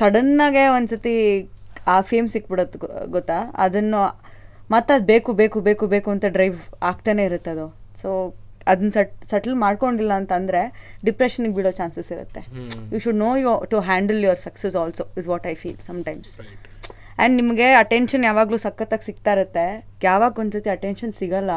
ಸಡನ್ನಾಗೆ 0.00 0.64
ಒಂದ್ಸತಿ 0.76 1.14
ಆ 1.94 1.96
ಫೇಮ್ 2.10 2.28
ಸಿಕ್ಬಿಡತ್ತೆ 2.34 2.78
ಗೊತ್ತಾ? 3.16 3.38
ಅದನ್ನು 3.66 4.02
ಮತ್ತೆ 4.74 4.92
ಅದು 4.96 5.06
ಬೇಕು 5.12 5.30
ಬೇಕು 5.40 5.60
ಬೇಕು 5.68 5.84
ಬೇಕು 5.94 6.08
ಅಂತ 6.14 6.26
ಡ್ರೈವ್ 6.36 6.58
ಆಗ್ತಾನೆ 6.90 7.22
ಇರುತ್ತೆ 7.30 7.50
ಅದು. 7.56 7.66
ಸೊ 8.02 8.08
ಅದನ್ನ 8.70 8.90
ಸಟ್ 8.96 9.14
ಸಟ್ಲ್ 9.30 9.54
ಮಾಡ್ಕೊಂಡಿಲ್ಲ 9.64 10.12
ಅಂತಂದರೆ 10.20 10.60
ಡಿಪ್ರೆಷನ್ಗೆ 11.06 11.54
ಬೀಳೋ 11.56 11.70
ಚಾನ್ಸಸ್ 11.78 12.10
ಇರುತ್ತೆ. 12.16 12.40
You 12.92 12.98
should 13.04 13.20
know 13.26 13.30
you 13.44 13.52
to 13.72 13.78
handle 13.90 14.20
your 14.24 14.40
success 14.46 14.76
also 14.82 15.04
is 15.20 15.28
what 15.32 15.46
I 15.52 15.54
feel 15.62 15.78
sometimes 15.90 16.32
and 17.20 17.36
ನಿಮಗೆ 17.40 17.68
ಅಟೆನ್ಷನ್ 17.84 18.24
ಯಾವಾಗಲೂ 18.28 18.58
ಸಖತ್ತಾಗಿ 18.64 19.04
ಸಿಗ್ತಾ 19.08 19.32
ಇರುತ್ತೆ. 19.36 19.64
ಯಾವಾಗ 20.08 20.40
ಒಂದ್ಸತಿ 20.42 20.70
ಅಟೆನ್ಷನ್ 20.76 21.12
ಸಿಗಲ್ಲ. 21.20 21.52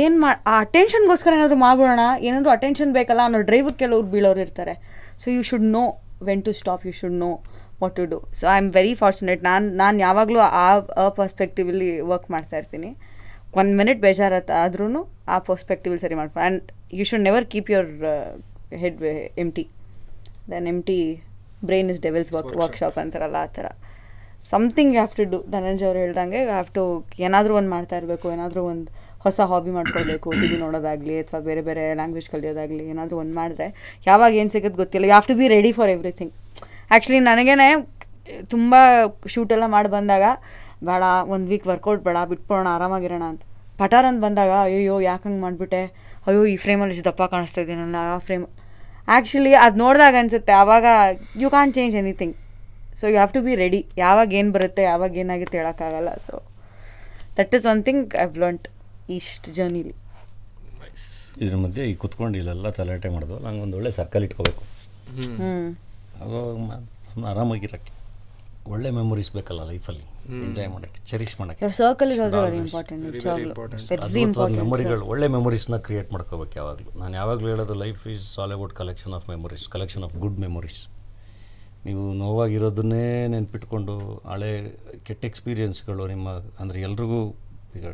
ಏನು 0.00 0.16
ಮಾ 0.22 0.30
ಆ 0.50 0.54
ಅಟೆನ್ಷನ್ಗೋಸ್ಕರ 0.64 1.32
ಏನಾದರೂ 1.38 1.58
ಮಾಡ್ಬಿಡೋಣ. 1.66 2.02
ಏನಾದರೂ 2.28 2.50
ಅಟೆನ್ಷನ್ 2.56 2.90
ಬೇಕಲ್ಲ 2.98 3.22
ಅನ್ನೋ 3.28 3.40
ಡ್ರೈವಿಗೆ 3.50 3.78
ಕೆಲವ್ರು 3.82 4.08
ಬೀಳೋರು 4.14 4.40
ಇರ್ತಾರೆ. 4.46 4.74
So 5.22 5.26
you 5.36 5.42
should 5.50 5.68
know 5.78 5.84
when 6.28 6.42
to 6.46 6.52
stop 6.60 6.82
you 6.88 6.92
should 7.00 7.18
know 7.24 7.30
what 7.82 7.94
to 7.98 8.04
do 8.12 8.18
so 8.38 8.44
I 8.54 8.56
am 8.62 8.68
very 8.78 8.92
fortunate 9.02 9.42
ನಾನು 9.50 9.66
ನಾನು 9.82 9.96
ಯಾವಾಗಲೂ 10.06 10.40
ಆ 10.64 10.66
ಆ 11.02 11.04
ಪರ್ಸ್ಪೆಕ್ಟಿವಲ್ಲಿ 11.20 11.90
ವರ್ಕ್ 12.10 12.28
ಮಾಡ್ತಾ 12.34 12.56
ಇರ್ತೀನಿ. 12.60 12.90
ಒಂದು 13.60 13.72
ಮಿನಿಟ್ 13.80 14.00
ಬೇಜಾರತ್ತೆ 14.06 14.54
ಆದ್ರೂ 14.62 14.86
ಆ 15.34 15.38
ಪರ್ಸ್ಪೆಕ್ಟಿವಲ್ಲಿ 15.48 16.02
ಸರಿ 16.06 16.16
ಮಾಡ್ಕೊಂಡು 16.20 16.42
and 16.46 16.66
you 16.98 17.04
should 17.10 17.24
never 17.28 17.46
keep 17.52 17.70
your 17.74 17.88
head 18.82 19.00
empty 19.56 19.64
then 20.52 20.66
empty 20.90 20.98
brain 21.68 21.88
is 21.94 22.02
devil's 22.06 22.30
work 22.36 22.52
workshop 22.62 22.98
ಅಂತಾರಲ್ಲ 23.02 23.38
ಆ 23.46 23.50
ಥರ 23.58 23.66
something 24.44 24.92
have 24.96 25.12
to 25.18 25.24
do 25.32 25.38
Dhananjay 25.54 25.86
ಅವ್ರು 25.88 25.98
ಹೇಳ್ದಂಗೆ 26.02 26.40
ಹ್ಯಾವ್ 26.50 26.68
ಟು 26.76 26.82
ಏನಾದರೂ 27.26 27.54
ಒಂದು 27.60 27.70
ಮಾಡ್ತಾ 27.74 27.96
ಇರಬೇಕು, 28.00 28.26
ಏನಾದರೂ 28.36 28.62
ಒಂದು 28.72 28.88
ಹೊಸ 29.24 29.40
ಹಾಬಿ 29.50 29.72
ಮಾಡ್ಕೊಳ್ಬೇಕು 29.76 30.28
ಟಿ 30.40 30.46
ವಿ 30.50 30.56
ನೋಡೋದಾಗಲಿ 30.62 31.16
ಅಥವಾ 31.22 31.40
ಬೇರೆ 31.48 31.62
ಬೇರೆ 31.66 31.82
ಲ್ಯಾಂಗ್ವೇಜ್ 31.98 32.28
ಕಲಿಯೋದಾಗಲಿ 32.34 32.84
ಏನಾದರೂ 32.92 33.16
ಒಂದು 33.22 33.34
ಮಾಡಿದ್ರೆ 33.40 33.66
ಯಾವಾಗ 34.06 34.30
ಏನು 34.42 34.50
ಸಿಗೋದು 34.54 34.78
ಗೊತ್ತಿಲ್ಲ. 34.82 35.04
You 35.08 35.12
have 35.12 35.28
to 35.30 35.36
be 35.40 35.48
ready 35.56 35.72
for 35.78 35.90
everything 35.96 36.32
actually 36.92 37.20
ನನಗೇನೆ 37.30 37.68
ತುಂಬ 38.54 38.74
ಶೂಟೆಲ್ಲ 39.34 39.66
ಮಾಡಿ 39.76 39.88
ಬಂದಾಗ, 39.96 40.24
ಬೇಡ, 40.88 41.02
ಒಂದು 41.34 41.46
ವೀಕ್ 41.52 41.66
ವರ್ಕೌಟ್ 41.72 42.02
ಬೇಡ, 42.08 42.18
ಬಿಟ್ಬಿಡೋಣ, 42.30 42.68
ಆರಾಮಾಗಿರೋಣ 42.76 43.24
ಅಂತ. 43.32 43.42
ಪಟಾರ್ 43.80 44.06
ಅಂತ 44.08 44.20
ಬಂದಾಗ 44.26 44.52
ಅಯ್ಯೋ 44.66 44.96
ಯಾಕೆ 45.10 45.24
ಹಂಗೆ 45.28 45.40
ಮಾಡಿಬಿಟ್ಟೆ? 45.46 45.82
ಅಯ್ಯೋ, 46.26 46.40
ಈ 46.54 46.56
ಫ್ರೇಮಲ್ಲಿ 46.64 46.94
ಇಷ್ಟು 46.96 47.06
ದಪ್ಪ 47.10 47.22
ಕಾಣಿಸ್ತಾ 47.34 47.60
ಇದ್ದೀನಲ್ಲ 47.64 47.96
ಆ 48.14 48.18
ಫ್ರೇಮ್ 48.26 48.44
ಆ್ಯಕ್ಚುಲಿ 49.14 49.52
ಅದು 49.64 49.76
ನೋಡಿದಾಗ 49.84 50.16
ಅನಿಸುತ್ತೆ 50.22 50.52
ಆವಾಗ 50.62 50.86
you 51.42 51.48
can 51.56 51.72
change 51.76 51.94
anything 52.00 52.34
so 53.00 53.04
you 53.12 53.16
have 53.20 53.34
to 53.36 53.42
be 53.48 53.54
ready 53.64 53.80
ಯಾವಾಗ 54.04 54.28
ಏನು 54.40 54.52
ಬರುತ್ತೆ 54.56 54.82
ಯಾವಾಗ 54.90 55.12
ಏನಾಗುತ್ತೆ 55.24 55.58
ಹೇಳೋಕ್ಕಾಗಲ್ಲ. 55.60 56.10
So 56.26 56.34
that 57.38 57.54
is 57.58 57.66
one 57.72 57.82
thing 57.88 58.06
I 58.24 58.26
learnt 58.44 58.68
ಇಷ್ಟು 59.18 59.50
ಜರ್ನಿಲಿ 59.58 59.94
ಇದ್ರ 61.44 61.56
ಮಧ್ಯೆ 61.64 61.82
ಈ 61.90 61.92
ಕುತ್ಕೊಂಡು 62.02 62.36
ಇಲ್ಲೆಲ್ಲ 62.40 62.70
ತಲಾಟೆ 62.78 63.08
ಮಾಡೋದು 63.14 63.36
ನಂಗೆ 63.44 63.62
ಒಂದು 63.66 63.76
ಒಳ್ಳೆ 63.78 63.90
ಸರ್ಕಲ್ 63.98 64.24
ಇಟ್ಕೋಬೇಕು. 64.26 64.62
ಸುಮ್ಮನೆ 67.06 67.28
ಆರಾಮಾಗಿರೋಕ್ಕೆ. 67.32 67.92
ಒಳ್ಳೆ 68.72 68.88
ಮೆಮೊರೀಸ್ 68.96 69.30
ಬೇಕಲ್ಲ 69.36 69.62
ಲೈಫಲ್ಲಿ 69.70 70.04
ಎಂಜಾಯ್ 70.46 70.68
ಮಾಡೋಕ್ಕೆ 70.74 71.00
ಚೆರಿಶ್ 71.10 71.34
ಮಾಡೋಕ್ಕೆ. 71.40 71.70
Circle 71.78 72.10
is 72.14 72.20
also 72.24 72.40
very 72.46 72.58
important 72.64 74.56
ಮೆಮೊರಿಗಳು 74.60 75.04
ಒಳ್ಳೆ 75.12 75.28
ಮೆಮೊರೀಸ್ನ 75.36 75.78
ಕ್ರಿಯೇಟ್ 75.86 76.10
ಮಾಡ್ಕೋಬೇಕು 76.16 76.54
ಯಾವಾಗಲೂ. 76.60 76.90
ನಾನು 77.02 77.14
ಯಾವಾಗಲೂ 77.20 77.48
ಹೇಳೋದು 77.52 77.76
life 77.84 78.02
is 78.14 78.26
all 78.42 78.54
about 78.56 78.74
collection 78.80 79.14
of 79.18 79.26
memories 79.34 79.64
collection 79.76 80.04
of 80.08 80.14
good 80.24 80.38
memories 80.46 80.80
ನೀವು 81.86 82.02
ನೋವಾಗಿರೋದನ್ನೇ 82.22 83.04
ನೆನ್ಪಿಟ್ಕೊಂಡು 83.34 83.94
ಹಳೆ 84.32 84.50
ಕೆಟ್ಟ 85.06 85.22
ಎಕ್ಸ್ಪೀರಿಯೆನ್ಸ್ಗಳು 85.30 86.04
ನಿಮ್ಮ, 86.12 86.28
ಅಂದರೆ 86.62 86.78
ಎಲ್ರಿಗೂ 86.88 87.20
ಈಗ 87.78 87.86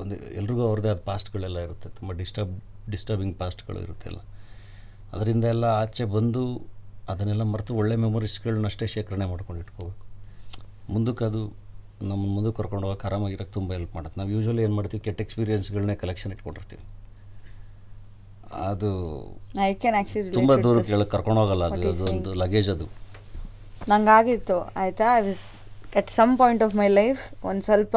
ಒಂದು, 0.00 0.14
ಎಲ್ರಿಗೂ 0.40 0.62
ಅವ್ರದ್ದೇ 0.68 0.90
ಆದ 0.94 1.00
ಪಾಸ್ಟ್ಗಳೆಲ್ಲ 1.10 1.58
ಇರುತ್ತೆ. 1.66 1.88
ತುಂಬ 1.98 2.12
ಡಿಸ್ಟರ್ಬ್ 2.20 2.52
ಡಿಸ್ಟರ್ಬಿಂಗ್ 2.92 3.34
ಪಾಸ್ಟ್ಗಳು 3.42 3.80
ಇರುತ್ತೆ 3.86 4.06
ಎಲ್ಲ. 4.10 4.20
ಅದರಿಂದ 5.14 5.44
ಎಲ್ಲ 5.54 5.66
ಆಚೆ 5.82 6.04
ಬಂದು 6.16 6.42
ಅದನ್ನೆಲ್ಲ 7.12 7.44
ಮರೆತು 7.52 7.72
ಒಳ್ಳೆ 7.80 7.94
ಮೆಮೊರೀಸ್ಗಳನ್ನಷ್ಟೇ 8.04 8.86
ಶೇಖರಣೆ 8.94 9.26
ಮಾಡ್ಕೊಂಡು 9.32 9.60
ಇಟ್ಕೋಬೇಕು. 9.64 10.04
ಮುಂದಕ್ಕೆ 10.94 11.24
ಅದು 11.30 11.40
ನಮ್ಮ 12.10 12.22
ಮುಂದಕ್ಕೆ 12.34 12.56
ಕರ್ಕೊಂಡು 12.60 12.86
ಹೋಗಕ್ಕೆ 12.86 13.06
ಆರಾಮಾಗಿರೋಕ್ಕೆ 13.08 13.54
ತುಂಬ 13.58 13.70
ಹೆಲ್ಪ್ 13.76 13.94
ಮಾಡುತ್ತೆ. 13.96 14.16
ನಾವು 14.20 14.30
ಯೂಶ್ವಲಿ 14.34 14.62
ಏನು 14.66 14.74
ಮಾಡ್ತೀವಿ, 14.78 15.02
ಕೆಟ್ಟ 15.06 15.20
ಎಕ್ಸ್ಪೀರಿಯನ್ಸ್ಗಳನ್ನೇ 15.26 15.96
ಕಲೆಕ್ಷನ್ 16.02 16.32
ಇಟ್ಕೊಂಡಿರ್ತೀವಿ. 16.36 16.84
ಅದು 18.66 18.90
ಐ 19.62 19.74
ಕ್ಯಾನ್ 19.74 19.96
ಆ್ಯಕ್ಚುಲಿ 19.96 20.30
ತುಂಬ 20.30 20.54
ದೂರ 20.56 20.78
ಹೇಳಕ್ಕೆ 20.88 21.12
ಕರ್ಕೊಂಡು 21.12 21.40
ಹೋಗಲ್ಲ 21.40 21.64
ಅದು 21.70 21.88
ಅದೊಂದು 21.90 22.32
ಲಗೇಜ್ 22.34 22.70
ಅದು 22.70 22.86
ನಂಗಾಗಿತ್ತು 23.88 24.56
ಆಯಿತಾ? 24.76 25.06
I 25.18 25.22
was 25.22 25.44
at 25.96 26.10
some 26.10 26.38
point 26.38 26.62
of 26.62 26.74
my 26.74 26.88
life 26.88 27.20
ಒಂದು 27.44 27.62
ಸ್ವಲ್ಪ 27.64 27.96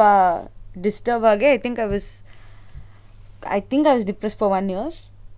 ಡಿಸ್ಟರ್ಬ್ 0.80 1.24
ಆಗಿ 1.24 1.46
I 1.46 1.58
think 1.58 1.80
I 1.80 1.86
was 1.86 2.10
I 3.50 3.60
think 3.72 3.88
I 3.88 3.94
was 3.94 4.06
depress 4.06 4.36
for 4.36 4.52
one 4.52 4.70
year 4.70 4.94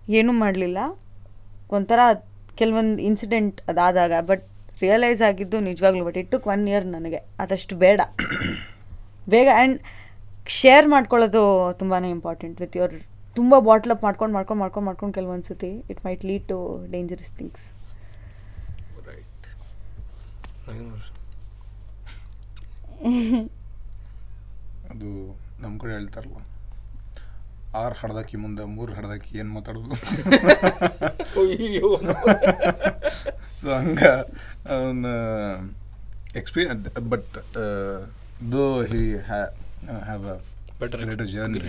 ಏನೂ 0.09 0.33
ಮಾಡಲಿಲ್ಲ. 0.33 0.79
ಒಂಥರ 1.71 1.99
ಕೆಲವೊಂದು 2.55 3.01
ಇನ್ಸಿಡೆಂಟ್ 3.01 3.69
ಅದಾದಾಗ 3.69 4.13
ಬಟ್ 4.21 4.45
ರಿಯಲೈಸ್ 4.81 5.21
ಆಗಿದ್ದು 5.21 5.59
ನಿಜವಾಗ್ಲೂ 5.59 6.05
but 6.05 6.17
it 6.17 6.31
took 6.31 6.47
one 6.47 6.67
year 6.67 6.85
ನನಗೆ. 6.85 7.19
ಅದಷ್ಟು 7.39 7.75
ಬೇಡ. 7.75 7.99
ಬೇಗ 9.33 9.47
ಆ್ಯಂಡ್ 9.53 9.77
ಶೇರ್ 10.59 10.87
ಮಾಡ್ಕೊಳ್ಳೋದು 10.87 11.41
ತುಂಬಾ 11.73 11.97
ಇಂಪಾರ್ಟೆಂಟ್ 11.97 12.61
ವಿತ್ 12.61 12.75
ಯುವರ್ 12.77 12.95
ತುಂಬ 13.37 13.59
ಬಾಟ್ಲ್ 13.59 13.91
ಅಪ್ 13.91 14.03
ಮಾಡ್ಕೊಂಡು 14.03 14.33
ಮಾಡ್ಕೊಂಡು 14.33 14.63
ಮಾಡ್ಕೊಂಡು 14.63 14.89
ಮಾಡ್ಕೊಂಡು 14.89 15.13
ಕೆಲವೊಂದು 15.13 15.45
ಸತಿ 15.45 15.83
it 15.89 16.05
might 16.05 16.25
lead 16.25 16.47
to 16.47 16.87
dangerous 16.91 17.39
things 17.39 17.73
ಅದು 24.91 25.35
ನಮ್ಮ 25.61 25.77
ಕಡೆ 25.77 25.91
ಹೇಳ್ತಾರಲ್ಲ 25.91 26.37
ಆರು 27.75 27.95
ಹಡ್ದಾಕಿ 28.01 28.37
ಮುಂದೆ 28.37 28.75
ಮೂರು 28.75 28.93
ಹಡ್ದಾಕಿ 28.93 29.39
ಏನು 29.39 29.53
ಮಾತಾಡೋದು? 29.53 29.95
ಸೊ 31.31 31.41
ಹಂಗ 33.71 34.03
ಅವನ 34.73 35.05
experience 36.35 37.09
but 37.09 37.37
though 38.51 38.83
he 38.83 39.17
have 39.27 40.27
a 40.27 40.37
Better 40.81 40.99
better 41.09 41.27
journey. 41.27 41.59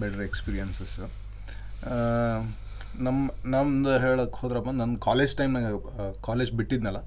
Better 0.00 0.22
experiences 0.22 0.94
ನಮ್ಮ 3.06 3.30
ನಮ್ದು 3.44 3.92
ಹೇಳಕ್ಕೆ 4.04 4.36
ಹೋದ್ರಪ್ಪ 4.40 4.70
ನನ್ನ 4.80 4.94
ಕಾಲೇಜ್ 5.06 5.32
ಟೈಮ್ನಾಗ 5.36 5.66
ಕಾಲೇಜ್ 6.28 6.52
ಬಿಟ್ಟಿದ್ನಲ್ಲ 6.58 7.00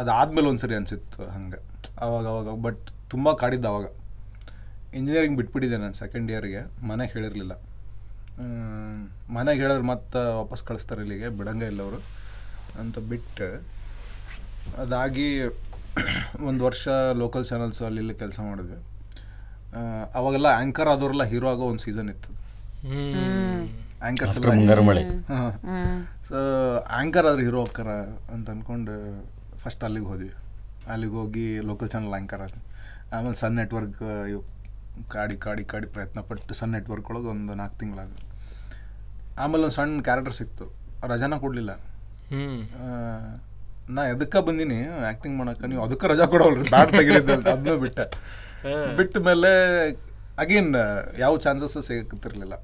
ಅದಾದ್ಮೇಲೆ 0.00 0.48
ಒಂದು 0.48 0.62
ಸರಿ 0.64 0.74
ಅನಿಸಿತ್ತು 0.74 1.22
ಹಂಗೆ. 1.36 1.60
ಅವಾಗ 2.06 2.24
ಅವಾಗ 2.32 2.50
ಬಟ್ 2.66 2.82
ತುಂಬ 3.10 3.32
ಕಾಡಿದ್ದ 3.42 3.66
ಅವಾಗ. 3.72 3.86
ಇಂಜಿನಿಯರಿಂಗ್ 4.94 5.36
ಬಿಟ್ಬಿಟ್ಟಿದ್ದೆ 5.36 5.78
ನಾನು 5.78 5.94
ಸೆಕೆಂಡ್ 5.94 6.30
ಇಯರ್ಗೆ 6.30 6.62
ಮನೆಗೆ 6.86 7.12
ಹೇಳಿರಲಿಲ್ಲ. 7.12 7.54
ಮನೆಗೆ 9.38 9.60
ಹೇಳಿದ್ರೆ 9.60 9.86
ಮತ್ತೆ 9.92 10.20
ವಾಪಸ್ 10.40 10.62
ಕಳಿಸ್ತಾರೆ 10.68 11.00
ಇಲ್ಲಿಗೆ 11.00 11.28
ಬಿಡಂಗೆ 11.38 11.66
ಇಲ್ಲ 11.66 11.80
ಅವರು 11.82 12.00
ಅಂತ 12.80 12.98
ಬಿಟ್ಟು 13.12 13.48
ಅದಾಗಿ 14.82 15.28
ಒಂದು 16.48 16.64
ವರ್ಷ 16.64 16.88
ಲೋಕಲ್ 17.22 17.44
ಚಾನಲ್ಸು 17.44 17.84
ಅಲ್ಲಿ 17.84 18.00
ಇಲ್ಲಿ 18.00 18.14
ಕೆಲಸ 18.14 18.38
ಮಾಡಿದ್ವಿ. 18.40 18.78
ಅವಾಗೆಲ್ಲ 20.14 20.46
ಆಂಕರ್ 20.46 20.88
ಆದವರೆಲ್ಲ 20.88 21.22
ಹೀರೋ 21.22 21.48
ಆಗೋ 21.50 21.62
ಒಂದು 21.62 21.78
ಸೀಸನ್ 21.78 22.08
ಇತ್ತು. 22.08 22.30
ಆಂಕರ್ಸ್ 24.06 24.36
ಮಳೆ. 24.88 25.02
ಸೊ 26.28 26.38
ಆಂಕರ್ 26.78 27.26
ಆದ್ರೆ 27.26 27.42
ಹೀರೋ 27.42 27.58
ಹೋಗ್ತಾರ 27.58 27.88
ಅಂತ 28.34 28.50
ಅಂದ್ಕೊಂಡು 28.50 28.94
ಫಸ್ಟ್ 29.58 29.84
ಅಲ್ಲಿಗೆ 29.84 30.06
ಹೋದ್ವಿ. 30.06 30.32
ಅಲ್ಲಿಗೆ 30.92 31.12
ಹೋಗಿ 31.12 31.58
ಲೋಕಲ್ 31.58 31.90
ಚಾನಲ್ 31.90 32.12
ಆ್ಯಂಕರ್ 32.12 32.40
ಆದ್ವಿ. 32.40 32.62
ಆಮೇಲೆ 33.12 33.34
ಸನ್ 33.34 33.56
ನೆಟ್ವರ್ಕ್ 33.56 34.00
ಕಾಡಿ 35.10 35.36
ಕಾಡಿ 35.36 35.64
ಕಾಡಿ 35.64 35.86
ಪ್ರಯತ್ನ 35.86 36.20
ಪಟ್ಟು 36.20 36.54
ಸನ್ 36.54 36.72
ನೆಟ್ವರ್ಕ್ 36.72 37.10
ಒಳಗೆ 37.10 37.26
ಒಂದು 37.26 37.54
ನಾಲ್ಕು 37.54 37.78
ತಿಂಗಳಾದ 37.78 38.08
ಆಮೇಲೆ 39.38 39.62
ಒಂದು 39.62 39.74
ಸಣ್ಣ 39.74 40.02
ಕ್ಯಾರೆಕ್ಟರ್ 40.02 40.34
ಸಿಕ್ತು. 40.34 40.64
ರಜಾನ 41.06 41.36
ಕೊಡಲಿಲ್ಲ. 41.36 41.72
ಹ್ಮ್. 42.32 42.60
ನಾ 43.90 44.02
ಎದಕ್ಕೆ 44.02 44.40
ಬಂದೀನಿ 44.46 44.86
ಆ್ಯಕ್ಟಿಂಗ್ 44.86 45.38
ಮಾಡಕ್ಕೆ 45.38 45.66
ನೀವು 45.66 45.82
ಅದಕ್ಕೆ 45.84 46.06
ರಜಾ 46.06 46.26
ಕೊಡೋಲ್ರಿ. 46.26 46.70
ಬ್ಯಾಡ್ 46.70 46.90
ತೆಗಿರಿದ್ದೆ 46.90 47.32
ಅಂತ 47.32 47.48
ಅದನ್ನೂ 47.48 47.76
ಬಿಟ್ಟೆ. 47.76 48.04
ಬಿಟ್ಟ 48.96 49.18
ಮೇಲೆ 49.18 49.50
ಅಗೇನ್ 50.38 50.74
ಯಾವ 51.18 51.38
ಚಾನ್ಸಸ್ 51.38 51.86
ಸಿಗತ್ತಿರಲಿಲ್ಲ 51.86 52.54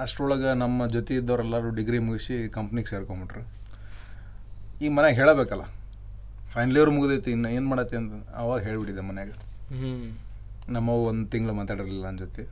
ಅಷ್ಟರೊಳಗೆ 0.00 0.58
ನಮ್ಮ 0.58 0.86
ಜೊತೆ 0.86 1.14
ಇದ್ದವರೆಲ್ಲರೂ 1.14 1.70
ಡಿಗ್ರಿ 1.70 1.98
ಮುಗಿಸಿ 1.98 2.48
ಕಂಪ್ನಿಗೆ 2.48 2.88
ಸೇರ್ಕೊಂಬಿಟ್ರು. 2.90 3.42
ಈ 4.84 4.88
ಮನೆಗೆ 4.88 5.16
ಹೇಳಬೇಕಲ್ಲ 5.16 5.64
ಫೈನಲ್ 6.52 6.76
ಇಯರ್ 6.76 6.90
ಮುಗಿದೈತಿ 6.90 7.30
ಇನ್ನು 7.30 7.48
ಏನು 7.48 7.68
ಮಾಡತ್ತೆ 7.68 7.96
ಅಂತ 7.96 8.12
ಅವಾಗ 8.34 8.60
ಹೇಳಿಬಿಟ್ಟಿದ್ದೆ 8.62 9.02
ಮನೆಯಾಗ. 9.02 9.32
ನಮ್ಮವ್ವ 10.72 11.02
ಒಂದು 11.02 11.30
ತಿಂಗಳು 11.30 11.52
ಮಾತಾಡಿರಲಿಲ್ಲ 11.52 12.04
ನನ್ನ 12.04 12.18
ಜೊತೆ. 12.18 12.42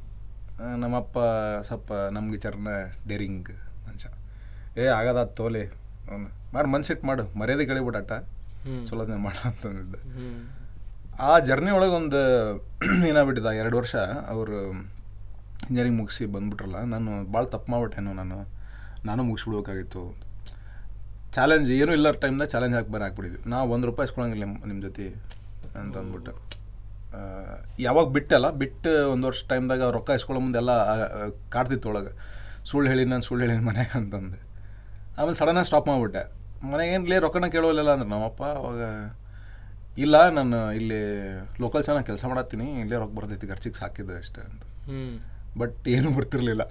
ನಮ್ಮಪ್ಪ 0.80 1.18
ಸ್ವಲ್ಪ 1.62 1.92
ನಮ್ಗೆ 1.92 2.32
ವಿಚಾರನ 2.32 2.68
ಡೇರಿಂಗ್ 3.08 3.50
ಮನುಷ್ಯ. 3.88 4.08
ಏ 4.80 4.86
ಆಗದ 4.86 5.22
ತೋಲೆ. 5.24 5.64
ಅವನು 6.10 6.28
ಮಾಡಿ 6.54 6.68
ಮನ್ಸಿಟ್ಟು 6.68 7.06
ಮಾಡು 7.06 7.38
ಮರ್ಯಾದೆ 7.38 7.66
ಕಳಿಬಿಟ್ಟ 7.66 8.12
ಚಲೋದನ್ನ 8.90 9.20
ಮಾಡ 9.22 9.34
ಅಂತಂದಿದ್ದೆ 9.44 10.00
ಆ 11.20 11.38
ಜರ್ನಿ 11.38 11.70
ಒಳಗೆ 11.70 11.90
ಒಂದು 11.90 12.18
ಏನಾಗ್ಬಿಟ್ಟಿದೆ 13.08 13.56
ಎರಡು 13.56 13.76
ವರ್ಷ 13.76 13.96
ಅವರು 14.28 14.70
ಇಂಜಿನಿಯರಿಂಗ್ 15.62 15.98
ಮುಗಿಸಿ 15.98 16.26
ಬಂದ್ಬಿಟ್ರಲ್ಲ, 16.26 16.84
ನಾನು 16.84 17.32
ಭಾಳ 17.32 17.44
ತಪ್ಪು 17.44 17.72
ಮಾಡ್ಬಿಟ್ಟೇನೋ 17.72 18.12
ನಾನು. 18.12 18.38
ನಾನು 19.04 19.22
ಮುಗಿಸ್ಬಿಡ್ಬೇಕಾಗಿತ್ತು. 19.22 20.16
ಚಾಲೆಂಜ್ 21.34 21.70
ಏನೂ 21.70 21.92
ಇಲ್ಲ 21.92 22.10
ಟೈಮ್ದಾಗ 22.10 22.48
ಚಾಲೆಂಜ್ 22.48 22.74
ಹಾಕಿ 22.74 23.02
ಹಾಕ್ಬಿಟ್ಟಿದ್ವಿ. 23.02 23.50
ನಾವು 23.50 23.70
ಒಂದು 23.70 23.86
ರೂಪಾಯಿ 23.86 24.06
ಇಸ್ಕೊಳಂಗಿಲ್ಲ 24.06 24.44
ನಿಮ್ಮ 24.44 24.66
ನಿಮ್ಮ 24.66 24.82
ಜೊತೆ 24.82 25.06
ಅಂತ 25.78 25.96
ಅಂದ್ಬಿಟ್ಟು. 25.96 26.32
ಯಾವಾಗ 27.78 28.06
ಬಿಟ್ಟಲ್ಲ 28.06 28.50
ಬಿಟ್ಟು 28.50 29.10
ಒಂದು 29.12 29.26
ವರ್ಷ 29.26 29.42
ಟೈಮ್ದಾಗ 29.48 29.82
ರೊಕ್ಕ 29.90 30.10
ಇಸ್ಕೊಳ್ಳೋ 30.10 30.40
ಮುಂದೆಲ್ಲ 30.40 30.70
ಕಾಡ್ತಿತ್ತು 31.48 31.88
ಒಳಗೆ. 31.88 32.12
ಸುಳ್ಳು 32.64 32.90
ಹೇಳಿ 32.90 33.04
ನಾನು 33.04 33.22
ಸುಳ್ಳು 33.22 33.46
ಹೇಳಿ 33.46 33.64
ಮನೆಗೆ 33.64 33.98
ಅಂತಂದೆ. 33.98 34.38
ಆಮೇಲೆ 35.18 35.34
ಸಡನ್ನಾಗಿ 35.34 35.66
ಸ್ಟಾಪ್ 35.66 35.88
ಮಾಡಿಬಿಟ್ಟೆ. 35.88 36.22
ಮನೆಗೆ 36.66 36.92
ಏನ್ಲೇ 36.92 37.18
ರೊಕ್ಕನ 37.18 37.46
ಕೇಳೋಲ್ಲ 37.46 37.90
ಅಂದ್ರೆ, 37.92 38.08
ನಮ್ಮಪ್ಪ 38.08 38.42
ಅವಾಗ 38.42 38.82
ಇಲ್ಲ 39.98 40.28
ನಾನು 40.28 40.72
ಇಲ್ಲಿ 40.72 40.98
ಲೋಕಲ್ 41.60 41.84
ಚೆನ್ನಾಗಿ 41.84 42.06
ಕೆಲಸ 42.06 42.24
ಮಾಡತ್ತೀನಿ 42.24 42.80
ಇಲ್ಲೇ 42.80 42.96
ರೊಕ್ಕ 42.96 43.14
ಬರ್ತೈತಿ 43.14 43.46
ಖರ್ಚಿಗೆ 43.46 43.74
ಸಾಕಿದ್ದೆ 43.74 44.16
ಅಷ್ಟೇ 44.16 44.40
ಅಂತ. 44.40 44.62
ಹ್ಮ್. 44.62 45.16
ಬಟ್ 45.58 45.88
ಏನೂ 45.88 46.10
ಬರ್ತಿರ್ಲಿಲ್ಲ. 46.10 46.62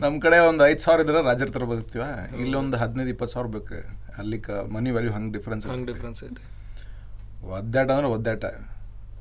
ನಮ್ಮ 0.00 0.20
ಕಡೆ 0.20 0.38
ಒಂದು 0.38 0.66
ಐದು 0.66 0.78
ಸಾವಿರ 0.78 1.00
ಇದ್ರೆ 1.00 1.22
ರಾಜರ 1.22 1.46
ಥರ 1.46 1.64
ಬದುಕ್ತೀವ. 1.64 2.02
ಇಲ್ಲಿ 2.40 2.56
ಒಂದು 2.56 2.76
ಹದಿನೈದು 2.76 3.08
ಇಪ್ಪತ್ತು 3.08 3.34
ಸಾವಿರ 3.34 3.48
ಬೇಕು. 3.48 3.96
ಅಲ್ಲಿ 4.18 4.40
ಕ 4.40 4.50
ಮನಿ 4.50 4.90
ವ್ಯಾಲ್ಯೂ 4.90 5.12
ಹಂಗೆ 5.12 5.32
ಡಿಫ್ರೆನ್ಸ್ 5.32 5.66
ಹಂಗೆ 5.66 5.86
ಡಿಫ್ರೆನ್ಸ್ 5.86 6.24
ಐತಿ. 6.24 6.42
ಒದ್ದಾಟ 7.46 7.90
ಅಂದ್ರೆ 7.90 8.06
ಒದ್ದಾಟ. 8.06 8.44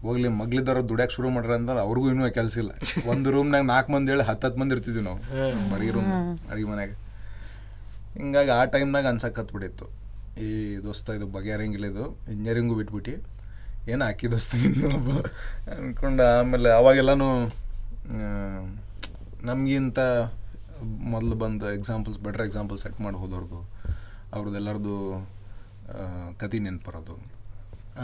ಹೋಗ್ಲಿ 0.02 0.28
ಮಗ್ಲಿದ್ದವ್ರು 0.28 0.90
ದುಡ್ಯಾಕೆ 0.90 1.14
ಶುರು 1.14 1.30
ಮಾಡ್ರ 1.30 1.54
ಅಂದ್ರೆ 1.54 1.80
ಅವ್ರಿಗೂ 1.80 2.10
ಇನ್ನೂ 2.10 2.32
ಕೆಲಸ 2.32 2.58
ಇಲ್ಲ. 2.58 2.72
ಒಂದು 3.10 3.32
ರೂಮ್ನಾಗ 3.32 3.64
ನಾಲ್ಕು 3.64 3.92
ಮಂದಿ 3.92 4.12
ಹೇಳಿ 4.12 4.24
ಹತ್ತು 4.24 4.48
ಹತ್ತು 4.48 4.62
ಮಂದಿ 4.62 4.76
ಇರ್ತಿದ್ವಿ 4.76 5.04
ನಾವು. 5.04 5.20
ಬರೀ 5.72 5.90
ರೂಮ್ 5.90 6.12
ಅಡಿಗೆ 6.52 6.68
ಮನೆಯಾಗ. 6.68 6.92
ಹಿಂಗಾಗಿ 8.18 8.50
ಆ 8.50 8.64
ಟೈಮ್ನಾಗ 8.66 9.08
ಅನ್ಸಕ್ಕತ್ಬಿಟ್ಟಿತ್ತು 9.08 10.01
ಈ 10.40 10.78
ದೋಸ್ತ 10.84 11.10
ಇದು 11.10 11.28
ಬಗೆಹರಂಗಿಲ್ಲ 11.28 11.86
ಇದು. 11.86 12.10
ಇಂಜಿನಿಯರಿಂಗು 12.12 12.76
ಬಿಟ್ಬಿಟ್ಟು. 12.76 13.42
ಏನು 13.92 14.06
ಹಾಕಿ 14.06 14.32
ದೋಸ್ತ 14.32 14.56
ಅಂದ್ಕೊಂಡು 15.70 16.24
ಆಮೇಲೆ 16.24 16.70
ಅವಾಗೆಲ್ಲನೂ 16.70 17.46
ನಮಗಿಂತ 19.44 20.00
ಮೊದಲು 20.84 21.36
ಬಂದ 21.36 21.64
ಎಕ್ಸಾಂಪಲ್ಸ್ 21.64 22.20
ಬೆಟ್ರ್ 22.20 22.44
ಎಕ್ಸಾಂಪಲ್ 22.44 22.78
ಸೆಟ್ 22.78 23.02
ಮಾಡಿ 23.02 23.16
ಹೋದವ್ರದ್ದು 23.16 23.70
ಅವ್ರದ್ದು 24.34 24.56
ಎಲ್ಲರದು 24.56 25.28
ಕತೆ 26.40 26.60
ನೆನಪರೋದು. 26.60 27.42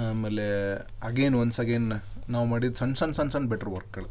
ಆಮೇಲೆ 0.09 0.75
ಅಗೇನ್ 1.03 1.35
ಒನ್ಸ್ 1.35 1.59
ಅಗೇನ್ 1.59 1.91
ನಾವು 2.29 2.45
ಮಾಡಿದ 2.45 2.75
ಸಣ್ಣ 2.75 2.93
ಸಣ್ಣ 2.93 3.11
ಸಣ್ಣ 3.11 3.29
ಸಣ್ಣ 3.29 3.49
ಬೆಟ್ರ್ 3.49 3.69
ವರ್ಕ್ಗಳು 3.69 4.07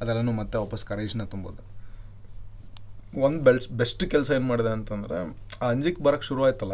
ಅದೆಲ್ಲನೂ 0.00 0.32
ಮತ್ತೆ 0.32 0.58
ವಾಪಸ್ 0.58 0.84
ಕರೇಜ್ನ 0.84 1.24
ತುಂಬೋದು. 1.24 1.74
ಒಂದು 3.20 3.44
ಬೆಲ್ಸ್ 3.44 3.68
ಬೆಸ್ಟ್ 3.68 4.10
ಕೆಲಸ 4.10 4.30
ಏನು 4.30 4.44
ಮಾಡಿದೆ 4.44 4.68
ಅಂತಂದ್ರೆ, 4.68 5.36
ಆ 5.62 5.70
ಅಂಜಿಕ್ 5.70 6.00
ಬರೋಕ್ಕೆ 6.00 6.26
ಶುರು 6.26 6.44
ಆಯ್ತಲ್ಲ 6.44 6.72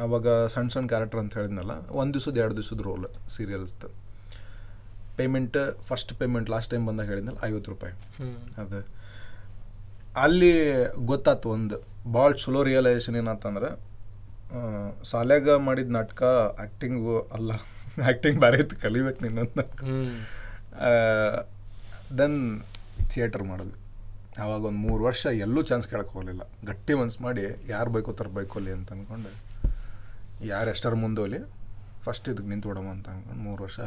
ಆವಾಗ 0.00 0.28
ಸಣ್ಣ 0.54 0.68
ಸಣ್ಣ 0.74 0.86
ಕ್ಯಾರೆಕ್ಟರ್ 0.92 1.20
ಅಂತ 1.22 1.32
ಹೇಳಿದ್ನಲ್ಲ 1.38 1.72
ಒಂದು 2.00 2.12
ದಿವ್ಸದ 2.14 2.36
ಎರಡು 2.44 2.56
ದಿವ್ಸದ 2.58 2.82
role 2.88 3.06
ಸೀರಿಯಲ್ಸ್ದು 3.36 3.88
payment 5.18 5.56
first 5.88 6.12
payment 6.20 6.48
last 6.54 6.70
time 6.72 6.84
ಬಂದಾಗ 6.88 7.08
ಹೇಳಿದ್ನಲ್ಲ 7.12 7.40
ಐವತ್ತು 7.48 7.70
ರೂಪಾಯಿ. 7.72 7.94
ಅದು. 8.62 8.80
ಅಲ್ಲಿ 10.24 10.52
ಗೊತ್ತಾತು 11.10 11.48
ಒಂದು 11.56 11.76
ಭಾಳ 12.14 12.30
ಚಲೋ 12.42 12.62
ರಿಯಲೈಸೇಷನ್ 12.70 13.16
ಏನಂತಂದ್ರೆ 13.20 13.70
ಸಾಲ್ಯಾಗ 15.10 15.50
ಮಾಡಿದ 15.68 15.92
ನಾಟಕ 15.98 16.22
ಆ್ಯಕ್ಟಿಂಗು 16.62 17.16
ಅಲ್ಲ 17.36 17.52
ಆ್ಯಕ್ಟಿಂಗ್ 18.08 18.38
ಬೇರೆ 18.42 18.56
ಇತ್ತು 18.62 18.74
ಕಲಿಬೇಕು 18.82 19.20
ನಿನ್ನಂತ 19.24 19.58
ದೆನ್ 22.18 22.38
ಥಿಯೇಟರ್ 23.12 23.44
ಮಾಡಿದ್ವಿ. 23.50 23.78
ಆವಾಗ 24.42 24.60
ಒಂದು 24.68 24.80
ಮೂರು 24.88 25.02
ವರ್ಷ 25.08 25.22
ಎಲ್ಲೂ 25.46 25.60
ಚಾನ್ಸ್ 25.70 25.86
ಕೇಳಕ್ಕೆ 25.90 26.12
ಹೋಗಲಿಲ್ಲ. 26.16 26.42
ಗಟ್ಟಿ 26.70 26.94
ಮನ್ಸು 27.00 27.18
ಮಾಡಿ 27.26 27.42
ಯಾರು 27.72 27.90
ಬೈಕೋ 27.94 28.12
ಥರ 28.20 28.28
ಬೈಕೋಲಿ 28.38 28.72
ಅಂತ 28.76 28.88
ಅಂದ್ಕೊಂಡು 28.96 29.32
ಯಾರು 30.46 30.70
ಎಷ್ಟರ 30.70 30.94
ಮುಂದೋಲಿ 30.94 31.38
ಫಸ್ಟ್ 32.02 32.28
ಇದಕ್ಕೆ 32.28 32.48
ನಿಂತು 32.48 32.68
ಬಿಡಮ್ಮ 32.68 32.90
ಅಂತ 32.90 33.08
ಅಂದ್ಕೊಂಡು 33.08 33.42
ಮೂರು 33.42 33.62
ವರ್ಷ 33.62 33.80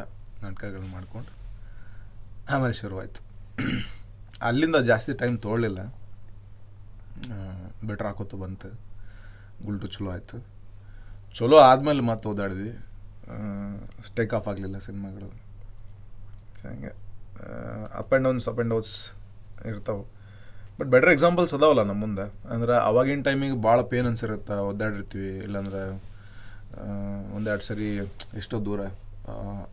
ನಾಟಕಗಳು 0.44 0.91
ಮಾಡ್ಕೊಂಡು 0.91 1.32
ಆಮೇಲೆ 2.49 2.73
ಶುರುವಾಯಿತು. 2.73 3.22
ಅಲ್ಲಿಂದ 4.41 4.76
ಜಾಸ್ತಿ 4.76 5.14
ಟೈಮ್ 5.14 5.40
ತೊಗೊಳ್ಳಿಲ್ಲ 5.40 5.84
ಬೆಟ್ರ್ 7.88 8.07
ಹಾಕೋತು 8.07 8.38
ಬಂತು. 8.38 8.69
ಗುಲ್ಟು 9.65 9.88
ಚಲೋ 9.88 10.11
ಆಯಿತು. 10.11 10.45
ಚಲೋ 11.34 11.57
ಆದಮೇಲೆ 11.57 12.02
ಮತ್ತೆ 12.02 12.30
ಓದಾಡಿದ್ವಿ. 12.30 12.73
ಟೇಕ್ 14.15 14.34
ಆಫ್ 14.34 14.48
ಆಗಲಿಲ್ಲ 14.48 14.77
ಸಿನಿಮಾಗಳು. 14.77 15.27
ಹಂಗೆ. 16.69 16.88
Up 17.98 18.11
and 18.11 18.23
downs 18.23 18.48
up 18.48 18.56
and 18.56 18.72
downs 18.72 19.11
ಇರ್ತಾವೆ. 19.68 20.03
ಬಟ್ 20.80 20.88
ಬೆಟರ್ 20.88 21.10
ಎಕ್ಸಾಂಪಲ್ಸ್ 21.10 21.53
ಅದಾವಲ್ಲ 21.53 21.84
ನಮ್ಮ 21.84 22.02
ಮುಂದೆ. 22.02 22.49
ಅಂದ್ರೆ 22.49 22.77
ಅವಾಗಿನ 22.77 23.22
ಟೈಮಿಗೆ 23.22 23.61
ಭಾಳ 23.61 23.82
ಪೇನ್ 23.82 24.07
ಅನ್ಸಿರುತ್ತೆ 24.07 24.53
ಒದ್ದಾಡಿರ್ತೀವಿ 24.53 25.38
ಇಲ್ಲಾಂದ್ರೆ 25.38 26.15
ಒಂದೆರಡು 27.36 27.66
ಸರಿ 27.70 27.88
ಎಷ್ಟೋ 28.40 28.56
ದೂರ 28.68 28.82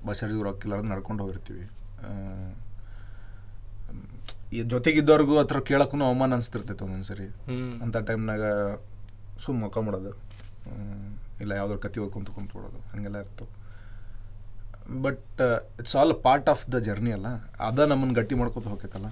ಬಸ್ 0.06 0.20
ಚಾರ್ಜ್ 0.20 0.36
ಹೋಗಿಲ್ಲ 0.48 0.74
ನಡ್ಕೊಂಡು 0.92 1.20
ಹೋಗಿರ್ತೀವಿ. 1.24 1.64
ಈ 4.56 4.60
ಜೊತೆಗಿದ್ದವ್ರಿಗೂ 4.72 5.34
ಹತ್ರ 5.40 5.58
ಕೇಳೋಕ್ಕೂ 5.70 6.04
ಅವಮಾನ 6.08 6.36
ಅನಿಸ್ತಿರ್ತೈತೆ 6.38 6.82
ಒಂದೊಂದು 6.86 7.08
ಸರಿ 7.10 7.26
ಅಂಥ 7.84 7.96
ಟೈಮ್ನಾಗ 8.08 8.44
ಸುಮ್ಮ 9.44 9.56
ಮುಖ 9.64 9.78
ಮಾಡೋದು 9.86 10.12
ಇಲ್ಲ 11.42 11.52
ಯಾವ್ದಾರು 11.60 11.80
ಕತ್ತಿ 11.84 12.00
ಓದ್ಕೊಂತ 12.04 12.30
ಕುಂತ್ಬಿಡೋದು 12.36 12.80
ಹಾಗೆಲ್ಲ 12.90 13.18
ಇರ್ತು. 13.24 13.44
But 15.04 15.40
it's 15.80 15.94
all 16.00 16.14
part 16.26 16.48
of 16.52 16.64
the 16.74 16.78
journey 16.88 17.12
ಅಲ್ಲ. 17.16 17.28
ಅದ 17.68 17.78
ನಮ್ಮನ್ನು 17.92 18.14
ಗಟ್ಟಿ 18.20 18.34
ಮಾಡ್ಕೊತ 18.40 18.66
ಹೋಗೈತಲ್ಲ 18.72 19.08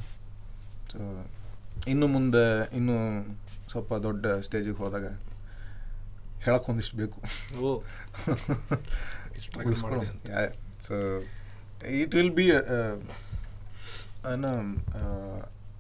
ಸೊ 0.93 0.99
ಇನ್ನು 1.93 2.07
ಮುಂದೆ 2.15 2.45
ಇನ್ನೂ 2.79 2.97
ಸ್ವಲ್ಪ 3.73 3.93
ದೊಡ್ಡ 4.07 4.27
ಸ್ಟೇಜಿಗೆ 4.47 4.79
ಹೋದಾಗ 4.85 5.09
ಹೇಳಕ್ಕೆ 6.45 6.69
ಒಂದಿಷ್ಟು 6.73 6.97
ಬೇಕು 7.03 7.19
ಸೊ 10.87 10.95
ಇಟ್ 12.01 12.15
ವಿಲ್ 12.19 12.35
ಬಿ 12.39 12.47
ಏನು 14.33 14.51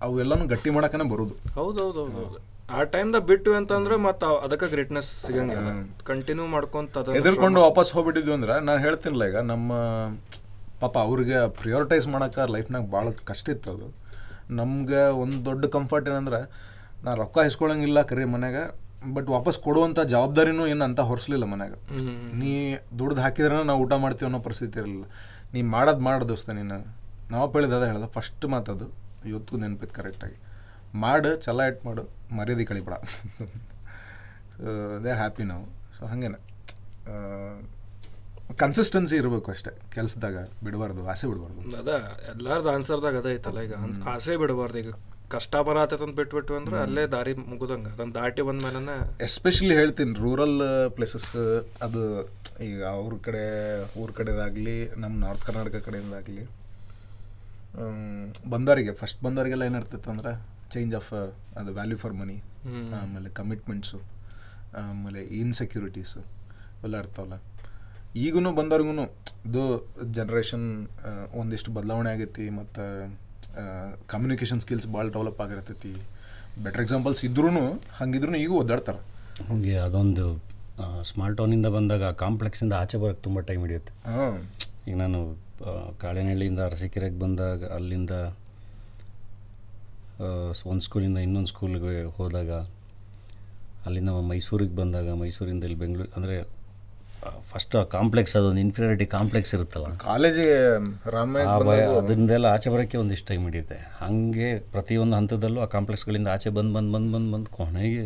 ಅವೆಲ್ಲನೂ 0.07 0.45
ಗಟ್ಟಿ 0.53 0.71
ಮಾಡಕ್ಕನೇ 0.77 1.07
ಬರೋದು. 1.13 1.35
ಹೌದು 1.59 1.79
ಹೌದು 1.85 1.99
ಹೌದು 2.05 2.19
ಹೌದು 2.21 2.39
ಆ 2.77 2.83
ಟೈಮ್ದಾಗ 2.95 3.25
ಬಿಟ್ಟು 3.31 3.51
ಅಂತಂದ್ರೆ 3.59 3.95
ಮತ್ತೆ 4.07 4.27
ಅದಕ್ಕೆ 4.47 4.67
ಗ್ರೇಟ್ನೆಸ್ 4.75 5.09
ಸಿಗಂಗಿಲ್ಲ. 5.27 5.71
ಕಂಟಿನ್ಯೂ 6.11 6.47
ಮಾಡ್ಕೊಂತ 6.55 7.03
ಎದುರ್ಕೊಂಡು 7.21 7.59
ವಾಪಸ್ 7.67 7.91
ಹೋಗ್ಬಿಟ್ಟಿದ್ವಿ 7.97 8.35
ಅಂದ್ರೆ 8.39 8.55
ನಾನು 8.69 8.81
ಹೇಳ್ತೀನಿಲ್ಲ 8.87 9.25
ಈಗ 9.31 9.41
ನಮ್ಮ 9.53 9.71
ಪಾಪ 10.83 10.95
ಅವ್ರಿಗೆ 11.07 11.39
ಪ್ರಿಯೋರಿಟೈಸ್ 11.61 12.07
ಮಾಡೋಕೆ 12.15 12.45
ಲೈಫ್ನಾಗ 12.57 12.85
ಭಾಳ 12.95 13.07
ಕಷ್ಟ 13.31 13.47
ಇತ್ತು 13.55 13.71
ಅದು. 13.77 13.89
ನಮ್ಗೆ 14.61 15.03
ಒಂದು 15.23 15.39
ದೊಡ್ಡ 15.49 15.65
ಕಂಫರ್ಟ್ 15.77 16.07
ಏನಂದ್ರೆ 16.13 16.41
ನಾನು 17.05 17.17
ರೊಕ್ಕ 17.23 17.45
ಇಸ್ಕೊಳಂಗಿಲ್ಲ 17.49 18.01
ಕರಿ 18.11 18.25
ಮನ್ಯಾಗ 18.35 18.61
ಬಟ್ 19.17 19.29
ವಾಪಸ್ 19.35 19.59
ಕೊಡುವಂಥ 19.67 19.99
ಜವಾಬ್ದಾರಿನೂ 20.13 20.65
ಏನು 20.73 20.85
ಅಂತ 20.89 21.01
ಹೊರಿಸ್ಲಿಲ್ಲ 21.11 21.45
ಮನ್ಯಾಗ. 21.53 21.75
ನೀ 22.41 22.53
ದುಡ್ದು 22.99 23.21
ಹಾಕಿದ್ರೆ 23.25 23.63
ನಾವು 23.71 23.81
ಊಟ 23.85 23.95
ಮಾಡ್ತೀವಿ 24.05 24.27
ಅನ್ನೋ 24.29 24.41
ಪರಿಸ್ಥಿತಿ 24.47 24.79
ಇರಲಿಲ್ಲ. 24.83 25.07
ನೀ 25.55 25.63
ಮಾಡೋದು 25.75 26.03
ಮಾಡು 26.09 26.25
ದೋಸ್ತ 26.31 26.51
ನೀನು. 26.59 26.79
ನಾವಪ್ಪ 27.33 27.57
ಹೇಳಿದ 27.59 27.75
ಅದ 27.81 27.85
ಹೇಳ್ದ 27.91 28.07
ಫಸ್ಟ್ 28.17 28.47
ಮಾತದು 28.55 28.87
ಇವತ್ತು 29.31 29.59
ನೆನಪಿತ್ತು 29.63 29.97
ಕರೆಕ್ಟಾಗಿ 29.99 30.39
ಮಾಡು 31.05 31.31
ಚಲ 31.47 31.61
ಇಟ್ಟು 31.71 31.85
ಮಾಡು 31.89 32.03
ಮರ್ಯಾದೆ 32.37 32.65
ಕಳಿಬೇಡ. 32.71 32.95
ಸೊ 34.55 34.63
ದೇ 35.05 35.11
ಆರ್ 35.11 35.21
ಹ್ಯಾಪಿ 35.25 35.45
ನಾವು 35.53 35.67
ಸೊ 35.99 36.07
ಹಾಗೇನೆ 36.13 36.41
ಕನ್ಸಿಸ್ಟೆನ್ಸಿ 38.63 39.15
ಇರಬೇಕು 39.17 39.49
ಅಷ್ಟೇ. 39.51 39.71
ಕೆಲಸದಾಗ 39.95 40.39
ಬಿಡಬಾರ್ದು 40.65 41.03
ಆಸೆ 41.13 41.27
ಬಿಡಬಾರ್ದು. 41.31 41.61
ಅದ 41.83 41.91
ಎಲ್ಲಾರ್ದು 42.33 42.71
ಆನ್ಸರ್ದಾಗ 42.71 43.17
ಅದ 43.23 43.29
ಐತಲ್ಲ 43.37 43.61
ಈಗ. 43.67 43.75
ಆಸೆ 44.15 44.37
ಬಿಡಬಾರ್ದು 44.43 44.79
ಈಗ. 44.79 44.93
ಕಷ್ಟ 45.35 45.55
ಬರತ್ತಂತ 45.67 46.13
ಬಿಟ್ಬಿಟ್ಟು 46.19 46.53
ಅಂದ್ರೆ 46.59 46.77
ಅಲ್ಲೇ 46.85 47.03
ದಾರಿ 47.15 47.33
ಮುಗಿದಂಗ. 47.51 47.89
ಅದನ್ನ 47.95 48.13
ದಾಟಿ 48.19 48.43
ಬಂದ್ಮೇಲೆ 48.49 48.97
ಎಸ್ಪೆಷಲಿ 49.27 49.75
ಹೇಳ್ತೀನಿ 49.81 50.15
ರೂರಲ್ 50.25 50.57
ಪ್ಲೇಸಸ್ 50.97 51.29
ಅದು 51.87 52.03
ಈಗ 52.69 52.81
ಅವ್ರ 52.97 53.13
ಕಡೆ 53.27 53.45
ಊರ 54.01 54.11
ಕಡೆದಾಗಲಿ 54.21 54.77
ನಮ್ಮ 55.03 55.15
ನಾರ್ತ್ 55.25 55.45
ಕರ್ನಾಟಕ 55.49 55.77
ಕಡೆಯಿಂದಾಗಲಿ 55.87 56.45
ಬಂದವರಿಗೆ 58.51 58.93
ಫಸ್ಟ್ 59.01 59.21
ಬಂದವರಿಗೆಲ್ಲ 59.25 59.65
ಏನಿರ್ತೈತೆ 59.71 60.11
ಅಂದ್ರೆ 60.15 60.33
ಚೇಂಜ್ 60.75 60.95
ಆಫ್ 60.95 61.13
ಅದು 61.61 61.71
ವ್ಯಾಲ್ಯೂ 61.79 61.99
ಫಾರ್ 61.99 62.15
ಮನಿ 62.23 62.37
ಆಮೇಲೆ 63.01 63.31
ಕಮಿಟ್ಮೆಂಟ್ಸು 63.41 64.01
ಆಮೇಲೆ 64.83 65.23
ಇನ್ಸೆಕ್ಯೂರಿಟೀಸು 65.41 66.21
ಎಲ್ಲ 66.87 66.97
ಇರ್ತಾವಲ್ಲ. 67.05 67.37
ಈಗೂ 68.25 68.53
ಬಂದವ್ರಿಗೂ 68.61 69.07
ಇದು 69.49 69.63
ಜನ್ರೇಷನ್ 70.19 70.69
ಒಂದಿಷ್ಟು 71.41 71.71
ಬದಲಾವಣೆ 71.79 72.11
ಆಗೈತಿ 72.11 72.47
ಮತ್ತು 72.61 72.85
ಕಮ್ಯುನಿಕೇಷನ್ 74.13 74.61
ಸ್ಕಿಲ್ಸ್ 74.65 74.87
ಭಾಳ 74.95 75.07
ಡೆವಲಪ್ 75.17 75.41
ಆಗಿರ್ತೈತಿ. 75.45 75.93
ಬೆಟರ್ 76.65 76.83
ಎಕ್ಸಾಂಪಲ್ಸ್ 76.85 77.21
ಇದ್ರೂ 77.29 77.51
ಹಂಗಿದ್ರು 77.99 78.39
ಈಗ 78.45 78.53
ಒದ್ದಾಡ್ತಾರೆ. 78.61 79.01
ಹಂಗೆ 79.49 79.75
ಅದೊಂದು 79.87 80.27
ಸ್ಮಾರ್ಟ್ 81.11 81.37
ಟೌನಿಂದ 81.39 81.69
ಬಂದಾಗ 81.77 82.05
ಕಾಂಪ್ಲೆಕ್ಸಿಂದ 82.23 82.73
ಆಚೆ 82.83 82.99
ಬರೋಕ್ಕೆ 83.03 83.23
ತುಂಬ 83.27 83.39
ಟೈಮ್ 83.49 83.63
ಹಿಡಿಯುತ್ತೆ. 83.67 83.93
ಈಗ 84.89 84.95
ನಾನು 85.05 85.21
ಕಾಳೆನಹಳ್ಳಿಯಿಂದ 86.03 86.61
ಅರಸೀಕೆರೆಗೆ 86.69 87.19
ಬಂದಾಗ 87.25 87.65
ಅಲ್ಲಿಂದ 87.77 88.13
ಒಂದು 90.71 90.83
ಸ್ಕೂಲಿಂದ 90.87 91.19
ಇನ್ನೊಂದು 91.27 91.51
ಸ್ಕೂಲ್ಗೆ 91.53 91.93
ಹೋದಾಗ 92.17 92.53
ಅಲ್ಲಿಂದ 93.89 94.11
ಮೈಸೂರಿಗೆ 94.31 94.75
ಬಂದಾಗ 94.81 95.09
ಮೈಸೂರಿಂದ 95.21 95.65
ಇಲ್ಲಿ 95.69 95.79
ಬೆಂಗಳೂರು 95.83 96.11
ಅಂದರೆ 96.17 96.35
ಫಸ್ಟ್ 97.51 97.75
ಕಾಂಪ್ಲೆಕ್ಸ್ 97.95 98.35
ಅದೊಂದು 98.39 98.61
ಇನ್ಫೀರಿಯಾರಿಟಿ 98.67 99.07
ಕಾಂಪ್ಲೆಕ್ಸ್ 99.15 99.53
ಇರುತ್ತಲ್ಲ. 99.55 99.89
ಕಾಲೇಜಿಗೆ 100.05 100.57
ರಾಮ 101.17 101.39
ಅದರಿಂದೆಲ್ಲ 101.99 102.47
ಆಚೆ 102.55 102.69
ಬರೋಕ್ಕೆ 102.75 102.99
ಒಂದಿಷ್ಟು 103.03 103.29
ಟೈಮ್ 103.31 103.45
ಹಿಡಿಯುತ್ತೆ. 103.49 103.79
ಹಾಗೆ 104.01 104.49
ಪ್ರತಿಯೊಂದು 104.75 105.17
ಹಂತದಲ್ಲೂ 105.17 105.61
ಆ 105.61 105.69
ಕಾಂಪ್ಲೆಕ್ಸ್ಗಳಿಂದ 105.77 106.29
ಆಚೆ 106.37 106.51
ಬಂದು 106.59 106.75
ಬಂದು 106.77 106.93
ಬಂದು 106.97 107.13
ಬಂದು 107.17 107.31
ಬಂದು 107.35 107.51
ಕೊನೆಗೆ 107.59 108.05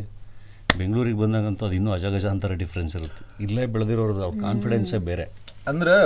ಬೆಂಗಳೂರಿಗೆ 0.79 1.19
ಬಂದಾಗಂತೂ 1.19 1.65
ಅದು 1.67 1.75
ಇನ್ನೂ 1.81 1.91
ಅಜಗಜಾಂತರ 1.93 2.53
ಡಿಫ್ರೆನ್ಸ್ 2.63 2.95
ಇರುತ್ತೆ. 2.97 3.23
ಇಲ್ಲೇ 3.45 3.67
ಬೆಳೆದಿರೋದು 3.75 4.23
ಅವ್ರ 4.27 4.37
ಕಾನ್ಫಿಡೆನ್ಸೇ 4.47 4.99
ಬೇರೆ. 5.11 5.27
ಅಂದ್ರೆ 5.73 5.97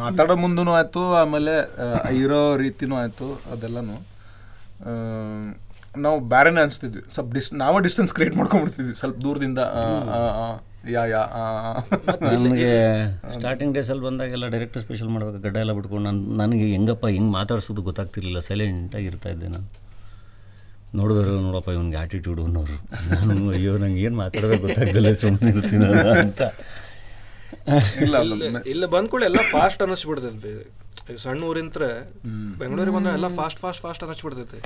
ಮಾತಾಡೋ 0.00 0.36
ಮುಂದೂ 0.44 0.70
ಆಯಿತು 0.80 1.02
ಆಮೇಲೆ 1.14 1.54
ಇರೋ 2.22 2.42
ರೀತಿನೂ 2.64 2.94
ಆಯಿತು 3.02 3.28
ಅದೆಲ್ಲನೂ. 3.54 3.96
ನಾವು 6.04 6.16
ಬೇರೆನೇ 6.32 6.60
ಅನಿಸ್ತಿದ್ವಿ. 6.60 7.02
ಸ್ವಲ್ಪ 7.14 7.30
ಡಿಸ್ 7.34 7.50
ನಾವೇ 7.62 7.78
ಡಿಸ್ಟೆನ್ಸ್ 7.86 8.12
ಕ್ರಿಯೇಟ್ 8.16 8.36
ಮಾಡ್ಕೊಂಡ್ಬಿಡ್ತಿದ್ವಿ. 8.36 8.94
ಸ್ವಲ್ಪ 9.00 9.16
ದೂರದಿಂದ 9.26 9.60
ಯಾ 10.90 11.04
ಯಾ. 11.04 11.22
ನನಗೆ 12.22 12.72
ಸ್ಟಾರ್ಟಿಂಗ್ 13.32 13.74
ಡೇಸಲ್ಲಿ 13.74 14.02
ಬಂದಾಗೆಲ್ಲ 14.02 14.46
ಡೈರೆಕ್ಟರ್ 14.46 14.82
ಸ್ಪೆಷಲ್ 14.82 15.08
ಮಾಡ್ಬೇಕು 15.08 15.38
ಗಡ್ಡ 15.38 15.56
ಎಲ್ಲ 15.56 15.72
ಬಿಟ್ಕೊಂಡು 15.72 16.04
ನಾನು 16.04 16.36
ನನಗೆ 16.36 16.70
ಹೆಂಗಪ್ಪ 16.70 17.06
ಹೆಂಗೆ 17.06 17.32
ಮಾತಾಡ್ಸೋದು 17.32 17.82
ಗೊತ್ತಾಗ್ತಿರ್ಲಿಲ್ಲ. 17.82 18.38
ಸೈಲೆಂಟಾಗಿ 18.38 19.04
ಇರ್ತಾ 19.04 19.28
ಇದ್ದೆ 19.28 19.48
ನಾನು. 19.48 19.88
ನೋಡಿದ್ರು 20.94 21.40
ನೋಡಪ್ಪ 21.40 21.68
ಇವನಿಗೆ 21.68 21.96
ಆ್ಯಟಿಟ್ಯೂಡ್ 21.96 22.40
ಅನ್ನೋರು. 22.40 22.76
ನಾನು 23.14 23.50
ಅಯ್ಯೋ 23.50 23.78
ನಂಗೆ 23.78 24.02
ಏನು 24.02 24.16
ಮಾತಾಡಬೇಕು 24.16 24.62
ಗೊತ್ತಾಗ್ತಿಲ್ಲ 24.62 25.12
ಸುಮ್ಮನೆ 25.12 25.50
ಇರ್ತೀನ 25.50 25.84
ಅಂತ. 26.00 26.40
ಇಲ್ಲ 28.02 28.18
ಅಲ್ಲ 28.18 28.44
ಇಲ್ಲ- 28.44 28.68
ಇಲ್ಲ 28.68 28.86
ಬಂದ್ಕೊಳ್ಳಿ 28.86 29.24
ಎಲ್ಲ 29.26 29.38
ಫಾಸ್ಟ್ 29.50 29.82
ಅನ್ನಿಸ್ಬಿಡ್ತೈತಿ. 29.82 30.70
ಸಣ್ಣ 31.22 31.44
ಊರಿಂತ್ರ 31.44 31.82
ಬೆಂಗಳೂರಿಗೆ 32.58 32.96
ಬಂದ್ರೆ 32.96 33.12
ಎಲ್ಲ 33.12 33.36
ಫಾಸ್ಟ್ 33.36 33.60
ಫಾಸ್ಟ್ 33.60 33.82
ಫಾಸ್ಟ್ 33.82 34.04
ಅನ್ನಿಸ್ಬಿಡ್ತೈತಿ. 34.04 34.62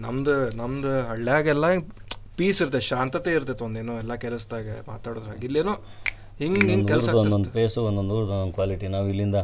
ನಮ್ದು 0.00 0.56
ನಮ್ದು 0.56 1.02
ಹಳ್ಳ್ಯಾಗೆಲ್ಲ 1.02 1.64
ಪೀಸ್ 2.40 2.58
ಇರ್ತದೆ 2.62 2.82
ಶಾಂತತೆ 2.90 3.30
ಇರ್ತೈತೆ 3.38 3.64
ಒಂದೇನೋ 3.68 3.94
ಎಲ್ಲ 4.02 4.14
ಕೆಲಸದಾಗ 4.26 4.76
ಮಾತಾಡೋದ್ರಾಗ. 4.92 5.38
ಇಲ್ಲೇನೋ 5.48 5.74
ಹಿಂಗೆ 6.42 6.60
ಹಿಂಗೆ 6.72 6.88
ಕೆಲಸ 6.92 7.08
ಒಂದೊಂದು 7.22 7.50
ಪೇಸು 7.56 7.80
ಒಂದೊಂದು 7.88 8.12
ಊರ್ದು 8.18 8.32
ಒಂದೊಂದು 8.36 8.54
ಕ್ವಾಲಿಟಿ 8.58 8.86
ನಾವು 8.94 9.08
ಇಲ್ಲಿಂದ 9.14 9.38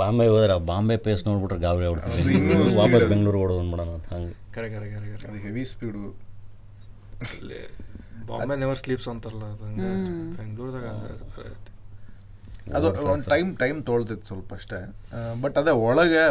ಬಾಂಬೆ 0.00 0.24
ಹೋದ್ರೆ 0.32 0.54
ಆ 0.56 0.60
ಬಾಂಬೆ 0.70 0.96
ಪೇಸ್ 1.04 1.22
ನೋಡ್ಬಿಟ್ರೆ 1.28 1.58
ಗಾಬರಿ 1.66 1.84
ಆಗ್ಬಿಡ್ತೀವಿ. 1.88 2.34
ವಾಪಸ್ 2.80 3.04
ಬೆಂಗಳೂರು 3.12 3.38
ಓಡೋದು 3.44 3.60
ಅಂದ್ಬಿಡೋಣ 3.62 3.90
ಅಂತ 3.98 4.08
ಹಂಗೆ. 4.14 4.34
ಕರೆ 4.56 4.68
ಕರೆ 4.74 4.88
ಕರೆ 4.94 5.06
ಕರೆ. 5.12 5.24
ಅದು 5.30 5.38
heavy 5.46 5.64
speed 5.70 6.04
Bombay 8.30 8.56
never 8.62 8.78
sleeps 8.82 9.08
ಅಂತಾರಲ್ಲ 9.12 9.44
ಅದು 9.54 9.64
ಹಂಗೆ 9.68 9.90
ಬೆಂಗಳೂರದಾಗ 10.38 10.86
ಅದು 12.78 12.88
ಒಂದು 13.12 13.26
ಟೈಮ್ 13.32 13.50
ಟೈಮ್ 13.62 13.78
ತೊಳ್ತಿತ್ತು 13.90 14.26
ಸ್ವಲ್ಪ 14.30 14.50
ಅಷ್ಟೇ. 14.58 14.80
ಬಟ್ 15.42 15.56
ಅದೇ 15.60 15.72
ಒಳಗೆ 15.88 16.24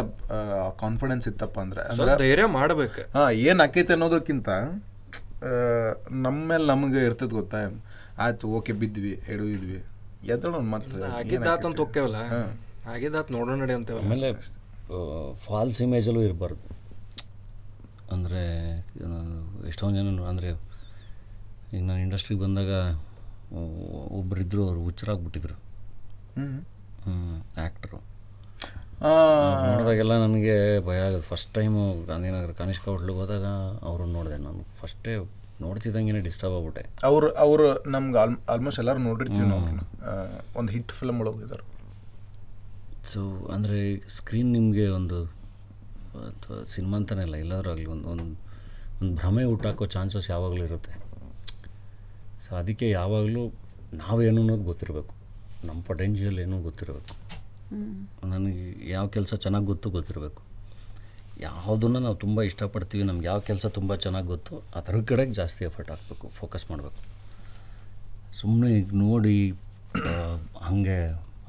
ಕಾನ್ಫಿಡೆನ್ಸ್ 0.82 1.26
ಇತ್ತಪ್ಪ 1.30 1.56
ಅಂದ್ರೆ 1.64 1.82
ಅಂದ್ರೆ 1.88 2.04
ಸ್ವಲ್ಪ 2.10 2.20
ಧೈರ್ಯ 2.24 2.46
ಮಾಡ್ಬೇಕು. 2.58 3.02
ಹಾ 3.16 3.24
ಏನು 3.48 3.62
ಆಕೈತೆ 3.66 3.92
ಅನ್ನೋದಕ್ಕಿಂತ 3.96 4.48
ಆ, 5.42 5.50
ನಮ್ಮ 6.18 6.48
ಮೇಲೆ 6.48 6.66
ನಮಗೆ 6.66 7.04
ಇರ್ತದೆ 7.04 7.30
ಗೊತ್ತಾ? 7.30 7.58
ಆಯ್ತು 8.18 8.48
ಓಕೆ 8.48 8.72
ಬಿದ್ವಿ 8.72 9.12
ಎಡವಿದ್ವಿ 9.28 9.78
ಎದ್ದಳು 10.28 10.60
ಮತ್ತೆ 10.70 11.02
ಆಗಿದ್ದಾತ 11.12 11.66
ಅಂತ 11.66 11.78
ಹೋಗ್ತೇವಲ್ಲ 11.78 12.20
ಆಗಿದ್ದಾತ್ 12.86 13.30
ನೋಡೋಣ 13.30 13.56
ನಡಿ 13.60 13.72
ಅಂತೇವಲ್ಲ. 13.72 14.06
ಆಮೇಲೆ 14.06 14.28
ಫಾಲ್ಸ್ 15.44 15.82
ಇಮೇಜಲ್ಲೂ 15.82 16.22
ಇರಬಾರ್ದು. 16.22 16.64
ಅಂದರೆ 18.12 18.42
ಎಷ್ಟೊಂದು 19.68 19.96
ಜನ 19.98 20.26
ಅಂದರೆ 20.28 20.50
ಈಗ 21.72 21.82
ನಾನು 21.84 22.00
ಇಂಡಸ್ಟ್ರಿಗೆ 22.00 22.40
ಬಂದಾಗ 22.40 22.70
ಒಬ್ಬರಿದ್ದರು 24.18 24.62
ಅವರು 24.68 24.80
ಹುಚ್ಚರಾಗ್ಬಿಟ್ಟಿದ್ರು 24.84 25.56
ಹ್ಞೂ 26.36 26.46
ಆ್ಯಕ್ಟ್ರು 27.56 27.98
ನೋಡಿದಾಗೆಲ್ಲ 29.00 30.14
ನನಗೆ 30.24 30.54
ಭಯ 30.86 30.98
ಆಗೋದು. 31.06 31.24
ಫಸ್ಟ್ 31.30 31.50
ಟೈಮು 31.56 31.82
ಗಾಂಧಿನಗರ 32.08 32.52
ಕನಿಷ್ಕ 32.60 32.84
ಹೋಟ್ಲಿಗೆ 32.92 33.18
ಹೋದಾಗ 33.22 33.46
ಅವ್ರನ್ನ 33.88 34.12
ನೋಡಿದೆ 34.18 34.38
ನಾನು. 34.46 34.62
ಫಸ್ಟೇ 34.80 35.12
ನೋಡ್ತಿದ್ದಂಗೆ 35.64 36.20
ಡಿಸ್ಟರ್ಬ್ 36.26 36.54
ಆಗ್ಬಿಟ್ಟೆ. 36.56 36.82
ಅವರು 37.08 37.28
ಅವರು 37.44 37.64
ನಮ್ಗೆ 37.94 38.18
ಆಲ್ 38.22 38.34
ಆಲ್ಮೋಸ್ಟ್ 38.54 38.80
ಎಲ್ಲರೂ 38.82 39.00
ನೋಡಿರ್ತೀವಿ 39.08 39.46
ನಾವು 39.52 39.64
ಒಂದು 40.60 40.72
ಹಿಟ್ 40.72 40.92
ಫಿಲಮ್ 40.98 41.20
ಒಳಗೆ 41.22 41.34
ಹೋಗಿದ್ದಾರೆ 41.36 41.64
ಸೊ 43.12 43.20
ಅಂದರೆ 43.54 43.78
ಸ್ಕ್ರೀನ್ 44.16 44.50
ನಿಮಗೆ 44.52 44.86
ಒಂದು 44.98 45.18
ಅಥವಾ 46.28 46.56
ಸಿನಿಮಾ 46.74 46.96
ಅಂತಲೇ 47.00 47.22
ಇಲ್ಲ 47.26 47.36
ಎಲ್ಲಾದರೂ 47.44 47.70
ಆಗಲಿ 47.74 47.88
ಒಂದು 47.94 48.06
ಒಂದು 48.12 48.24
ಒಂದು 49.00 49.12
ಭ್ರಮೆ 49.20 49.44
ಹುಟ್ಟಾಕೋ 49.44 49.86
ಚಾನ್ಸಸ್ 49.94 50.28
ಯಾವಾಗಲೂ 50.30 50.62
ಇರುತ್ತೆ. 50.64 50.92
ಸೊ 52.44 52.50
ಅದಕ್ಕೆ 52.56 52.86
ಯಾವಾಗಲೂ 52.90 53.42
ನಾವೇನು 54.02 54.40
ಅನ್ನೋದು 54.42 54.64
ಗೊತ್ತಿರಬೇಕು. 54.70 55.12
ನಮ್ಮ 55.66 55.80
ಪೊಟೆನ್ಷಿಯಲ್ 55.82 56.38
ಏನೂ 56.44 56.56
ಗೊತ್ತಿರಬೇಕು. 56.62 57.14
ನನಗೆ 58.32 58.90
ಯಾವ 58.90 59.06
ಕೆಲಸ 59.06 59.34
ಚೆನ್ನಾಗಿ 59.34 59.66
ಗೊತ್ತು 59.66 59.90
ಗೊತ್ತಿರಬೇಕು. 59.90 60.42
ಯಾವುದನ್ನು 61.40 61.98
ನಾವು 61.98 62.14
ತುಂಬ 62.14 62.42
ಇಷ್ಟಪಡ್ತೀವಿ, 62.42 63.04
ನಮ್ಗೆ 63.04 63.26
ಯಾವ 63.26 63.40
ಕೆಲಸ 63.40 63.66
ತುಂಬ 63.66 63.94
ಚೆನ್ನಾಗಿ 63.94 64.26
ಗೊತ್ತು, 64.26 64.54
ಅದರ 64.78 65.00
ಕಡೆಗೆ 65.10 65.32
ಜಾಸ್ತಿ 65.32 65.64
ಎಫರ್ಟ್ 65.64 65.90
ಹಾಕಬೇಕು 65.90 66.28
ಫೋಕಸ್ 66.28 66.70
ಮಾಡಬೇಕು. 66.70 67.00
ಸುಮ್ಮನೆ 68.40 68.70
ಈಗ 68.78 68.88
ನೋಡಿ 68.94 69.36
ಹಾಗೆ 70.66 70.98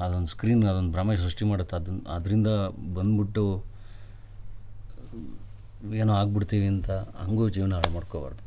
ಅದೊಂದು 0.03 0.27
ಸ್ಕ್ರೀನ್ 0.27 0.61
ಅದೊಂದು 0.63 0.91
ಭ್ರಮೆ 0.91 1.15
ಸೃಷ್ಟಿ 1.17 1.45
ಮಾಡುತ್ತೆ. 1.45 1.75
ಅದನ್ನ 1.75 1.99
ಅದರಿಂದ 2.17 2.47
ಬಂದ್ಬಿಟ್ಟು 2.97 3.45
ಏನೋ 6.01 6.13
ಆಗ್ಬಿಡ್ತೀವಿ 6.13 6.67
ಅಂತ 6.67 6.91
ಹಂಗೂ 7.23 7.49
ಜೀವನ 7.49 7.73
ಹಾಳು 7.73 7.91
ಮಾಡ್ಕೋಬಾರ್ದು. 7.97 8.43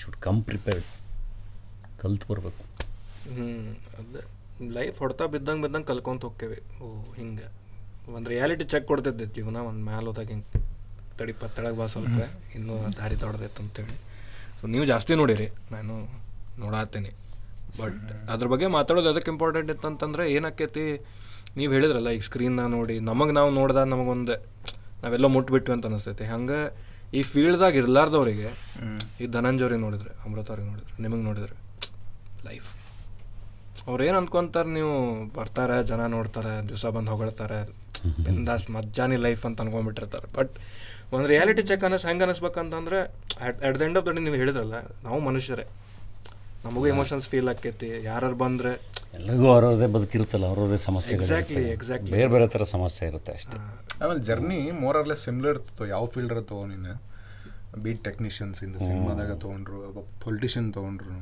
ಶುಡ್ 0.00 0.16
ಕಮ್ 0.16 0.40
ಪ್ರಿಪೇರ್ಡ್ 0.42 0.88
ಕಲ್ತು 2.00 2.26
ಬರಬೇಕು 2.32 2.64
ಅದೇ. 4.00 4.22
ಲೈಫ್ 4.76 4.96
ಹೊಡ್ತಾ 5.02 5.24
ಬಿದ್ದಂಗೆ 5.34 5.62
ಬಿದ್ದಂಗೆ 5.64 5.86
ಕಲ್ಕೊಂತ 5.86 6.22
ಹೋಗ್ತೇವೆ 6.24 6.58
ಓ 6.84 6.88
ಹಿಂಗೆ. 7.18 7.46
ಒಂದು 8.16 8.28
ರಿಯಾಲಿಟಿ 8.30 8.64
ಚೆಕ್ 8.64 8.86
ಕೊಡ್ತಿದ್ದೆ 8.86 9.26
ಜೀವನ 9.36 9.56
ಒಂದು 9.70 9.82
ಮ್ಯಾಲ 9.88 10.04
ಹೋದಾಗ 10.10 10.28
ಹಿಂಗೆ 10.34 10.60
ತಡಿ 11.18 11.32
ಪತ್ತಳಗೆ 11.32 11.76
ಬಾ 11.80 11.86
ಸ್ವಲ್ಪ 11.86 12.18
ಇನ್ನೂ 12.56 12.74
ದಾರಿ 12.98 13.16
ತೊಡ್ದೈತೆ 13.16 13.62
ಅಂತೇಳಿ. 13.62 13.96
ಸೊ 14.60 14.66
ನೀವು 14.66 14.84
ಜಾಸ್ತಿ 14.84 15.14
ನೋಡಿರಿ 15.14 15.48
ನಾನು 15.72 15.94
ನೋಡಾತೀನಿ 16.58 17.10
ಬಟ್ 17.80 17.98
ಅದ್ರ 18.34 18.46
ಬಗ್ಗೆ 18.52 18.66
ಮಾತಾಡೋದು 18.76 19.08
ಅದಕ್ಕೆ 19.08 19.30
ಇಂಪಾರ್ಟೆಂಟ್ 19.30 19.70
ಇತ್ತಂತಂದ್ರೆ 19.74 20.24
ಏನಾಕೈತಿ 20.36 20.84
ನೀವು 21.56 21.70
ಹೇಳಿದ್ರಲ್ಲ 21.72 22.08
ಈಗ 22.16 22.20
ಸ್ಕ್ರೀನ್ನ 22.20 22.62
ನೋಡಿ 22.76 22.96
ನಮಗೆ 23.10 23.32
ನಾವು 23.32 23.50
ನೋಡ್ದಾಗ 23.50 23.86
ನಮಗೊಂದು 23.86 24.36
ನಾವೆಲ್ಲ 25.02 25.26
ಮುಟ್ಬಿಟ್ವಿ 25.26 25.72
ಅಂತ 25.74 25.86
ಅನಿಸ್ತೈತಿ. 25.86 26.24
ಹಂಗೆ 26.24 26.60
ಈ 27.18 27.22
ಫೀಲ್ಡ್ದಾಗ 27.22 27.74
ಇರ್ಲಾರ್ದವ್ರಿಗೆ 27.74 28.48
ಈ 29.22 29.26
ಧನಂಜವ್ರಿಗೆ 29.26 29.80
ನೋಡಿದ್ರೆ 29.80 30.10
ಅಮೃತ 30.24 30.48
ಅವ್ರಿಗೆ 30.50 30.68
ನೋಡಿದ್ರೆ 30.70 31.02
ನಿಮಗೆ 31.02 31.22
ನೋಡಿದ್ರೆ 31.22 31.54
ಲೈಫ್ 32.48 32.68
ಅವ್ರು 33.88 34.02
ಏನು 34.06 34.16
ಅನ್ಕೊಂತಾರೆ 34.20 34.70
ನೀವು? 34.78 34.94
ಬರ್ತಾರೆ 35.36 35.76
ಜನ 35.90 36.00
ನೋಡ್ತಾರೆ 36.16 36.52
ದಿವಸ 36.70 36.86
ಬಂದು 36.96 37.10
ಹೊಗಳ್ತಾರೆ. 37.14 37.60
ಬಿಂದಾಸ್ 38.26 38.66
ಮಜ್ಜಾನಿ 38.76 39.16
ಲೈಫ್ 39.26 39.42
ಅಂತ 39.48 39.58
ಅನ್ಕೊಂಡ್ಬಿಟ್ಟಿರ್ತಾರೆ. 39.64 40.26
ಬಟ್ 40.38 40.52
ಒಂದು 41.16 41.26
ರಿಯಾಲಿಟಿ 41.32 41.62
ಚೆಕ್ 41.70 41.84
ಅನ್ನಿಸ್ 41.88 42.04
ಹೆಂಗೆ 42.08 42.24
ಅನ್ನಿಸ್ಬೇಕಂತಂದ್ರೆ 42.24 42.98
at 43.46 43.58
at 43.68 43.76
the 43.80 43.84
end 43.86 43.98
of 44.00 44.06
the 44.08 44.14
day 44.16 44.22
ನೀವು 44.26 44.38
ಹೇಳಿದ್ರಲ್ಲ 44.42 44.78
ನಾವು 45.06 45.18
ಮನುಷ್ಯರೇ. 45.28 45.66
ನಮಗೂ 46.64 46.86
ಎಮೋಷನ್ಸ್ 46.92 47.26
ಫೀಲ್ 47.32 47.48
ಆಕೈತಿ 47.54 47.88
ಯಾರು 48.10 48.36
ಬಂದರೆ 48.44 48.72
ಎಲ್ಲರಿಗೂ 49.18 49.46
ಅವರದೇ 49.54 49.86
ಬದುಕಿರುತ್ತಲ್ಲ 49.96 50.46
ಅವರದೇ 50.52 50.78
ಸಮಸ್ಯೆ 50.86 51.12
ಎಕ್ಸಾಕ್ಟ್ಲಿ. 51.18 51.62
ಎಕ್ಸಾಕ್ಟ್ಲಿ 51.76 52.12
ಬೇರೆ 52.16 52.28
ಬೇರೆ 52.34 52.46
ಥರ 52.54 52.62
ಸಮಸ್ಯೆ 52.74 53.04
ಇರುತ್ತೆ 53.10 53.32
ಅಷ್ಟೇ. 53.38 53.58
ಆಮೇಲೆ 54.00 54.20
ಜರ್ನಿ 54.28 54.58
ಮೋರ್ 54.82 54.96
ಆರ್ಲೆಸ್ 55.00 55.22
ಸಿಮ್ಲರ್ 55.28 55.52
ಇರ್ತಿತ್ತು 55.54 55.86
ಯಾವ 55.94 56.04
ಫೀಲ್ಡರ 56.14 56.40
ತೊಗೊ 56.50 56.64
ನೀನು? 56.72 56.94
ಬೀಟ್ 57.84 58.02
ಟೆಕ್ನಿಷಿಯನ್ಸ್ 58.08 58.60
ಇಂದ 58.66 58.76
ಸಿನಿಮಾದಾಗ 58.88 59.32
ತೊಗೊಂಡ್ರು 59.44 59.78
ಒಬ್ಬ 59.90 60.00
ಪೊಲಿಟಿಷಿಯನ್ 60.24 60.68
ತೊಗೊಂಡ್ರು 60.76 61.16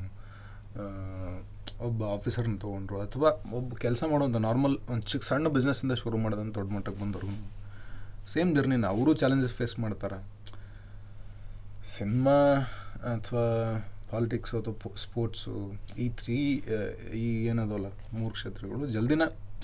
ಒಬ್ಬ 1.80 2.04
ಆಫೀಸರ್ನ 2.04 2.56
ತೊಗೊಂಡ್ರು 2.56 3.00
ಅಥವಾ 3.00 3.30
ಒಬ್ಬ 3.52 3.74
ಕೆಲಸ 3.74 4.04
ಮಾಡೋಂಥ 4.10 4.36
ನಾರ್ಮಲ್ 4.36 4.78
ಒಂದು 4.90 5.02
ಚಿಕ್ಕ 5.02 5.26
ಸಣ್ಣ 5.26 5.48
ಬಿಸ್ನೆಸ್ಸಿಂದ 5.48 5.92
ಶುರು 5.92 6.16
ಮಾಡೋದಂತ 6.16 6.54
ದೊಡ್ಡ 6.54 6.72
ಮಟ್ಟಕ್ಕೆ 6.72 7.02
ಬಂದರು 7.02 7.28
ಸೇಮ್ 8.28 8.56
ಜರ್ನಿನ 8.56 8.86
ಅವರು 8.86 9.14
ಚಾಲೆಂಜಸ್ 9.14 9.52
ಫೇಸ್ 9.52 9.78
ಮಾಡ್ತಾರೆ. 9.78 10.18
ಸಿನಿಮಾ 11.88 12.36
ಅಥವಾ 13.14 13.44
ಪಾಲಿಟಿಕ್ಸ್ 14.10 14.54
ಅಥವಾ 14.54 14.94
ಸ್ಪೋರ್ಟ್ಸು 14.96 15.72
ಈ 15.98 16.08
ತ್ರೀ 16.08 16.64
ಈ 17.14 17.46
ಏನದಲ್ಲ 17.46 17.86
ಮೂರು 18.12 18.32
ಕ್ಷೇತ್ರಗಳು 18.32 18.86
ಜಲ್ದಿನ 18.86 19.22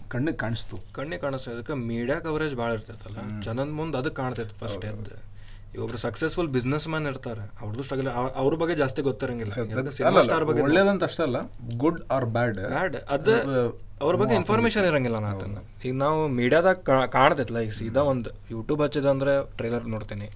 ಕಣ್ಣಿಗೆ 0.09 0.36
ಕಾಣಿಸ್ತು. 0.36 0.76
ಕಣ್ಣಿಗೆ 0.94 1.22
ಕಾಣಿಸ್ತು. 1.22 1.51
ಅದಕ್ಕೆ 1.51 1.74
ಮೀಡಿಯಾ 1.74 2.20
ಕವರೇಜ್ 2.20 2.55
ಭಾಳ 2.55 2.72
ಇರ್ತೈತಲ್ಲ. 2.72 3.40
ಜನದ 3.40 3.68
ಮುಂದೆ 3.68 3.98
ಅದಕ್ಕೆ 3.98 4.22
ಕಾಣ್ತೈತೆ 4.22 4.66
ಫಸ್ಟ್ 4.66 4.84
ಎದ್ದು. 4.84 5.32
ಒಬ್ರು 5.82 5.99
ಸಕ್ಸಸ್ಫುಲ್ 6.05 6.49
ಬಿಸ್ನೆಸ್ 6.57 6.86
ಮ್ಯಾನ್ 6.93 7.07
ಇರ್ತಾರೆ 7.11 7.44
ಅವ್ರದ್ದು 7.61 7.85
ಸ್ಟ್ರಗಲ್ 7.86 8.09
ಅವ್ರ 8.43 8.55
ಬಗ್ಗೆ 8.62 8.74
ಜಾಸ್ತಿ 8.81 9.01
ಗೊತ್ತಿರಂಗಿಲ್ಲ. 9.09 9.53
ಸಿನಿಮಾ 9.99 10.23
ಸ್ಟಾರ್ 10.28 10.44
ಬಗ್ಗೆ 10.49 10.62
ಒಳ್ಳೇದಂತ 10.66 11.05
ಅಷ್ಟಲ್ಲ 11.11 11.39
ಗುಡ್ 11.82 12.01
ಆರ್ 12.16 12.27
ಬ್ಯಾಡ್ 12.36 12.61
ಬ್ಯಾಡ್ 12.74 12.97
ಅದು 13.16 13.35
ಅವ್ರ 14.05 14.15
ಬಗ್ಗೆ 14.20 14.35
ಇನ್ಫಾರ್ಮೇಶನ್ 14.40 14.86
ಇರಂಗಿಲ್ಲ 14.90 15.19
ನಾ 15.24 15.31
ಅದನ್ನ. 15.36 15.59
ಈಗ 15.86 15.94
ನಾವು 16.05 16.20
ಮೀಡಿಯಾದಾಗ 16.39 16.77
ಕಾಣ್ತೈತಲ್ಲ 17.16 17.61
ಈಗ 17.66 17.74
ಸೀದಾ 17.81 18.03
ಒಂದು 18.12 18.31
ಯೂಟ್ಯೂಬ್ 18.55 18.81
ಹಚ್ಚಿದ 18.85 19.09
ಅಂದ್ರೆ 19.15 19.35
ಟ್ರೈಲರ್ 19.59 19.86
ನೋಡ್ತೇನೆ. 19.94 20.28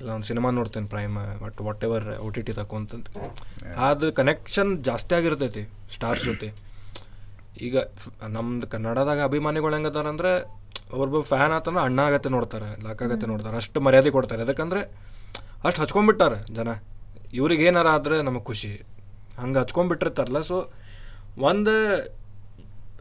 ಇಲ್ಲ 0.00 0.10
ಒಂದು 0.16 0.26
ಸಿನಿಮಾ 0.30 0.48
ನೋಡ್ತೇನೆ 0.58 0.88
Prime 0.94 1.16
but 1.44 1.60
whatever 1.88 2.06
O 2.24 2.28
T 2.34 2.42
T 2.48 2.52
ತಕೊಂತಂತ 2.60 3.08
ಅದು 3.88 4.08
ಕನೆಕ್ಷನ್ 4.20 4.72
ಜಾಸ್ತಿ 4.88 5.14
ಆಗಿರ್ತೈತಿ 5.18 5.64
ಸ್ಟಾರ್ಸ್ 5.96 6.24
ಜೊತೆ. 6.30 6.48
ಈಗ 7.60 7.76
ನಮ್ದು 8.28 8.66
ಕನ್ನಡದಾಗ 8.66 9.20
ಅಭಿಮಾನಿಗಳು 9.20 9.74
ಹೆಂಗದಾರ 9.74 10.06
ಅಂದ್ರೆ 10.06 10.32
ಒಬ್ಬ 10.92 11.20
ಫ್ಯಾನ್ 11.20 11.52
ಆತಂದ್ರೆ 11.52 11.82
ಅಣ್ಣ 11.84 12.00
ಆಗತ್ತೆ 12.00 12.28
ನೋಡ್ತಾರೆ 12.28 12.82
ಲಾಕಾಗತ್ತೆ 12.84 13.26
ನೋಡ್ತಾರೆ 13.26 13.56
ಅಷ್ಟು 13.56 13.80
ಮರ್ಯಾದೆ 13.80 14.10
ಕೊಡ್ತಾರೆ. 14.10 14.42
ಯಾಕಂದ್ರೆ 14.46 14.80
ಅಷ್ಟು 15.64 15.82
ಹಚ್ಕೊಂಡ್ಬಿಟ್ಟಾರ 15.82 16.34
ಜನ. 16.34 16.68
ಇವ್ರಿಗೆ 17.32 17.64
ಏನಾರ 17.64 17.86
ಆದ್ರೆ 17.86 18.22
ನಮಗೆ 18.22 18.44
ಖುಷಿ. 18.44 18.82
ಹಂಗೆ 19.40 19.58
ಹಚ್ಕೊಂಡ್ಬಿಟ್ಟಿರ್ತಾರಲ್ಲ 19.58 20.40
ಸೊ 20.40 20.72
ಒಂದು 21.38 21.74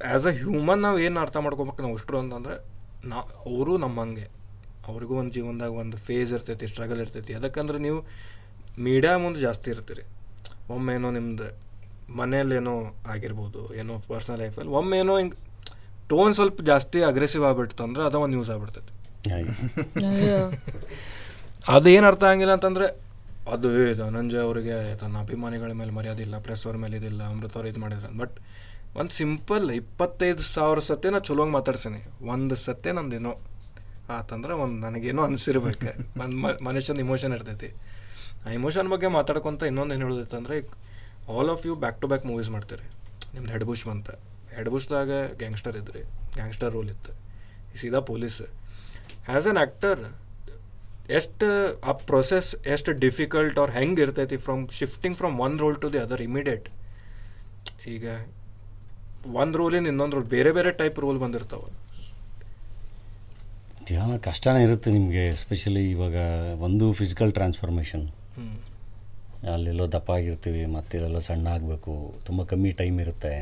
ಆ್ಯಸ್ 0.07 0.25
ಅ 0.25 0.29
ಹ್ಯೂಮನ್ 0.29 0.81
ನಾವು 0.81 0.99
ಏನು 0.99 1.19
ಅರ್ಥ 1.19 1.38
ಮಾಡ್ಕೊಬೇಕು 1.38 1.81
ನಾವು 1.81 1.95
ಅಷ್ಟರು 1.95 2.19
ಅಂತಂದ್ರೆ 2.19 2.55
ನಾ 3.09 3.15
ಅವರು 3.45 3.77
ನಮ್ಮಂಗೆ. 3.77 4.27
ಅವ್ರಿಗೂ 4.88 5.15
ಒಂದು 5.15 5.31
ಜೀವನದಾಗ 5.31 5.71
ಒಂದು 5.71 5.97
ಫೇಸ್ 5.97 6.31
ಇರ್ತೈತಿ 6.31 6.67
ಸ್ಟ್ರಗಲ್ 6.67 6.99
ಇರ್ತೈತಿ. 6.99 7.34
ಅದಕ್ಕಂದ್ರೆ 7.34 7.77
ನೀವು 7.77 8.05
ಮೀಡಿಯಾ 8.79 9.17
ಮುಂದೆ 9.17 9.39
ಜಾಸ್ತಿ 9.39 9.71
ಇರ್ತೀರಿ. 9.71 10.03
ಒಮ್ಮೆ 10.69 10.93
ಏನೋ 10.93 11.11
ನಿಮ್ದು 11.11 11.66
ಮನೇಲೇನೋ 12.15 12.93
ಆಗಿರ್ಬೋದು 13.07 13.73
ಏನೋ 13.73 14.01
ಪರ್ಸ್ನಲ್ 14.07 14.39
ಲೈಫಲ್ಲಿ 14.39 14.71
ಒಮ್ಮೆ 14.71 14.97
ಏನೋ 14.97 15.17
ಹಿಂಗೆ 15.17 15.38
ಟೋನ್ 16.07 16.34
ಸ್ವಲ್ಪ 16.34 16.61
ಜಾಸ್ತಿ 16.61 17.03
ಅಗ್ರೆಸಿವ್ 17.03 17.45
ಆಗ್ಬಿಡ್ತು 17.45 17.84
ಅಂದ್ರೆ 17.84 18.03
ಅದ 18.03 18.13
ಒಂದು 18.13 18.35
ನ್ಯೂಸ್ 18.35 18.49
ಆಗ್ಬಿಡ್ತೈತಿ. 18.49 18.93
ಅದು 21.67 21.89
ಏನು 21.89 22.07
ಅರ್ಥ 22.07 22.23
ಆಗಿಲ್ಲ 22.23 22.51
ಅಂತಂದರೆ 22.51 23.01
ಅದು 23.51 23.93
ಧನಂಜಯ 23.93 24.38
ಅವರಿಗೆ 24.38 24.95
ತನ್ನ 24.95 25.17
ಅಭಿಮಾನಿಗಳ 25.17 25.71
ಮೇಲೆ 25.71 25.91
ಮರ್ಯಾದೆ 25.91 26.23
ಇಲ್ಲ 26.23 26.39
ಪ್ರೆಸ್ 26.39 26.67
ಅವ್ರ 26.67 26.77
ಮೇಲೆ 26.77 26.97
ಇದಿಲ್ಲ 26.97 27.23
ಅಮೃತ 27.23 27.57
ಅವ್ರು 27.57 27.69
ಇದು 27.69 27.79
ಮಾಡಿದ್ರೆ. 27.79 28.17
ಬಟ್ 28.17 28.39
ಒಂದು 28.95 29.11
ಸಿಂಪಲ್ 29.11 29.71
ಇಪ್ಪತ್ತೈದು 29.71 30.43
ಸಾವಿರ 30.43 30.79
ಸತಿ 30.79 31.09
ನಾ 31.09 31.19
ಚಲೋಂಗೆ 31.19 31.53
ಮಾತಾಡ್ಸೀನಿ. 31.53 32.27
ಒಂದು 32.27 32.55
ಸತಿ 32.55 32.91
ನಂದೇನೋ 32.91 33.35
ಆತಂದ್ರೆ 34.09 34.53
ಒಂದು 34.53 34.81
ನನಗೇನೋ 34.81 35.23
ಅನಿಸಿರ್ಬೇಕು. 35.23 36.03
ಒಂದು 36.23 36.63
ಮನುಷ್ಯನ 36.63 36.99
ಇಮೋಷನ್ 36.99 37.34
ಇರ್ತೈತಿ. 37.34 37.73
ಆ 38.45 38.49
ಇಮೋಷನ್ 38.49 38.89
ಬಗ್ಗೆ 38.89 39.07
ಮಾತಾಡ್ಕೊಂತ 39.07 39.63
ಇನ್ನೊಂದು 39.63 39.95
ಏನು 39.95 40.05
ಹೇಳೋದಿತ್ತಂದ್ರೆ 40.05 40.86
all 41.35 41.49
of 41.55 41.63
you 41.67 41.73
back 41.83 41.97
to 42.01 42.07
back 42.11 42.25
movies 42.31 42.49
ಮಾಡ್ತೀರಿ. 42.55 42.87
ನಿಮ್ದು 43.33 43.51
ಹೆಡ್ 43.55 43.65
ಬುಷ್ 43.71 43.83
ಬಂತ. 43.89 44.09
ಹೆಡ್ 44.55 44.69
ಬುಷ್ದಾಗ 44.75 45.09
ಗ್ಯಾಂಗ್ಸ್ಟರ್ 45.41 45.75
ಇದ್ರಿ. 45.81 46.03
ಗ್ಯಾಂಗ್ಸ್ಟರ್ 46.37 46.71
ರೋಲ್ 46.75 46.89
ಇತ್ತು. 46.95 47.11
ಸೀದಾ 47.81 48.01
ಪೊಲೀಸ್ 48.11 48.39
ಆ್ಯಸ್ 49.31 49.47
ಅನ್ 49.51 49.59
ಆ್ಯಕ್ಟರ್ 49.63 49.99
ಎಷ್ಟು 51.17 51.47
ಆ 51.89 51.91
ಪ್ರೊಸೆಸ್ 52.09 52.49
ಎಷ್ಟು 52.75 52.91
ಡಿಫಿಕಲ್ಟ್ 53.03 53.57
ಅವ್ರು 53.61 53.73
ಹೆಂಗೆ 53.79 54.01
ಇರ್ತೈತಿ 54.05 54.37
from 54.45 54.63
shifting 54.79 55.17
from 55.19 55.35
one 55.45 55.55
role 55.63 55.77
to 55.83 55.89
the 55.93 55.99
other 56.05 56.21
immediate 56.29 56.67
ಈಗ 57.95 58.05
ಒಂದು 59.41 59.57
ರೋಲಿಂದ 59.61 59.87
ಇನ್ನೊಂದು 59.93 60.15
ರೋಲ್ 60.17 60.29
ಬೇರೆ 60.35 60.51
ಬೇರೆ 60.57 60.71
ಟೈಪ್ 60.81 60.97
ರೋಲ್ 61.05 61.19
ಬಂದಿರ್ತಾವೆ. 61.23 61.69
ಧ್ಯಾನ 63.89 64.17
ಕಷ್ಟನೇ 64.27 64.61
ಇರುತ್ತೆ 64.67 64.89
ನಿಮಗೆ 64.97 65.23
ಎಸ್ಪೆಷಲಿ 65.35 65.83
ಇವಾಗ 65.91 66.17
ಒಂದು 66.67 66.85
ಫಿಸಿಕಲ್ 67.01 67.31
ಟ್ರಾನ್ಸ್ಫಾರ್ಮೇಷನ್ 67.37 68.05
ಅಲ್ಲೆಲ್ಲೋ 69.53 69.85
ದಪ್ಪ 69.95 70.09
ಆಗಿರ್ತೀವಿ, 70.19 70.61
ಮತ್ತಿಲ್ಲೆಲ್ಲೋ 70.76 71.22
ಸಣ್ಣ 71.30 71.47
ಆಗಬೇಕು, 71.55 71.93
ತುಂಬ 72.27 72.43
ಕಮ್ಮಿ 72.51 72.72
ಟೈಮ್ 72.81 72.97
ಇರುತ್ತೆ, 73.03 73.34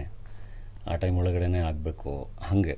ಆ 0.92 0.96
ಟೈಮ್ 1.04 1.16
ಒಳಗಡೆ 1.22 1.48
ಆಗಬೇಕು. 1.70 2.12
ಹಾಗೆ 2.48 2.74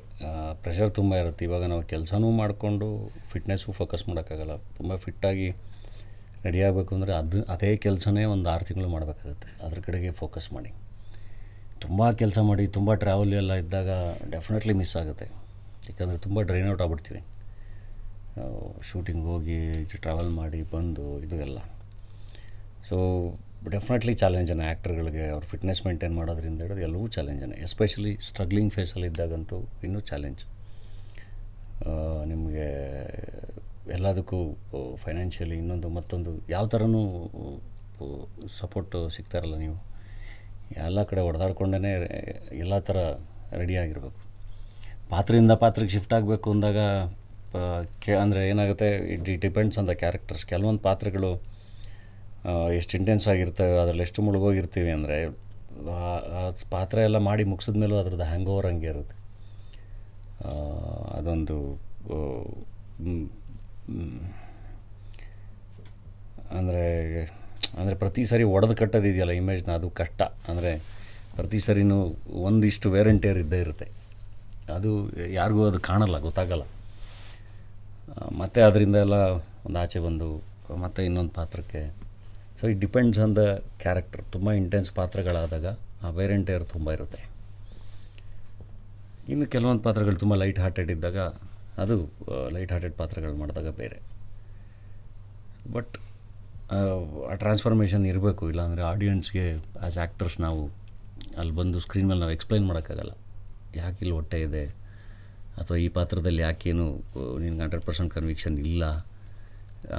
ಪ್ರೆಷರ್ 0.63 0.91
ತುಂಬ 0.99 1.13
ಇರುತ್ತೆ. 1.21 1.45
ಇವಾಗ 1.49 1.63
ನಾವು 1.71 1.83
ಕೆಲಸನೂ 1.93 2.27
ಮಾಡಿಕೊಂಡು 2.41 2.87
ಫಿಟ್ನೆಸ್ಸು 3.31 3.71
ಫೋಕಸ್ 3.79 4.03
ಮಾಡೋಕ್ಕಾಗಲ್ಲ. 4.09 4.55
ತುಂಬ 4.77 4.95
ಫಿಟ್ಟಾಗಿ 5.05 5.47
ರೆಡಿ 6.45 6.59
ಆಗಬೇಕು 6.67 6.91
ಅಂದರೆ 6.95 7.13
ಅದು, 7.21 7.37
ಅದೇ 7.53 7.71
ಕೆಲಸನೇ 7.85 8.23
ಒಂದು 8.33 8.47
ಆರು 8.53 8.65
ತಿಂಗಳು 8.69 8.89
ಮಾಡಬೇಕಾಗುತ್ತೆ. 8.95 9.49
ಅದ್ರ 9.65 9.79
ಕಡೆಗೆ 9.87 10.11
ಫೋಕಸ್ 10.21 10.47
ಮಾಡಿ. 10.55 10.71
ತುಂಬ 11.83 12.09
ಕೆಲಸ 12.21 12.39
ಮಾಡಿ, 12.49 12.63
ತುಂಬ 12.77 12.93
ಟ್ರಾವೆಲ್ 13.03 13.33
ಎಲ್ಲ 13.41 13.55
ಇದ್ದಾಗ 13.63 13.89
ಡೆಫಿನೆಟ್ಲಿ 14.35 14.75
ಮಿಸ್ 14.81 14.95
ಆಗುತ್ತೆ. 15.01 15.27
ಯಾಕಂದರೆ 15.87 16.19
ತುಂಬ 16.25 16.41
ಡ್ರೈನ್ 16.49 16.69
ಔಟ್ 16.73 16.83
ಆಗ್ಬಿಡ್ತೀವಿ. 16.85 17.21
ಶೂಟಿಂಗ್ 18.89 19.23
ಹೋಗಿ 19.31 19.57
ಟ್ರಾವೆಲ್ 20.05 20.31
ಮಾಡಿ 20.39 20.61
ಬಂದು 20.75 21.05
ಇದು 21.25 21.37
ಎಲ್ಲ. 21.47 21.59
ಸೊ 22.87 22.97
ಡೆಫಿನೆಟ್ಲಿ 23.69 24.13
ಚಾಲೆಂಜನ 24.13 24.61
ಆ್ಯಕ್ಟರ್ಗಳಿಗೆ 24.65 25.23
ಅವ್ರ 25.29 25.45
ಫಿಟ್ನೆಸ್ 25.45 25.81
ಮೇಂಟೈನ್ 25.87 26.15
ಮಾಡೋದ್ರಿಂದ 26.15 26.61
ಹಿಡಿದು 26.61 26.81
ಎಲ್ಲವೂ 26.81 27.07
ಚಾಲೆಂಜನ 27.07 27.55
ಎಸ್ಪೆಷಲಿ 27.65 28.13
ಸ್ಟ್ರಗ್ಲಿಂಗ್ 28.27 28.71
ಫೇಸಲ್ಲಿ 28.73 29.07
ಇದ್ದಾಗಂತೂ 29.07 29.57
ಇನ್ನೂ 29.83 29.99
ಚಾಲೆಂಜ್ 30.09 30.43
ನಿಮಗೆ 32.25 32.67
ಎಲ್ಲದಕ್ಕೂ 33.95 34.37
ಫೈನಾನ್ಷಿಯಲಿ 35.03 35.55
ಇನ್ನೊಂದು 35.55 35.89
ಮತ್ತೊಂದು 35.89 36.31
ಯಾವ 36.49 36.65
ಥರನೂ 36.67 37.01
ಸಪೋರ್ಟ್ 38.59 38.95
ಸಿಗ್ತಾರಲ್ಲ 39.09 39.55
ನೀವು. 39.57 39.77
ಎಲ್ಲ 40.85 41.03
ಕಡೆ 41.03 41.21
ಹೊಡೆದಾಡ್ಕೊಂಡೇ 41.21 41.91
ಎಲ್ಲ 42.57 42.79
ಥರ 42.79 42.97
ರೆಡಿಯಾಗಿರ್ಬೇಕು 43.57 44.19
ಪಾತ್ರೆಯಿಂದ 45.09 45.53
ಪಾತ್ರಕ್ಕೆ 45.61 45.93
ಶಿಫ್ಟ್ 45.93 46.13
ಆಗಬೇಕು 46.13 46.47
ಅಂದಾಗ 46.51 46.79
ಕೆ, 47.99 48.11
ಅಂದರೆ 48.23 48.41
ಏನಾಗುತ್ತೆ 48.49 48.87
it 49.13 49.23
depends 49.41 49.77
on 49.79 49.87
the 49.87 49.93
characters 50.01 50.45
ಕೆಲವೊಂದು 50.45 50.81
ಪಾತ್ರಗಳು 50.81 51.31
ಎಷ್ಟು 52.79 52.93
ಇಂಟೆನ್ಸ್ 52.99 53.25
ಆಗಿರ್ತವೆ, 53.33 53.75
ಅದರಲ್ಲಿ 53.83 54.03
ಎಷ್ಟು 54.07 54.19
ಮುಳುಗೋಗಿರ್ತೀವಿ 54.25 54.91
ಅಂದರೆ, 54.97 55.17
ಆ 56.37 56.41
ಪಾತ್ರ 56.73 56.97
ಎಲ್ಲ 57.07 57.17
ಮಾಡಿ 57.29 57.43
ಮುಗಿಸಿದ 57.51 57.77
ಮೇಲೂ 57.83 57.95
ಅದ್ರದ್ದು 58.01 58.25
ಹ್ಯಾಂಗ್ 58.31 58.49
ಓವರ್ 58.53 58.67
ಹಂಗೆ 58.69 58.89
ಇರುತ್ತೆ. 58.93 59.15
ಅದೊಂದು 61.17 61.57
ಅಂದರೆ 66.57 66.83
ಅಂದರೆ 67.79 67.95
ಪ್ರತಿ 68.01 68.23
ಸರಿ 68.29 68.43
ಒಡೆದು 68.55 68.73
ಕಟ್ಟೋದಿದೆಯಲ್ಲ 68.81 69.33
ಇಮೇಜ್ನ 69.39 69.71
ಅದು 69.79 69.87
ಕಷ್ಟ. 69.99 70.21
ಅಂದರೆ 70.51 70.71
ಪ್ರತಿ 71.37 71.59
ಸಾರಿನೂ 71.65 71.97
ಒಂದಿಷ್ಟು 72.47 72.87
ವೇರಂಟಿಯರ್ 72.95 73.39
ಇದ್ದೇ 73.43 73.59
ಇರುತ್ತೆ. 73.65 73.87
ಅದು 74.75 74.91
ಯಾರಿಗೂ 75.39 75.63
ಅದು 75.71 75.79
ಕಾಣಲ್ಲ, 75.89 76.17
ಗೊತ್ತಾಗಲ್ಲ. 76.27 76.65
ಮತ್ತೆ 78.41 78.59
ಅದರಿಂದ 78.67 78.97
ಎಲ್ಲ 79.05 79.17
ಒಂದು 79.67 79.77
ಆಚೆ 79.83 79.99
ಬಂದು, 80.07 80.29
ಮತ್ತೆ 80.83 81.01
ಇನ್ನೊಂದು 81.09 81.33
ಪಾತ್ರಕ್ಕೆ 81.39 81.81
so 82.59 82.67
it 82.67 82.79
depends 82.79 83.19
on 83.19 83.35
the 83.35 83.43
character 83.81 84.23
ತುಂಬ 84.31 84.51
ಇಂಟೆನ್ಸ್ 84.51 84.91
ಪಾತ್ರಗಳಾದಾಗ 84.91 85.67
ಆ 86.03 86.09
ವೇರೆಂಟಿಯರ್ 86.09 86.65
ತುಂಬ 86.65 86.91
ಇರುತ್ತೆ. 86.91 87.21
ಇನ್ನು 89.29 89.45
ಕೆಲವೊಂದು 89.45 89.83
ಪಾತ್ರಗಳು 89.83 90.17
ತುಂಬ 90.23 90.35
ಲೈಟ್ 90.35 90.59
ಹಾರ್ಟೆಡ್ 90.59 90.91
ಇದ್ದಾಗ 90.91 91.19
ಅದು 91.83 91.95
ಲೈಟ್ 92.49 92.71
ಹಾರ್ಟೆಡ್ 92.71 92.95
ಪಾತ್ರಗಳು 92.95 93.35
ಮಾಡಿದಾಗ 93.35 93.69
ಬೇರೆ. 93.81 93.97
ಬಟ್ 95.73 95.95
ಆ 97.31 97.33
ಟ್ರಾನ್ಸ್ಫಾರ್ಮೇಷನ್ 97.33 98.05
ಇರಬೇಕು. 98.05 98.49
ಇಲ್ಲಾಂದರೆ 98.49 98.81
ಆಡಿಯನ್ಸ್ಗೆ 98.81 99.45
ಆ್ಯಸ್ 99.57 99.97
ಆ್ಯಕ್ಟರ್ಸ್ 99.97 100.41
ನಾವು 100.41 100.61
ಅಲ್ಲಿ 101.37 101.53
ಬಂದು 101.55 101.79
ಸ್ಕ್ರೀನ್ 101.79 102.07
ಮೇಲೆ 102.07 102.19
ನಾವು 102.19 102.31
ಎಕ್ಸ್ಪ್ಲೈನ್ 102.31 102.65
ಮಾಡೋಕ್ಕಾಗಲ್ಲ. 102.67 103.13
ಯಾಕೆ 103.75 103.97
ಇಲ್ಲಿ 104.01 104.15
ಹೊಟ್ಟೆ 104.15 104.39
ಇದೆ? 104.41 104.65
ಅಥವಾ 105.61 105.77
ಈ 105.77 105.87
ಪಾತ್ರದಲ್ಲಿ 105.87 106.41
ಯಾಕೇನು 106.41 106.87
ನಿನ್ಗೆ 107.43 107.61
ಹಂಡ್ರೆಡ್ 107.61 107.85
ಪರ್ಸೆಂಟ್ 107.85 108.11
ಕನ್ವಿಕ್ಷನ್ 108.13 108.57
ಇಲ್ಲ? 108.59 108.85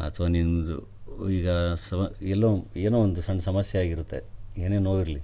ಅಥವಾ 0.09 0.28
ನಿಮ್ಮದು 0.28 0.98
ಈಗ 1.36 1.49
ಸಮ, 1.86 2.01
ಎಲ್ಲೋ 2.35 2.49
ಏನೋ 2.86 2.97
ಒಂದು 3.07 3.20
ಸಣ್ಣ 3.27 3.40
ಸಮಸ್ಯೆ 3.49 3.77
ಆಗಿರುತ್ತೆ. 3.85 4.19
ಏನೇ 4.65 4.78
ನೋವಿರಲಿ. 4.89 5.23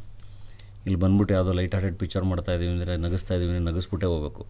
ಇಲ್ಲಿ 0.87 0.99
ಬಂದ್ಬಿಟ್ಟು 1.05 1.33
ಯಾವುದೋ 1.35 1.53
ಲೈಟ್ 1.59 1.75
ಹಾರ್ಟೆಡ್ 1.77 1.97
ಪಿಕ್ಚರ್ 2.01 2.25
ಮಾಡ್ತಾ 2.31 2.53
ಇದ್ದೀವಿ 2.57 2.73
ಅಂದರೆ 2.77 2.95
ನಗಿಸ್ತಾ 3.05 3.33
ಇದ್ದೀವಿ 3.37 3.51
ಅಂದರೆ 3.53 3.67
ನಗಿಸ್ಬಿಟ್ಟೇ 3.71 4.07
ಹೋಗ್ಬೇಕು. 4.13 4.43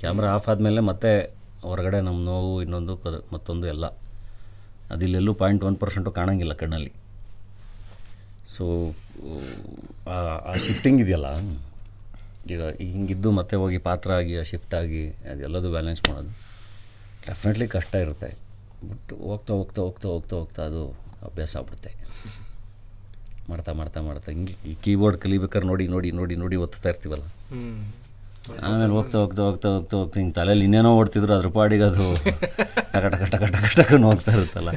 ಕ್ಯಾಮ್ರಾ 0.00 0.28
ಆಫ್ 0.36 0.48
ಆದಮೇಲೆ 0.52 0.80
ಮತ್ತೆ 0.90 1.12
ಹೊರಗಡೆ 1.68 2.00
ನಮ್ಮ 2.08 2.18
ನೋವು 2.30 2.50
ಇನ್ನೊಂದು 2.64 2.94
ಪದ 3.04 3.14
ಮತ್ತೊಂದು 3.34 3.66
ಎಲ್ಲ. 3.74 3.86
ಅದಿಲ್ಲೆಲ್ಲೂ 4.94 5.32
ಪಾಯಿಂಟ್ 5.42 5.62
ಒನ್ 5.68 5.76
ಪರ್ಸೆಂಟು 5.82 6.10
ಕಾಣೋಂಗಿಲ್ಲ 6.18 6.54
ಕಣ್ಣಲ್ಲಿ. 6.62 6.92
ಸೊ 8.56 8.64
ಆ 10.48 10.54
ಶಿಫ್ಟಿಂಗ್ 10.66 11.00
ಇದೆಯಲ್ಲ? 11.04 11.30
ಈಗ 12.52 12.62
ಹಿಂಗಿದ್ದು 12.92 13.30
ಮತ್ತೆ 13.38 13.54
ಹೋಗಿ 13.62 13.78
ಪಾತ್ರ 13.88 14.10
ಆಗಿ 14.20 14.34
ಶಿಫ್ಟ್ 14.50 14.74
ಆಗಿ, 14.74 15.02
ಅದೆಲ್ಲದು 15.32 15.70
ಬ್ಯಾಲೆನ್ಸ್ 15.76 16.02
ಮಾಡೋದು. 16.08 16.30
ಡೆಫಿನೆಟ್ಲಿ 17.26 17.66
ಕಷ್ಟ 17.76 17.94
ಇರುತ್ತೆ. 18.04 18.30
ಬಟ್ 18.82 19.12
ಹೋಗ್ತಾ 19.22 19.52
ಹೋಗ್ತಾ 19.52 19.80
ಹೋಗ್ತಾ 19.82 20.08
ಹೋಗ್ತಾ 20.08 20.36
ಹೋಗ್ತಾ 20.36 20.62
ಅದು 20.64 20.82
ಅಭ್ಯಾಸ 21.22 21.52
ಆಗ್ಬಿಡುತ್ತೆ. 21.56 21.90
ಮಾಡ್ತಾ 23.48 23.72
ಮಾಡ್ತಾ 23.72 24.00
ಮಾಡ್ತಾ. 24.02 24.28
ಹಿಂಗೆ 24.32 24.54
ಈ 24.64 24.74
ಕೀಬೋರ್ಡ್ 24.84 25.18
ಕಲಿಬೇಕಾದ್ರೆ 25.20 25.68
ನೋಡಿ 25.68 25.84
ನೋಡಿ 25.88 26.08
ನೋಡಿ 26.12 26.34
ನೋಡಿ 26.36 26.56
ಒತ್ತಾ 26.64 26.88
ಇರ್ತೀವಲ್ಲ? 26.88 27.24
ಆಮೇಲೆ 28.64 28.92
ಹೋಗ್ತಾ 28.92 29.16
ಹೋಗ್ತಾ 29.18 29.42
ಹೋಗ್ತಾ 29.42 29.68
ಹೋಗ್ತಾ 29.68 29.96
ಹೋಗ್ತಾ 29.96 30.16
ಹಿಂಗೆ 30.20 30.34
ತಲೆಯಲ್ಲಿ 30.34 30.64
ಇನ್ನೇನೋ 30.64 30.90
ಓಡ್ತಿದ್ರು 30.98 31.32
ಅದ್ರ 31.34 31.48
ಪಾಡಿಗೆ 31.56 31.84
ಅದು 31.84 32.04
ಟಕ 32.94 33.04
ಟಕ 33.14 33.24
ಟಕ 33.34 33.44
ಟಕ 33.56 33.66
ಟಕನು 33.78 34.06
ಹೋಗ್ತಾ 34.10 34.32
ಇರುತ್ತಲ್ಲ? 34.32 34.70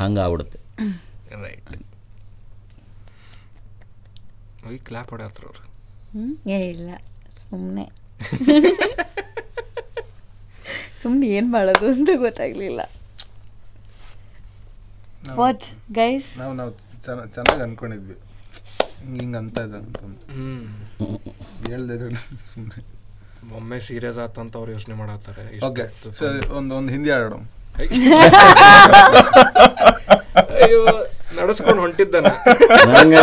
ಹಂಗೆ 0.00 0.20
ಆಗ್ಬಿಡುತ್ತೆ. 0.24 0.58
ರೈಟ್ 1.42 1.70
ಹೋಗಿ 4.64 4.78
ಕ್ಲಾಪ್ 4.88 5.10
ಹೊಡ್ಯಾತ್ರ 5.10 5.44
ಅವ್ರು. 5.48 5.64
ಇಲ್ಲ. 6.70 6.90
ಸುಮ್ಮನೆ 7.42 7.86
ಸುಮ್ಮನೆ 11.02 11.26
ಏನು 11.36 11.48
ಮಾಡೋದು 11.48 11.86
ಅಂತ 11.92 12.10
ಗೊತ್ತಾಗ್ಲಿಲ್ಲ. 12.22 12.80
ವಾಟ್ 15.40 15.64
ಗೈಸ್ 15.92 16.28
ನಾವು 16.40 16.52
ನಾವು 16.60 16.70
ಚೆನ್ನ 17.04 17.20
ಚೆನ್ನಾಗಿ 17.34 17.62
ಅನ್ಕೊಂಡಿದ್ವಿ. 17.66 18.16
ಹಿಂಗೆ 19.16 19.38
ಅಂತ 19.42 19.58
ಇದೆ 19.66 19.76
ಅಂತಂದು 19.82 20.20
ಹೇಳ್ದೆ 21.70 21.94
ಸುಮ್ಮನೆ 22.52 22.80
ಒಮ್ಮೆ 23.58 23.78
ಸೀರಿಯಸ್ 23.88 24.18
ಆತಂತ 24.24 24.54
ಅವ್ರು 24.60 24.70
ಯೋಚನೆ 24.76 24.94
ಮಾಡತ್ತಾರೆ. 24.94 25.42
ಓಕೆ 25.68 25.84
ಸೊ 26.18 26.24
ಒಂದು 26.58 26.72
ಒಂದು 26.80 26.90
ಹಿಂದಿ 26.96 27.12
ಹಾಡು 27.16 27.38
ಅಯ್ಯೋ 30.62 30.80
ನಡೆಸ್ಕೊಂಡು 31.38 31.80
ಹೊಂಟಿದ್ದಾನೆ. 31.84 32.30
ನಂಗೆ 32.94 33.16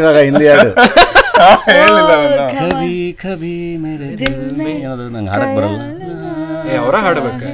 ಇವಾಗ 0.00 0.18
ಹಿಂದಿ 0.28 0.46
ಹಾಡು. 0.48 0.70
ಕಬಿ 1.72 2.54
ಕಬಿ 2.60 2.94
ಕಭಿ 3.22 3.54
ಮೇರೆ 3.84 4.08
ದಿಲ್ 4.20 4.40
ಮೇ 4.58 4.70
ಅನ್ನೋದು 4.84 5.10
ನಂಗೆ 5.16 5.30
ಹಾಡಕ್ಕೆ 5.34 5.56
ಬರಲ್ಲ. 5.58 5.80
ಏ 6.70 6.72
ಅವರ 6.84 6.96
ಹಾಡ್ಬೇಕು? 7.06 7.46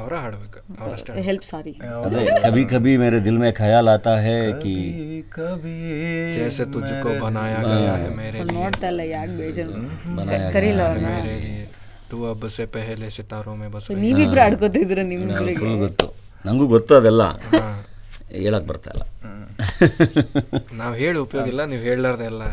ಅವರ 0.00 0.14
ಹಾಡ್ಬೇಕು? 0.24 0.47
ಅವರಷ್ಟೇ 0.79 1.21
ಹೆಲ್ಪ್ 1.27 1.45
ಸಾರಿ 1.49 1.73
अरे 1.99 2.21
कभी 2.43 2.63
कभी 2.67 2.91
मेरे 2.97 3.19
दिल 3.21 3.37
में 3.37 3.49
ख्याल 3.55 3.85
आता 3.89 4.13
है 4.21 4.35
कि 4.59 4.73
ಕವಿ 5.35 5.75
जैसे 6.35 6.63
तुझको 6.73 7.09
बनाया 7.21 7.59
गया 7.65 7.93
है 7.95 8.09
मेरे 8.17 8.37
लिए 8.41 8.55
ನೋಡ್ತಾ 8.57 8.87
ಇಲ್ಲ 8.91 9.01
ಯಾಕೆ 9.13 9.35
ಬೇಜಾರು 9.39 9.73
बनाया 10.19 10.47
ಕರೀಲ 10.55 10.79
ಅವ್ರನ್ನ 10.87 11.11
मेरे 11.17 11.35
लिए 11.43 11.63
तू 12.09 12.17
अब 12.27 12.43
से 12.55 12.65
पहले 12.71 13.07
सितारों 13.11 13.55
में 13.57 13.69
बस 13.71 13.85
गई 13.89 13.99
ನೀವಿಬ್ರು 14.03 14.41
ಆಡ್ಕೋತಿದ್ರು 14.43 15.03
ನಿಮ್ಮಿಬ್ರಿಗೆ 15.11 15.59
ಫುಲ್ 15.63 15.77
ಗೊತ್ತು 15.83 16.07
ನನಗೂ 16.45 16.67
ಗೊತ್ತು 16.73 16.93
ಅದೆಲ್ಲ 16.99 17.23
ಹೇಳಕ್ 18.37 18.67
ಬರ್ತಾ 18.69 18.91
ಇಲ್ಲ 18.93 19.03
ನಾವ್ 20.77 20.93
ಹೇಳಿ 21.01 21.19
ಉಪಯೋಗ 21.25 21.45
ಇಲ್ಲ 21.51 21.63
ನೀವು 21.71 21.83
ಹೇಳಲಾರ್ದೆ 21.83 22.27
ಎಲ್ಲ 22.31 22.43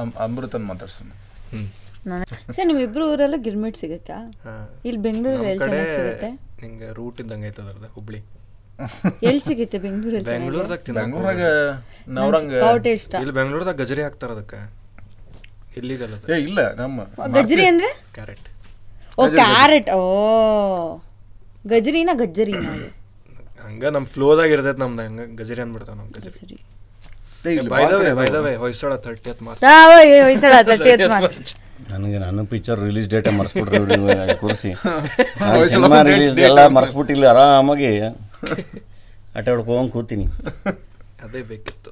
ಅಮ್- 0.00 0.14
ಅಮೃತನ್ 0.24 0.66
ಮಾತಾಡ್ಸೋಣ 0.66 1.10
ಹ್ಮ್ 1.52 1.68
ಸರ್ 2.55 2.65
ನಿಮ್ಮಿಬ್ರು 2.69 3.03
ಊರೆಲ್ಲ 3.11 3.35
ಗಿರ್ಮಿಟ್ 3.45 3.77
ಸಿಗುತ್ತಾ. 3.81 4.15
ಇಲ್ಲಿ 4.87 5.01
ಬೆಂಗಳೂರಲ್ಲಿ 5.07 5.49
ಎಲ್ಲಿ 5.51 5.63
ಚೆನ್ನಾಗಿ 5.65 5.91
ಸಿಗುತ್ತೆ? 5.95 6.29
ನಿಂಗೆ 6.63 6.87
ರೂಟ್ 6.99 7.19
ಇದ್ದಂಗೆ 7.23 7.47
ಐತದ್ರದ 7.47 7.87
ಹುಬ್ಳಿ. 7.95 8.19
ಎಲ್ಲಿ 9.29 9.43
ಸಿಗುತ್ತೆ 9.49 9.77
ಬೆಂಗಳೂರಲ್ಲಿ? 9.85 10.29
ಬೆಂಗಳೂರದಾಗ 10.31 10.95
ಬೆಂಗಳೂರಾಗ 10.99 11.41
ನವರಂಗ 12.17 12.61
ಕೌಟೆ 12.65 12.93
ಇಷ್ಟ. 12.99 13.13
ಇಲ್ಲಿ 13.23 13.35
ಬೆಂಗಳೂರದಾಗ 13.39 13.75
ಗಜರಿ 13.83 14.03
ಹಾಕ್ತಾರ 14.07 14.31
ಅದಕ್ಕೆ. 14.37 14.61
ಇಲ್ಲಿಗಲ್ಲ 15.77 16.15
ಏ 16.31 16.39
ಇಲ್ಲ 16.47 16.59
ನಮ್ಮ 16.81 17.05
ಗಜರಿ 17.37 17.65
ಅಂದ್ರೆ? 17.71 17.91
ಕ್ಯಾರೆಟ್. 18.17 18.47
ಓ 19.17 19.29
ಕ್ಯಾರೆಟ್ 19.37 19.91
ಓ. 19.97 20.01
ಗಜರಿನ 21.65 22.11
ಗಜ್ಜರಿನ? 22.23 22.65
ಹಂಗ 23.65 23.85
ನಮ್ 23.95 24.05
ಫ್ಲೋದಾಗ 24.13 24.51
ಇರ್ತೈತೆ 24.55 24.79
ನಮ್ದು 24.79 25.03
ಹಂಗ 25.07 25.23
ಗಜರಿ 25.39 25.61
ಅಂದ್ಬಿಡ್ತಾವ 25.61 25.95
ನಮ್ 25.95 26.11
ಗಜರಿ 26.17 26.57
by 27.73 27.83
the 27.91 27.95
way 28.01 28.09
by 28.17 28.25
the 28.29 28.39
way 28.45 28.51
Hoysala 28.55 28.93
thirty 29.05 29.31
March 29.45 29.63
Hoysala 30.25 30.53
thirty 30.69 31.07
March 31.13 31.51
ನನಗೆ 31.89 32.17
ನಾನು 32.19 32.45
ಪಿಕ್ಚರ್ 32.45 32.79
ರಿಲೀಸ್ 32.79 33.07
ಡೇಟ್ 33.09 33.27
ಮರ್ಸ್ಬಿಟ್ರಿ 33.31 33.79
ಕೂರಿಸಿ. 34.35 34.69
ಸಿನಿಮಾ 35.73 36.01
ರಿಲೀಸ್ 36.01 36.37
ಎಲ್ಲ 36.39 36.67
ಮರ್ಸ್ಬಿಟ್ಟಿಲ್ಲ 36.67 37.25
ಆರಾಮಾಗಿ 37.25 37.89
ಆಟ 39.35 39.45
ಹೊಡ್ಕೊಂಡು 39.49 39.91
ಕೂತೀನಿ. 39.91 40.25
ಅದೇ 41.25 41.41
ಬೇಕಿತ್ತು. 41.41 41.89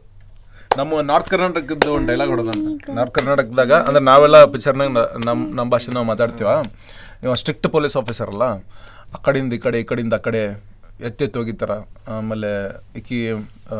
ನಮ್ಮ 0.78 1.02
ನಾರ್ತ್ 1.02 1.30
ಕರ್ನಾಟಕದ 1.30 1.88
ಒಂದು 1.88 2.08
ಡೈಲಾಗ್ 2.08 2.30
ಹೊಡೆದ 2.30 2.52
ನಾರ್ತ್ 2.96 3.14
ಕರ್ನಾಟಕದಾಗ 3.14 3.74
ಅಂದ್ರೆ 3.88 4.04
ನಾವೆಲ್ಲ 4.04 4.46
ಪಿಕ್ಚರ್ನಾಗ 4.46 4.90
ನಮ್ಮ 5.26 5.56
ನಮ್ಮ 5.56 5.68
ಭಾಷೆ 5.72 5.92
ನಾವು 5.92 6.06
ಮಾತಾಡ್ತೀವ. 6.06 6.50
ಇವ 7.24 7.34
ಸ್ಟ್ರಿಕ್ಟ್ 7.34 7.68
ಪೊಲೀಸ್ 7.68 7.98
ಆಫೀಸರ್ 7.98 8.30
ಅಲ್ಲ. 8.30 8.46
ಆ 9.14 9.20
ಕಡೆಯಿಂದ 9.22 9.54
ಈ 9.54 9.58
ಕಡೆ 9.58 9.80
ಈ 9.80 9.84
ಕಡೆಯಿಂದ 9.84 10.14
ಆ 10.14 10.18
ಕಡೆ 10.18 10.42
ಎತ್ತೆತ್ತು 11.02 11.40
ಹೋಗಿತ್ತಾರ. 11.40 11.74
ಆಮೇಲೆ 12.08 12.50
ಈಕಿ 12.96 13.20
ಆ, 13.32 13.78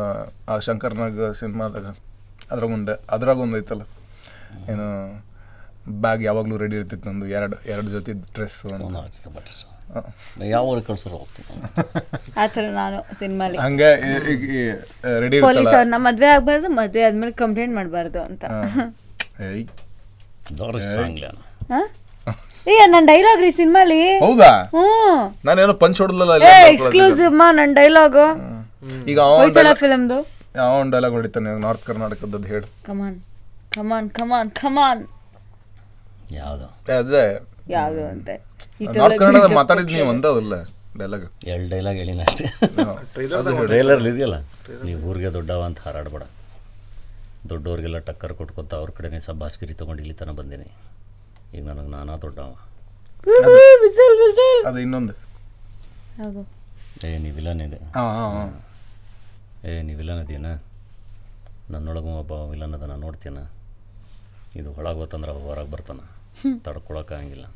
ಶಂಕರ್ನಾಗ 0.58 0.60
ಶಂಕರ್ನಾಗ್ 0.60 1.34
ಸಿನಿಮಾದಾಗ 1.34 1.86
ಅದ್ರಾಗ 2.50 2.70
ಒಂದು 2.72 2.94
ಅದ್ರಾಗ 3.10 3.38
ಒಂದು 3.38 3.58
ಐತಲ್ಲ. 3.58 3.82
ಏನು 4.68 4.86
ಬ್ಯಾಗ್ 6.02 6.22
ಯಾವಾಗಲೂ 6.24 6.56
ರೆಡಿ 6.56 6.76
ಇರ್ತಿತ್ತು 6.76 7.06
ನಂದು. 7.10 7.26
ಎರಡು 7.36 7.56
ಎರಡು 7.72 7.88
ಜೊತೆ 7.90 8.12
ಡ್ರೆಸ್ 8.34 8.58
ಯಾವ 10.50 10.62
ಊರಿಗೆ 10.70 10.86
ಕಳ್ಸೋರು 10.88 11.16
ಹೋಗ್ತೀನಿ. 11.16 11.48
ಆ 12.40 12.46
ಥರ 12.46 12.64
ನಾನು 12.76 12.98
ಸಿನಿಮಾಲಿ. 13.20 13.56
ಹಂಗೆ 13.64 13.88
ರೆಡಿ 15.24 15.38
ಪೊಲೀಸ್ 15.46 15.72
ಅವ್ರನ್ನ 15.76 15.98
ಮದ್ವೆ 16.06 16.28
ಆಗ್ಬಾರ್ದು 16.34 16.68
ಮದ್ವೆ 16.78 17.02
ಆದ್ಮೇಲೆ 17.08 17.34
ಕಂಪ್ಲೇಂಟ್ 17.42 17.74
ಮಾಡಬಾರ್ದು 17.78 18.20
ಅಂತ? 18.28 18.44
ಏ 22.66 22.76
ನನ್ನ 22.84 23.04
ಡೈಲಾಗ್ 23.10 23.40
ರೀ 23.44 23.50
ಸಿನಿಮಾಲಿ. 23.58 24.00
ಹೌದಾ? 24.24 24.50
ಹ್ಞೂ. 24.72 24.86
ನಾನೇನೋ 25.46 25.74
ಪಂಚ್ 25.82 25.98
ಹೊಡೆದಲ್ಲ 26.02 26.34
ಎಕ್ಸ್ಕ್ಲೂಸಿವ್ 26.72 27.32
ಮಾ 27.40 27.46
ನನ್ನ 27.58 27.72
ಡೈಲಾಗು 27.78 28.26
ಈಗ 29.12 29.18
ಅವನ 29.28 29.72
ಫಿಲಮ್ದು 29.82 30.18
ಯಾವ 30.56 30.76
ಡೈಲಾಗ್ 30.94 31.14
ಹೊಡಿತಾನೆ 31.18 31.50
ನಾರ್ತ್ 31.64 31.84
ಕರ್ನಾಟಕದ್ದು 31.88 32.48
ಹೇಳು. 32.52 32.66
ಕಮಾನ್ 32.88 33.16
ಕಮಾನ್ 33.76 34.08
ಕಮಾನ್ 34.18 34.50
ಕಮಾನ್ 34.60 35.02
ಯಾವುದು. 36.38 36.66
ಅದೇ. 36.98 37.22
ಯಾವುದು 37.76 38.02
ಅಂತ. 38.12 38.28
ನಾರ್ತ್ 38.98 39.18
ಕನ್ನಡದ 39.22 39.48
ಮಾತಾಡಿದ್ 39.60 39.90
ನೀವು 39.94 40.08
ಒಂದಲ್ಲ 40.12 40.54
ಡೈಲಾಗ್ 41.00 41.24
ಎರಡು 41.52 41.66
ಡೈಲಾಗ್ 41.72 41.98
ಹೇಳಿನ 42.02 42.22
ಅಷ್ಟೇ. 42.28 42.46
ಟ್ರೈಲರ್ 43.72 44.02
ಇದೆಯಲ್ಲ? 44.12 44.36
ನೀವು 44.86 45.00
ಊರಿಗೆ 45.10 45.30
ದೊಡ್ಡವ 45.38 45.62
ಅಂತ 45.68 45.80
ಹಾರಾಡಬೇಡ. 45.86 46.24
ದೊಡ್ಡವ್ರಿಗೆಲ್ಲ 47.50 47.98
ಟಕ್ಕರ್ 48.08 48.34
ಕೊಟ್ಕೊತ 48.40 48.72
ಅವ್ರ 48.80 48.90
ಕಡೆನೇ 48.96 49.20
ಸಬ್ಬಾಸ್ಗಿರಿ 49.28 49.74
ತೊಗೊಂಡು 49.80 50.02
ಇಲ್ಲಿ 50.04 50.14
ತನಕ 50.20 50.34
ಬಂದೀನಿ. 50.40 50.68
ಈಗ 51.54 51.62
ನನಗೆ 51.70 51.90
ನಾನಾ 51.96 52.16
ದೊಡ್ಡವ. 52.24 52.50
ಅದು 54.68 54.78
ಇನ್ನೊಂದು. 54.86 55.14
ಏ 57.08 57.10
ನೀ 57.24 57.30
ವಿಲನ್ 57.38 57.60
ಇದೆ 57.66 57.78
ಏ 59.70 59.82
ನೀ 59.88 59.92
ವಿಲನ್ 60.00 60.20
ಇದೀಯನ 60.24 60.50
ನನ್ನೊಳಗೂ 61.74 62.10
ಒಬ್ಬ 62.20 62.32
ವಿಲನ್ 62.52 62.74
ಅದನ್ನ 62.76 62.94
ನೋಡ್ತೀನ 63.06 63.38
ಇದು 64.60 64.68
ಒಳಗೆ 64.78 64.98
ಗೊತ್ತಂದ್ರೆ 65.00 65.32
ಹೊರಗೆ 65.46 65.70
ಬರ್ತಾನ. 65.74 66.00
ತಡ್ಕೊಳಕ್ಕಾಗಿಲ್ಲ 66.64 67.46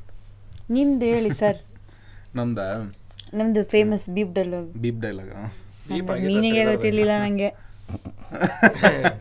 ನಿಮ್ದು 0.70 1.06
ಹೇಳಿ 1.06 1.30
ಸರ್. 1.34 1.58
ನಮ್ದ? 2.38 2.58
ನಮ್ದು 3.34 3.60
famous 3.72 4.04
beep 4.10 4.32
dialogue 4.36 4.68
beep 4.82 5.00
dialogue 5.00 5.32
ಮೀನಿಂಗೇ 6.26 6.64
ಗೊತ್ತಿರ್ಲಿಲ್ಲ 6.64 7.14
ನನಗೆ 7.18 7.48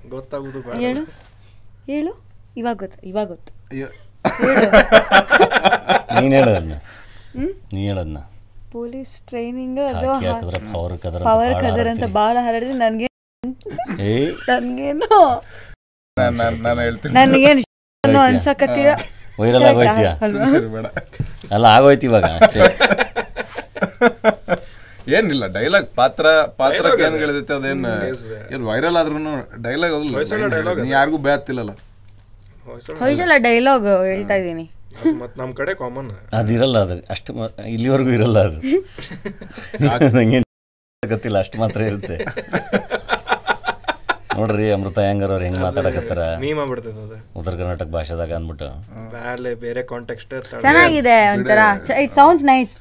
ಗೊತ್ತಾಗುದು 0.10 0.60
ಹೇಳು. 0.84 1.04
ಹೇಳು. 1.88 2.12
ಇವಾಗ 2.58 2.76
ಗೊತ್ತು 2.84 3.00
ಇವಾಗ 3.10 3.28
ಗೊತ್ತು. 3.28 3.52
ನೀನು 6.16 6.34
ಹೇಳೋದನ್ನ 6.38 6.76
ನೀ 7.72 7.80
ಹೇಳೋದನ್ನ 7.88 8.20
ಪೊಲೀಸ್ 8.74 9.16
ಟ್ರೈನಿಂಗ್ 9.30 9.80
ಅದು 9.90 10.06
ಪವರ್ 10.74 10.96
ಕದರ 11.04 11.22
ಪವರ್ 11.30 11.56
ಕದರ್ 11.64 11.90
ಅಂತ 11.94 12.06
ಭಾಳ 12.18 12.36
ಹರಡಿದ್ರೆ 12.46 12.78
ನನಗೆ 12.80 13.08
ಏ 14.04 14.14
ನನಗೇನು? 14.50 15.10
ನಾನು 16.64 16.80
ಹೇಳ್ತೀನಿ. 16.82 17.14
ನನಗೇನು 17.16 17.62
ಅನ್ಸಕತ್ತೀರ? 18.30 18.90
ವೈರಲ್ 19.40 19.66
ಆಗೋಯ್ತೀಯ? 19.70 20.10
ಅಲ್ಲ 21.56 21.66
ಆಗೋಯ್ತು 21.78 22.06
ಇವಾಗ 22.10 22.26
ಏನಿಲ್ಲ 25.16 25.46
ಡೈಲಾಗ್ 25.56 25.88
ಪಾತ್ರ 26.00 26.26
ಪಾತ್ರಕ್ಕೆ 26.60 27.04
ಏನ್ 27.08 27.16
ಅದೇನ್ 27.56 27.82
ಏನ್ 28.54 28.64
ವೈರಲ್ 28.70 28.98
ಆದ್ರೂ 29.02 29.18
ಡೈಲಾಗ್ 29.66 29.96
ಅದಲ್ಲ. 29.98 30.76
ನೀ 30.84 30.90
ಯಾರಿಗೂ 30.98 31.20
ಬೇತ್ತಿಲ್ಲಲ್ಲ 31.28 31.74
ಹೊಯ್ಸಲ 33.02 33.34
ಡೈಲಾಗ್ 33.48 33.88
ಹೇಳ್ತಾ 34.12 34.36
ಇದ್ದೀನಿ. 34.40 34.66
ಅದು 34.96 35.12
ನಮ್ಮ 35.12 35.28
ನಮ್ 35.40 35.52
ಕಡೆ 35.60 35.74
ಕಾಮನ್ 35.82 36.10
ಅದಿರಲ್ಲ 36.40 36.78
ಅದು 36.86 36.96
ಅಷ್ಟು 37.14 37.32
ಇಲ್ಲಿವರೆಗೂ 37.76 38.12
ಇರಲ್ಲ 38.18 38.40
ಅದು. 38.48 38.58
ನಂಗೆ 40.18 40.40
ಗೊತ್ತಿಲ್ಲ 41.04 41.38
ಅಷ್ಟು 41.44 41.58
ಮಾತ್ರ 41.64 41.82
ಇರುತ್ತೆ. 41.92 42.18
ನೋಡ್ರಿ 44.38 44.66
ಅಮೃತ 44.76 45.00
ಹೆಂಗಾರ 45.10 45.32
ಅವ್ರು 45.36 45.46
ಹೆಂಗ್ 45.48 45.60
ಮಾತಾಡಕತ್ತಾರ? 45.66 46.22
ಮೀಮ್ 46.44 46.60
ಆಗ್ಬಿಡ್ತದ 46.64 46.98
ಅದು. 47.06 47.18
ಉತ್ತರ 47.40 47.54
ಕರ್ನಾಟಕ 47.62 47.88
ಭಾಷೆದಾಗ 47.98 48.32
ಅಂದ್ಬಿಟ್ಟು. 48.40 48.70
ಬ್ಯಾಲೆ 49.14 49.52
ಬೇರೆ 49.66 49.84
ಕಾಂಟೆಕ್ಸ್ಟ್ 49.92 50.34
ಚೆನ್ನಾಗಿದೆ 50.66 51.18
ಒಂಥರ. 51.36 51.60
ಇಟ್ 52.06 52.14
ಸೌಂಡ್ಸ್ 52.20 52.46
ನೈಸ್ 52.52 52.74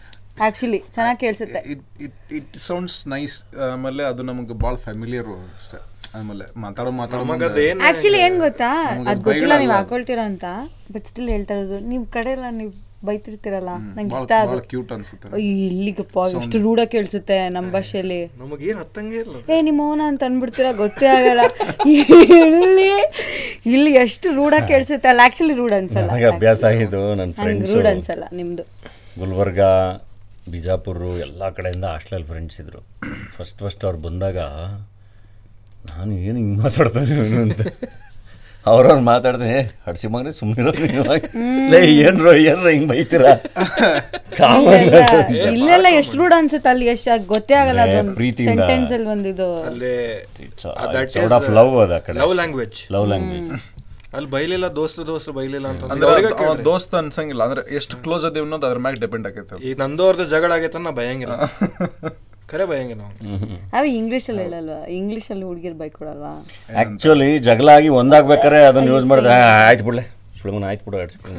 ಆಕ್ಚುಲಿ 0.46 0.80
ಚೆನ್ನಾಗಿ 0.94 1.18
ಕೇಳಿಸುತ್ತೆ. 1.24 1.60
It 1.72 1.82
it 2.06 2.32
it 2.38 2.52
sounds 2.68 2.98
nice 3.14 3.34
ಆಮೇಲೆ 3.70 4.04
ಅದು 4.10 4.22
ನಮಗೆ 4.30 4.54
ಭಾಳ 4.64 4.74
ಫ್ಯಾಮಿಲಿಯರ್ 4.86 5.28
ಅಷ್ಟೇ. 5.58 5.80
ಆಮೇಲೆ 6.20 6.46
ಮಾತಾಡೋ 6.62 6.90
ಮಾತಾಡೋ 7.00 7.24
ಆಕ್ಚುಲಿ 7.90 8.20
ಏನ್ 8.26 8.38
ಗೊತ್ತಾ? 8.46 8.70
ಅದು 9.10 9.20
ಗೊತ್ತಿಲ್ಲ 9.28 9.54
ನೀವು. 9.64 9.74
ಹಾಕೊಳ್ತೀರಾ 9.78 10.24
ಅಂತ 10.32 10.46
ಬಟ್ 10.94 11.06
ಸ್ಟಿಲ್ 11.10 11.30
ಹೇಳ್ತಾ 11.34 11.54
ಇರೋದು. 11.58 11.78
ನೀವು 11.92 12.04
ಕಡೆ 12.16 12.32
ಎಲ್ಲ 12.36 12.48
ನೀವು 12.62 12.72
ಬೈತಿರ್ತೀರಲ್ಲ? 13.06 13.72
ನಂಗೆ 13.96 14.14
ಇಷ್ಟ 14.18 14.32
ಭಾಳ 14.50 14.58
ಕ್ಯೂಟ್ 14.72 14.92
ಅನ್ಸುತ್ತೆ. 14.96 15.40
ಇಲ್ಲಿಗಪ್ಪ 15.68 16.16
ಎಷ್ಟು 16.40 16.58
ರೂಢ 16.66 16.80
ಕೇಳಿಸುತ್ತೆ 16.94 17.36
ನಮ್ಮ 17.56 17.66
ಭಾಷೆಯಲ್ಲಿ 17.76 18.20
ನಮಗೇನು 18.42 18.78
ಹತ್ತಂಗೆ 18.82 19.18
ಇಲ್ಲ 19.24 19.36
ಏ 19.54 19.58
ಅಂತ 20.10 20.22
ಅಂದ್ಬಿಡ್ತೀರಾ 20.28 20.72
ಗೊತ್ತೇ 20.82 21.08
ಆಗಲ್ಲ. 21.16 21.40
ಇಲ್ಲಿ 21.96 22.90
ಇಲ್ಲಿ 23.74 23.92
ಎಷ್ಟು 24.04 24.28
ರೂಢ 24.38 24.54
ಕೇಳಿಸುತ್ತೆ 24.70 25.10
ಅಲ್ಲ? 25.12 25.20
ಆಕ್ಚುಲಿ 25.28 25.56
ರೂಢ 25.62 25.72
ಅನ್ಸಲ್ಲ. 25.82 26.08
ನನಗೆ 26.12 26.28
ಅಭ್ಯಾಸ 26.34 26.64
ಆಗಿದ್ದು 26.70 27.02
ನನ್ನ 27.20 27.32
ಫ್ರೆಂಡ್ಸ್ 27.42 27.74
ರೂಢ 27.76 27.86
ಅನ್ಸಲ್ಲ 27.96 28.24
ನಿಮ್ದು. 28.40 28.64
ಗುಲ್ಬರ್ಗ 29.20 29.60
ಬಿಜಾಪುರ 30.52 30.96
ಎಲ್ಲ 31.26 31.42
ಕಡೆಯಿಂದ 31.56 31.86
ಹಾಸ್ಟೆಲ್ 31.94 32.24
ಫ್ರೆಂಡ್ಸ್ 32.30 32.56
ಇದ್ದರು 32.60 32.80
ಫಸ್ಟ್ 33.36 33.58
ಫಸ್ಟ್ 33.64 33.84
ಅವ್ರು 33.88 34.00
ಬಂದಾಗ 34.06 34.38
ನಾನು 35.90 36.12
ಏನು 36.28 36.38
ಹಿಂಗೆ 36.40 36.56
ಮಾತಾಡ್ತಾನೆ 36.62 37.14
ಅಂತ. 37.44 37.62
ಅವ್ರವ್ರು 38.66 39.02
ಮಾತಾಡ್ದೆ 39.06 39.48
ಹಡ್ಸಿ 39.86 40.06
ಮಗನೇ 40.12 40.32
ಸುಮ್ಮನೆ 40.32 40.72
ಲೇ 41.72 41.80
ಏನ್ರೋ 42.02 42.32
ಏನ್ರೋ 42.44 42.68
ಹಿಂಗ್ 42.68 42.88
ಬೈತೀರಾ? 42.92 43.32
ಇಲ್ಲೆಲ್ಲ 44.42 45.16
ಇಲ್ಲೆಲ್ಲ 45.52 45.88
ಎಷ್ಟು 46.00 46.14
ರೂಢ 46.20 46.32
ಅನ್ಸುತ್ತೆ 46.38 46.70
ಅಲ್ಲಿ 46.72 46.86
ಎಷ್ಟು 46.92 47.26
ಗೊತ್ತೇ 47.32 47.54
ಆಗಲ್ಲ 47.62 47.80
ಪ್ರೀತಿ. 48.16 48.44
ಸೆಂಟೆನ್ಸ್ 48.50 48.92
ಅಲ್ಲಿ 48.92 49.08
ಆಫ್ 51.38 51.48
ಲವ್ 51.58 51.74
ಅದ 51.84 51.96
ಕಡೆ. 52.06 52.16
ಲವ್ 52.20 52.34
ಲ್ಯಾಂಗ್ವೇಜ್ 52.40 52.78
ಲವ್ 52.96 53.06
ಲ್ಯಾಂಗ್ವೇಜ್ 53.12 53.50
ಅಲ್ಲಿ 54.16 54.28
ಬೈಲಿಲ್ಲ 54.32 54.66
ದೋಸ್ತ 54.78 55.06
ದೋಸ್ತ 55.10 55.30
ಬೈಲಿಲ್ಲ 55.36 55.66
ಅಂತ 55.72 55.92
ಅಂದ್ರೆ 55.92 56.62
ದೋಸ್ತ 56.64 56.94
ಅನ್ಸಂಗಿಲ್ಲ 56.96 57.42
ಅಂದ್ರೆ 57.48 57.62
ಎಷ್ಟು 57.78 57.94
ಕ್ಲೋಸ್ 58.04 58.24
ಅದೇವ್ 58.28 58.46
ಅನ್ನೋದು 58.46 58.66
ಅದ್ರ 58.68 58.80
ಮ್ಯಾಗ 58.84 58.96
ಡಿಪೆಂಡ್ 59.04 59.26
ಆಗೈತೆ. 59.28 59.56
ಈಗ 59.68 59.74
ನಂದು 59.82 60.04
ಅವ್ರದ್ದು 60.06 60.26
ಜಗಳ 60.34 60.52
ಆಗೈತೆ 60.58 60.80
ನಾ 60.80 60.92
ಭಯಂಗಿಲ್ಲ 61.00 61.34
ಖರೆ 62.52 62.64
ಭಯಂಗಿಲ್ಲ 62.70 63.02
ಅವ್ನು 63.02 63.46
ಅವ 63.76 63.84
ಇಂಗ್ಲಿಷ್ 63.98 64.26
ಅಲ್ಲಿ 64.30 64.42
ಹೇಳಲ್ವಾ? 64.46 64.78
ಇಂಗ್ಲಿಷ್ 64.98 65.28
ಅಲ್ಲಿ 65.34 65.44
ಹುಡುಗಿರ್ 65.50 65.76
ಬೈಕ್ 65.80 65.94
ಕೊಡಲ್ವಾ 66.00 66.32
ಆ್ಯಕ್ಚುಲಿ 66.74 67.30
ಜಗಳ 67.46 67.68
ಆಗಿ 67.78 67.90
ಒಂದಾಗ್ಬೇಕಾರೆ 68.00 68.60
ಅದನ್ನ 68.70 68.86
ಯೂಸ್ 68.92 69.06
ಮಾಡಿದ್ರೆ 69.12 69.36
ಆಯ್ತು 69.68 69.84
ಬಿಡ್ಲೆ. 69.88 70.04
ಸುಳ್ಮನ 70.40 70.64
ಆಯ್ತು 70.70 70.84
ಬಿಡು 70.86 70.98
ಆಡ್ಸ್ಬಿಡು 71.02 71.32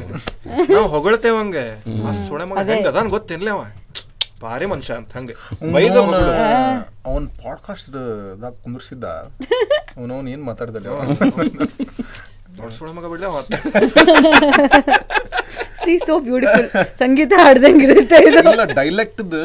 ನಾವು 0.73 0.87
ಹೊಗಳ್ತೇವ 0.95 1.35
ಹಂಗೆ. 1.41 1.65
ಸುಳೆ 2.27 2.45
ಮಗ 2.49 2.65
ಹೆಂಗ 2.71 2.87
ಅದಾನ್ 2.93 3.09
ಗೊತ್ತಿನ್ಲೇ 3.15 3.51
ಅವ? 3.55 3.63
ಭಾರಿ 4.43 4.65
ಮನುಷ್ಯ 4.71 4.93
ಅಂತ 4.99 5.11
ಹಂಗೆ. 5.17 5.35
ಬೈದ 5.75 5.95
ಅವ್ನ 6.03 6.15
ಅವನ್ 7.09 7.25
ಪಾಡ್ಕಾಸ್ಟ್ 7.43 7.89
ದಾಗ 8.41 8.53
ಕುಂದ್ರಿಸಿದ್ದ. 8.63 9.05
ಅವನವನ್ 9.97 10.27
ಏನ್ 10.33 10.43
ಮಾತಾಡ್ದಲ್ಲ 10.49 10.87
ದೊಡ್ಡ 12.57 12.71
ಸುಳೆ 12.79 12.91
ಮಗ 12.97 13.05
ಬಿಡ್ಲೇ 13.13 13.27
ಅವ 13.31 13.37
ಸಿ 15.85 15.97
ಸೋ 15.97 16.19
ಬ್ಯೂಟಿಫುಲ್ 16.19 16.67
ಸಂಗೀತ 16.99 17.33
ಹಾಡ್ದಂಗಿರುತ್ತೆ 17.43 18.19
ಇದು. 18.29 18.39
ಇಲ್ಲ 18.53 18.63
ಡೈಲೆಕ್ಟ್ದು 18.79 19.41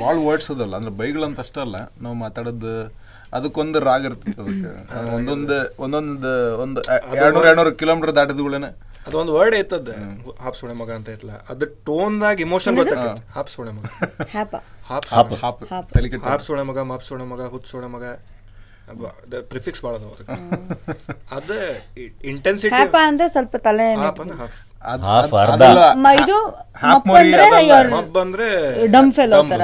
ಭಾಳ 0.00 0.14
ವರ್ಡ್ಸ್ 0.26 0.50
ಅದಲ್ಲ. 0.50 0.74
ಅಂದ್ರೆ 0.76 0.92
ಬೈಗಳಂತ 1.00 1.40
ಅಷ್ಟೇ 1.40 1.60
ಅಲ್ಲ. 1.60 1.76
ನಾವು 2.02 2.16
ಮಾತಾಡೋದು 2.24 2.74
ಅದಕ್ಕೊಂದು 3.32 3.80
ರಾಗ 3.80 4.04
ಇರ್ತೈತೆ 4.04 4.40
ಅದಕ್ಕೆ. 4.42 4.70
ಒಂದೊಂದು 5.16 5.56
ಒಂದೊಂದು 5.82 6.32
ಒಂದು 6.62 6.80
ಎರಡ್ನೂರು 7.18 7.46
ಎರಡ್ನೂರು 7.48 7.72
ಕಿಲೋಮೀಟರ್ 7.82 8.16
ದಾಟಿದ್ಗಳೇನೆ. 8.16 8.70
ಅದೊಂದು 9.06 9.32
ವರ್ಡ್ 9.34 9.54
ಐತದ 9.56 9.90
ಹಾಪ್ 10.42 10.56
ಸೋಣೆ 10.56 10.74
ಮಗ 10.74 10.90
ಅಂತ 10.90 11.08
ಐತಲ್ಲ 11.10 11.34
ಅದು 11.52 11.66
ಟೋನ್ದಾಗ 11.86 12.40
ಇಮೋಷನ್ 12.40 12.76
ಗೊತ್ತಾಗತ್ತೆ 12.76 13.22
ಹಾಪ್ 13.36 13.50
ಸೋಣೆ 13.50 13.72
ಮಗ. 13.72 13.86
ಹಾಪ್. 14.34 14.56
ಹಾಪ್ 14.90 15.06
ಹಾಪ್. 15.12 15.62
ಹಾಪ್. 15.72 16.50
ಮಗ 16.70 16.78
ಮಾಪ್ 16.90 17.04
ಸೋಣೆ 17.08 17.24
ಮಗ 17.32 17.42
ಹುತ್ 17.54 17.66
ಸೋಣೆ 17.66 17.86
ಮಗ. 17.86 18.04
ಪ್ರಿಫಿಕ್ಸ್ 19.40 19.84
ಅದಕ್ಕೆ. 19.84 20.30
ಅದ 21.36 21.50
ಇಂಟೆನ್ಸಿಟಿ 22.24 22.74
ಹ್ಯಾಪ 22.74 22.96
ಅಂದ್ರೆ 23.02 23.28
ಸ್ವಲ್ಪ 23.28 23.56
ತಲೆ 23.56 23.94
ಹಾಫ್ 23.94 25.34
ಅರ್ಧ. 25.34 25.62
ಇದು 26.14 26.68
ಅಂದ್ರೆ. 27.16 28.20
ಅಂದ್ರೆ 28.20 28.86
ಡಮ್ 28.86 29.12
ಫೆಲೋ 29.12 29.42
ತರ. 29.48 29.62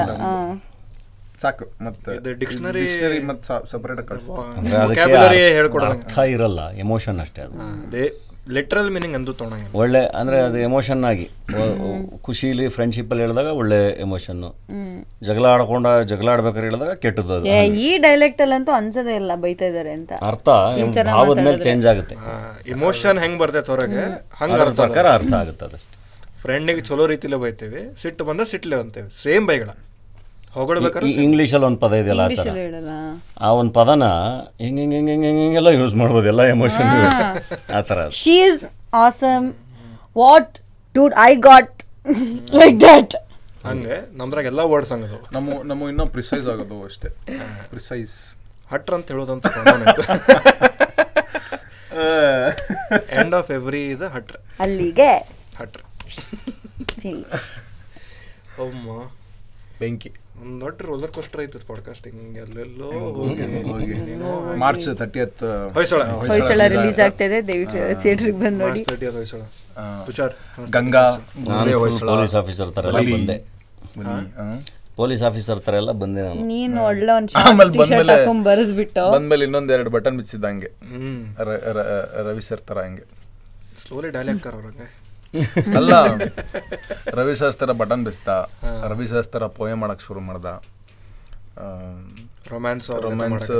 ಸಾಕು 1.41 1.85
ಮತ್ತೆ 1.85 2.15
ಇದು 2.15 2.33
ಡಿಕ್ಷನರಿ 2.33 3.23
ಮತ್ತೆ 3.23 3.71
ಸೆಪರೇಟ್ 3.71 4.07
ಕಳಿಸ್ತಾರೆ 4.07 4.77
ಅದಕ್ಕೆ 4.77 5.01
ಅರ್ಥ- 5.87 6.25
ಇರಲ್ಲ 6.25 6.71
ಎಮೋಷನ್ 6.71 7.19
ಅಷ್ಟೇ 7.19 7.41
ಅದೇ. 7.41 8.26
ಲಿಟ್ರಲ್ 8.55 8.89
ಮೀನಿಂಗ್ 8.95 9.15
ಅಂದು 9.17 9.31
ತೊಗೊಂಡಂಗೆ 9.39 9.69
ಒಳ್ಳೆ 9.81 10.01
ಅಂದರೆ 10.19 10.37
ಅದು 10.47 10.57
ಎಮೋಷನ್ 10.67 11.01
ಆಗಿ. 11.09 11.25
ಖುಷಿಲಿ 12.25 12.65
ಫ್ರೆಂಡ್ಶಿಪ್ಪಲ್ಲಿ 12.75 13.23
ಹೇಳಿದಾಗ 13.23 13.49
ಒಳ್ಳೆ 13.61 13.79
ಎಮೋಷನ್ನು 14.05 14.49
ಜಗಳ 15.27 15.45
ಆಡ್ಕೊಂಡ 15.53 15.87
ಜಗಳ 16.11 16.27
ಆಡ್ಬೇಕಾದ್ರೆ 16.33 16.67
ಹೇಳಿದಾಗ 16.69 16.93
ಕೆಟ್ಟದ್ದು 17.03 17.33
ಅದು. 17.37 17.45
ಈ 17.87 17.91
ಡೈಲೆಕ್ಟ್ 18.05 18.41
ಅಲ್ಲಂತೂ 18.45 18.73
ಅನ್ಸದೇ 18.79 19.15
ಇಲ್ಲ 19.21 19.31
ಬೈತಾ 19.43 19.67
ಇದಾರೆ 19.71 19.93
ಅಂತ. 19.97 20.11
ಅರ್ಥ 20.31 20.47
ಭಾವದ 21.17 21.37
ಮೇಲೆ 21.47 21.59
ಚೇಂಜ್ 21.67 21.87
ಆಗುತ್ತೆ. 21.93 22.17
ಇಮೋಷನ್ 22.75 23.19
ಹೆಂಗ್ 23.25 23.39
ಬರ್ತೈತೆ 23.43 23.71
ಹೊರಗೆ? 23.75 24.05
ಹಂಗ 24.41 24.59
ಅರ್ಥ 24.67 24.79
ಪ್ರಕಾರ 24.83 25.07
ಅರ್ಥ 25.19 25.33
ಆಗುತ್ತೆ 25.41 25.65
ಅದಷ್ಟೇ. 25.69 25.93
ಫ್ರೆಂಡಿಗೆ 26.45 26.81
ಚಲೋ 26.87 27.05
ರೀತಿಲೇ 27.13 27.37
ಬೈತೇವೆ 27.43 27.83
ಸಿಟ್ಟು 28.01 28.23
ಬಂದ 28.31 28.41
ಸಿಟ್ಲೆ 28.53 28.79
ಅಂತೇವೆ 28.83 29.09
ಸೇಮ್ 29.23 29.45
ಬೈಗಳ. 29.51 29.69
ಇಂಗ್ಲೀಷಲ್ಲಿ 31.23 31.65
ಒಂದು 31.65 31.79
ಪದ 31.79 31.93
ಇದೆಯಲ್ಲ 32.01 32.21
ಆ 32.21 32.27
ಥರ. 32.39 32.49
ಆ 33.41 33.51
ಒಂದು 33.59 33.73
ಪದನ 33.73 34.03
ಹಿಂಗೆ 34.61 34.83
ಹಿಂಗೆ 34.83 34.99
ಹಿಂಗೆ 34.99 35.13
ಹಿಂಗೆ 35.13 35.43
ಹಿಂಗೆಲ್ಲ 35.43 35.69
ಯೂಸ್ 35.77 35.95
ಮಾಡ್ಬೋದು 35.95 36.27
ಎಲ್ಲ 36.27 36.41
ಎಮೋಷನ್ 36.55 36.89
ಆ 37.73 37.81
ಥರ. 37.81 38.09
She 38.21 38.47
is 38.47 38.63
awesome 39.03 39.53
what 40.15 40.59
dude 40.95 41.13
I 41.25 41.35
got 41.49 41.83
like 42.61 42.81
that 42.81 43.15
ಹಂಗೆ 43.65 44.17
ನಮ್ದ್ರಾಗ 44.19 44.45
ಎಲ್ಲ 44.45 44.61
ವರ್ಡ್ಸ್ 44.73 44.93
ಹಂಗದವು 44.93 45.21
ನಮ್ಮ 45.35 45.69
ನಮ್ಮ 45.69 45.89
ಇನ್ನೂ 45.91 46.05
ಪ್ರಿಸೈಸ್ 46.15 46.47
ಆಗೋದು 46.53 46.85
ಅಷ್ಟೇ. 46.85 47.09
ಪ್ರಿಸೈಸ್ 47.69 48.35
ಹಟ್ರ 48.71 48.95
ಅಂತ 48.95 49.07
ಹೇಳೋದಂತ 49.13 49.45
ಎಂಡ್ 53.19 53.35
ಆಫ್ 53.35 53.51
ಎವ್ರಿ 53.51 53.93
ಇದು 53.93 54.07
ಹಟ್ರ 54.07 54.35
ಅಲ್ಲಿಗೆ. 54.59 55.11
ಹಟ್ರ. 55.59 55.81
ಅಮ್ಮ. 58.63 58.91
ಬೆಂಕಿ. 59.79 60.11
ಒಂದ್ 60.41 60.57
ದೊಡ್ಡ 60.63 60.77
ರೋಲರ್ 60.89 61.11
ಕೋಸ್ಟರ್ 61.15 61.41
ಐತದ 61.43 61.61
ಪಾಡ್ಕಾಸ್ಟಿಂಗ್ 61.69 62.37
ಎಲ್ಲೆಲ್ಲೋ 62.43 62.87
ಹೋಗಿ 63.17 63.43
March 64.63 64.87
thirtieth 64.99 65.43
Hoysala. 65.77 66.01
Hoysala 66.23 66.61
release 66.75 66.99
ಆಗ್ತಿದೆ 67.05 67.37
ದಯವಿಟ್ಟು 67.47 67.79
ಥಿಯೇಟ್ರಿಗೆ 68.01 68.37
ಬಂದು 68.43 68.59
ನೋಡಿ. 68.63 68.81
ಮಾರ್ಚ್ 68.81 68.89
ತರ್ಟಿ 68.89 69.05
ಅದು 69.11 69.17
ಹೊಯ್ಸಳ 69.21 69.41
ತುಷಾರ್ 70.07 70.33
ಗಂಗಾ. 70.75 71.05
ಪೊಲೀಸ್ 72.11 72.35
ಆಫೀಸರ್ 72.41 72.71
ತರ 72.77 72.85
ಎಲ್ಲ 72.91 73.01
ಬಂದೆ. 73.15 73.37
ಪೊಲೀಸ್ 74.99 75.23
ಆಫೀಸರ್ 75.29 75.59
ತರ 75.65 75.73
ಎಲ್ಲ 75.81 75.91
ಬಂದೆ 76.03 76.21
ನಾನು. 76.27 76.43
ನೀನು 76.53 76.77
ಒಳ್ಳೆ 76.89 77.11
ಒಂದು 77.17 77.33
ಬಂದ್ಮೇಲೆ 77.79 78.15
ಬರೆದ್ಬಿಟ್ಟು. 78.49 79.03
ಬಂದ್ಮೇಲೆ 79.15 79.43
ಇನ್ನೊಂದ್ 79.47 79.73
ಎರಡು 79.77 79.89
ಬಟನ್ 79.95 80.17
ಬಿಚ್ಚಿದ್ದಂಗೆ 80.21 80.69
ರವಿ 82.27 82.45
ಸರ್ 82.49 82.63
ತರ 82.69 82.77
ಹಂಗೆ. 82.87 83.05
ಸ್ಲೋಲಿ 83.83 84.09
ಡೈಲಾಗ್ 84.15 84.41
ಕರ್ 84.45 84.55
ಅವ್ರಂಗೆ 84.59 84.87
ಅಲ್ಲ 85.79 85.93
ರವಿ 87.19 87.33
ಶಾಸ್ತ್ರ 87.41 87.71
ಬಟನ್ 87.81 88.03
ಬಿಸ್ತ 88.07 88.29
ರವಿಶಾಸ್ತ್ರ 88.91 89.41
ಪೋಯೆ 89.45 89.55
ಪೋಯ 89.57 89.71
ಮಾಡಕ್ 89.81 90.03
ಶುರು 90.07 90.21
ಮಾಡ್ದ. 90.27 90.47
ರೊಮ್ಯಾನ್ಸ್ 92.53 92.87
ರೊಮ್ಯಾನ್ಸ್ 93.05 93.51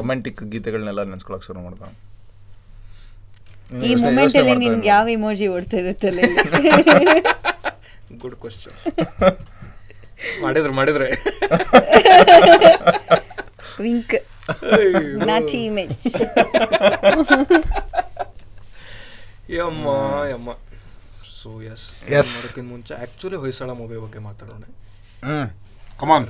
ರೊಮ್ಯಾಂಟಿಕ್ 0.00 0.40
ಗೀತೆಗಳನ್ನೆಲ್ಲ 0.52 1.02
ನೆನ್ಸ್ಕೊಳಕ್ 1.12 1.44
ಶುರು 1.48 1.60
ಮಾಡ್ದ. 1.66 1.82
ಈ 3.88 3.90
ಮೂಮೆಂಟ್ 4.04 4.36
ಅಲ್ಲಿ 4.40 4.54
ನಿನ್ಗೆ 4.64 4.88
ಯಾವ 4.94 5.06
ಇಮೋಜಿ 5.16 5.48
ಓಡ್ತಾ 5.54 5.78
ಇದೆ 5.82 5.92
ಗುಡ್ 8.22 8.36
ಕ್ವಶನ್ 8.44 8.76
ಮಾಡಿದ್ರು 10.44 10.72
ಮಾಡಿದ್ರೆ. 10.78 11.06
ವಿಂಕ್ 13.84 14.14
ನಾಟಿ 15.28 15.60
ಇಮೇಜ್ 15.68 16.08
ಯಮ್ಮ 19.58 19.86
ಯಮ್ಮ. 20.32 20.48
ಸೊ 21.42 21.62
ಎಸ್ 21.62 22.04
ಎಸ್ 22.12 22.44
ಅದಕ್ಕಿಂತ 22.44 22.68
ಮುಂಚೆ. 22.70 22.94
ಆ್ಯಕ್ಚುಲಿ 22.94 23.36
ಹೊಯ್ಸಳ 23.36 23.70
ಮೂವಿ 23.72 23.96
ಬಗ್ಗೆ 23.96 24.18
ಮಾತಾಡೋಣ. 24.18 24.62
ಹ್ಮ್. 25.24 25.48
ಕಮಾನ್ 26.00 26.26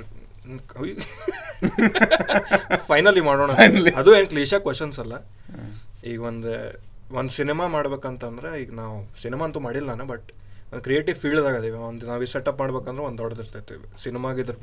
ಫೈನಲಿ 2.89 3.21
ಮಾಡೋಣ. 3.21 3.51
ಅದು 3.97 4.17
ಏನು 4.17 4.29
ಕ್ಲೀಶಾ 4.29 4.59
ಕ್ವಶನ್ಸ್ 4.59 4.99
ಅಲ್ಲ. 4.99 5.15
ಈಗ 6.05 6.21
ಒಂದು 6.23 6.53
ಒಂದು 7.15 7.33
ಸಿನಿಮಾ 7.33 7.67
ಮಾಡ್ಬೇಕಂತಂದ್ರೆ 7.67 8.63
ಈಗ 8.63 8.71
ನಾವು 8.73 9.21
ಸಿನಿಮಾ 9.23 9.45
ಅಂತೂ 9.45 9.61
ಮಾಡಿಲ್ಲ 9.61 9.87
ನಾನು 9.89 10.05
ಬಟ್ 10.07 10.29
ಒಂದು 10.73 10.83
ಕ್ರಿಯೇಟಿವ್ 10.83 11.17
ಫೀಲ್ಡ್ದಾಗ 11.17 11.57
ಅದೀವಿ 11.57 11.77
ಒಂದು 11.77 12.07
ನಾವು 12.07 12.27
ಸೆಟಪ್ 12.27 12.59
ಮಾಡ್ಬೇಕಂದ್ರೆ 12.61 13.05
ಒಂದು 13.05 13.19
ದೊಡ್ಡದಿರ್ತೈತಿ 13.19 14.03
ಸಿನಿಮಾಗಿದ್ರ 14.03 14.55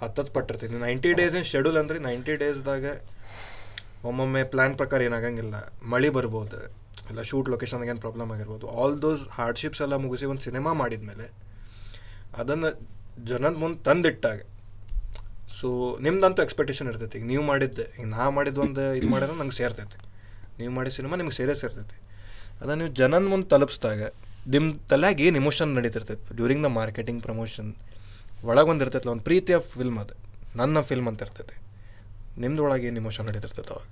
ಹತ್ತತ್ತು 0.00 0.32
ಪಟ್ಟಿರ್ತೀವಿ 0.32 0.78
ನೈಂಟಿ 0.78 1.12
ಡೇಸಿನ 1.12 1.42
ಶೆಡ್ಯೂಲ್ 1.42 1.78
ಅಂದ್ರೆ 1.78 1.98
ನೈಂಟಿ 1.98 2.34
ಡೇಸ್ದಾಗ 2.34 2.84
ಒಮ್ಮೊಮ್ಮೆ 4.04 4.44
ಪ್ಲ್ಯಾನ್ 4.44 4.76
ಪ್ರಕಾರ 4.76 5.02
ಏನಾಗಂಗಿಲ್ಲ. 5.02 5.54
ಮಳೆ 5.86 6.10
ಬರ್ಬೋದು. 6.10 6.81
ಇಲ್ಲ 7.10 7.22
ಶೂಟ್ 7.30 7.48
ಲೊಕೇಶನ್ದಾಗ 7.52 7.90
ಏನು 7.92 8.00
ಪ್ರಾಬ್ಲಮ್ 8.00 8.30
ಆಗಿರ್ಬೋದು. 8.34 8.66
ಆಲ್ 8.80 8.96
ದೋಸ್ 9.02 9.22
ಹಾರ್ಡ್ಶಿಪ್ಸ್ 9.36 9.82
ಎಲ್ಲ 9.86 9.94
ಮುಗಿಸಿ 10.04 10.24
ಒಂದು 10.32 10.42
ಸಿನಿಮಾ 10.42 10.72
ಮಾಡಿದ್ಮೇಲೆ 10.72 11.26
ಅದನ್ನು 12.40 12.70
ಜನದ 13.30 13.54
ಮುಂದೆ 13.62 13.78
ತಂದಿಟ್ಟಾಗ. 13.88 14.40
ಸೊ 15.60 15.68
ನಿಮ್ದಂತೂ 16.06 16.42
ಎಕ್ಸ್ಪೆಕ್ಟೇಷನ್ 16.42 16.88
ಇರ್ತೈತಿ. 16.88 17.16
ಈಗ 17.18 17.26
ನೀವು 17.32 17.42
ಮಾಡಿದ್ದೆ, 17.42 17.86
ಈಗ 17.98 18.06
ನಾ 18.16 18.30
ಮಾಡಿದ್ದು 18.30 18.60
ಒಂದು 18.66 18.84
ಇದು 18.98 19.08
ಮಾಡಿದ್ರೆ 19.14 19.36
ನಂಗೆ 19.40 19.56
ಸೇರ್ತೈತಿ. 19.60 19.98
ನೀವು 20.60 20.72
ಮಾಡಿದ 20.76 20.92
ಸಿನಿಮಾ 20.98 21.16
ನಿಮ್ಗೆ 21.20 21.36
ಸೇರೇ 21.36 21.54
ಸೇರ್ತೈತಿ. 21.62 21.96
ಅದನ್ನು 22.60 22.78
ನೀವು 22.84 22.94
ಜನನ 23.00 23.24
ಮುಂದೆ 23.32 23.48
ತಲುಪಿಸಿದಾಗ 23.48 24.02
ನಿಮ್ಮ 24.54 24.68
ತಲೆಯಾಗ 24.92 25.20
ಏನು 25.20 25.36
ಇಮೋಷನ್ 25.42 25.70
ನಡೀತಿರ್ತೈತಿ? 25.78 26.34
ಡ್ಯೂರಿಂಗ್ 26.36 26.64
ದ 26.66 26.70
ಮಾರ್ಕೆಟಿಂಗ್ 26.80 27.20
ಪ್ರಮೋಷನ್ 27.22 27.70
ಒಳಗೆ 28.50 28.68
ಒಂದು 28.72 28.84
ಇರ್ತೈತಲ್ಲ 28.84 29.12
ಒಂದು 29.14 29.24
ಪ್ರೀತಿಯ 29.30 29.58
ಫಿಲ್ಮ್ 29.74 29.98
ಅದು. 30.04 30.14
ನನ್ನ 30.60 30.80
ಫಿಲ್ಮ್ 30.90 31.08
ಅಂತ 31.10 31.26
ಇರ್ತೈತಿ. 31.26 31.56
ನಿಮ್ದೊಳಗೆ 32.44 32.86
ಏನು 32.90 32.98
ಇಮೋಷನ್ 33.02 33.26
ನಡೀತಿರ್ತೈತೆ 33.30 33.72
ಅವಾಗ? 33.74 33.86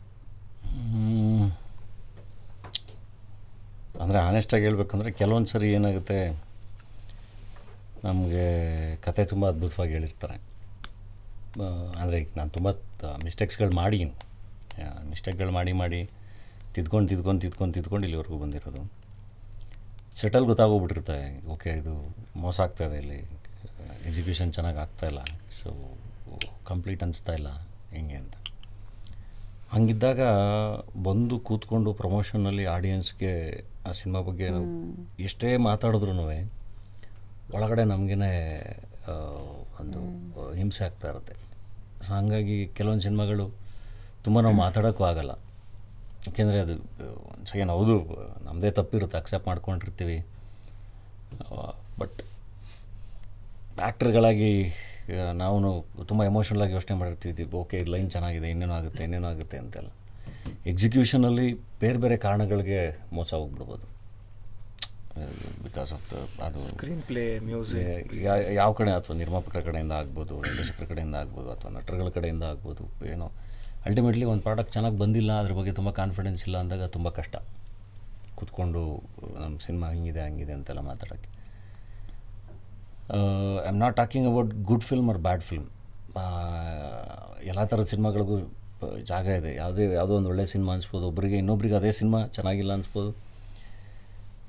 ಅಂದರೆ 4.03 4.19
ಆನೆಸ್ಟಾಗಿ 4.27 4.65
ಹೇಳ್ಬೇಕಂದ್ರೆ 4.69 5.11
ಕೆಲವೊಂದು 5.21 5.51
ಸರಿ 5.55 5.69
ಏನಾಗುತ್ತೆ, 5.79 6.19
ನಮಗೆ 8.07 8.47
ಕತೆ 9.07 9.23
ತುಂಬ 9.33 9.45
ಅದ್ಭುತವಾಗಿ 9.53 9.93
ಹೇಳಿರ್ತಾರೆ. 9.97 10.37
ಅಂದರೆ 12.01 12.17
ಈಗ 12.23 12.31
ನಾನು 12.41 12.51
ತುಂಬ 12.57 12.69
ಮಿಸ್ಟೇಕ್ಸ್ಗಳು 13.27 13.75
ಮಾಡಿ 13.83 14.01
ಮಿಸ್ಟೇಕ್ಗಳು 15.11 15.53
ಮಾಡಿ 15.59 15.73
ಮಾಡಿ 15.83 16.01
ತಿದ್ಕೊಂಡು 16.75 17.09
ತಿದ್ಕೊಂಡು 17.13 17.41
ತಿದ್ಕೊಂಡು 17.45 17.75
ತಿದ್ಕೊಂಡು 17.77 18.05
ಇಲ್ಲಿವರೆಗೂ 18.09 18.37
ಬಂದಿರೋದು. 18.43 18.83
ಸೆಟಲ್ 20.21 20.47
ಗೊತ್ತಾಗೋಗ್ಬಿಟ್ಟಿರುತ್ತೆ, 20.51 21.19
ಓಕೆ, 21.55 21.71
ಇದು 21.81 21.95
ಮೋಸ 22.45 22.57
ಆಗ್ತಾಯಿದೆ 22.67 22.99
ಇಲ್ಲಿ 23.03 23.21
ಎಕ್ಸಿಕ್ಯೂಷನ್ 24.09 24.51
ಚೆನ್ನಾಗಿ 24.57 24.79
ಆಗ್ತಾಯಿಲ್ಲ 24.85 25.21
ಸೊ 25.59 25.71
ಕಂಪ್ಲೀಟ್ 26.71 27.03
ಅನಿಸ್ತಾ 27.07 27.35
ಇಲ್ಲ, 27.41 27.51
ಹೆಂಗೆ 27.97 28.17
ಅಂತ. 28.23 28.35
ಹಂಗಿದ್ದಾಗ 29.73 30.21
ಬಂದು 31.03 31.35
ಕೂತ್ಕೊಂಡು 31.49 31.91
ಪ್ರಮೋಷನಲ್ಲಿ 31.93 32.65
ಆಡಿಯನ್ಸ್ಗೆ 32.77 33.33
ಆ 33.87 33.93
ಸಿನಿಮಾ 33.99 34.21
ಬಗ್ಗೆ 34.29 34.49
ಎಷ್ಟೇ 35.23 35.51
ಮಾತಾಡಿದ್ರು 35.69 36.13
ಒಳಗಡೆ 37.57 37.85
ನಮಗೇ 37.93 38.17
ಒಂದು 39.81 40.01
ಹಿಂಸೆ 40.55 40.83
ಆಗ್ತಾ 40.85 41.09
ಇರುತ್ತೆ. 41.09 41.35
ಸೊ 42.07 42.09
ಹಾಗಾಗಿ 42.15 42.57
ಕೆಲವೊಂದು 42.79 43.03
ಸಿನಿಮಾಗಳು 43.03 43.47
ತುಂಬ 44.25 44.41
ನಾವು 44.41 44.57
ಮಾತಾಡೋಕ್ಕೂ 44.57 45.05
ಆಗಲ್ಲ. 45.05 45.33
ಯಾಕೆಂದರೆ 46.27 46.59
ಅದು 46.61 46.75
ಒಂದು 47.31 47.47
ಸೆಕೆಂಡ್ 47.51 47.73
ಹೌದು 47.73 47.95
ನಮ್ಮದೇ 48.45 48.71
ತಪ್ಪಿರುತ್ತೆ 48.79 49.17
ಅಕ್ಸೆಪ್ಟ್ 49.19 49.49
ಮಾಡ್ಕೊಂಡಿರ್ತೀವಿ. 49.49 50.19
ಬಟ್ 52.01 52.19
ಆ್ಯಕ್ಟರ್ಗಳಾಗಿ 53.81 54.53
ನಾವು 55.43 55.57
ತುಂಬ 56.11 56.21
ಎಮೋಷ್ನಲ್ 56.31 56.63
ಆಗಿ 56.65 56.75
ಯೋಚನೆ 56.79 56.97
ಮಾಡಿರ್ತೀವಿ 57.01 57.45
ಓಕೆ 57.61 57.79
ಇದು 57.83 57.91
ಲೈನ್ 57.95 58.11
ಚೆನ್ನಾಗಿದೆ 58.15 58.49
ಇನ್ನೇನು 58.55 58.75
ಆಗುತ್ತೆ 58.79 59.03
ಇನ್ನೇನೋ 59.07 59.29
ಆಗುತ್ತೆ 59.35 59.59
ಅಂತೆಲ್ಲ. 59.63 59.91
ಎಕ್ಸಿಕ್ಯೂಷನಲ್ಲಿ 60.71 61.47
ಬೇರೆ 61.83 61.99
ಬೇರೆ 62.05 62.17
ಕಾರಣಗಳಿಗೆ 62.27 62.81
ಮೋಸ 63.19 63.31
ಹೋಗ್ಬಿಡ್ಬೋದು. 63.41 63.87
ಬಿಕಾಸ್ 65.65 65.91
ಆಫ್ 65.97 66.05
ದ 66.11 66.19
ಅದು 66.47 66.61
ಸ್ಕ್ರೀನ್ 66.73 67.01
ಪ್ಲೇ 67.09 67.25
ಮ್ಯೂಸಿಕ್ 67.47 68.13
ಯಾವ 68.61 68.71
ಕಡೆ 68.81 68.93
ಅಥವಾ 68.99 69.15
ನಿರ್ಮಾಪಕರ 69.23 69.61
ಕಡೆಯಿಂದ 69.69 69.95
ಆಗ್ಬೋದು 70.01 70.35
ನಿರ್ದೇಶಕರ 70.47 70.85
ಕಡೆಯಿಂದ 70.93 71.17
ಆಗ್ಬೋದು 71.23 71.49
ಅಥವಾ 71.55 71.71
ನಟರುಗಳ 71.79 72.11
ಕಡೆಯಿಂದ 72.19 72.45
ಆಗ್ಬೋದು 72.53 72.85
ಏನೋ. 73.15 73.29
ಅಲ್ಟಿಮೇಟ್ಲಿ 73.89 74.27
ಒಂದು 74.33 74.43
ಪ್ರಾಡಕ್ಟ್ 74.47 74.73
ಚೆನ್ನಾಗಿ 74.77 74.99
ಬಂದಿಲ್ಲ 75.03 75.33
ಅದ್ರ 75.43 75.53
ಬಗ್ಗೆ 75.59 75.73
ತುಂಬ 75.79 75.91
ಕಾನ್ಫಿಡೆನ್ಸ್ 76.01 76.43
ಇಲ್ಲ 76.47 76.57
ಅಂದಾಗ 76.65 76.87
ತುಂಬ 76.97 77.09
ಕಷ್ಟ. 77.19 77.37
ಕೂತ್ಕೊಂಡು 78.39 78.83
ನಮ್ಮ 79.43 79.55
ಸಿನಿಮಾ 79.67 79.87
ಹಿಂಗಿದೆ 79.95 80.23
ಹಂಗಿದೆ 80.27 80.53
ಅಂತೆಲ್ಲ 80.59 80.83
ಮಾತಾಡೋಕ್ಕೆ. 80.91 81.31
I 83.65 83.69
am 83.71 83.79
not 83.85 83.97
talking 84.01 84.27
about 84.31 84.51
good 84.71 84.85
film 84.91 85.09
or 85.13 85.21
bad 85.29 85.45
film 85.51 85.69
ಎಲ್ಲ 87.51 87.61
ಥರದ 87.71 87.85
ಸಿನಿಮಾಗಳಿಗೂ 87.93 88.37
ಜಾಗ 89.11 89.27
ಇದೆ. 89.41 89.51
ಯಾವುದೇ, 89.57 89.85
ಯಾವುದೋ 89.99 90.15
ಒಂದು 90.19 90.29
ಒಳ್ಳೆ 90.33 90.45
ಸಿನಿಮಾ 90.53 90.71
ಅನಿಸ್ಬೋದು. 90.77 91.05
ಒಬ್ಬರಿಗೆ 91.11 91.37
ಇನ್ನೊಬ್ರಿಗೆ 91.43 91.75
ಅದೇ 91.79 91.91
ಸಿನಿಮಾ 92.01 92.19
ಚೆನ್ನಾಗಿಲ್ಲ 92.37 92.73
ಅನಿಸ್ಬೋದು. 92.79 93.11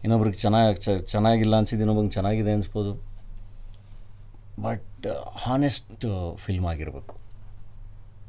ಇನ್ನೊಬ್ರಿಗೆ 0.03 0.37
ಚೆನ್ನಾಗಿ 0.43 0.75
ಚೆನ್ನಾಗಿಲ್ಲ 1.13 1.55
ಅನಿಸಿದ್ದು 1.61 1.83
ಇನ್ನೊಬ್ರಿಗೆ 1.85 2.13
ಚೆನ್ನಾಗಿದೆ 2.17 2.51
ಅನಿಸ್ಬೋದು. 2.57 2.91
ಬಟ್ 4.65 5.07
ಹಾನೆಸ್ಟ್ 5.45 6.05
ಫಿಲ್ಮ್ 6.45 6.67
ಆಗಿರಬೇಕು. 6.71 7.15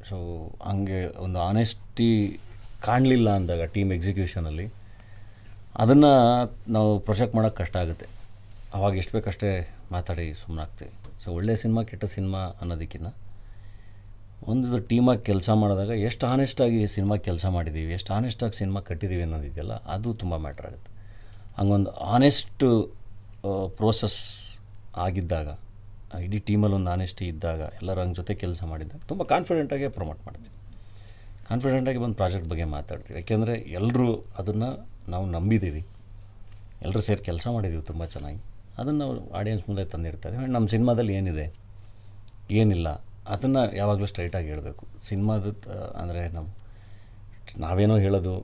ಸೊ 0.09 0.17
ಹಂಗೆ 0.69 1.01
ಒಂದು 1.25 1.39
ಆನೆಸ್ಟಿ 1.49 2.11
ಕಾಣಲಿಲ್ಲ 2.87 3.29
ಅಂದಾಗ 3.41 3.65
ಟೀಮ್ 3.75 3.93
ಎಕ್ಸಿಕ್ಯೂಷನಲ್ಲಿ 3.93 4.67
ಅದನ್ನು 5.83 6.13
ನಾವು 6.77 6.91
ಪ್ರೊಜೆಕ್ಟ್ 6.99 7.35
ಮಾಡೋಕ್ಕೆ 7.37 7.59
ಕಷ್ಟ 7.63 7.77
ಆಗುತ್ತೆ. 7.85 8.07
ಅವಾಗ 8.77 8.93
ಎಷ್ಟು 9.03 9.13
ಬೇಕಷ್ಟೇ 9.19 9.51
ಮಾತಾಡಿ 9.97 10.25
ಸುಮ್ಮನಾಗ್ತೀವಿ 10.43 10.95
ಸೊ 11.23 11.29
ಒಳ್ಳೆಯ 11.39 11.57
ಸಿನಿಮಾ, 11.63 11.83
ಕೆಟ್ಟ 11.91 12.05
ಸಿನಿಮಾ 12.17 12.41
ಅನ್ನೋದಕ್ಕಿಂತ 12.63 13.11
ಒಂದು 14.53 14.79
ಟೀಮಾಗಿ 14.91 15.23
ಕೆಲಸ 15.29 15.49
ಮಾಡಿದಾಗ 15.63 15.93
ಎಷ್ಟು 16.09 16.25
ಆನೆಸ್ಟಾಗಿ 16.35 16.81
ಸಿನಿಮಾ 16.95 17.17
ಕೆಲಸ 17.27 17.45
ಮಾಡಿದ್ದೀವಿ 17.57 17.93
ಎಷ್ಟು 17.99 18.11
ಆನೆಸ್ಟಾಗಿ 18.17 18.57
ಸಿನಿಮಾ 18.61 18.81
ಕಟ್ಟಿದ್ದೀವಿ 18.89 19.25
ಅನ್ನೋದಿದೆಯಲ್ಲ 19.27 19.75
ಅದು 19.95 20.09
ತುಂಬ 20.23 20.37
ಮ್ಯಾಟ್ರ್ 20.45 20.67
ಆಗುತ್ತೆ. 20.71 20.91
ಹಂಗೊಂದು 21.59 21.91
ಆನೆಸ್ಟ್ 22.15 22.65
ಪ್ರೋಸೆಸ್ 23.79 24.19
ಆಗಿದ್ದಾಗ, 25.07 25.49
ಇಡೀ 26.27 26.39
ಟೀಮಲ್ಲಿ 26.49 26.77
ಒಂದು 26.79 26.91
ಆನೆಸ್ಟಿ 26.95 27.25
ಇದ್ದಾಗ, 27.33 27.61
ಎಲ್ಲರೂ 27.81 28.01
ಹಂಗೆ 28.03 28.17
ಜೊತೆ 28.21 28.33
ಕೆಲಸ 28.43 28.63
ಮಾಡಿದ್ದಾಗ 28.73 29.01
ತುಂಬ 29.11 29.23
ಕಾನ್ಫಿಡೆಂಟಾಗೆ 29.35 29.89
ಪ್ರಮೋಟ್ 29.99 30.21
ಮಾಡ್ತೀವಿ. 30.27 30.55
ಕಾನ್ಫಿಡೆಂಟಾಗಿ 31.51 32.01
ಒಂದು 32.07 32.17
ಪ್ರಾಜೆಕ್ಟ್ 32.21 32.49
ಬಗ್ಗೆ 32.53 32.67
ಮಾತಾಡ್ತೀವಿ. 32.77 33.17
ಯಾಕೆಂದರೆ 33.21 33.55
ಎಲ್ಲರೂ 33.79 34.09
ಅದನ್ನು 34.41 34.71
ನಾವು 35.15 35.27
ನಂಬಿದ್ದೀವಿ 35.37 35.83
ಎಲ್ಲರೂ 36.87 37.03
ಸೇರಿ 37.09 37.23
ಕೆಲಸ 37.31 37.47
ಮಾಡಿದ್ದೀವಿ 37.57 37.85
ತುಂಬ 37.91 38.05
ಚೆನ್ನಾಗಿ. 38.15 38.41
ಅದನ್ನು 38.79 39.07
ಆಡಿಯನ್ಸ್ 39.31 39.65
ಮುಂದೆ 39.69 39.85
ತಂದಿರ್ತಾರೆ 39.85 40.37
ನಮ್ಮ 40.47 40.67
ಸಿನಿಮಾದಲ್ಲಿ 40.69 41.15
ಏನಿದೆ? 41.15 41.47
ಏನಿಲ್ಲ. 42.51 42.89
ಅದನ್ನು 43.29 43.63
ಯಾವಾಗಲೂ 43.77 44.07
ಸ್ಟ್ರೈಟಾಗಿ 44.07 44.49
ಹೇಳಬೇಕು. 44.49 44.87
ಸಿನಿಮಾದ 45.09 45.53
ಅಂದರೆ 46.03 46.29
ನಮ್ಮ 46.29 46.49
ನಾವೇನೋ 47.59 47.97
ಹೇಳೋದು 47.97 48.35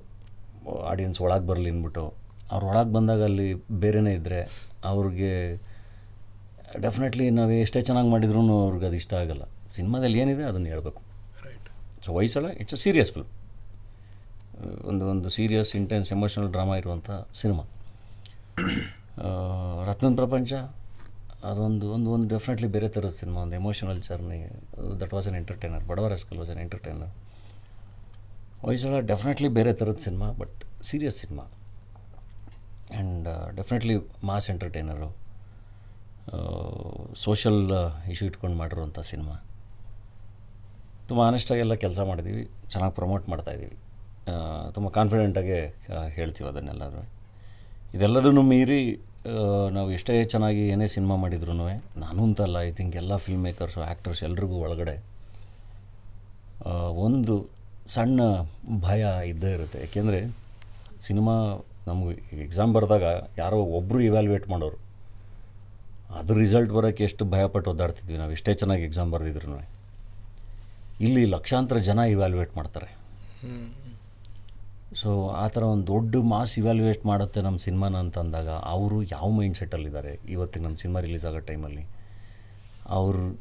ಆಡಿಯನ್ಸ್ 0.90 1.20
ಒಳಗೆ 1.20 1.46
ಬರಲಿ 1.46 1.70
ಅಂದ್ಬಿಟ್ಟು 1.70 2.04
ಅವ್ರು 2.52 2.66
ಒಳಗೆ 2.66 2.92
ಬಂದಾಗ 2.92 3.22
ಅಲ್ಲಿ 3.22 3.54
ಬೇರೆನೇ 3.54 4.12
ಇದ್ದರೆ 4.12 4.40
ಅವ್ರಿಗೆ 4.84 5.32
ಡೆಫಿನೆಟ್ಲಿ 6.80 7.30
ನಾವು 7.30 7.50
ಎಷ್ಟೇ 7.50 7.80
ಚೆನ್ನಾಗಿ 7.80 8.08
ಮಾಡಿದ್ರೂ 8.08 8.40
ಅವ್ರಿಗೆ 8.64 8.86
ಅದು 8.86 8.96
ಇಷ್ಟ 8.96 9.14
ಆಗಲ್ಲ. 9.14 9.44
ಸಿನಿಮಾದಲ್ಲಿ 9.74 10.18
ಏನಿದೆ 10.18 10.44
ಅದನ್ನು 10.44 10.68
ಹೇಳಬೇಕು. 10.68 11.02
Right 11.46 11.68
so 12.04 12.12
Hoysala 12.18 12.46
it's 12.62 12.74
a 12.74 12.80
serious 12.84 13.12
film 13.12 13.32
ಒಂದು 14.90 15.06
ಒಂದು 15.06 15.28
ಸೀರಿಯಸ್ 15.28 15.76
ಇಂಟೆನ್ಸ್ 15.76 16.12
ಎಮೋಷನಲ್ 16.12 16.48
ಡ್ರಾಮಾ 16.52 16.76
ಇರುವಂಥ 16.76 17.10
ಸಿನಿಮಾ. 17.40 17.64
ರತ್ನನ್ 19.88 20.16
ಪ್ರಪಂಚ, 20.16 20.52
ಅದೊಂದು, 21.44 21.86
ಒಂದು 21.92 22.08
ಒಂದು 22.10 22.28
ಡೆಫಿನೆಟ್ಲಿ 22.28 22.68
ಬೇರೆ 22.68 22.88
ಥರದ 22.88 23.10
ಸಿನಿಮಾ 23.10 23.38
ಒಂದು 23.42 23.56
emotional 23.56 24.00
journey 24.02 24.38
that 25.00 25.12
was 25.12 25.26
an 25.28 25.36
entertainer 25.36 25.84
Badava 25.84 26.12
Rascal 26.12 26.38
was 26.38 26.50
an 26.50 26.60
entertainer 26.60 27.12
Hoysala 28.60 29.00
definitely 29.00 29.48
ಬೇರೆ 29.48 29.72
ಥರದ 29.72 29.96
cinema 29.96 30.28
but 30.32 30.56
serious 30.82 31.16
cinema 31.16 31.44
and 32.90 33.28
definitely 33.56 33.96
mass 34.24 34.48
entertainer 34.50 35.10
social 37.24 37.60
issue 38.12 38.26
ಇಟ್ಕೊಂಡು 38.28 38.56
ಮಾಡಿರುವಂಥ 38.56 38.98
ಸಿನಿಮಾ 39.12 39.36
ತುಂಬ 41.08 41.20
ಆನೆಸ್ಟಾಗಿ 41.26 41.60
ಎಲ್ಲ 41.60 41.74
ಕೆಲಸ 41.74 42.00
ಮಾಡಿದ್ದೀವಿ 42.00 42.42
ಚೆನ್ನಾಗಿ 42.70 42.94
ಪ್ರಮೋಟ್ 42.94 43.28
ಮಾಡ್ತಾಯಿದ್ದೀವಿ 43.28 43.76
ತುಂಬ 44.74 44.88
ಕಾನ್ಫಿಡೆಂಟಾಗೆ 44.88 45.58
ಹೇಳ್ತೀವಿ 46.16 46.48
ಅದನ್ನೆಲ್ಲರೂ. 46.48 47.02
ಇದೆಲ್ಲದನ್ನು 47.94 48.42
ಮೀರಿ 48.42 48.80
ನಾವು 49.76 49.88
ಎಷ್ಟೇ 49.96 50.14
ಚೆನ್ನಾಗಿ 50.32 50.62
ಏನೇ 50.74 50.86
ಸಿನಿಮಾ 50.94 51.16
ಮಾಡಿದ್ರು 51.24 51.54
ನಾನು 52.04 52.20
ಅಂತಲ್ಲ 52.26 52.56
ಐ 52.68 52.70
ಥಿಂಕ್ 52.78 52.94
ಎಲ್ಲ 53.02 53.16
ಫಿಲ್ಮ್ 53.24 53.42
ಮೇಕರ್ಸು 53.48 53.80
ಆ್ಯಕ್ಟರ್ಸ್ 53.86 54.22
ಎಲ್ರಿಗೂ 54.28 54.56
ಒಳಗಡೆ 54.66 54.96
ಒಂದು 57.06 57.34
ಸಣ್ಣ 57.94 58.20
ಭಯ 58.86 59.02
ಇದ್ದೇ 59.32 59.50
ಇರುತ್ತೆ. 59.56 59.78
ಯಾಕೆಂದರೆ 59.84 60.20
ಸಿನಿಮಾ 61.06 61.34
ನಮಗೆ 61.88 62.14
ಎಕ್ಸಾಮ್ 62.46 62.72
ಬರೆದಾಗ 62.76 63.04
ಯಾರೋ 63.42 63.58
ಒಬ್ಬರು 63.78 64.00
ಇವ್ಯಾಲ್ಯೂಯೇಟ್ 64.08 64.46
ಮಾಡೋರು. 64.52 64.78
ಅದ್ರ 66.18 66.34
ರಿಸಲ್ಟ್ 66.44 66.72
ಬರೋಕ್ಕೆ 66.76 67.02
ಎಷ್ಟು 67.08 67.24
ಭಯಪಟ್ಟು 67.34 67.68
ಒದ್ದಾಡ್ತಿದ್ವಿ 67.72 68.16
ನಾವು, 68.20 68.32
ಎಷ್ಟೇ 68.36 68.52
ಚೆನ್ನಾಗಿ 68.60 68.84
ಎಕ್ಸಾಮ್ 68.88 69.10
ಬರೆದಿದ್ರು 69.14 69.58
ಇಲ್ಲಿ 71.06 71.22
ಲಕ್ಷಾಂತರ 71.34 71.78
ಜನ 71.88 71.98
ಇವ್ಯಾಲ್ಯೂಯೇಟ್ 72.14 72.54
ಮಾಡ್ತಾರೆ. 72.56 72.90
ಸೊ 74.96 75.28
ಆ 75.28 75.48
ಥರ 75.48 75.62
ಒಂದು 75.62 75.86
ದೊಡ್ಡ 75.86 76.16
ಮಾಸ್ 76.16 76.58
ಇವ್ಯಾಲ್ಯೂಯೇಟ್ 76.58 77.06
ಮಾಡುತ್ತೆ 77.06 77.40
ನಮ್ಮ 77.40 77.58
ಸಿನಿಮಾನ 77.58 77.96
ಅಂತ 77.96 78.18
ಅಂದಾಗ 78.18 78.48
ಅವರು 78.48 79.02
ಯಾವ 79.02 79.30
ಮೈಂಡ್ 79.30 79.56
ಸೆಟ್ಟಲ್ಲಿದ್ದಾರೆ 79.56 80.20
ಇವತ್ತಿಗೆ 80.28 80.64
ನಮ್ಮ 80.64 80.76
ಸಿನಿಮಾ 80.76 81.00
ರಿಲೀಸ್ 81.00 81.24
ಆಗೋ 81.24 81.38
ಟೈಮಲ್ಲಿ 81.38 81.86
ಅವರು, 82.88 83.40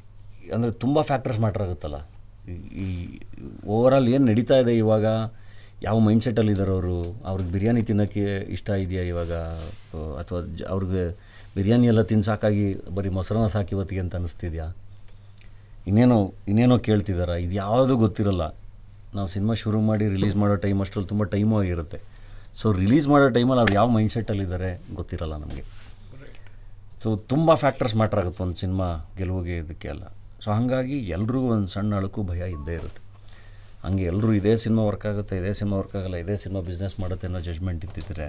ಅಂದರೆ 0.53 0.71
ತುಂಬ 0.71 1.01
ಫ್ಯಾಕ್ಟರ್ಸ್ 1.01 1.39
ಮ್ಯಾಟ್ರ್ 1.39 1.63
ಆಗುತ್ತಲ್ಲ. 1.63 2.09
ಈ- 2.51 3.19
ಓವರಾಲ್ 3.67 4.07
ಏನು 4.07 4.25
ನಡೀತಾ 4.25 4.55
ಇದೆ 4.55 4.77
ಇವಾಗ? 4.77 5.05
ಯಾವ 5.83 5.99
ಮೈಂಡ್ 5.99 6.23
ಸೆಟ್ಟಲ್ಲಿದ್ದಾರೆ 6.23 6.71
ಅವರು? 6.71 7.21
ಅವ್ರಿಗೆ 7.25 7.51
ಬಿರಿಯಾನಿ 7.51 7.81
ತಿನ್ನೋಕ್ಕೆ 7.81 8.37
ಇಷ್ಟ 8.37 8.69
ಇದೆಯಾ 8.69 9.03
ಇವಾಗ? 9.03 9.33
ಅಥವಾ 10.17 10.41
ಜ, 10.55 10.63
ಅವ್ರಿಗೆ 10.63 11.11
ಬಿರಿಯಾನಿ 11.55 11.87
ಎಲ್ಲ 11.87 12.01
ತಿಂದು 12.01 12.23
ಸಾಕಾಗಿ 12.23 12.75
ಬರೀ 12.95 13.09
ಮೊಸರನ್ನ 13.09 13.45
ಸಾಕಿ 13.45 13.75
ಇವತ್ತಿಗೆ 13.75 14.01
ಅಂತ 14.01 14.15
ಅನಿಸ್ತಿದ್ಯಾ? 14.15 14.75
ಇನ್ನೇನೋ 15.87 16.33
ಇನ್ನೇನೋ 16.47 16.77
ಕೇಳ್ತಿದಾರ? 16.77 17.29
ಇದು 17.29 17.53
ಯಾವುದೂ 17.53 17.97
ಗೊತ್ತಿರಲ್ಲ. 17.97 18.41
ನಾವು 19.15 19.27
ಸಿನಿಮಾ 19.35 19.53
ಶುರು 19.63 19.79
ಮಾಡಿ 19.89 20.05
ರಿಲೀಸ್ 20.15 20.35
ಮಾಡೋ 20.41 20.55
ಟೈಮ್ 20.65 20.79
ಅಷ್ಟರಲ್ಲಿ 20.83 21.09
ತುಂಬ 21.13 21.23
ಟೈಮು 21.35 21.55
ಆಗಿರುತ್ತೆ. 21.61 21.99
ಸೊ 22.59 22.67
ರಿಲೀಸ್ 22.81 23.07
ಮಾಡೋ 23.13 23.27
ಟೈಮಲ್ಲಿ 23.37 23.61
ಅವ್ರು 23.63 23.75
ಯಾವ 23.79 23.87
ಮೈಂಡ್ 23.95 24.41
ಇದ್ದಾರೆ 24.45 24.71
ಗೊತ್ತಿರಲ್ಲ 24.99 25.35
ನಮಗೆ. 25.45 25.63
ಸೊ 27.01 27.09
ತುಂಬ 27.31 27.49
ಫ್ಯಾಕ್ಟರ್ಸ್ 27.63 27.95
ಮ್ಯಾಟ್ರ್ 28.01 28.19
ಆಗುತ್ತೆ 28.21 28.41
ಒಂದು 28.45 28.57
ಸಿನಿಮಾ 28.63 28.87
ಗೆಲುವಿಗೆ 29.19 29.57
ಇದಕ್ಕೆ 29.63 29.87
ಎಲ್ಲ 29.95 30.05
ಸೊ 30.43 30.47
ಹಾಗಾಗಿ 30.55 30.97
ಎಲ್ರಿಗೂ 31.15 31.47
ಒಂದು 31.55 31.69
ಸಣ್ಣ 31.75 31.91
ಅಳಕು 31.99 32.19
ಭಯ 32.31 32.41
ಇದ್ದೇ 32.55 32.73
ಇರುತ್ತೆ. 32.79 33.01
ಹಂಗೆ 33.85 34.03
ಎಲ್ಲರೂ 34.11 34.31
ಇದೇ 34.39 34.53
ಸಿನಿಮಾ 34.63 34.83
ವರ್ಕ್ 34.87 35.05
ಆಗುತ್ತೆ, 35.11 35.33
ಇದೇ 35.41 35.51
ಸಿನಿಮಾ 35.59 35.75
ವರ್ಕ್ 35.81 35.95
ಆಗಲ್ಲ, 35.99 36.15
ಇದೇ 36.23 36.35
ಸಿನಿಮಾ 36.43 36.61
ಬಿಸ್ನೆಸ್ 36.69 36.95
ಮಾಡುತ್ತೆ 37.03 37.25
ಅನ್ನೋ 37.29 37.39
ಜಜ್ಮೆಂಟ್ 37.47 37.83
ಇದ್ದಿದ್ದರೆ 37.87 38.27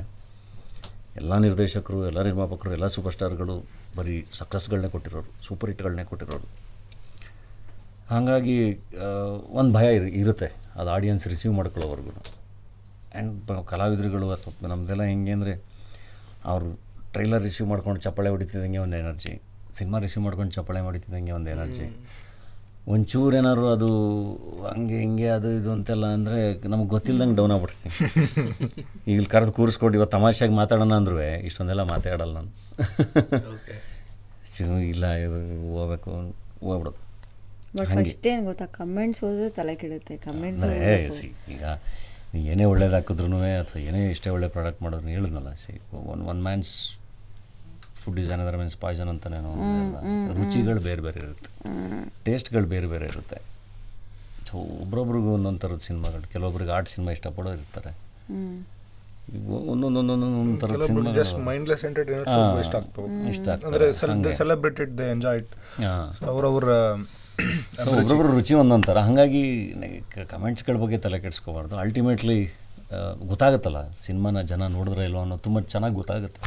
ಎಲ್ಲ 1.21 1.33
ನಿರ್ದೇಶಕರು, 1.47 1.99
ಎಲ್ಲ 2.11 2.21
ನಿರ್ಮಾಪಕರು, 2.29 2.71
ಎಲ್ಲ 2.77 2.87
ಸೂಪರ್ 2.97 3.15
ಸ್ಟಾರ್ಗಳು 3.17 3.57
ಬರೀ 3.99 4.17
ಸಕ್ಸಸ್ಗಳನ್ನೇ 4.41 4.91
ಕೊಟ್ಟಿರೋರು 4.95 5.31
ಸೂಪರ್ 5.47 5.71
ಹಿಟ್ಗಳನ್ನೇ 5.73 6.05
ಕೊಟ್ಟಿರೋರು. 6.11 6.49
ಹಾಗಾಗಿ 8.13 8.57
ಒಂದು 9.61 9.73
ಭಯ 9.79 9.89
ಇರು, 9.99 10.09
ಇರುತ್ತೆ. 10.23 10.49
ಅದು 10.79 10.91
ಆಡಿಯನ್ಸ್ 10.91 11.27
ರಿಸೀವ್ 11.27 11.55
ಮಾಡ್ಕೊಳ್ಳೋವರೆಗೂ. 11.55 12.11
ಆ್ಯಂಡ್ 13.15 13.53
ಕಲಾವಿದರುಗಳು 13.73 14.37
ಅಥವಾ 14.37 14.73
ನಮ್ಮದೆಲ್ಲ 14.73 15.03
ಹೆಂಗೆ 15.03 15.33
ಅಂದರೆ 15.33 15.63
ಅವರು 16.45 16.81
ಟ್ರೈಲರ್ 17.13 17.43
ರಿಸೀವ್ 17.43 17.69
ಮಾಡ್ಕೊಂಡು 17.69 18.01
ಚಪ್ಪಾಳೆ 18.01 18.31
ಹೊಡಿತಿದ್ದಂಗೆ 18.31 18.79
ಒಂದು 18.79 18.97
ಎನರ್ಜಿ 18.97 19.41
ಸಿನಿಮಾ 19.75 19.99
ರಿಸೀವ್ 19.99 20.25
ಮಾಡ್ಕೊಂಡು 20.25 20.55
ಚಪ್ಪಾಳೆ 20.55 20.81
ಹೊಡಿತಿದ್ದಂಗೆ 20.81 21.33
ಒಂದು 21.33 21.51
ಎನರ್ಜಿ 21.51 21.91
ಒಂಚೂರು 22.93 23.37
ಏನಾದ್ರು 23.37 23.73
ಅದು 23.73 23.89
ಹಂಗೆ 24.69 24.99
ಹಿಂಗೆ 24.99 25.29
ಅದು 25.29 25.59
ಇದು 25.59 25.73
ಅಂತೆಲ್ಲ 25.73 26.07
ಅಂದರೆ 26.07 26.69
ನಮ್ಗೆ 26.73 26.89
ಗೊತ್ತಿಲ್ಲದಂಗೆ 26.89 27.37
ಡೌನ್ 27.37 27.53
ಆಗ್ಬಿಡ್ತೀನಿ. 27.53 27.95
ಈಗ 29.13 29.27
ಕರೆದು 29.35 29.53
ಕೂರಿಸ್ಕೊಂಡು 29.53 29.99
ಇವತ್ತು 29.99 30.17
ತಮಾಷೆಯಾಗಿ 30.17 30.55
ಮಾತಾಡೋಣ 30.55 30.93
ಅಂದ್ರೂ 30.93 31.49
ಇಷ್ಟೊಂದೆಲ್ಲ 31.49 31.95
ಮಾತಾಡಲ್ಲ 31.95 32.39
ನಾನು. 32.39 32.79
ಇಲ್ಲ 34.93 35.05
ಇದು 35.25 35.39
ಹೋಗ್ಬೇಕು 35.75 36.11
ಹೋಗ್ಬಿಡೋದು. 36.69 37.08
ಬಟ್ 37.77 37.89
ಫಸ್ಟ್ 37.97 38.27
ಏನು 38.33 38.43
ಗೊತ್ತಾ? 38.49 38.67
ಕಮೆಂಟ್ಸ್ 38.81 39.21
ಓದಿದ್ರೆ 39.27 39.51
ತಲೆ 39.59 39.75
ಕೆಡುತ್ತೆ. 39.83 40.15
ಕಮೆಂಟ್ಸ್ 40.29 41.25
ಈಗ 41.55 41.65
ನೀವು 42.33 42.45
ಏನೇ 42.53 42.65
ಒಳ್ಳೇದು 42.73 42.95
ಹಾಕಿದ್ರು 42.97 43.27
ಅಥವಾ 43.63 43.81
ಏನೇ 43.89 44.01
ಇಷ್ಟೇ 44.15 44.31
ಒಳ್ಳೆ 44.37 44.49
ಪ್ರಾಡಕ್ಟ್ 44.55 44.81
ಮಾಡೋದು 44.85 45.11
ಹೇಳಿದ್ನಲ್ಲ 45.17 45.51
see 45.65 45.75
one 46.13 46.23
one 46.33 46.41
man's 46.49 46.73
food 48.01 48.17
design 48.21 48.41
ಅದರ 48.45 48.57
ಮೀನ್ಸ್ 48.63 48.77
ಪಾಯ್ಸನ್ 48.83 49.11
ಅಂತಾನೇನೋ 49.13 49.53
ರುಚಿಗಳು 50.39 50.81
ಬೇರೆ 50.89 51.03
ಬೇರೆ 51.07 51.21
ಇರುತ್ತೆ. 51.27 51.51
ಟೇಸ್ಟ್ಗಳು 52.27 52.67
ಬೇರೆ 52.75 52.89
ಬೇರೆ 52.95 53.07
ಇರುತ್ತೆ. 53.13 53.39
ಸೊ 54.49 54.57
ಒಬ್ರೊಬ್ರಿಗೂ 54.83 55.31
ಒಂದೊಂದು 55.37 55.61
ಥರದ 55.65 55.81
ಸಿನಿಮಾಗಳು 55.89 56.27
ಕೆಲವೊಬ್ರಿಗೆ 56.35 56.73
ಆರ್ಟ್ 56.77 56.91
ಸಿನಿಮಾ 56.95 57.11
ಇಷ್ಟಪಡೋರು 57.17 57.59
ಇರ್ತಾರೆ. 57.61 57.93
ಇಷ್ಟ 62.65 62.75
ಆಗ್ತವೆ 62.81 63.09
ಇಷ್ಟ 63.33 63.49
ಅಂದ್ರೆ 63.69 64.33
ಸೆಲೆಬ್ರೇಟೆಡ್ 64.43 64.93
ದೇ 64.99 65.07
ಎಂಜಾಯ್ 65.15 65.43
ಅವ್ರವ್ರ 66.33 66.69
ಸೊ 67.83 67.89
ಒಬ್ರೊಬ್ರು 68.01 68.29
ರುಚಿ 68.37 68.55
ಒಂದೊಂಥರ 68.61 68.99
ಹಾಗಾಗಿ 69.09 69.43
ಕಮೆಂಟ್ಸ್ಗಳ 70.33 70.77
ಬಗ್ಗೆ 70.85 70.99
ತಲೆ 71.05 71.19
ಕೆಡಿಸ್ಕೋಬಾರ್ದು. 71.25 71.75
ಅಲ್ಟಿಮೇಟ್ಲಿ 71.83 72.39
ಗೊತ್ತಾಗುತ್ತಲ್ಲ 73.31 73.81
ಸಿನಿಮಾನ 74.07 74.41
ಜನ 74.53 74.67
ನೋಡಿದ್ರೆ 74.77 75.03
ಇಲ್ವೋ 75.09 75.21
ಅನ್ನೋ 75.27 75.37
ತುಂಬ 75.47 75.61
ಚೆನ್ನಾಗಿ 75.75 75.97
ಗೊತ್ತಾಗುತ್ತೆ. 76.01 76.41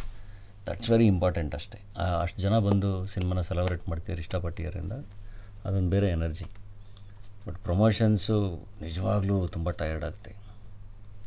ದಟ್ಸ್ 0.67 0.89
ವೆರಿ 0.93 1.05
ಇಂಪಾರ್ಟೆಂಟ್ 1.13 1.53
ಅಷ್ಟೇ. 1.59 1.79
ಅಷ್ಟು 2.23 2.39
ಜನ 2.45 2.55
ಬಂದು 2.67 2.89
ಸಿನಿಮಾನ 3.13 3.41
ಸೆಲೆಬ್ರೇಟ್ 3.49 3.83
ಮಾಡ್ತೀರಿ 3.91 4.21
ಇಷ್ಟಪಟ್ಟಿದ್ದರಿಂದ 4.25 4.95
ಅದೊಂದು 5.67 5.91
ಬೇರೆ 5.95 6.09
ಎನರ್ಜಿ 6.17 6.47
ಬಟ್ 7.45 7.59
ಪ್ರಮೋಷನ್ಸು 7.67 8.37
ನಿಜವಾಗ್ಲೂ 8.85 9.37
ತುಂಬ 9.55 9.69
ಟಯರ್ಡ್ 9.81 10.05
ಆಗುತ್ತೆ 10.09 10.33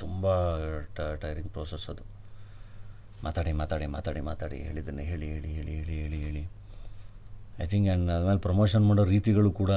ತುಂಬ 0.02 0.26
ಟೈರಿಂಗ್ 1.24 1.50
ಪ್ರೋಸೆಸ್ 1.56 1.86
ಅದು. 1.94 2.04
ಮಾತಾಡಿ 3.26 3.52
ಮಾತಾಡಿ 3.62 3.86
ಮಾತಾಡಿ 3.96 4.22
ಮಾತಾಡಿ 4.30 4.58
ಹೇಳಿದ್ದನ್ನು 4.68 5.04
ಹೇಳಿ 5.10 5.26
ಹೇಳಿ 5.34 5.50
ಹೇಳಿ 5.58 5.74
ಹೇಳಿ 5.80 5.96
ಹೇಳಿ 6.02 6.20
ಹೇಳಿ. 6.26 6.44
ಐ 7.62 7.66
ಥಿಂಕ್ 7.66 7.88
ಆ್ಯಂಡ್ 7.88 8.10
ಆದ್ಮೇಲೆ 8.10 8.38
ಪ್ರಮೋಷನ್ 8.38 8.84
ಮಾಡೋ 8.86 9.04
ರೀತಿಗಳು 9.04 9.50
ಕೂಡ 9.52 9.72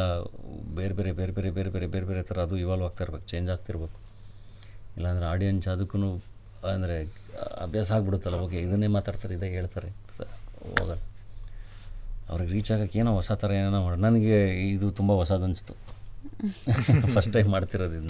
ಬೇರೆ 0.79 0.93
ಬೇರೆ 0.93 1.11
ಬೇರೆ 1.11 1.31
ಬೇರೆ 1.31 1.49
ಬೇರೆ 1.57 1.69
ಬೇರೆ 1.69 1.87
ಬೇರೆ 1.87 2.05
ಬೇರೆ 2.05 2.21
ಥರ 2.23 2.39
ಅದು 2.39 2.57
ಇವಾಲ್ವ್ 2.57 2.85
ಆಗ್ತಾ 2.85 3.03
ಇರ್ಬೇಕು 3.03 3.25
ಚೇಂಜ್ 3.25 3.49
ಆಗ್ತಿರ್ಬೇಕು 3.49 3.99
ಇಲ್ಲಾಂದರೆ 4.97 5.25
ಆಡಿಯನ್ಸ್ 5.25 5.67
ಅದಕ್ಕೂ 5.67 5.97
ಅಂದರೆ 6.75 6.95
ಅಭ್ಯಾಸ 7.65 7.91
ಆಗ್ಬಿಡುತ್ತಲ್ಲ 7.91 8.37
ಓಕೆ 8.45 8.57
ಇದನ್ನೇ 8.61 8.87
ಮಾತಾಡ್ತಾರೆ, 8.87 9.33
ಇದೇ 9.35 9.49
ಹೇಳ್ತಾರೆ 9.49 9.89
ಹೋಗಲ್ಲ 10.63 10.93
ಅವ್ರಿಗೆ 12.29 12.51
ರೀಚ್ 12.51 12.71
ಆಗೋಕ್ಕೆ 12.71 12.99
ಏನೋ 12.99 13.11
ಹೊಸ 13.13 13.31
ಥರ 13.31 13.51
ಏನೋ 13.51 13.79
ಮಾಡಿ, 13.83 14.01
ನನಗೆ 14.01 14.37
ಇದು 14.69 14.91
ತುಂಬ 14.91 15.11
ಹೊಸದು 15.11 15.43
ಅನಿಸ್ತು 15.43 15.75
ಫಸ್ಟ್ 17.15 17.33
ಟೈಮ್ 17.37 17.49
ಮಾಡ್ತಿರೋದು 17.49 18.01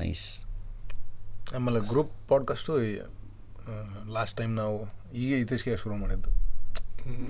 ನೈಸ್ 0.00 0.24
ಆಮೇಲೆ 1.56 1.80
ಗ್ರೂಪ್ 1.80 2.14
ಪಾಡ್ಕಾಸ್ಟು 2.28 2.74
ಲಾಸ್ಟ್ 4.12 4.38
ಟೈಮ್ 4.38 4.56
ನಾವು 4.56 4.78
ಈಗ 5.24 5.32
ಇತ್ತೀಚೆಗೆ 5.42 5.76
ಶುರು 5.76 5.96
ಮಾಡಿದ್ದು. 5.96 6.30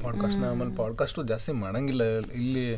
ಪಾಡ್ಕಾಸ್ಟ್ನ 0.02 0.44
ಆಮೇಲೆ 0.50 0.72
ಪಾಡ್ಕಾಸ್ಟು 0.76 1.22
ಜಾಸ್ತಿ 1.22 1.52
ಮಾಡಂಗಿಲ್ಲ. 1.52 2.02
ಇಲ್ಲಿ 2.42 2.76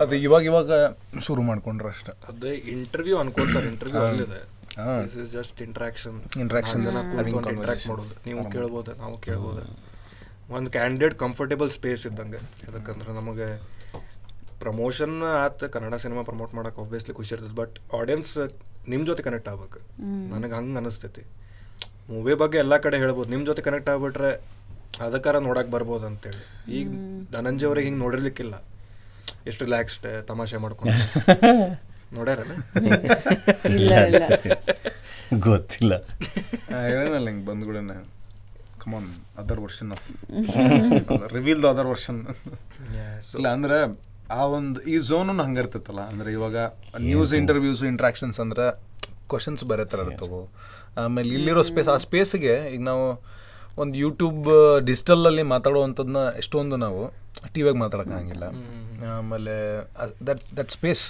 ಅದು 0.00 0.14
ಇವಾಗ 0.16 0.42
ಇವಾಗ 0.42 0.72
ಶುರು 1.20 1.42
ಮಾಡ್ಕೊಂಡ್ರೆ 1.42 1.88
ಅಷ್ಟೇ. 1.88 2.12
ಅದೇ 2.28 2.52
ಇಂಟರ್ವ್ಯೂ 2.74 3.16
ಅನ್ಕೊಂತಾರೆ 3.18 3.66
ಇಂಟರ್ವ್ಯೂ 3.68 4.02
ಅಲ್ಲಿದೆ 4.02 4.40
ಜಸ್ಟ್ 5.32 5.62
ಇಂಟ್ರಾಕ್ಷನ್ 5.62 6.18
ಇಂಟ್ರಾಕ್ಷನ್ 6.40 6.82
ಇಂಟ್ರಾಕ್ಟ್ 7.28 7.88
ಮಾಡೋದು. 7.88 8.14
ನೀವು 8.26 8.50
ಕೇಳ್ಬೋದು 8.50 8.94
ನಾವು 8.94 9.14
ಕೇಳ್ಬೋದು. 9.18 9.62
ಒಂದು 10.54 10.70
ಕ್ಯಾಂಡಿಡೇಟ್ 10.70 11.14
ಕಂಫರ್ಟೇಬಲ್ 11.18 11.70
ಸ್ಪೇಸ್ 11.70 12.06
ಇದ್ದಂಗೆ. 12.06 12.40
ಯಾಕಂದ್ರೆ 12.72 13.12
ನಮಗೆ 13.12 13.48
ಪ್ರಮೋಷನ್ 14.60 15.22
ಆತ 15.22 15.64
ಕನ್ನಡ 15.64 15.94
ಸಿನಿಮಾ 15.94 16.22
ಪ್ರಮೋಟ್ 16.22 16.54
ಮಾಡಕ್ಕೆ 16.54 16.80
ಒಬ್ವಿಯಸ್ಲಿ 16.80 17.14
ಖುಷಿ 17.14 17.34
ಇರ್ತದೆ. 17.34 17.54
ಬಟ್ 17.54 17.78
ಆಡಿಯನ್ಸ್ 18.00 18.32
ನಿಮ್ಮ 18.88 19.06
ಜೊತೆ 19.06 19.22
ಕನೆಕ್ಟ್ 19.22 19.48
ಆಗ್ಬೇಕು. 19.48 19.80
ನನಗೆ 20.30 20.52
ಹಂಗೆ 20.52 20.76
ಅನಿಸ್ತೈತಿ. 20.76 21.22
ಮೂವಿ 22.08 22.34
ಬಗ್ಗೆ 22.34 22.58
ಎಲ್ಲ 22.58 22.76
ಕಡೆ 22.76 22.96
ಹೇಳ್ಬೋದು. 22.96 23.30
ನಿಮ್ಮ 23.30 23.46
ಜೊತೆ 23.46 23.62
ಕನೆಕ್ಟ್ 23.62 23.90
ಆಗ್ಬಿಟ್ರೆ 23.90 24.30
ಅದಕ್ಕಾರ 25.00 25.38
ನೋಡಕ್ 25.38 25.70
ಬರ್ಬೋದು 25.70 26.06
ಅಂತೇಳಿ 26.06 26.72
ಈಗ 26.72 26.88
ಧನಂಜಯ 27.32 27.66
ಅವ್ರಿಗೆ 27.66 27.86
ಹಿಂಗೆ 27.86 28.00
ನೋಡಿರ್ಲಿಕ್ಕಿಲ್ಲ. 28.00 28.62
ಎಷ್ಟು 29.46 29.64
ರಿಲ್ಯಾಕ್ಸ್ಡ್ 29.64 30.26
ತಮಾಷೆ 30.26 30.56
ಮಾಡ್ಕೊಂಡು. 30.56 30.92
ನೋಡ್ಯಾರ 32.14 32.38
ಇಲ್ಲ 33.64 33.92
ಇಲ್ಲ. 34.06 34.22
ಗೊತ್ತಿಲ್ಲ. 35.38 35.94
ಹೇಳಲ್ಲ 36.70 37.28
ಹಿಂಗೆ 37.28 37.46
ಬಂದ್ಗಳನ್ನ 37.46 37.92
come on 38.78 39.14
other 39.38 39.60
version 39.60 39.92
of 39.92 40.10
reveal 41.32 41.62
the 41.62 41.64
other 41.64 41.86
version 41.86 42.26
ಇಲ್ಲ 43.38 43.48
ಅಂದ್ರೆ 43.48 43.78
ಆ 44.30 44.44
ಒಂದು 44.44 44.80
ಈ 44.80 44.98
ಝೋನು 44.98 45.42
ಹಂಗೆ 45.42 45.60
ಇರ್ತೈತಲ್ಲ. 45.60 46.00
ಅಂದ್ರೆ 46.00 46.32
ಇವಾಗ 46.32 46.56
ನ್ಯೂಸ್ 47.00 47.34
ಇಂಟರ್ವ್ಯೂಸ್ 47.34 47.84
ಇಂಟ್ರಾಕ್ಷನ್ಸ್ 47.84 48.40
ಅಂದ್ರೆ 48.40 48.82
ಕ್ವಶನ್ಸ್ 49.28 49.64
ಬೇರೆ 49.64 49.84
ಥರ 49.84 49.98
ಇರ್ತವೆ. 49.98 50.48
ಆಮೇಲೆ 50.96 51.34
ಇಲ್ಲಿರೋ 51.34 51.62
ಸ್ಪೇಸ್ 51.62 51.88
ಆ 51.88 51.96
ಸ್ಪೇಸ್ಗೆ 51.96 52.74
ಈಗ 52.74 52.80
ನಾವು 52.80 53.24
ಒಂದು 53.80 53.94
ಯೂಟ್ಯೂಬ್ 54.04 54.46
ಡಿಜಿಟಲಲ್ಲಿ 54.88 55.44
ಮಾತಾಡುವಂಥದ್ದನ್ನ 55.54 56.22
ಎಷ್ಟೊಂದು 56.40 56.76
ನಾವು 56.84 57.02
ಟಿ 57.54 57.60
ವಿಯಾಗ 57.64 57.78
ಮಾತಾಡೋಕ್ಕಾಗಿಲ್ಲ. 57.84 58.46
ಆಮೇಲೆ 59.18 59.54
ದಟ್ 60.28 60.42
ದಟ್ 60.58 60.72
ಸ್ಪೇಸ್ 60.76 61.04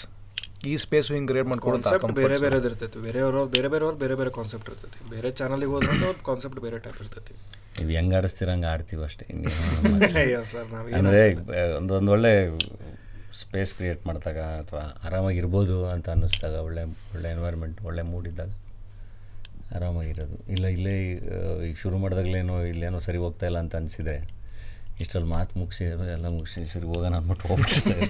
ಈ 0.71 0.75
ಸ್ಪೇಸ್ 0.85 1.09
ಹಿಂಗೆ 1.15 1.29
ಕ್ರಿಯೇಟ್ 1.31 1.49
ಮಾಡ್ಕೊಡುತ್ತೆ 1.53 2.13
ಬೇರೆ 2.21 2.37
ಬೇರೆ 2.45 2.57
ಇರ್ತೈತಿ. 2.71 2.99
ಬೇರೆಯವರು 3.07 3.41
ಬೇರೆ 3.55 3.69
ಬೇರೆಯವ್ರು 3.75 3.99
ಬೇರೆ 4.03 4.15
ಬೇರೆ 4.21 4.31
ಕಾನ್ಸೆಪ್ಟ್ 4.39 4.69
ಇರ್ತೈತಿ. 4.73 4.99
ಬೇರೆ 5.15 5.31
ಚಾನಲಿಗೆ 5.41 5.73
ಹೋದ್ರೆ 5.75 5.93
ಅವ್ರ 5.99 6.19
ಕಾನ್ಸೆಪ್ಟ್ 6.31 6.61
ಬೇರೆ 6.67 6.79
ಟೈಪ್ 6.85 7.01
ಇರ್ತೈತಿ. 7.05 7.35
ನೀವು 7.79 7.93
ಹೆಂಗೆ 7.99 8.17
ಆಡಿಸ್ತೀರ 8.19 8.49
ಹಂಗೆ 8.55 8.69
ಆಡ್ತೀವಿ 8.73 9.05
ಅಷ್ಟೇ. 9.09 9.27
ಇನ್ನೇನು 9.35 10.19
ಅಯ್ಯೋ 10.23 10.41
ಸರ್ 10.53 10.69
ನಾವು 10.75 10.89
ಅಂದರೆ 11.01 11.23
ಒಂದೊಂದು 11.79 11.95
ಒಂದು 11.99 12.13
ಒಳ್ಳೆ 12.17 12.33
ಸ್ಪೇಸ್ 13.41 13.71
ಕ್ರಿಯೇಟ್ 13.77 14.03
ಮಾಡಿದಾಗ 14.09 14.41
ಅಥವಾ 14.63 14.83
ಆರಾಮಾಗಿರ್ಬೋದು 15.07 15.77
ಅಂತ 15.95 16.09
ಅನ್ನಿಸ್ದಾಗ 16.15 16.57
ಒಳ್ಳೆ 16.69 16.83
ಒಳ್ಳೆ 17.15 17.29
ಎನ್ವೈರ್ಮೆಂಟ್ 17.37 17.79
ಒಳ್ಳೆ 17.89 18.03
ಮೂಡ್ 18.13 18.27
ಇದ್ದಾಗ 18.33 18.51
ಆರಾಮಾಗಿರೋದು. 19.77 20.37
ಇಲ್ಲ 20.55 20.65
ಇಲ್ಲೇ 20.77 20.95
ಈಗ 21.69 21.75
ಶುರು 21.83 21.97
ಮಾಡಿದಾಗಲೇನೋ 22.03 22.57
ಇಲ್ಲೇನೋ 22.73 22.99
ಸರಿ 23.07 23.19
ಹೋಗ್ತಾ 23.25 23.45
ಇಲ್ಲ 23.51 23.59
ಅಂತ 23.65 23.75
ಅನಿಸಿದ್ರೆ 23.81 24.17
ಇಷ್ಟರಲ್ಲಿ 25.03 25.31
ಮಾತು 25.37 25.53
ಮುಗಿಸಿ 25.61 25.83
ಎಲ್ಲ 26.17 26.27
ಮುಗಿಸಿ 26.37 26.65
ಸರಿ 26.75 26.87
ಹೋಗೋಣ 26.91 27.15
ಅಂದ್ಬಿಟ್ಟು 27.21 27.49
ಹೋಗ್ಬಿಡ್ತಾರೆ. 27.51 28.07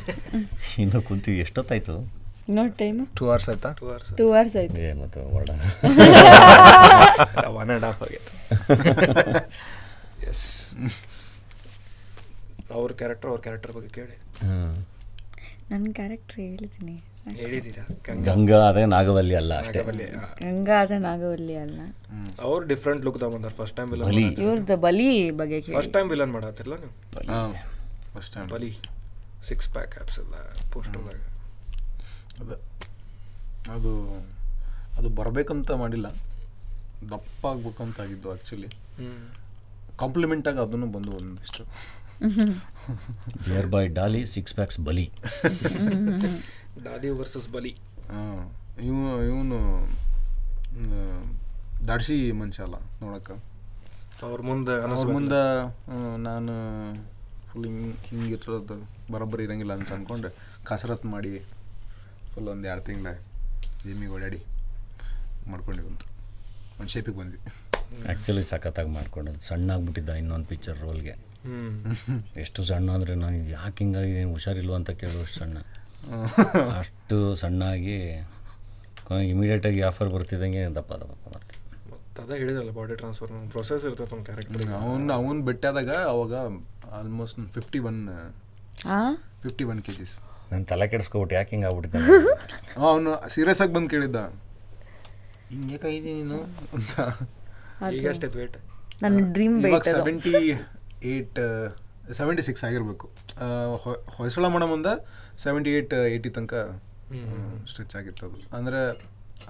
ಇನ್ನು 0.82 1.00
ಕುಂತೀವಿ. 1.10 1.38
ಎಷ್ಟೊತ್ತಾಯ್ತು? 1.44 1.94
ಇನ್ನೊಂದು 2.48 2.74
ಟೈಮ್ 2.82 2.98
ಟೂ 3.18 3.24
ಅವರ್ಸ್ 3.30 3.48
ಆಯ್ತಾ? 3.50 3.70
ಟೂ 3.80 3.86
ಅವರ್ಸ್ 3.92 4.10
ಟೂ 4.20 4.24
ಅವರ್ಸ್ 4.32 4.56
ಆಯ್ತು. 4.60 4.78
ಏ 4.86 4.92
ಮತ್ತು 5.02 5.20
ಹೊರಡ 5.34 5.50
ಒನ್ 7.60 7.70
ಆ್ಯಂಡ್ 7.70 7.86
ಹಾಫ್ 7.88 8.02
ಆಗೈತೆ 8.06 8.32
ಎಸ್ 10.30 10.46
ಅವ್ರ 12.78 12.90
ಕ್ಯಾರೆಕ್ಟರ್ 13.00 13.30
ಅವ್ರ 13.30 13.40
ಕ್ಯಾರೆಕ್ಟರ್ 13.46 13.72
ಬಗ್ಗೆ 13.76 13.90
ಕೇಳಿ. 13.98 14.16
ಹ್ಞೂ 14.44 14.58
ನನ್ನ 15.70 15.86
ಕ್ಯಾರೆಕ್ಟರ್ 16.00 16.38
ಹೇಳ್ತೀನಿ 16.44 16.96
ಹೇಳಿದ್ದೀರಾ? 17.30 17.82
ಗಂಗಾ? 18.24 18.68
ಆದ್ರೆ 18.68 18.84
ನಾಗವಲ್ಲಿ 18.86 19.34
ಅಲ್ಲ 19.34 19.58
ಅಷ್ಟೇ. 19.58 19.82
ಗಂಗಾ 20.42 20.80
ಆದ್ರೆ 20.80 20.98
ನಾಗವಲ್ಲಿ 20.98 21.56
ಅಲ್ಲ. 21.56 21.80
ಅವ್ರು 22.42 22.66
ಡಿಫ್ರೆಂಟ್ 22.66 23.04
ಲುಕ್ 23.04 23.20
ತಗೊಂಡ್ರು 23.20 23.54
ಫಸ್ಟ್ 23.54 23.76
ಟೈಮ್ 23.76 23.90
ವಿಲನ್ 23.90 24.06
ಬಲಿ. 24.06 24.22
ಇವ್ರದ್ದು 24.22 24.76
ಬಲಿ 24.76 25.30
ಬಗ್ಗೆ 25.30 25.60
ಕೇಳಿ. 25.60 25.78
ಫಸ್ಟ್ 25.78 25.92
ಟೈಮ್ 25.92 26.10
ವಿಲನ್ 26.10 26.32
ಮಾಡಾತಿರಲ್ಲ 26.32 26.74
ನೀವು? 26.74 26.94
ಹಾಂ. 27.32 27.54
First 28.14 28.34
time 28.34 28.48
Bali. 28.48 28.78
Six 29.48 29.68
pack 29.68 29.96
abs 29.98 30.18
ಎಲ್ಲ 30.18 30.34
ಪೋಸ್ಟರ್ದಾಗ 30.72 31.20
ಅದೇ. 32.40 32.56
ಅದು 33.72 33.92
ಅದು 34.98 35.08
ಬರಬೇಕಂತ 35.08 35.70
ಮಾಡಿಲ್ಲ. 35.70 36.06
ದಪ್ಪ 37.10 37.46
ಆಗ್ಬೇಕಂತ 37.46 38.00
ಆಗಿದ್ದು 38.00 38.30
ಆ್ಯಕ್ಚುಲಿ 38.30 38.68
ಕಾಂಪ್ಲಿಮೆಂಟಾಗಿ 39.98 40.58
ಅದನ್ನು 40.58 40.86
ಬಂದು 40.86 41.12
ಒಂದಿಷ್ಟು. 41.12 41.64
Beer 43.48 43.66
boy 43.66 43.88
Daali 43.88 44.24
six 44.26 44.54
packs 44.54 44.80
Bali. 44.80 45.10
Daali 46.80 47.08
versus 47.18 47.48
ಬಲಿ. 47.48 47.72
ಹಾಂ 48.10 48.38
ಇವ 48.80 48.98
ಇವನು 49.28 49.58
ದಾಡ್ಸಿ 51.88 52.16
ಮನುಷ್ಯ 52.32 52.62
ಅಲ್ಲ 52.62 52.76
ನೋಡಕ್ಕೆ. 53.02 53.34
ಅವ್ರ 54.22 54.40
ಮುಂದೆ 54.42 54.74
ಅವ್ರ 54.88 55.06
ಮುಂದೆ 55.08 55.40
ನಾನು 56.26 56.52
ಫುಲ್ 57.48 57.66
ಹಿಂಗೆ 57.66 57.90
ಹಿಂಗಿರೋದು 58.08 58.76
ಬರೋಬ್ಬರಿ 59.12 59.44
ಇರಂಗಿಲ್ಲ 59.44 59.72
ಅಂತ 59.72 59.90
ಅಂದ್ಕೊಂಡು 59.92 60.28
ಕಸರತ್ತು 60.64 61.08
ಮಾಡಿ 61.08 61.32
ಫುಲ್ 62.32 62.48
ಒಂದು 62.48 62.68
ಎರಡು 62.68 62.84
ತಿಂಗಳ 62.84 63.10
ಜಿಮ್ಮಿಗೆ 63.82 64.12
ಓಡಾಡಿ 64.12 64.40
ಮಾಡ್ಕೊಂಡಿವಂತು 65.48 66.06
ಒಂದು 66.78 66.90
ಶೇಪಿಗೆ 66.90 67.18
ಬಂದ್ವಿ. 67.18 67.40
ಆ್ಯಕ್ಚುಲಿ 68.04 68.42
ಸಖತ್ತಾಗಿ 68.44 68.90
ಮಾಡ್ಕೊಂಡು 68.90 69.32
ಸಣ್ಣ 69.48 69.70
ಆಗ್ಬಿಟ್ಟಿದ್ದ 69.70 70.10
ಇನ್ನೊಂದು 70.14 70.48
ಪಿಕ್ಚರ್ 70.48 70.78
ರೋಲ್ಗೆ 70.78 71.14
ಹ್ಮ್. 71.44 71.70
ಎಷ್ಟು 72.42 72.60
ಸಣ್ಣ 72.62 72.88
ಅಂದರೆ 72.90 73.14
ನಾನು 73.14 73.36
ಇದು 73.36 73.50
ಯಾಕೆ 73.50 73.84
ಹಿಂಗಾಗಿ 73.84 74.12
ಏನು 74.12 74.32
ಹುಷಾರಿಲ್ವ 74.32 74.74
ಅಂತ 74.74 74.90
ಕೇಳುವಷ್ಟು 75.00 75.38
ಸಣ್ಣ. 75.38 75.56
ಅಷ್ಟು 76.78 77.16
ಸಣ್ಣಾಗಿ 77.34 77.98
ಇಮಿಡಿಯೇಟಾಗಿ 79.28 79.80
ಆಫರ್ 79.82 80.08
ಬರ್ತಿದ್ದಂಗೆ 80.08 80.62
ದಪ್ಪ 80.76 80.92
ದಪ್ಪ 81.02 81.26
ಮತ್ತೆ 81.34 82.22
ಅದೇ 82.22 82.36
ಹೇಳಿದ್ರಲ್ಲ 82.38 82.72
ಬಾಡಿ 82.72 82.94
ಟ್ರಾನ್ಸ್ಫರ್ 82.96 83.30
ಪ್ರೊಸೆಸ್ 83.52 83.84
ಇರ್ತದೆ 83.84 84.14
ಒಂದು 84.16 84.26
ಕ್ಯಾರೆಕ್ಟರ್ 84.28 84.64
ಅವನು 84.80 85.12
ಅವನು 85.14 85.40
ಬೆಟ್ಟಾದಾಗ 85.42 85.90
ಅವಾಗ 86.12 86.34
ಆಲ್ಮೋಸ್ಟ್ 86.98 87.40
ಫಿಫ್ಟಿ 87.56 87.80
ಒನ್ 87.90 88.00
ಹಾಂ 88.86 89.12
ಫಿಫ್ಟಿ 89.42 89.64
ಒನ್ 89.64 89.80
ಕೆ 89.86 89.94
ಜಿಸ್ 90.00 90.14
ನಾನು 90.52 90.64
ತಲೆ 90.64 90.86
ಕೆಡಿಸ್ಕೊಬಿಟ್ಟು 90.92 91.34
ಯಾಕೆ 91.34 91.50
ಹಿಂಗೆ 91.50 91.66
ಆಗ್ಬಿಟ್ಟಿದ್ದೆ? 91.68 92.00
ಅವನು 92.82 93.10
ಸೀರಿಯಸ್ 93.28 93.60
ಆಗಿ 93.62 93.72
ಬಂದು 93.72 93.90
ಕೇಳಿದ್ದ. 93.90 94.18
ಹಿಂಗೆ 95.50 95.78
ಕೈದಿ 95.78 96.10
ನೀನು? 96.18 96.38
ಅಂತ. 96.76 96.94
ಈಗ 97.94 98.04
ಎಷ್ಟೈತೆ 98.10 98.36
ವೇಟ್ 98.38 98.56
ನನ್ನ 99.02 99.20
ಡ್ರೀಮ್ 99.32 99.54
ಇವಾಗ 99.62 99.84
ಸೆವೆಂಟಿ 99.94 100.32
ಏಯ್ಟ್ 101.12 101.38
ಸೆವೆಂಟಿ 102.18 102.42
ಸಿಕ್ಸ್ 102.48 102.64
ಆಗಿರಬೇಕು 102.64 103.06
ಹೊಯ್ಸಳ 104.16 104.46
ಮಾಡೋ 104.48 104.66
ಮುಂದೆ 104.66 104.92
ಸೆವೆಂಟಿ 105.44 105.70
ಏಯ್ಟ್ 105.76 105.94
ಏಯ್ಟಿ 106.12 106.30
ತನಕ 106.36 106.54
ಸ್ಟ್ರೆಚ್ 107.70 107.94
ಆಗಿತ್ತು 108.00 108.22
ಅದು. 108.28 108.38
ಅಂದರೆ 108.58 108.80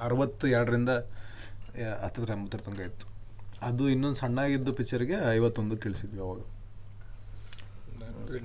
ಅರವತ್ತು 0.06 0.44
ಎರಡರಿಂದ 0.56 0.92
ಹತ್ತತ್ರ 2.04 2.30
ಎಂಬತ್ತರ 2.36 2.60
ತನಕ 2.66 2.80
ಇತ್ತು. 2.90 3.06
ಅದು 3.68 3.84
ಇನ್ನೊಂದು 3.94 4.18
ಸಣ್ಣಾಗಿದ್ದು 4.22 4.72
ಪಿಕ್ಚರ್ಗೆ 4.78 5.16
ಐವತ್ತೊಂದು 5.36 5.76
ಇಳಿಸಿದ್ವಿ 5.88 6.20
ಅವಾಗ. 6.26 6.40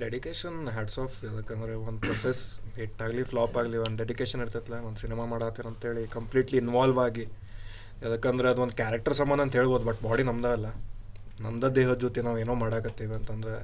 ಡೆಡಿಕೇಶನ್ 0.04 0.58
ಹ್ಯಾಡ್ಸ್ 0.76 0.98
ಆಫ್ 1.04 1.18
ಯಾಕಂದ್ರೆ 1.26 1.74
ಒಂದು 1.88 2.00
ಪ್ರೊಸೆಸ್ 2.06 2.42
ಹಿಟ್ 2.78 3.00
ಆಗಲಿ 3.06 3.24
ಫ್ಲಾಪ್ 3.32 3.56
ಆಗಲಿ 3.60 3.78
ಒಂದು 3.86 3.98
ಡೆಡಿಕೇಶನ್ 4.02 4.42
ಇರ್ತೈತಲ್ಲ 4.46 4.78
ಒಂದು 4.88 5.00
ಸಿನಿಮಾ 5.04 5.24
ಮಾಡತ್ತೀರ 5.34 5.68
ಅಂತೇಳಿ 5.72 6.04
ಕಂಪ್ಲೀಟ್ಲಿ 6.18 6.58
ಇನ್ವಾಲ್ವ್ 6.64 7.00
ಆಗಿ. 7.06 7.26
ಯಾಕಂದ್ರೆ 8.04 8.48
ಅದು 8.54 8.62
ಒಂದು 8.66 8.76
ಕ್ಯಾರೆಕ್ಟರ್ 8.82 9.16
ಸಂಬಂಧ 9.20 9.42
ಅಂತ 9.46 9.56
ಹೇಳ್ಬೋದು 9.60 9.86
ಬಟ್ 9.90 10.02
ಬಾಡಿ 10.08 10.24
ನಮ್ದ 10.30 10.48
ಅಲ್ಲ. 10.58 10.68
ನಮ್ದ 11.46 11.66
ದೇಹದ 11.78 11.98
ಜೊತೆ 12.06 12.20
ನಾವು 12.28 12.38
ಏನೋ 12.44 12.54
ಮಾಡಾಕತ್ತೀವಿ 12.64 13.16
ಅಂತಂದ್ರೆ 13.20 13.56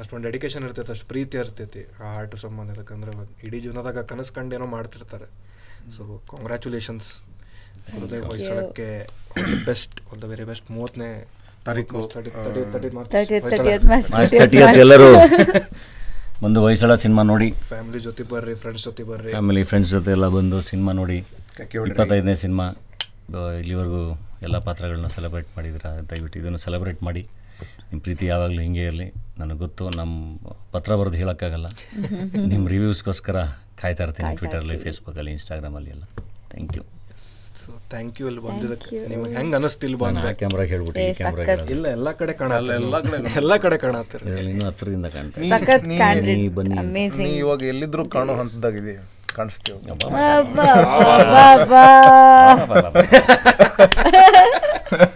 ಅಷ್ಟೊಂದು 0.00 0.24
ಡೆಡಿಕೇಶನ್ 0.28 0.64
ಇರ್ತೈತೆ 0.66 0.92
ಅಷ್ಟು 0.92 1.06
ಪ್ರೀತಿ 1.12 1.36
ಇರ್ತೈತಿ 1.42 1.82
ಆ 2.02 2.08
ಆರ್ಟ್ 2.18 2.36
ಸಂಬಂಧ. 2.44 2.70
ಯಾಕಂದ್ರೆ 2.80 3.12
ಇಡೀ 3.46 3.60
ಜೀವನದಾಗ 3.64 4.02
ಕನಸು 4.10 4.32
ಕಂಡು 4.38 4.54
ಏನೋ 4.58 4.66
ಮಾಡ್ತಿರ್ತಾರೆ 4.76 5.26
ಸೊ 5.96 6.02
ಕಾಂಗ್ರ್ಯಾಚುಲೇಷನ್ಸ್ 6.32 7.08
ಹೃದಯ 7.94 8.20
ಹೊಯ್ಸಳಕ್ಕೆ 8.30 8.88
best 9.68 9.96
all 10.08 10.20
the 10.22 10.28
very 10.32 10.46
best 10.50 10.68
ಮೂವತ್ತನೇ 10.76 11.10
ತಾರೀಕು, 11.66 12.00
ಎಲ್ಲರೂ. 14.84 15.08
ಒಂದು 16.46 16.58
ಹೊಯ್ಸಳ 16.64 16.94
ಸಿನಿಮಾ 17.02 17.22
ನೋಡಿ. 17.30 17.46
ಫ್ಯಾಮಿಲಿ 17.68 18.00
ಜೊತೆ 18.06 18.22
ಬರ್ರಿ 18.32 18.54
ಫ್ರೆಂಡ್ಸ್ 18.62 18.84
ಜೊತೆ 18.84 19.04
ಬರ್ರಿ. 19.10 19.30
ಫ್ಯಾಮಿಲಿ 19.30 19.62
ಫ್ರೆಂಡ್ಸ್ 19.70 19.90
ಜೊತೆ 19.90 20.10
ಎಲ್ಲ 20.16 20.26
ಬಂದು 20.28 20.58
ಸಿನಿಮಾ 20.70 20.92
ನೋಡಿ. 20.92 21.16
ಇಪ್ಪತ್ತೈದನೇ 21.90 22.34
ಸಿನಿಮಾ. 22.44 22.66
ಇಲ್ಲಿವರೆಗೂ 23.62 24.02
ಎಲ್ಲ 24.46 24.56
ಪಾತ್ರಗಳನ್ನ 24.66 25.08
ಸೆಲೆಬ್ರೇಟ್ 25.16 25.48
ಮಾಡಿದ್ದೀರಾ? 25.56 25.90
ದಯವಿಟ್ಟು 26.10 26.38
ಇದನ್ನು 26.42 26.60
ಸೆಲೆಬ್ರೇಟ್ 26.66 27.00
ಮಾಡಿ. 27.08 27.22
ನಿಮ್ಮ 27.88 28.00
ಪ್ರೀತಿ 28.06 28.26
ಯಾವಾಗಲೂ 28.32 28.60
ಹಿಂಗೆ 28.66 28.84
ಇರಲಿ. 28.90 29.08
ನನಗೆ 29.40 29.58
ಗೊತ್ತು 29.64 29.84
ನಮ್ಮ 29.98 30.12
ಪತ್ರ 30.74 30.90
ಬರೆದು 31.00 31.16
ಹೇಳೋಕ್ಕಾಗಲ್ಲ. 31.22 31.66
ನಿಮ್ಮ 32.52 32.64
ರಿವ್ಯೂಸ್ಗೋಸ್ಕರ 32.74 33.38
ಕಾಯ್ತಾ 33.80 34.02
ಇರ್ತೀನಿ 34.06 34.30
ಟ್ವಿಟರಲ್ಲಿ 34.40 34.76
ಫೇಸ್ಬುಕ್ಕಲ್ಲಿ 34.84 35.32
ಇನ್ಸ್ಟಾಗ್ರಾಮಲ್ಲಿ 35.36 35.90
ಎಲ್ಲ. 35.94 36.04
Thank 36.52 36.74
you 36.78 36.82
so 37.60 37.70
thank 37.92 38.16
you 38.20 38.26
ಅಲ್ಲಿ 38.30 38.42
ಬಂದಿದ್ದಕ್ಕೆ. 38.46 38.96
ನಿಮಗೆ 39.12 39.32
ಹೆಂಗೆ 39.38 39.56
ಅನಿಸ್ತಿಲ್ವಾ 39.58 40.06
ಬಂದ 40.06 40.24
ಆ 40.30 40.32
ಕ್ಯಾಮ್ರಾಗೆ 40.42 40.70
ಹೇಳ್ಬಿಟ್ಟು 40.74 41.04
ಕ್ಯಾಮ್ರಾಗೆ 41.20 41.54
ಇಲ್ಲ 41.76 41.84
ಎಲ್ಲ 41.96 42.08
ಕಡೆ 42.20 42.34
ಕಾಣಲ್ಲ 42.40 42.70
ಎಲ್ಲ 42.82 42.96
ಕಡೆ 43.06 43.18
ಎಲ್ಲ 43.42 43.52
ಕಡೆ 43.64 43.76
ಕಾಣತ್ತೀರ 43.84 44.22
ಇನ್ನೂ 44.52 44.64
ಹತ್ತಿರದಿಂದ 44.68 45.08
ಕಾಣ್ತೀನಿ 45.16 46.48
ಬನ್ನಿ. 46.58 47.28
ಇವಾಗ 47.42 47.60
ಎಲ್ಲಿದ್ರೂ 47.74 48.04
ಕಾಣೋ 48.16 48.34
ಹಂತದಾಗಿದೆ 48.42 48.94
ಕಾಣಿಸ್ತೀವಿ 49.38 49.78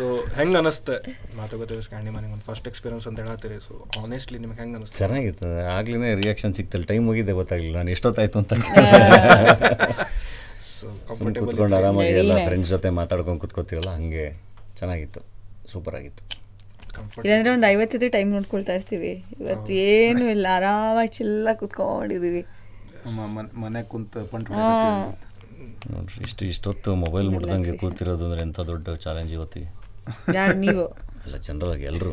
ಸೊ 0.00 0.06
ಹೆಂಗೆ 0.36 0.56
ಅನಿಸ್ತೆ 0.60 0.94
ಮಾತುಕತೆ 1.38 1.74
ಸ್ಕ್ಯಾಂಡಿ 1.86 2.10
ಮನೆಗೆ 2.14 2.32
ಒಂದು 2.36 2.44
ಫಸ್ಟ್ 2.48 2.66
ಎಕ್ಸ್ಪೀರಿಯನ್ಸ್ 2.70 3.06
ಅಂತ 3.08 3.18
ಹೇಳತ್ತೀರಿ. 3.24 3.56
ಸೊ 3.66 3.72
ಆನೆಸ್ಟ್ಲಿ 4.02 4.38
ನಿಮ್ಗೆ 4.42 4.58
ಹೆಂಗೆ 4.62 4.76
ಅನಿಸ್ತು 4.78 4.96
ಚೆನ್ನಾಗಿತ್ತು 5.00 5.48
ಆಗ್ಲೇ 5.76 6.10
ರಿಯಾಕ್ಷನ್ 6.20 6.54
ಸಿಕ್ತಲ್ಲ 6.58 6.84
ಟೈಮ್ 6.90 7.04
ಮುಗಿದೆ 7.08 7.32
ಗೊತ್ತಾಗಲಿಲ್ಲ. 7.40 7.76
ನಾನು 7.80 7.92
ಎಷ್ಟೊತ್ತಾಯ್ತು 7.96 8.38
ಅಂತ. 8.42 8.52
ಸೊ 10.74 10.86
ಕೂತ್ಕೊಂಡು 11.08 11.76
ಆರಾಮಾಗಿ 11.78 12.12
ಎಲ್ಲ 12.20 12.34
ಫ್ರೆಂಡ್ಸ್ 12.46 12.70
ಜೊತೆ 12.74 12.90
ಮಾತಾಡ್ಕೊಂಡು 12.98 13.40
ಕೂತ್ಕೋತೀವಲ್ಲ 13.42 13.90
ಹಂಗೆ 13.96 14.24
ಚೆನ್ನಾಗಿತ್ತು. 14.78 15.20
ಸೂಪರ್ 15.72 15.96
ಆಗಿತ್ತು. 15.98 16.22
ಇಲ್ಲಾಂದ್ರೆ 17.24 17.50
ಒಂದು 17.56 17.66
ಐವತ್ತು 17.72 18.08
ಟೈಮ್ 18.16 18.30
ನೋಡ್ಕೊಳ್ತಾ 18.36 18.76
ಇರ್ತೀವಿ. 18.78 19.12
ಇವತ್ತು 19.42 19.72
ಏನು 19.88 20.24
ಇಲ್ಲ. 20.36 20.46
ಆರಾಮಾಗಿ 20.58 21.12
ಚಿಲ್ಲ 21.18 21.52
ಕುತ್ಕೊಂಡಿದ್ದೀವಿ 21.62 22.42
ಮನೆ 23.64 23.82
ಕುಂತ 23.92 24.24
ಪಂಟ್ 24.32 24.48
ನೋಡ್ರಿ 25.92 26.18
ಇಷ್ಟು 26.26 26.42
ಇಷ್ಟೊತ್ತು 26.52 26.90
ಮೊಬೈಲ್ 27.04 27.28
ಮುಟ್ದಂಗೆ 27.34 27.74
ಕೂತಿರೋದು 27.82 28.24
ಅಂದ್ರೆ 28.28 28.42
ಎಂಥ 28.46 28.60
ದೊಡ್ಡ 28.72 28.88
ಚಾಲೆಂಜ್ 29.04 29.32
ಇವತ್ತಿಗೆ 29.38 29.68
ಯಾರು 30.38 30.56
ನೀವು? 30.58 30.84
ಅಲ್ಲ 31.24 31.36
ಜನರಲ್ 31.46 31.82
ಎಲ್ಲರೂ 31.90 32.12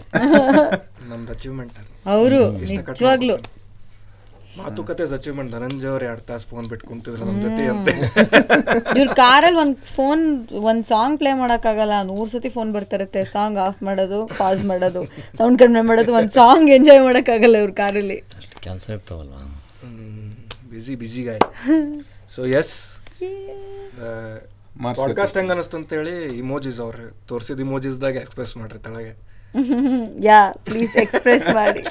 ನಮ್ದು 1.10 1.32
ಅಚೀವ್ಮೆಂಟ್ 1.32 1.78
ಅವರು 2.16 2.40
ನಿಜವಾಗ್ಲೂ. 2.62 3.38
ಮಾತುಕತೆ 4.58 5.04
ಅಚೀವ್ಮೆಂಟ್ 5.16 5.52
ಧನಂಜಯ 5.52 5.88
ಅವ್ರು 5.88 6.06
ಎರಡು 6.06 6.22
ತಾಸು 6.22 6.46
ಫೋನ್ 6.48 6.66
ಬಿಟ್ಟು 6.70 6.88
ಕುಂತಿದ್ರು 6.88 7.26
ನಮ್ಮ 7.26 7.42
ಜೊತೆ 7.42 7.64
ಅಂತ. 7.74 7.88
ಇವ್ರ 9.00 9.14
ಕಾರಲ್ಲಿ 9.14 9.60
ಒಂದು 9.60 9.78
ಫೋನ್ 9.98 10.24
ಒಂದು 10.70 10.84
ಸಾಂಗ್ 10.84 11.18
ಪ್ಲೇ 11.20 11.34
ಮಾಡೋಕ್ಕಾಗಲ್ಲ. 11.34 12.04
ನೂರು 12.04 12.30
ಸತಿ 12.30 12.50
ಫೋನ್ 12.50 12.74
ಬರ್ತಿರುತ್ತೆ. 12.74 13.24
ಸಾಂಗ್ 13.36 13.58
ಆಫ್ 13.58 13.84
ಮಾಡೋದು 13.84 14.20
ಪಾಸ್ 14.40 14.64
ಮಾಡೋದು. 14.66 15.04
ಸೌಂಡ್ 15.38 15.60
ಕಡಿಮೆ 15.60 15.82
ಮಾಡೋದು 15.82 16.14
ಒಂದು 16.14 16.30
ಸಾಂಗ್ 16.30 16.70
ಎಂಜಾಯ್ 16.70 17.00
ಮಾಡೋಕ್ಕಾಗಲ್ಲ 17.00 17.58
ಇವ್ರ 17.58 17.72
ಕಾರಲ್ಲಿ. 17.84 18.18
ಅಷ್ಟು 18.38 18.60
ಕೆಲಸ 18.60 18.90
ಇರ್ತಾವಲ್ವ? 18.90 19.36
ಬಿಸಿ 20.72 20.96
ಬಿಸಿ 20.96 21.24
ಗಾಯ 21.24 21.40
ಸೊ 22.36 22.42
ಎಸ್ 22.62 22.76
ಪಾಡ್ಕಾಸ್ಟ್ 24.82 25.38
ಹೆಂಗ 25.38 25.52
ಅನಿಸ್ತು 25.52 25.78
ಅಂತೇಳಿ 25.78 26.38
ಇಮೋಜಿಸ್ 26.38 26.80
ಅವ್ರ 26.80 26.96
ತೋರಿಸಿದ 27.28 27.60
ಇಮೋಜಿಸ್ದಾಗ 27.60 28.16
ಎಕ್ಸ್ಪ್ರೆಸ್ 28.16 28.58
ಮಾಡ್ರಿ 28.58 28.80
ತಳಗೆ. 28.80 29.18
ಯಾ 30.26 30.52
ಪ್ಲೀಸ್ 30.64 30.96
ಎಕ್ಸ್ಪ್ರೆಸ್ 30.96 31.50
ಮಾಡಿ. 31.54 31.84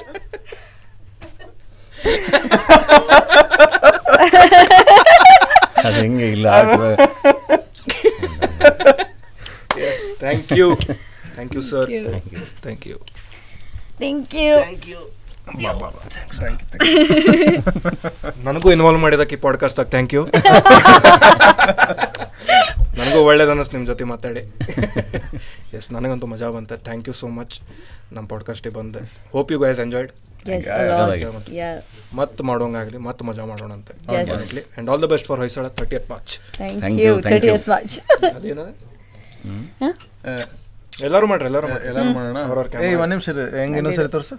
ಅದು 5.77 5.95
ಹೆಂಗೆ 5.95 6.31
ಇಲ್ಲ 6.31 6.47
yes 9.79 10.19
thank 10.19 10.53
you 10.53 10.75
thank 11.33 11.55
you 11.55 11.61
sir 11.61 11.91
thank 12.61 12.87
you 12.87 12.97
thank 13.97 14.87
you 14.87 15.17
ನನಗೂ 18.43 18.71
ಇನ್ವಾಲ್ವ್ 18.71 19.01
ಮಾಡಿದಕ್ಕೆ 19.01 19.35
ಪಾಡ್ಕಾಸ್ಟ್ 19.35 19.77
ಪಾಡ್ಕಾಸ್ಟಾಗ 19.77 19.85
ಥ್ಯಾಂಕ್ 19.85 20.13
ಯು 20.13 20.25
ನನಗೂ 22.97 23.19
ಒಳ್ಳೇದು 23.19 23.51
ಅನ್ನಿಸ್ತು 23.51 23.75
ನಿಮ್ಮ 23.75 23.87
ಜೊತೆ 23.87 24.03
ಮಾತಾಡಿ. 24.13 24.41
ಎಸ್ 25.77 25.91
ನನಗಂತೂ 25.93 26.27
ಮಜಾ 26.27 26.49
ಬಂತೆ. 26.49 26.77
ಥ್ಯಾಂಕ್ 26.87 27.07
ಯು 27.09 27.13
ಸೋ 27.13 27.27
ಮಚ್ 27.39 27.55
ನಮ್ಮ 28.15 28.25
ಪಾಡ್ಕಾಸ್ಟಿಗೆ 28.27 28.75
ಬಂದೆ. 28.75 29.01
ಹೋಪ್ 29.31 29.51
ಯು 29.51 29.59
ಗೈಸ್ 29.59 29.79
ಎಂಜಾಯ್ಡ್ 29.79 30.11
ಮತ್ತೆ 32.15 32.43
ಮಾಡೋಂಗಾಗಲಿ 32.43 32.97
ಮತ್ತೆ 32.97 33.25
ಮಜಾ 33.25 33.45
ಮಾಡೋಣ 33.45 33.71
ಅಂತ. 33.71 33.89
And 34.09 34.89
all 34.89 35.01
the 35.03 35.05
best 35.05 35.27
for 35.27 35.39
Hoysala 35.39 35.67
thirtieth 35.95 36.09
March 36.11 36.33
ಎಲ್ಲರೂ 41.03 41.25
ಮಾಡ್ರಿ 41.27 41.45
ಎಲ್ಲರೂ 41.45 41.67
ಎಲ್ಲರೂ 41.67 42.09
ಮಾಡೋಣ? 42.13 42.37
ಒಂದು 43.01 43.09
ನಿಮಿಷ. 43.13 43.29
ಹೆಂಗೆ 43.59 43.77
ಇನ್ನೊಂದು 43.77 43.97
ಸರಿ 43.97 44.09
ತೋರ್ಸು? 44.09 44.35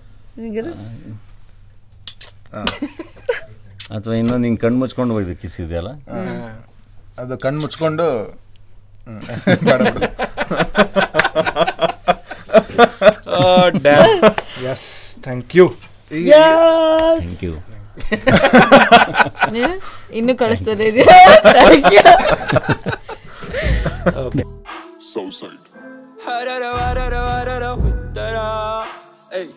ಅಥವಾ 3.96 4.14
ಇನ್ನೊಂದು 4.14 4.44
ಹಿಂಗೆ 4.44 4.60
ಕಣ್ಣು 4.60 4.78
ಮುಚ್ಕೊಂಡು 4.78 5.14
ಹೋಗ್ಬೇಕು 5.14 5.40
ಕಿಸ್ 5.40 5.60
ಇದೆಯಲ್ಲ? 5.60 5.90
ಅದು 7.18 7.38
ಕಣ್ಣು 7.38 7.60
ಮುಚ್ಕೊಂಡು. 7.60 8.06
Damn 13.78 14.08
yes 14.66 14.88
thank 15.22 15.56
you 15.56 15.66
thank 16.10 17.44
you 17.44 17.54
ಇನ್ನು 20.12 20.34
ಕಳಿಸ್ತದೆ 20.38 20.86
ಥ್ಯಾಂಕ್ 21.48 21.92
ಯು 21.92 22.02
Hey. 29.30 29.48